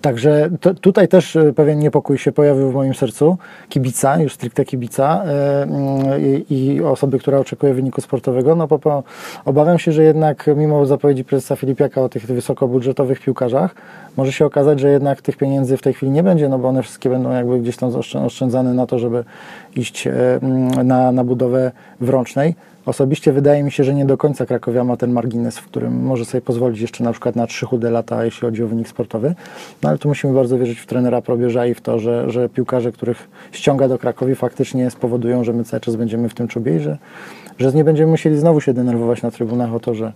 Także 0.00 0.50
to, 0.60 0.74
tutaj 0.74 1.08
też 1.08 1.36
e, 1.36 1.52
pewien 1.52 1.78
niepokój 1.78 2.18
się 2.18 2.32
pojawił 2.32 2.70
w 2.70 2.74
moim 2.74 2.94
sercu. 2.94 3.36
Kibica, 3.68 4.18
już 4.18 4.34
stricte 4.34 4.64
kibica 4.64 5.24
e, 5.24 5.62
mm, 5.62 6.20
i, 6.48 6.54
i 6.54 6.82
osoby, 6.82 7.18
która 7.18 7.38
oczekuje 7.38 7.74
wyniku 7.74 8.00
sportowego. 8.00 8.54
No 8.54 8.68
po, 8.68 8.78
po, 8.78 9.02
obawiam 9.44 9.78
się, 9.78 9.92
że 9.92 10.02
jednak 10.02 10.50
mimo 10.56 10.86
zapowiedzi 10.86 11.24
prezesa 11.24 11.56
Filipiaka 11.56 12.02
o 12.02 12.08
tych 12.08 12.26
wysokobudżetowych 12.26 13.20
piłkarzach, 13.20 13.74
może 14.16 14.32
się 14.32 14.46
okazać, 14.46 14.80
że 14.80 14.90
jednak 14.90 15.22
tych 15.22 15.36
pieniędzy 15.36 15.76
w 15.76 15.82
tej 15.82 15.94
chwili 15.94 16.12
nie 16.12 16.22
będzie, 16.22 16.48
no 16.48 16.58
bo 16.58 16.68
one 16.68 16.82
wszystkie 16.82 17.10
będą 17.10 17.30
jakby 17.30 17.60
gdzieś 17.60 17.76
tam 17.76 17.90
oszczę- 17.90 18.24
oszczędzane 18.24 18.74
na 18.74 18.86
to, 18.86 18.98
żeby 18.98 19.24
iść 19.76 20.06
e, 20.06 20.12
mm, 20.42 20.86
na, 20.86 21.12
na 21.12 21.24
budowę 21.24 21.72
wrącznej. 22.00 22.54
Osobiście 22.86 23.32
wydaje 23.32 23.62
mi 23.62 23.72
się, 23.72 23.84
że 23.84 23.94
nie 23.94 24.04
do 24.04 24.16
końca 24.16 24.46
Krakowia 24.46 24.84
ma 24.84 24.96
ten 24.96 25.12
margines, 25.12 25.58
w 25.58 25.64
którym 25.64 26.04
może 26.04 26.24
sobie 26.24 26.40
pozwolić 26.40 26.80
jeszcze 26.80 27.04
na 27.04 27.12
przykład 27.12 27.36
na 27.36 27.46
trzy 27.46 27.66
chude 27.66 27.90
lata, 27.90 28.24
jeśli 28.24 28.40
chodzi 28.40 28.62
o 28.62 28.66
wynik 28.66 28.88
sportowy. 28.88 29.34
No 29.82 29.88
ale 29.88 29.98
tu 29.98 30.08
musimy 30.08 30.34
bardzo 30.34 30.58
wierzyć 30.58 30.78
w 30.78 30.86
trenera 30.86 31.22
Probierza 31.22 31.66
i 31.66 31.74
w 31.74 31.80
to, 31.80 31.98
że, 31.98 32.30
że 32.30 32.48
piłkarze, 32.48 32.92
których 32.92 33.28
ściąga 33.52 33.88
do 33.88 33.98
Krakowi 33.98 34.34
faktycznie 34.34 34.90
spowodują, 34.90 35.44
że 35.44 35.52
my 35.52 35.64
cały 35.64 35.80
czas 35.80 35.96
będziemy 35.96 36.28
w 36.28 36.34
tym 36.34 36.48
czubie 36.48 36.76
i 36.76 36.80
że, 36.80 36.98
że 37.58 37.72
nie 37.72 37.84
będziemy 37.84 38.10
musieli 38.10 38.38
znowu 38.38 38.60
się 38.60 38.74
denerwować 38.74 39.22
na 39.22 39.30
trybunach 39.30 39.74
o 39.74 39.80
to, 39.80 39.94
że, 39.94 40.12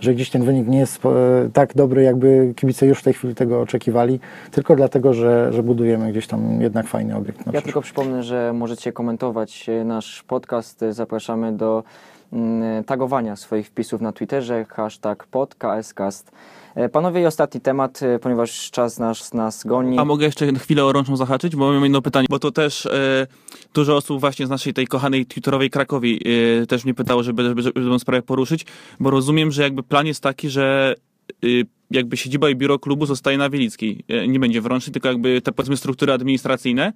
że 0.00 0.14
gdzieś 0.14 0.30
ten 0.30 0.44
wynik 0.44 0.68
nie 0.68 0.78
jest 0.78 1.06
e, 1.06 1.08
tak 1.52 1.74
dobry, 1.74 2.02
jakby 2.02 2.52
kibice 2.56 2.86
już 2.86 2.98
w 2.98 3.02
tej 3.02 3.12
chwili 3.12 3.34
tego 3.34 3.60
oczekiwali, 3.60 4.20
tylko 4.50 4.76
dlatego, 4.76 5.14
że, 5.14 5.52
że 5.52 5.62
budujemy 5.62 6.10
gdzieś 6.10 6.26
tam 6.26 6.60
jednak 6.60 6.86
fajny 6.86 7.16
obiekt. 7.16 7.46
Na 7.46 7.52
Ja 7.52 7.62
tylko 7.62 7.80
przypomnę, 7.80 8.22
że 8.22 8.52
możecie 8.52 8.92
komentować 8.92 9.68
e, 9.68 9.84
nasz 9.84 10.22
podcast. 10.22 10.84
Zapraszamy 10.90 11.52
do 11.52 11.84
mm, 12.32 12.84
tagowania 12.84 13.36
swoich 13.36 13.66
wpisów 13.66 14.00
na 14.00 14.12
Twitterze, 14.12 14.64
hashtag 14.64 15.26
podcastcast. 15.26 16.32
E, 16.78 16.88
Panowie, 16.88 17.22
i 17.22 17.26
ostatni 17.26 17.60
temat, 17.60 18.02
e, 18.02 18.18
ponieważ 18.18 18.70
czas 18.70 18.98
nas, 18.98 19.34
nas 19.34 19.64
goni. 19.66 19.98
A 19.98 20.04
mogę 20.04 20.26
jeszcze 20.26 20.52
chwilę 20.54 20.84
o 20.84 20.92
rączną 20.92 21.16
zahaczyć, 21.16 21.56
bo 21.56 21.72
mam 21.72 21.82
jedno 21.82 22.02
pytanie, 22.02 22.26
bo 22.30 22.38
to 22.38 22.50
też 22.50 22.86
e, 22.86 23.26
dużo 23.74 23.96
osób 23.96 24.20
właśnie 24.20 24.46
z 24.46 24.50
naszej 24.50 24.74
tej 24.74 24.86
kochanej 24.86 25.26
twitterowej 25.26 25.70
Krakowi 25.70 26.20
e, 26.62 26.66
też 26.66 26.84
mnie 26.84 26.94
pytało, 26.94 27.22
żeby, 27.22 27.42
żeby, 27.42 27.62
żeby 27.62 27.90
tę 27.90 27.98
sprawę 27.98 28.22
poruszyć, 28.22 28.66
bo 29.00 29.10
rozumiem, 29.10 29.50
że 29.50 29.62
jakby 29.62 29.82
plan 29.82 30.06
jest 30.06 30.22
taki, 30.22 30.50
że 30.50 30.94
e, 31.44 31.46
jakby 31.90 32.16
siedziba 32.16 32.50
i 32.50 32.56
biuro 32.56 32.78
klubu 32.78 33.06
zostaje 33.06 33.38
na 33.38 33.50
Wielickiej. 33.50 34.04
E, 34.08 34.28
nie 34.28 34.40
będzie 34.40 34.60
w 34.60 34.66
Rącznej, 34.66 34.92
tylko 34.92 35.08
jakby 35.08 35.40
te 35.42 35.52
powiedzmy 35.52 35.76
struktury 35.76 36.12
administracyjne 36.12 36.92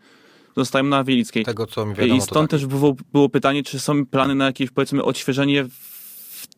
zostają 0.57 0.85
na 0.85 1.05
Wielickiej. 1.05 1.45
Tego, 1.45 1.67
co 1.67 1.87
mi 1.87 1.95
wiadomo, 1.95 2.19
I 2.19 2.21
stąd 2.21 2.51
tak. 2.51 2.61
też 2.61 2.67
było, 2.67 2.97
było 3.13 3.29
pytanie, 3.29 3.63
czy 3.63 3.81
są 3.81 4.07
plany 4.07 4.35
na 4.35 4.47
jakieś 4.47 4.71
powiedzmy 4.71 5.03
odświeżenie 5.05 5.65
w- 5.65 5.92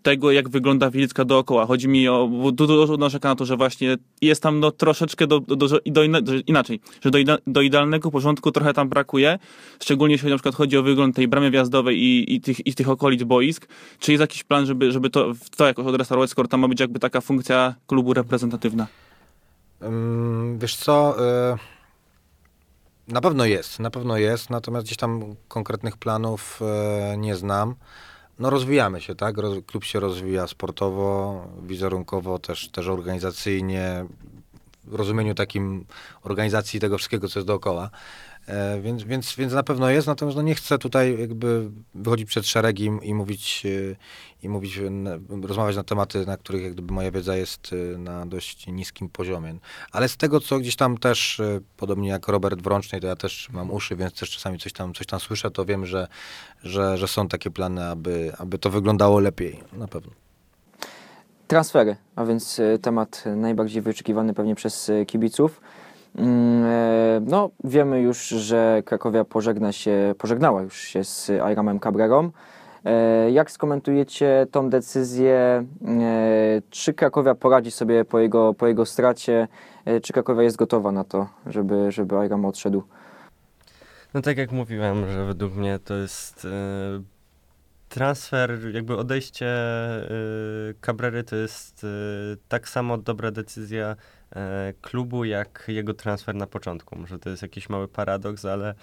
tego, 0.04 0.32
jak 0.32 0.48
wygląda 0.48 0.90
Wilicka 0.90 1.24
dookoła. 1.24 1.66
Chodzi 1.66 1.88
mi 1.88 2.08
o, 2.08 2.28
dużo 2.52 2.96
narzeka 2.96 3.28
na 3.28 3.34
to, 3.34 3.44
że 3.44 3.56
właśnie 3.56 3.96
jest 4.20 4.42
tam 4.42 4.60
no, 4.60 4.70
troszeczkę 4.70 5.26
do, 5.26 5.40
do, 5.40 5.56
do, 5.56 5.68
do, 5.86 6.02
inaczej, 6.46 6.80
że 7.04 7.10
do, 7.10 7.18
do 7.46 7.60
idealnego 7.60 8.10
porządku 8.10 8.52
trochę 8.52 8.74
tam 8.74 8.88
brakuje, 8.88 9.38
szczególnie 9.80 10.14
jeśli 10.14 10.30
na 10.30 10.36
przykład 10.36 10.54
chodzi 10.54 10.76
o 10.78 10.82
wygląd 10.82 11.16
tej 11.16 11.28
bramy 11.28 11.50
wjazdowej 11.50 11.98
i, 11.98 12.34
i, 12.34 12.40
tych, 12.40 12.66
i 12.66 12.74
tych 12.74 12.88
okolic 12.88 13.22
boisk. 13.22 13.68
Czy 13.98 14.12
jest 14.12 14.20
jakiś 14.20 14.44
plan, 14.44 14.66
żeby, 14.66 14.92
żeby 14.92 15.10
to, 15.10 15.32
to 15.56 15.66
jakoś 15.66 15.86
odrestaurować, 15.86 16.30
skoro 16.30 16.48
tam 16.48 16.60
ma 16.60 16.68
być 16.68 16.80
jakby 16.80 16.98
taka 16.98 17.20
funkcja 17.20 17.74
klubu 17.86 18.14
reprezentatywna? 18.14 18.86
Ym, 19.82 20.58
Wiesz 20.58 20.76
co, 20.76 21.16
y, 21.52 21.58
Na 23.08 23.20
pewno 23.20 23.44
jest, 23.44 23.80
na 23.80 23.90
pewno 23.90 24.16
jest, 24.16 24.50
natomiast 24.50 24.86
gdzieś 24.86 24.96
tam 24.96 25.36
konkretnych 25.48 25.96
planów 25.96 26.60
e, 26.62 27.16
nie 27.16 27.36
znam. 27.36 27.74
No 28.38 28.50
rozwijamy 28.50 29.00
się, 29.00 29.14
tak? 29.14 29.38
Roz, 29.38 29.58
klub 29.66 29.84
się 29.84 30.00
rozwija 30.00 30.46
sportowo, 30.46 31.46
wizerunkowo, 31.62 32.38
też, 32.38 32.68
też 32.68 32.88
organizacyjnie, 32.88 34.06
w 34.84 34.94
rozumieniu 34.94 35.34
takim 35.34 35.84
organizacji 36.22 36.80
tego 36.80 36.98
wszystkiego, 36.98 37.28
co 37.28 37.38
jest 37.38 37.46
dookoła. 37.46 37.90
E, 38.46 38.80
więc, 38.80 39.02
więc, 39.02 39.34
więc 39.36 39.52
na 39.52 39.62
pewno 39.62 39.90
jest, 39.90 40.06
natomiast 40.06 40.36
no 40.36 40.42
nie 40.42 40.54
chcę 40.54 40.78
tutaj 40.78 41.20
jakby 41.20 41.70
wychodzić 41.94 42.28
przed 42.28 42.46
szeregi 42.46 42.90
i, 43.02 43.08
i 43.08 43.14
mówić, 43.14 43.62
e, 43.66 43.96
i 44.42 44.48
mówić, 44.48 44.78
n- 44.78 45.26
rozmawiać 45.42 45.76
na 45.76 45.84
tematy, 45.84 46.26
na 46.26 46.36
których 46.36 46.62
jak 46.62 46.72
gdyby 46.72 46.94
moja 46.94 47.10
wiedza 47.10 47.36
jest 47.36 47.70
e, 47.72 47.98
na 47.98 48.26
dość 48.26 48.66
niskim 48.66 49.08
poziomie. 49.08 49.54
Ale 49.92 50.08
z 50.08 50.16
tego, 50.16 50.40
co 50.40 50.58
gdzieś 50.58 50.76
tam 50.76 50.98
też, 50.98 51.40
e, 51.40 51.60
podobnie 51.76 52.08
jak 52.08 52.28
Robert 52.28 52.62
Wrącznej, 52.62 53.00
to 53.00 53.06
ja 53.06 53.16
też 53.16 53.48
mam 53.52 53.70
uszy, 53.70 53.96
więc 53.96 54.14
też 54.14 54.30
czasami 54.30 54.58
coś 54.58 54.72
tam, 54.72 54.94
coś 54.94 55.06
tam 55.06 55.20
słyszę, 55.20 55.50
to 55.50 55.64
wiem, 55.64 55.86
że, 55.86 56.08
że, 56.62 56.98
że 56.98 57.08
są 57.08 57.28
takie 57.28 57.50
plany, 57.50 57.84
aby, 57.84 58.32
aby 58.38 58.58
to 58.58 58.70
wyglądało 58.70 59.20
lepiej, 59.20 59.60
na 59.72 59.88
pewno. 59.88 60.12
Transfery, 61.46 61.96
a 62.16 62.24
więc 62.24 62.60
e, 62.60 62.78
temat 62.78 63.24
najbardziej 63.36 63.82
wyczekiwany 63.82 64.34
pewnie 64.34 64.54
przez 64.54 64.90
e, 64.90 65.06
kibiców. 65.06 65.60
Mm, 66.18 66.64
e, 66.64 67.20
No, 67.26 67.50
wiemy 67.64 68.00
już, 68.00 68.28
że 68.28 68.82
Krakowia 68.84 69.24
pożegna 69.24 69.72
się, 69.72 70.14
pożegnała 70.18 70.62
już 70.62 70.78
się 70.78 71.04
z 71.04 71.30
Airamem 71.30 71.80
Cabrerą. 71.80 72.30
E, 72.84 73.30
Jak 73.30 73.50
skomentujecie 73.50 74.46
tą 74.50 74.70
decyzję? 74.70 75.64
E, 75.88 76.62
Czy 76.70 76.94
Krakowia 76.94 77.34
poradzi 77.34 77.70
sobie 77.70 78.04
po 78.04 78.18
jego, 78.18 78.54
po 78.54 78.66
jego 78.66 78.86
stracie? 78.86 79.48
Czy 80.02 80.12
Krakowia 80.12 80.42
jest 80.42 80.56
gotowa 80.56 80.92
na 80.92 81.04
to, 81.04 81.28
żeby, 81.46 81.92
żeby 81.92 82.16
odszedł? 82.46 82.82
No 84.14 84.22
tak 84.22 84.38
jak 84.38 84.52
mówiłem, 84.52 85.10
że 85.10 85.24
według 85.24 85.54
mnie 85.54 85.78
to 85.84 85.94
jest 85.94 86.46
transfer, 87.88 88.58
jakby 88.74 88.96
odejście 88.96 89.46
Cabrery 90.80 91.24
to 91.24 91.36
jest 91.36 91.86
tak 92.48 92.68
samo 92.68 92.98
dobra 92.98 93.30
decyzja 93.30 93.96
klubu, 94.80 95.24
jak 95.24 95.64
jego 95.68 95.94
transfer 95.94 96.34
na 96.34 96.46
początku. 96.46 96.98
Może 96.98 97.18
to 97.18 97.30
jest 97.30 97.42
jakiś 97.42 97.68
mały 97.68 97.88
paradoks, 97.88 98.44
ale 98.44 98.74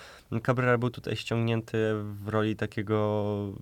Cabrera 0.44 0.78
był 0.78 0.90
tutaj 0.90 1.16
ściągnięty 1.16 1.78
w 2.04 2.28
roli 2.28 2.56
takiego 2.56 3.54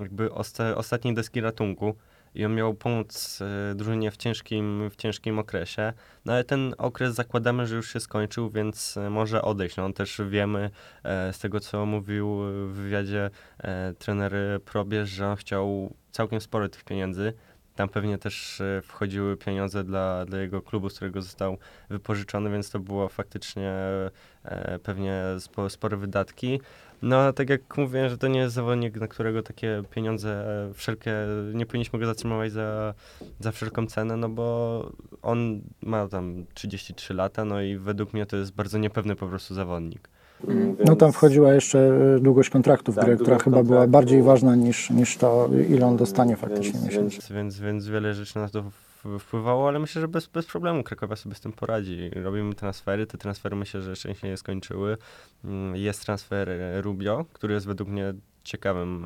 jakby 0.00 0.32
osta 0.32 0.74
ostatniej 0.74 1.14
deski 1.14 1.40
ratunku 1.40 1.94
i 2.34 2.44
on 2.44 2.54
miał 2.54 2.74
pomóc 2.74 3.38
e, 3.42 3.74
drużynie 3.74 4.10
w 4.10 4.16
ciężkim, 4.16 4.90
w 4.90 4.96
ciężkim 4.96 5.38
okresie. 5.38 5.92
No 6.24 6.32
ale 6.32 6.44
ten 6.44 6.74
okres 6.78 7.14
zakładamy, 7.14 7.66
że 7.66 7.76
już 7.76 7.92
się 7.92 8.00
skończył, 8.00 8.50
więc 8.50 8.96
e, 8.96 9.10
może 9.10 9.42
odejść. 9.42 9.76
No, 9.76 9.92
też 9.92 10.20
wiemy 10.30 10.70
e, 11.04 11.32
z 11.32 11.38
tego, 11.38 11.60
co 11.60 11.86
mówił 11.86 12.38
w 12.68 12.72
wywiadzie 12.72 13.30
e, 13.58 13.94
trener 13.98 14.32
Probierz, 14.64 15.10
że 15.10 15.28
on 15.28 15.36
chciał 15.36 15.94
całkiem 16.10 16.40
sporo 16.40 16.68
tych 16.68 16.84
pieniędzy. 16.84 17.32
Tam 17.76 17.88
pewnie 17.88 18.18
też 18.18 18.60
e, 18.60 18.82
wchodziły 18.82 19.36
pieniądze 19.36 19.84
dla, 19.84 20.24
dla 20.24 20.38
jego 20.38 20.62
klubu, 20.62 20.90
z 20.90 20.94
którego 20.96 21.22
został 21.22 21.58
wypożyczony, 21.90 22.50
więc 22.50 22.70
to 22.70 22.78
było 22.78 23.08
faktycznie 23.08 23.72
e, 24.44 24.78
pewnie 24.78 25.22
spo, 25.38 25.70
spore 25.70 25.96
wydatki. 25.96 26.60
No, 27.02 27.20
a 27.20 27.32
tak 27.32 27.50
jak 27.50 27.76
mówiłem, 27.78 28.08
że 28.08 28.18
to 28.18 28.28
nie 28.28 28.40
jest 28.40 28.54
zawodnik, 28.54 28.96
na 28.96 29.08
którego 29.08 29.42
takie 29.42 29.82
pieniądze 29.90 30.30
e, 30.70 30.74
wszelkie, 30.74 31.14
nie 31.54 31.66
powinniśmy 31.66 31.98
go 31.98 32.06
zatrzymywać 32.06 32.52
za, 32.52 32.94
za 33.40 33.52
wszelką 33.52 33.86
cenę, 33.86 34.16
no 34.16 34.28
bo 34.28 34.90
on 35.22 35.60
ma 35.82 36.08
tam 36.08 36.46
33 36.54 37.14
lata, 37.14 37.44
no 37.44 37.62
i 37.62 37.76
według 37.76 38.12
mnie 38.12 38.26
to 38.26 38.36
jest 38.36 38.52
bardzo 38.52 38.78
niepewny 38.78 39.16
po 39.16 39.26
prostu 39.26 39.54
zawodnik. 39.54 40.08
No 40.84 40.96
tam 40.96 41.12
wchodziła 41.12 41.52
jeszcze 41.54 41.78
e, 42.16 42.20
długość 42.20 42.50
kontraktu 42.50 42.92
w 42.92 42.94
grę, 42.96 43.16
która 43.16 43.38
chyba 43.38 43.62
była 43.62 43.86
bardziej 43.86 44.22
ważna 44.22 44.56
niż, 44.56 44.90
niż 44.90 45.16
to, 45.16 45.48
ile 45.68 45.86
on 45.86 45.96
dostanie 45.96 46.36
faktycznie 46.36 46.80
miesięcznie. 46.80 47.36
Więc, 47.36 47.60
więc 47.60 47.88
wiele 47.88 48.14
rzeczy 48.14 48.38
na 48.38 48.48
to 48.48 48.64
wpływało, 49.18 49.68
ale 49.68 49.78
myślę, 49.78 50.00
że 50.00 50.08
bez, 50.08 50.26
bez 50.26 50.46
problemu 50.46 50.82
Krakowia 50.82 51.16
sobie 51.16 51.34
z 51.34 51.40
tym 51.40 51.52
poradzi. 51.52 52.10
Robimy 52.24 52.54
transfery, 52.54 53.06
te 53.06 53.18
transfery 53.18 53.56
myślę, 53.56 53.80
że 53.82 53.90
jeszcze 53.90 54.14
się 54.14 54.28
nie 54.28 54.36
skończyły. 54.36 54.96
Mm, 55.44 55.76
Jest 55.76 56.04
transfer 56.04 56.50
e, 56.50 56.82
Rubio, 56.82 57.24
który 57.32 57.54
jest 57.54 57.66
według 57.66 57.88
mnie 57.88 58.14
ciekawym 58.44 59.04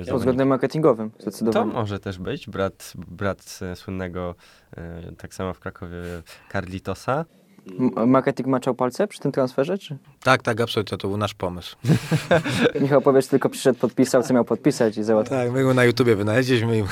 e, 0.00 0.04
Pod 0.10 0.18
względem 0.18 0.48
marketingowym, 0.48 1.10
To 1.10 1.22
zdecydowanie. 1.22 1.72
może 1.72 1.98
też 2.00 2.18
być, 2.18 2.46
brat, 2.46 2.92
brat 2.96 3.58
e, 3.62 3.76
słynnego, 3.76 4.34
e, 4.76 5.12
tak 5.18 5.34
samo 5.34 5.54
w 5.54 5.60
Krakowie, 5.60 5.96
Carlitosa. 6.52 7.24
Marketing 8.06 8.48
maczał 8.48 8.74
palce 8.74 9.06
przy 9.06 9.20
tym 9.20 9.32
transferze? 9.32 9.78
Czy? 9.78 9.96
Tak, 10.22 10.42
tak, 10.42 10.60
absolutnie, 10.60 10.98
to 10.98 11.08
był 11.08 11.16
nasz 11.16 11.34
pomysł. 11.34 11.76
Michał 12.80 13.00
powiesz, 13.00 13.26
tylko 13.26 13.48
przyszedł, 13.48 13.78
podpisał, 13.78 14.22
co 14.22 14.34
miał 14.34 14.44
podpisać 14.44 14.96
i 14.96 15.02
załatwił. 15.02 15.36
Tak, 15.36 15.52
my 15.52 15.64
go 15.64 15.74
na 15.74 15.84
YouTubie 15.84 16.16
wynaleźliśmy 16.16 16.78
i... 16.78 16.82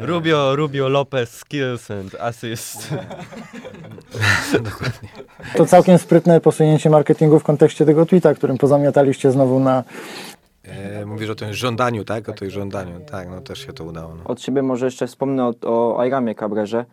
Rubio, 0.00 0.56
Rubio 0.56 0.88
Lopez, 0.88 1.30
skills 1.30 1.90
and 1.90 2.14
assist. 2.14 2.94
Dokładnie. 4.52 5.08
To 5.56 5.66
całkiem 5.66 5.98
sprytne 5.98 6.40
posunięcie 6.40 6.90
marketingu 6.90 7.38
w 7.38 7.44
kontekście 7.44 7.86
tego 7.86 8.06
tweeta, 8.06 8.34
którym 8.34 8.58
pozamiataliście 8.58 9.32
znowu 9.32 9.60
na, 9.60 9.84
E, 10.64 11.06
mówisz 11.06 11.30
o 11.30 11.34
tym 11.34 11.54
żądaniu, 11.54 12.04
tak? 12.04 12.28
O 12.28 12.32
tym 12.32 12.50
żądaniu. 12.50 13.00
Tak, 13.10 13.28
no 13.28 13.40
też 13.40 13.66
się 13.66 13.72
to 13.72 13.84
udało. 13.84 14.14
No. 14.14 14.24
Od 14.24 14.42
siebie 14.42 14.62
może 14.62 14.84
jeszcze 14.84 15.06
wspomnę 15.06 15.44
o, 15.44 15.54
o 15.62 16.00
Airamie 16.00 16.34
Cabrerze. 16.34 16.84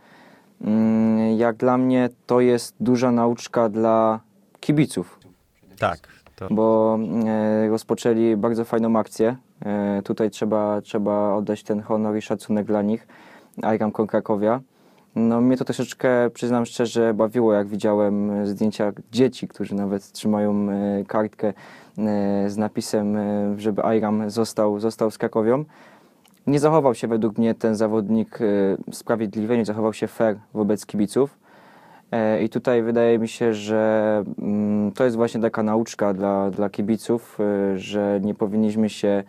Mm, 0.61 1.37
Jak 1.37 1.55
dla 1.55 1.77
mnie 1.77 2.09
to 2.25 2.39
jest 2.39 2.75
duża 2.79 3.11
nauczka 3.11 3.69
dla 3.69 4.19
kibiców, 4.59 5.19
tak, 5.79 5.99
to 6.35 6.47
bo 6.51 6.99
e, 7.27 7.67
rozpoczęli 7.69 8.35
bardzo 8.35 8.65
fajną 8.65 8.99
akcję. 8.99 9.35
E, 9.65 10.01
tutaj 10.01 10.29
trzeba, 10.29 10.81
trzeba 10.81 11.33
oddać 11.33 11.63
ten 11.63 11.81
honor 11.81 12.17
i 12.17 12.21
szacunek 12.21 12.65
dla 12.65 12.81
nich. 12.81 13.07
Airam 13.61 13.91
Krakowia. 13.91 14.61
No 15.15 15.41
mnie 15.41 15.57
to 15.57 15.65
troszeczkę, 15.65 16.29
przyznam 16.29 16.65
szczerze, 16.65 17.13
bawiło, 17.13 17.53
jak 17.53 17.67
widziałem 17.67 18.47
zdjęcia 18.47 18.91
dzieci, 19.11 19.47
którzy 19.47 19.75
nawet 19.75 20.11
trzymają 20.11 20.67
e, 20.69 21.03
kartkę 21.05 21.53
z 22.47 22.57
napisem, 22.57 23.17
żeby 23.57 23.85
Airam 23.85 24.29
został, 24.29 24.79
został 24.79 25.11
z 25.11 25.17
Krakowią. 25.17 25.65
Nie 26.47 26.59
zachował 26.59 26.95
się 26.95 27.07
według 27.07 27.37
mnie 27.37 27.55
ten 27.55 27.75
zawodnik 27.75 28.39
e, 28.41 28.45
sprawiedliwie, 28.91 29.57
nie 29.57 29.65
zachował 29.65 29.93
się 29.93 30.07
fair 30.07 30.39
wobec 30.53 30.85
kibiców. 30.85 31.39
E, 32.11 32.43
I 32.43 32.49
tutaj 32.49 32.83
wydaje 32.83 33.19
mi 33.19 33.27
się, 33.27 33.53
że 33.53 34.23
mm, 34.39 34.91
to 34.91 35.03
jest 35.03 35.15
właśnie 35.15 35.41
taka 35.41 35.63
nauczka 35.63 36.13
dla, 36.13 36.51
dla 36.51 36.69
kibiców, 36.69 37.37
e, 37.39 37.77
że 37.77 38.19
nie 38.23 38.35
powinniśmy 38.35 38.89
się 38.89 39.23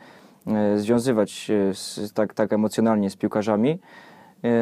związywać 0.76 1.50
z, 1.72 2.12
tak, 2.12 2.34
tak 2.34 2.52
emocjonalnie 2.52 3.10
z 3.10 3.16
piłkarzami. 3.16 3.78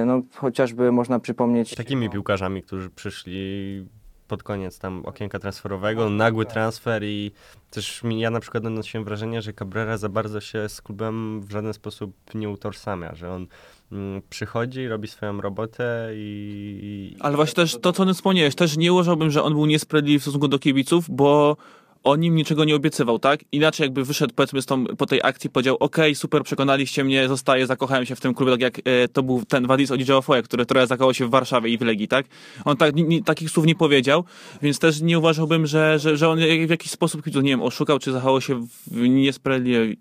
No, 0.06 0.22
chociażby 0.34 0.92
można 0.92 1.18
przypomnieć 1.18 1.74
takimi 1.74 2.10
piłkarzami, 2.10 2.62
którzy 2.62 2.90
przyszli 2.90 3.86
pod 4.28 4.42
koniec 4.42 4.78
tam 4.78 5.02
okienka 5.06 5.38
transferowego, 5.38 6.10
nagły 6.10 6.46
transfer 6.46 7.04
i 7.04 7.32
też 7.70 8.02
mi, 8.02 8.20
ja 8.20 8.30
na 8.30 8.40
przykład 8.40 8.66
odnosiłem 8.66 9.04
wrażenie, 9.04 9.42
że 9.42 9.52
Cabrera 9.52 9.98
za 9.98 10.08
bardzo 10.08 10.40
się 10.40 10.68
z 10.68 10.82
klubem 10.82 11.40
w 11.40 11.50
żaden 11.50 11.72
sposób 11.72 12.12
nie 12.34 12.48
utożsamia, 12.48 13.14
że 13.14 13.30
on 13.30 13.46
mm, 13.92 14.22
przychodzi, 14.30 14.88
robi 14.88 15.08
swoją 15.08 15.40
robotę 15.40 16.10
i... 16.14 17.16
Ale 17.20 17.36
właśnie 17.36 17.54
też 17.54 17.78
to, 17.82 17.92
co 17.92 18.02
on 18.02 18.14
wspomniałeś, 18.14 18.54
też 18.54 18.76
nie 18.76 18.92
uważałbym, 18.92 19.30
że 19.30 19.42
on 19.42 19.52
był 19.52 19.66
niesprawiedliwy 19.66 20.18
w 20.18 20.22
stosunku 20.22 20.48
do 20.48 20.58
kibiców, 20.58 21.04
bo 21.08 21.56
on 22.06 22.24
im 22.24 22.34
niczego 22.34 22.64
nie 22.64 22.76
obiecywał, 22.76 23.18
tak? 23.18 23.40
Inaczej 23.52 23.84
jakby 23.84 24.04
wyszedł 24.04 24.34
powiedzmy 24.34 24.62
z 24.62 24.66
tą, 24.66 24.84
po 24.86 25.06
tej 25.06 25.20
akcji 25.22 25.50
powiedział, 25.50 25.76
okej, 25.80 26.14
super, 26.14 26.42
przekonaliście 26.42 27.04
mnie, 27.04 27.28
zostaję, 27.28 27.66
zakochałem 27.66 28.06
się 28.06 28.16
w 28.16 28.20
tym 28.20 28.34
klubie, 28.34 28.52
tak 28.52 28.60
jak 28.60 28.78
e, 28.78 29.08
to 29.08 29.22
był 29.22 29.44
ten 29.44 29.66
Wadis 29.66 29.90
Odziałofoje, 29.90 30.42
który 30.42 30.66
trochę 30.66 30.86
zakochał 30.86 31.14
się 31.14 31.26
w 31.26 31.30
Warszawie 31.30 31.70
i 31.70 31.78
w 31.78 31.82
Legii, 31.82 32.08
tak? 32.08 32.26
On 32.64 32.76
tak, 32.76 32.94
ni, 32.94 33.22
takich 33.22 33.50
słów 33.50 33.66
nie 33.66 33.74
powiedział, 33.74 34.24
więc 34.62 34.78
też 34.78 35.00
nie 35.00 35.18
uważałbym, 35.18 35.66
że, 35.66 35.98
że, 35.98 36.16
że 36.16 36.28
on 36.28 36.38
w 36.66 36.70
jakiś 36.70 36.90
sposób 36.90 37.26
nie 37.26 37.42
wiem, 37.42 37.62
oszukał, 37.62 37.98
czy 37.98 38.12
zachował 38.12 38.40
się 38.40 38.66
niesprawiedliwie 38.90 39.96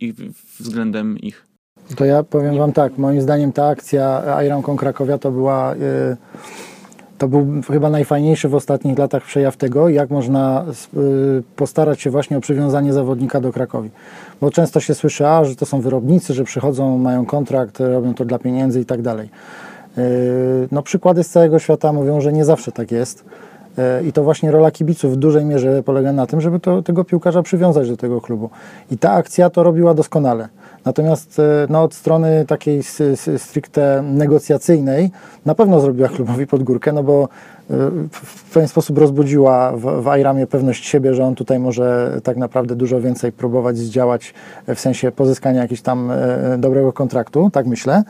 względem 0.59 1.19
ich. 1.19 1.47
To 1.95 2.05
ja 2.05 2.23
powiem 2.23 2.57
Wam 2.57 2.73
tak, 2.73 2.97
moim 2.97 3.21
zdaniem 3.21 3.51
ta 3.51 3.67
akcja 3.67 4.23
Iron 4.45 4.63
Con 4.63 4.77
Krakowia 4.77 5.17
to 5.17 5.31
była, 5.31 5.75
y, 5.75 5.77
to 7.17 7.27
był 7.27 7.47
chyba 7.71 7.89
najfajniejszy 7.89 8.49
w 8.49 8.55
ostatnich 8.55 8.97
latach 8.97 9.23
przejaw 9.23 9.57
tego, 9.57 9.89
jak 9.89 10.09
można 10.09 10.65
y, 10.97 11.43
postarać 11.55 12.01
się 12.01 12.09
właśnie 12.09 12.37
o 12.37 12.41
przywiązanie 12.41 12.93
zawodnika 12.93 13.41
do 13.41 13.51
Krakowi. 13.51 13.89
Bo 14.41 14.51
często 14.51 14.79
się 14.79 14.95
słyszy, 14.95 15.27
a, 15.27 15.45
że 15.45 15.55
to 15.55 15.65
są 15.65 15.81
wyrobnicy, 15.81 16.33
że 16.33 16.43
przychodzą, 16.43 16.97
mają 16.97 17.25
kontrakt, 17.25 17.79
robią 17.79 18.13
to 18.13 18.25
dla 18.25 18.39
pieniędzy 18.39 18.81
i 18.81 18.85
tak 18.85 19.01
dalej. 19.01 19.29
Y, 19.97 20.67
No 20.71 20.81
przykłady 20.81 21.23
z 21.23 21.29
całego 21.29 21.59
świata 21.59 21.93
mówią, 21.93 22.21
że 22.21 22.33
nie 22.33 22.45
zawsze 22.45 22.71
tak 22.71 22.91
jest. 22.91 23.25
I 24.05 24.13
to 24.13 24.23
właśnie 24.23 24.51
rola 24.51 24.71
kibiców 24.71 25.13
w 25.13 25.15
dużej 25.15 25.45
mierze 25.45 25.83
polega 25.83 26.13
na 26.13 26.27
tym, 26.27 26.41
żeby 26.41 26.59
to, 26.59 26.81
tego 26.81 27.03
piłkarza 27.03 27.43
przywiązać 27.43 27.89
do 27.89 27.97
tego 27.97 28.21
klubu. 28.21 28.49
I 28.91 28.97
ta 28.97 29.11
akcja 29.11 29.49
to 29.49 29.63
robiła 29.63 29.93
doskonale. 29.93 30.49
Natomiast 30.85 31.39
e, 31.39 31.43
no, 31.69 31.83
od 31.83 31.93
strony 31.93 32.45
takiej 32.47 32.83
stricte 33.37 34.03
negocjacyjnej 34.03 35.11
na 35.45 35.55
pewno 35.55 35.79
zrobiła 35.79 36.09
klubowi 36.15 36.47
pod 36.47 36.63
górkę, 36.63 36.93
no 36.93 37.03
bo 37.03 37.29
w, 38.11 38.53
pewien 38.53 38.67
sposób 38.67 38.97
rozbudziła 38.97 39.71
w, 39.71 40.03
w 40.03 40.47
pewność 40.47 40.87
siebie, 40.87 41.13
że 41.13 41.25
on 41.25 41.35
tutaj 41.35 41.59
może 41.59 42.17
tak 42.23 42.37
naprawdę 42.37 42.75
dużo 42.75 43.01
więcej 43.01 43.31
próbować 43.31 43.77
zdziałać 43.77 44.33
w 44.75 44.79
sensie 44.79 45.11
pozyskania 45.11 45.61
jakiegoś 45.61 45.81
tam 45.81 46.11
e, 46.11 46.57
dobrego 46.57 46.93
kontraktu, 46.93 47.49
tak 47.49 47.65
myślę. 47.65 48.03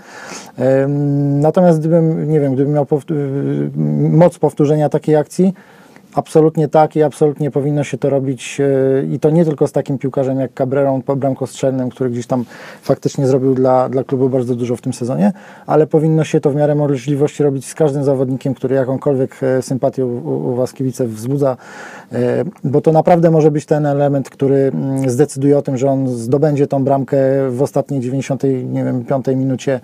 Natomiast 1.41 1.79
gdybym, 1.79 2.29
nie 2.29 2.39
wiem, 2.39 2.53
gdybym 2.53 2.73
miał 2.73 2.87
y, 3.11 3.71
moc 4.09 4.39
powtórzenia 4.39 4.89
takiej 4.89 5.15
akcji, 5.15 5.53
Absolutnie 6.15 6.67
tak 6.67 6.95
i 6.95 7.03
absolutnie 7.03 7.51
powinno 7.51 7.83
się 7.83 7.97
to 7.97 8.09
robić 8.09 8.61
e, 8.61 9.05
i 9.05 9.19
to 9.19 9.29
nie 9.29 9.45
tylko 9.45 9.67
z 9.67 9.71
takim 9.71 9.97
piłkarzem 9.97 10.39
jak 10.39 10.53
Cabrerą, 10.53 11.01
bramkostrzelnym, 11.17 11.89
który 11.89 12.09
gdzieś 12.09 12.27
tam 12.27 12.45
faktycznie 12.81 13.27
zrobił 13.27 13.55
dla, 13.55 13.89
dla 13.89 14.03
klubu 14.03 14.29
bardzo 14.29 14.55
dużo 14.55 14.75
w 14.75 14.81
tym 14.81 14.93
sezonie, 14.93 15.33
ale 15.67 15.87
powinno 15.87 16.23
się 16.23 16.39
to 16.39 16.51
w 16.51 16.55
miarę 16.55 16.75
możliwości 16.75 17.43
robić 17.43 17.65
z 17.67 17.73
każdym 17.73 18.03
zawodnikiem, 18.03 18.53
który 18.53 18.75
jakąkolwiek 18.75 19.43
e, 19.43 19.61
sympatię 19.61 20.05
u, 20.05 20.51
u 20.51 20.55
Was 20.55 20.73
kibice 20.73 21.07
wzbudza, 21.07 21.57
e, 22.11 22.43
bo 22.63 22.81
to 22.81 22.91
naprawdę 22.91 23.31
może 23.31 23.51
być 23.51 23.65
ten 23.65 23.85
element, 23.85 24.29
który 24.29 24.71
mm, 24.73 25.09
zdecyduje 25.09 25.57
o 25.57 25.61
tym, 25.61 25.77
że 25.77 25.89
on 25.89 26.07
zdobędzie 26.07 26.67
tą 26.67 26.83
bramkę 26.83 27.17
w 27.49 27.61
ostatniej 27.61 27.99
90, 27.99 28.43
nie 28.43 28.83
wiem, 28.83 29.05
5 29.05 29.27
minucie, 29.27 29.79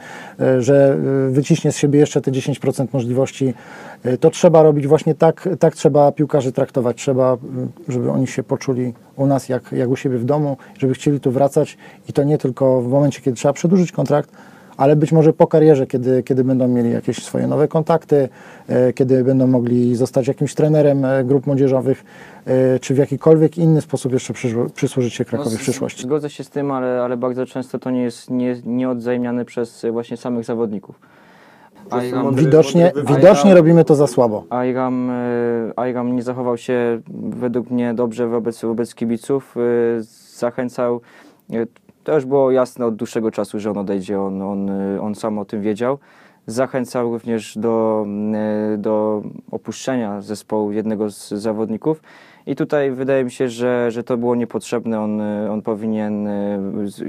że 0.60 0.98
wyciśnie 1.30 1.72
z 1.72 1.78
siebie 1.78 2.00
jeszcze 2.00 2.22
te 2.22 2.32
10% 2.32 2.88
możliwości. 2.94 3.54
To 4.20 4.30
trzeba 4.30 4.64
robić 4.64 4.88
właśnie 4.88 5.16
tak, 5.16 5.50
tak 5.60 5.76
trzeba 5.76 6.12
piłkarzy 6.22 6.52
traktować. 6.52 6.98
Trzeba, 6.98 7.38
żeby 7.88 8.12
oni 8.12 8.28
się 8.28 8.44
poczuli 8.44 8.94
u 9.16 9.26
nas 9.26 9.50
jak, 9.50 9.72
jak 9.72 9.90
u 9.90 9.96
siebie 9.96 10.18
w 10.18 10.26
domu, 10.26 10.58
żeby 10.80 10.94
chcieli 10.94 11.20
tu 11.20 11.32
wracać 11.32 11.78
i 12.10 12.14
to 12.14 12.24
nie 12.24 12.38
tylko 12.38 12.82
w 12.82 12.88
momencie, 12.88 13.22
kiedy 13.22 13.38
trzeba 13.38 13.54
przedłużyć 13.54 13.92
kontrakt, 13.92 14.32
ale 14.78 14.96
być 14.96 15.12
może 15.12 15.34
po 15.34 15.48
karierze, 15.48 15.88
kiedy, 15.88 16.24
kiedy 16.24 16.44
będą 16.44 16.68
mieli 16.68 16.92
jakieś 16.92 17.24
swoje 17.24 17.48
nowe 17.48 17.68
kontakty, 17.68 18.30
e, 18.68 18.94
kiedy 18.94 19.24
będą 19.24 19.48
mogli 19.48 19.96
zostać 19.96 20.28
jakimś 20.28 20.56
trenerem 20.56 21.06
e, 21.06 21.24
grup 21.24 21.48
młodzieżowych, 21.48 22.04
e, 22.46 22.80
czy 22.80 22.94
w 22.94 22.98
jakikolwiek 22.98 23.58
inny 23.58 23.82
sposób 23.82 24.14
jeszcze 24.14 24.34
przysłużyć 24.76 25.14
się 25.14 25.26
Krakowie 25.26 25.50
w 25.58 25.60
z- 25.60 25.64
przyszłości. 25.64 26.04
Zgodzę 26.04 26.30
się 26.30 26.44
z 26.44 26.50
tym, 26.50 26.72
ale, 26.72 27.02
ale 27.02 27.18
bardzo 27.18 27.46
często 27.46 27.80
to 27.80 27.90
nie 27.92 28.04
jest 28.04 28.30
nie, 28.30 28.56
nieodzajmiane 28.66 29.46
przez 29.46 29.86
właśnie 29.92 30.18
samych 30.18 30.46
zawodników. 30.46 31.00
Widocznie, 32.34 32.92
widocznie 33.16 33.54
robimy 33.56 33.86
to 33.86 33.96
za 33.96 34.08
słabo. 34.08 34.46
Ayram, 34.50 35.10
e, 35.10 35.80
Ayram 35.80 36.16
nie 36.16 36.22
zachował 36.22 36.58
się 36.58 37.02
według 37.30 37.70
mnie 37.72 37.94
dobrze 37.94 38.28
wobec, 38.28 38.62
wobec 38.62 38.96
kibiców. 38.96 39.56
e, 39.58 39.62
Zachęcał, 40.38 41.02
e, 41.54 41.66
to 42.04 42.16
już 42.16 42.26
było 42.26 42.52
jasne 42.52 42.86
od 42.86 42.96
dłuższego 42.96 43.32
czasu, 43.32 43.60
że 43.60 43.72
on 43.72 43.78
odejdzie, 43.78 44.22
on, 44.22 44.42
on, 44.42 44.70
on 45.02 45.16
sam 45.16 45.40
o 45.40 45.46
tym 45.46 45.62
wiedział. 45.62 45.98
Zachęcał 46.48 47.12
również 47.12 47.58
do, 47.58 48.06
do 48.78 49.22
opuszczenia 49.52 50.22
zespołu 50.22 50.72
jednego 50.72 51.10
z 51.10 51.30
zawodników. 51.30 52.02
I 52.46 52.56
tutaj 52.56 52.92
wydaje 52.92 53.24
mi 53.24 53.32
się, 53.32 53.50
że, 53.50 53.92
że 53.92 54.04
to 54.04 54.18
było 54.18 54.36
niepotrzebne. 54.36 55.02
On, 55.02 55.22
on 55.22 55.62
powinien 55.62 56.28
e, 56.28 56.60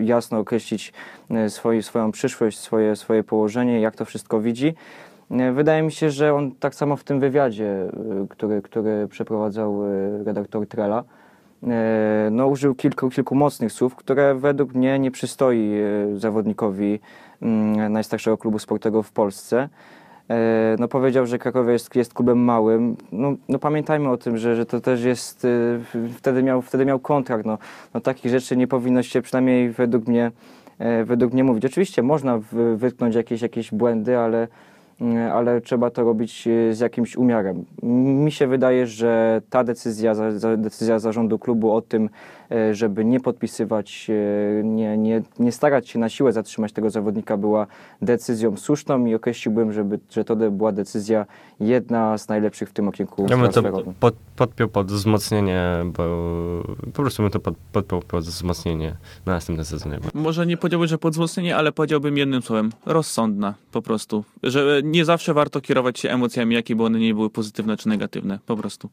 jasno 0.01 0.39
określić 0.39 0.93
e, 1.31 1.51
swoi, 1.51 1.83
swoją 1.83 2.13
przyszłość, 2.13 2.59
swoje, 2.59 2.97
swoje 2.97 3.25
położenie, 3.25 3.81
jak 3.81 3.97
to 3.97 4.05
wszystko 4.05 4.41
widzi. 4.41 4.75
E, 5.31 5.53
Wydaje 5.53 5.83
mi 5.83 5.93
się, 5.93 6.11
że 6.11 6.35
on 6.35 6.53
tak 6.53 6.75
samo 6.75 6.97
w 6.97 7.05
tym 7.05 7.21
wywiadzie, 7.21 7.91
który, 8.29 8.63
który 8.63 9.09
przeprowadzał 9.09 9.83
redaktor 10.25 10.67
Trela, 10.67 11.05
no, 12.31 12.47
użył 12.47 12.75
kilku, 12.75 13.11
kilku 13.11 13.35
mocnych 13.35 13.73
słów, 13.73 13.97
które 13.97 14.35
według 14.35 14.75
mnie 14.75 14.99
nie 14.99 15.11
przystoi 15.11 15.73
zawodnikowi 16.17 17.01
mm, 17.43 17.93
najstarszego 17.93 18.39
klubu 18.39 18.59
sportowego 18.59 19.03
w 19.03 19.13
Polsce. 19.13 19.69
E, 20.33 20.77
No 20.79 20.89
powiedział, 20.89 21.27
że 21.27 21.39
Krakowie 21.39 21.73
jest, 21.73 21.97
jest 21.97 22.15
klubem 22.15 22.39
małym. 22.39 22.97
No, 23.13 23.35
no 23.49 23.59
pamiętajmy 23.59 24.09
o 24.11 24.17
tym, 24.17 24.39
że, 24.39 24.57
że 24.57 24.67
to 24.67 24.81
też 24.81 25.05
jest, 25.05 25.45
e, 25.45 25.49
wtedy 26.17 26.43
miał, 26.43 26.63
wtedy 26.63 26.85
miał 26.85 26.99
kontrakt. 26.99 27.47
No, 27.47 27.59
no 27.95 28.01
takich 28.01 28.31
rzeczy 28.31 28.57
nie 28.57 28.67
powinno 28.67 29.03
się 29.03 29.23
przynajmniej 29.23 29.71
według 29.71 30.07
mnie, 30.07 30.31
e, 30.79 31.05
według 31.05 31.33
mnie 31.33 31.45
mówić. 31.45 31.65
Oczywiście 31.65 32.03
można 32.03 32.41
wytknąć 32.77 33.15
jakieś, 33.15 33.43
jakieś 33.43 33.71
błędy, 33.71 34.19
ale, 34.19 34.49
ale 35.33 35.61
trzeba 35.61 35.91
to 35.91 36.05
robić 36.05 36.49
z 36.71 36.81
jakimś 36.81 37.17
umiarem. 37.17 37.65
Mi 38.25 38.33
się 38.33 38.47
wydaje, 38.47 38.87
że 38.87 39.43
ta 39.51 39.65
decyzja, 39.65 40.15
decyzja 40.57 40.99
zarządu 40.99 41.39
klubu 41.39 41.73
o 41.73 41.83
tym, 41.83 42.09
żeby 42.73 43.05
nie 43.05 43.21
podpisywać, 43.21 44.11
e, 44.11 44.65
nie, 44.65 44.99
nie, 44.99 45.23
nie 45.39 45.53
starać 45.53 45.89
się 45.89 45.99
na 45.99 46.09
siłę 46.09 46.33
zatrzymać 46.33 46.73
tego 46.73 46.91
zawodnika 46.91 47.37
była 47.37 47.67
decyzją 48.03 48.57
słuszną 48.57 49.07
i 49.07 49.15
określiłbym, 49.15 49.73
żeby, 49.73 49.99
że 50.11 50.25
to 50.25 50.37
była 50.37 50.73
decyzja 50.73 51.27
jedna 51.61 52.19
z 52.19 52.29
najlepszych 52.29 52.69
w 52.69 52.73
tym 52.73 52.89
okienku 52.89 53.27
Ja 53.31 53.37
bym 53.37 53.49
to 53.49 53.63
pod, 54.01 54.15
podpiął 54.37 54.69
pod 54.69 54.93
wzmocnienie, 54.93 55.63
bo 55.85 56.03
po 56.85 57.03
prostu 57.03 57.23
bym 57.23 57.33
to 57.33 57.41
pod, 57.41 57.55
podpiął 57.73 58.01
pod 58.01 58.25
wzmocnienie 58.25 58.97
na 59.27 59.33
następne 59.33 59.65
sezonie. 59.65 59.99
Może 60.15 60.47
nie 60.47 60.57
powiedziałbym, 60.57 60.89
że 60.89 60.99
pod 60.99 61.13
wzmocnienie, 61.13 61.57
ale 61.57 61.73
powiedziałbym 61.73 62.17
jednym 62.17 62.43
słowem. 62.43 62.73
Rozsądna, 62.87 63.55
po 63.73 63.83
prostu. 63.83 64.25
Że 64.43 64.81
nie 64.85 65.05
zawsze 65.05 65.35
warto 65.35 65.61
kierować 65.61 65.99
się 65.99 66.11
emocjami, 66.11 66.55
jakie 66.55 66.77
by 66.77 66.85
one 66.85 66.99
nie 66.99 67.15
były 67.15 67.31
pozytywne 67.31 67.77
czy 67.77 67.89
negatywne, 67.89 68.39
po 68.47 68.57
prostu. 68.57 68.89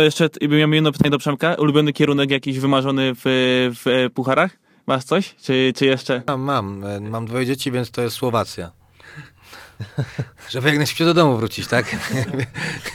To 0.00 0.04
Jeszcze 0.04 0.28
miałem 0.48 0.74
jedno 0.74 0.92
pytanie 0.92 1.10
do 1.10 1.18
Przemka. 1.18 1.54
Ulubiony 1.54 1.92
kierunek 1.92 2.30
jakiś 2.30 2.60
wymarzony 2.60 3.12
w, 3.14 3.20
w 3.84 3.86
e, 3.86 4.10
pucharach? 4.10 4.50
Masz 4.86 5.04
coś? 5.04 5.34
Czy, 5.34 5.72
czy 5.76 5.86
jeszcze? 5.86 6.22
Mam, 6.26 6.40
mam. 6.40 6.84
E, 6.84 7.00
Mam 7.00 7.26
dwoje 7.26 7.46
dzieci, 7.46 7.72
więc 7.72 7.90
to 7.90 8.02
jest 8.02 8.16
Słowacja. 8.16 8.70
Żeby 10.50 10.68
jak 10.68 10.76
najszybciej 10.76 11.06
do 11.06 11.14
domu 11.14 11.36
wrócić, 11.36 11.66
tak? 11.66 11.96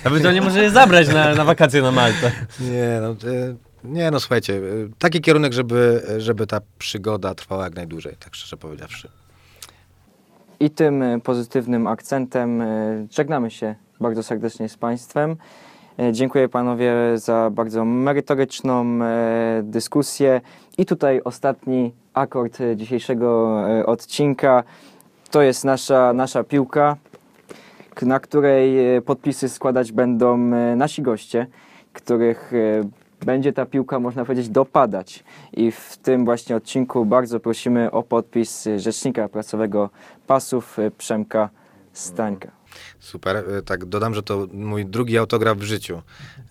Ewentualnie 0.03 0.41
może 0.41 0.63
je 0.63 0.71
zabrać 0.71 1.07
na, 1.07 1.35
na 1.35 1.43
wakacje 1.43 1.81
na 1.81 1.91
Maltę. 1.91 2.31
Nie, 2.59 2.99
no, 3.01 3.09
e, 3.31 3.55
nie, 3.83 4.11
no 4.11 4.19
słuchajcie, 4.19 4.61
taki 4.99 5.21
kierunek, 5.21 5.53
żeby, 5.53 6.03
żeby 6.17 6.47
ta 6.47 6.61
przygoda 6.77 7.35
trwała 7.35 7.63
jak 7.63 7.75
najdłużej, 7.75 8.15
tak 8.19 8.35
szczerze 8.35 8.57
powiedziawszy. 8.57 9.09
I 10.59 10.69
tym 10.69 11.03
pozytywnym 11.23 11.87
akcentem 11.87 12.63
żegnamy 13.11 13.51
się 13.51 13.75
bardzo 13.99 14.23
serdecznie 14.23 14.69
z 14.69 14.77
Państwem. 14.77 15.37
E, 15.99 16.13
Dziękuję 16.13 16.49
Panowie 16.49 16.93
za 17.15 17.49
bardzo 17.51 17.85
merytoryczną 17.85 19.03
e, 19.03 19.61
dyskusję. 19.63 20.41
I 20.77 20.85
tutaj 20.85 21.21
ostatni 21.23 21.93
akord 22.13 22.61
e, 22.61 22.75
dzisiejszego 22.75 23.57
odcinka. 23.85 24.63
To 25.31 25.41
jest 25.41 25.63
nasza, 25.63 26.13
nasza 26.13 26.43
piłka, 26.43 26.95
na 28.01 28.19
której 28.19 28.77
podpisy 29.01 29.49
składać 29.49 29.91
będą 29.91 30.37
nasi 30.75 31.01
goście, 31.01 31.47
których 31.93 32.51
będzie 33.25 33.53
ta 33.53 33.65
piłka, 33.65 33.99
można 33.99 34.25
powiedzieć, 34.25 34.49
dopadać. 34.49 35.23
I 35.53 35.71
w 35.71 35.97
tym 35.97 36.25
właśnie 36.25 36.55
odcinku 36.55 37.05
bardzo 37.05 37.39
prosimy 37.39 37.91
o 37.91 38.03
podpis 38.03 38.67
rzecznika 38.77 39.29
prasowego 39.29 39.89
pasów 40.27 40.77
Przemka 40.97 41.49
Stańka. 41.93 42.64
Super. 42.99 43.37
E, 43.37 43.61
Tak, 43.61 43.85
dodam, 43.85 44.13
że 44.13 44.23
to 44.23 44.47
mój 44.53 44.85
drugi 44.85 45.17
autograf 45.17 45.57
w 45.57 45.63
życiu. 45.63 46.01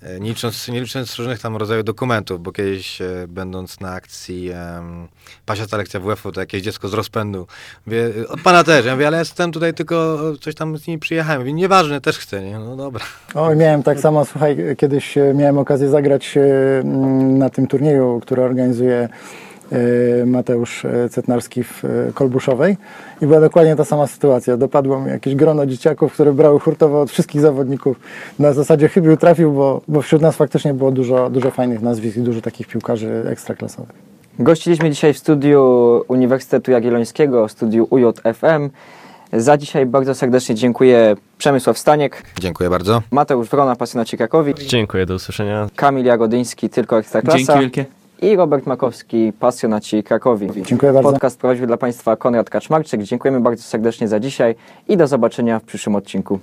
E, 0.02 0.20
Nie 0.20 0.28
licząc, 0.28 0.68
nie 0.68 0.80
licząc 0.80 1.16
różnych 1.16 1.40
tam 1.40 1.56
rodzajów 1.56 1.84
dokumentów, 1.84 2.42
bo 2.42 2.52
kiedyś 2.52 3.00
e, 3.00 3.06
będąc 3.28 3.80
na 3.80 3.92
akcji 3.92 4.50
um, 4.50 5.08
pasiasta 5.46 5.76
lekcja 5.76 6.00
WF-u, 6.00 6.32
to 6.32 6.40
jakieś 6.40 6.62
dziecko 6.62 6.88
z 6.88 6.94
rozpędu. 6.94 7.46
Mówię, 7.86 8.10
od 8.28 8.40
pana 8.40 8.64
też. 8.64 8.86
Ja 8.86 8.92
mówię, 8.92 9.06
ale 9.06 9.18
jestem 9.18 9.52
tutaj 9.52 9.74
tylko 9.74 10.18
coś 10.40 10.54
tam 10.54 10.78
z 10.78 10.86
nimi 10.86 10.98
przyjechałem. 10.98 11.40
Mówię, 11.40 11.52
nieważne, 11.52 12.00
też 12.00 12.18
chcę, 12.18 12.42
nie? 12.42 12.58
No 12.58 12.76
dobra. 12.76 13.04
Oj, 13.34 13.56
miałem 13.56 13.82
tak 13.82 14.00
samo, 14.00 14.24
słuchaj, 14.24 14.56
kiedyś 14.78 15.14
miałem 15.34 15.58
okazję 15.58 15.88
zagrać 15.88 16.34
na 17.24 17.50
tym 17.50 17.66
turnieju, 17.66 18.20
który 18.22 18.42
organizuje 18.42 19.08
Mateusz 20.26 20.84
e, 20.84 21.08
Cetnarski 21.08 21.64
w 21.64 21.84
e, 21.84 21.88
Kolbuszowej 22.14 22.76
i 23.22 23.26
była 23.26 23.40
dokładnie 23.40 23.76
ta 23.76 23.84
sama 23.84 24.06
sytuacja. 24.06 24.56
Dopadło 24.56 25.00
mi 25.00 25.10
jakieś 25.10 25.34
grono 25.34 25.66
dzieciaków, 25.66 26.12
które 26.12 26.32
brały 26.32 26.60
hurtowo 26.60 27.00
od 27.00 27.10
wszystkich 27.10 27.40
zawodników. 27.40 28.00
Na 28.38 28.52
zasadzie 28.52 28.88
chybił, 28.88 29.16
trafił, 29.16 29.52
bo, 29.52 29.80
bo 29.88 30.02
wśród 30.02 30.22
nas 30.22 30.36
faktycznie 30.36 30.74
było 30.74 30.90
dużo, 30.90 31.30
dużo 31.30 31.50
fajnych 31.50 31.82
nazwisk 31.82 32.16
i 32.16 32.20
dużo 32.20 32.40
takich 32.40 32.66
piłkarzy 32.66 33.24
ekstraklasowych. 33.26 34.14
Gościliśmy 34.38 34.90
dzisiaj 34.90 35.12
w 35.12 35.18
studiu 35.18 36.04
Uniwersytetu 36.08 36.70
Jagiellońskiego, 36.70 37.48
w 37.48 37.52
studiu 37.52 37.86
UJFM. 37.90 38.70
Za 39.32 39.56
dzisiaj 39.56 39.86
bardzo 39.86 40.14
serdecznie 40.14 40.54
dziękuję 40.54 41.16
Przemysław 41.38 41.78
Staniek, 41.78 42.22
Dziękuję 42.40 42.70
bardzo. 42.70 43.02
Mateusz 43.10 43.48
Wrona, 43.48 43.76
pasjonaci 43.76 44.16
Krakowi, 44.16 44.54
Dziękuję, 44.66 45.06
do 45.06 45.14
usłyszenia. 45.14 45.68
Kamil 45.76 46.04
Jagodyński, 46.04 46.70
tylko 46.70 46.96
Dzięki 46.96 47.06
Ekstraklasa 47.06 47.60
wielkie. 47.60 47.84
I 48.22 48.36
Robert 48.36 48.66
Makowski, 48.66 49.32
pasjonaci 49.40 50.02
Krakowi. 50.02 50.62
Dziękuję 50.62 50.92
bardzo. 50.92 51.10
Podcast 51.12 51.40
prowadził 51.40 51.66
dla 51.66 51.76
Państwa 51.76 52.16
Konrad 52.16 52.50
Kaczmarczyk. 52.50 53.02
Dziękujemy 53.02 53.40
bardzo 53.40 53.62
serdecznie 53.62 54.08
za 54.08 54.20
dzisiaj 54.20 54.54
i 54.88 54.96
do 54.96 55.06
zobaczenia 55.06 55.58
w 55.58 55.62
przyszłym 55.62 55.96
odcinku. 55.96 56.38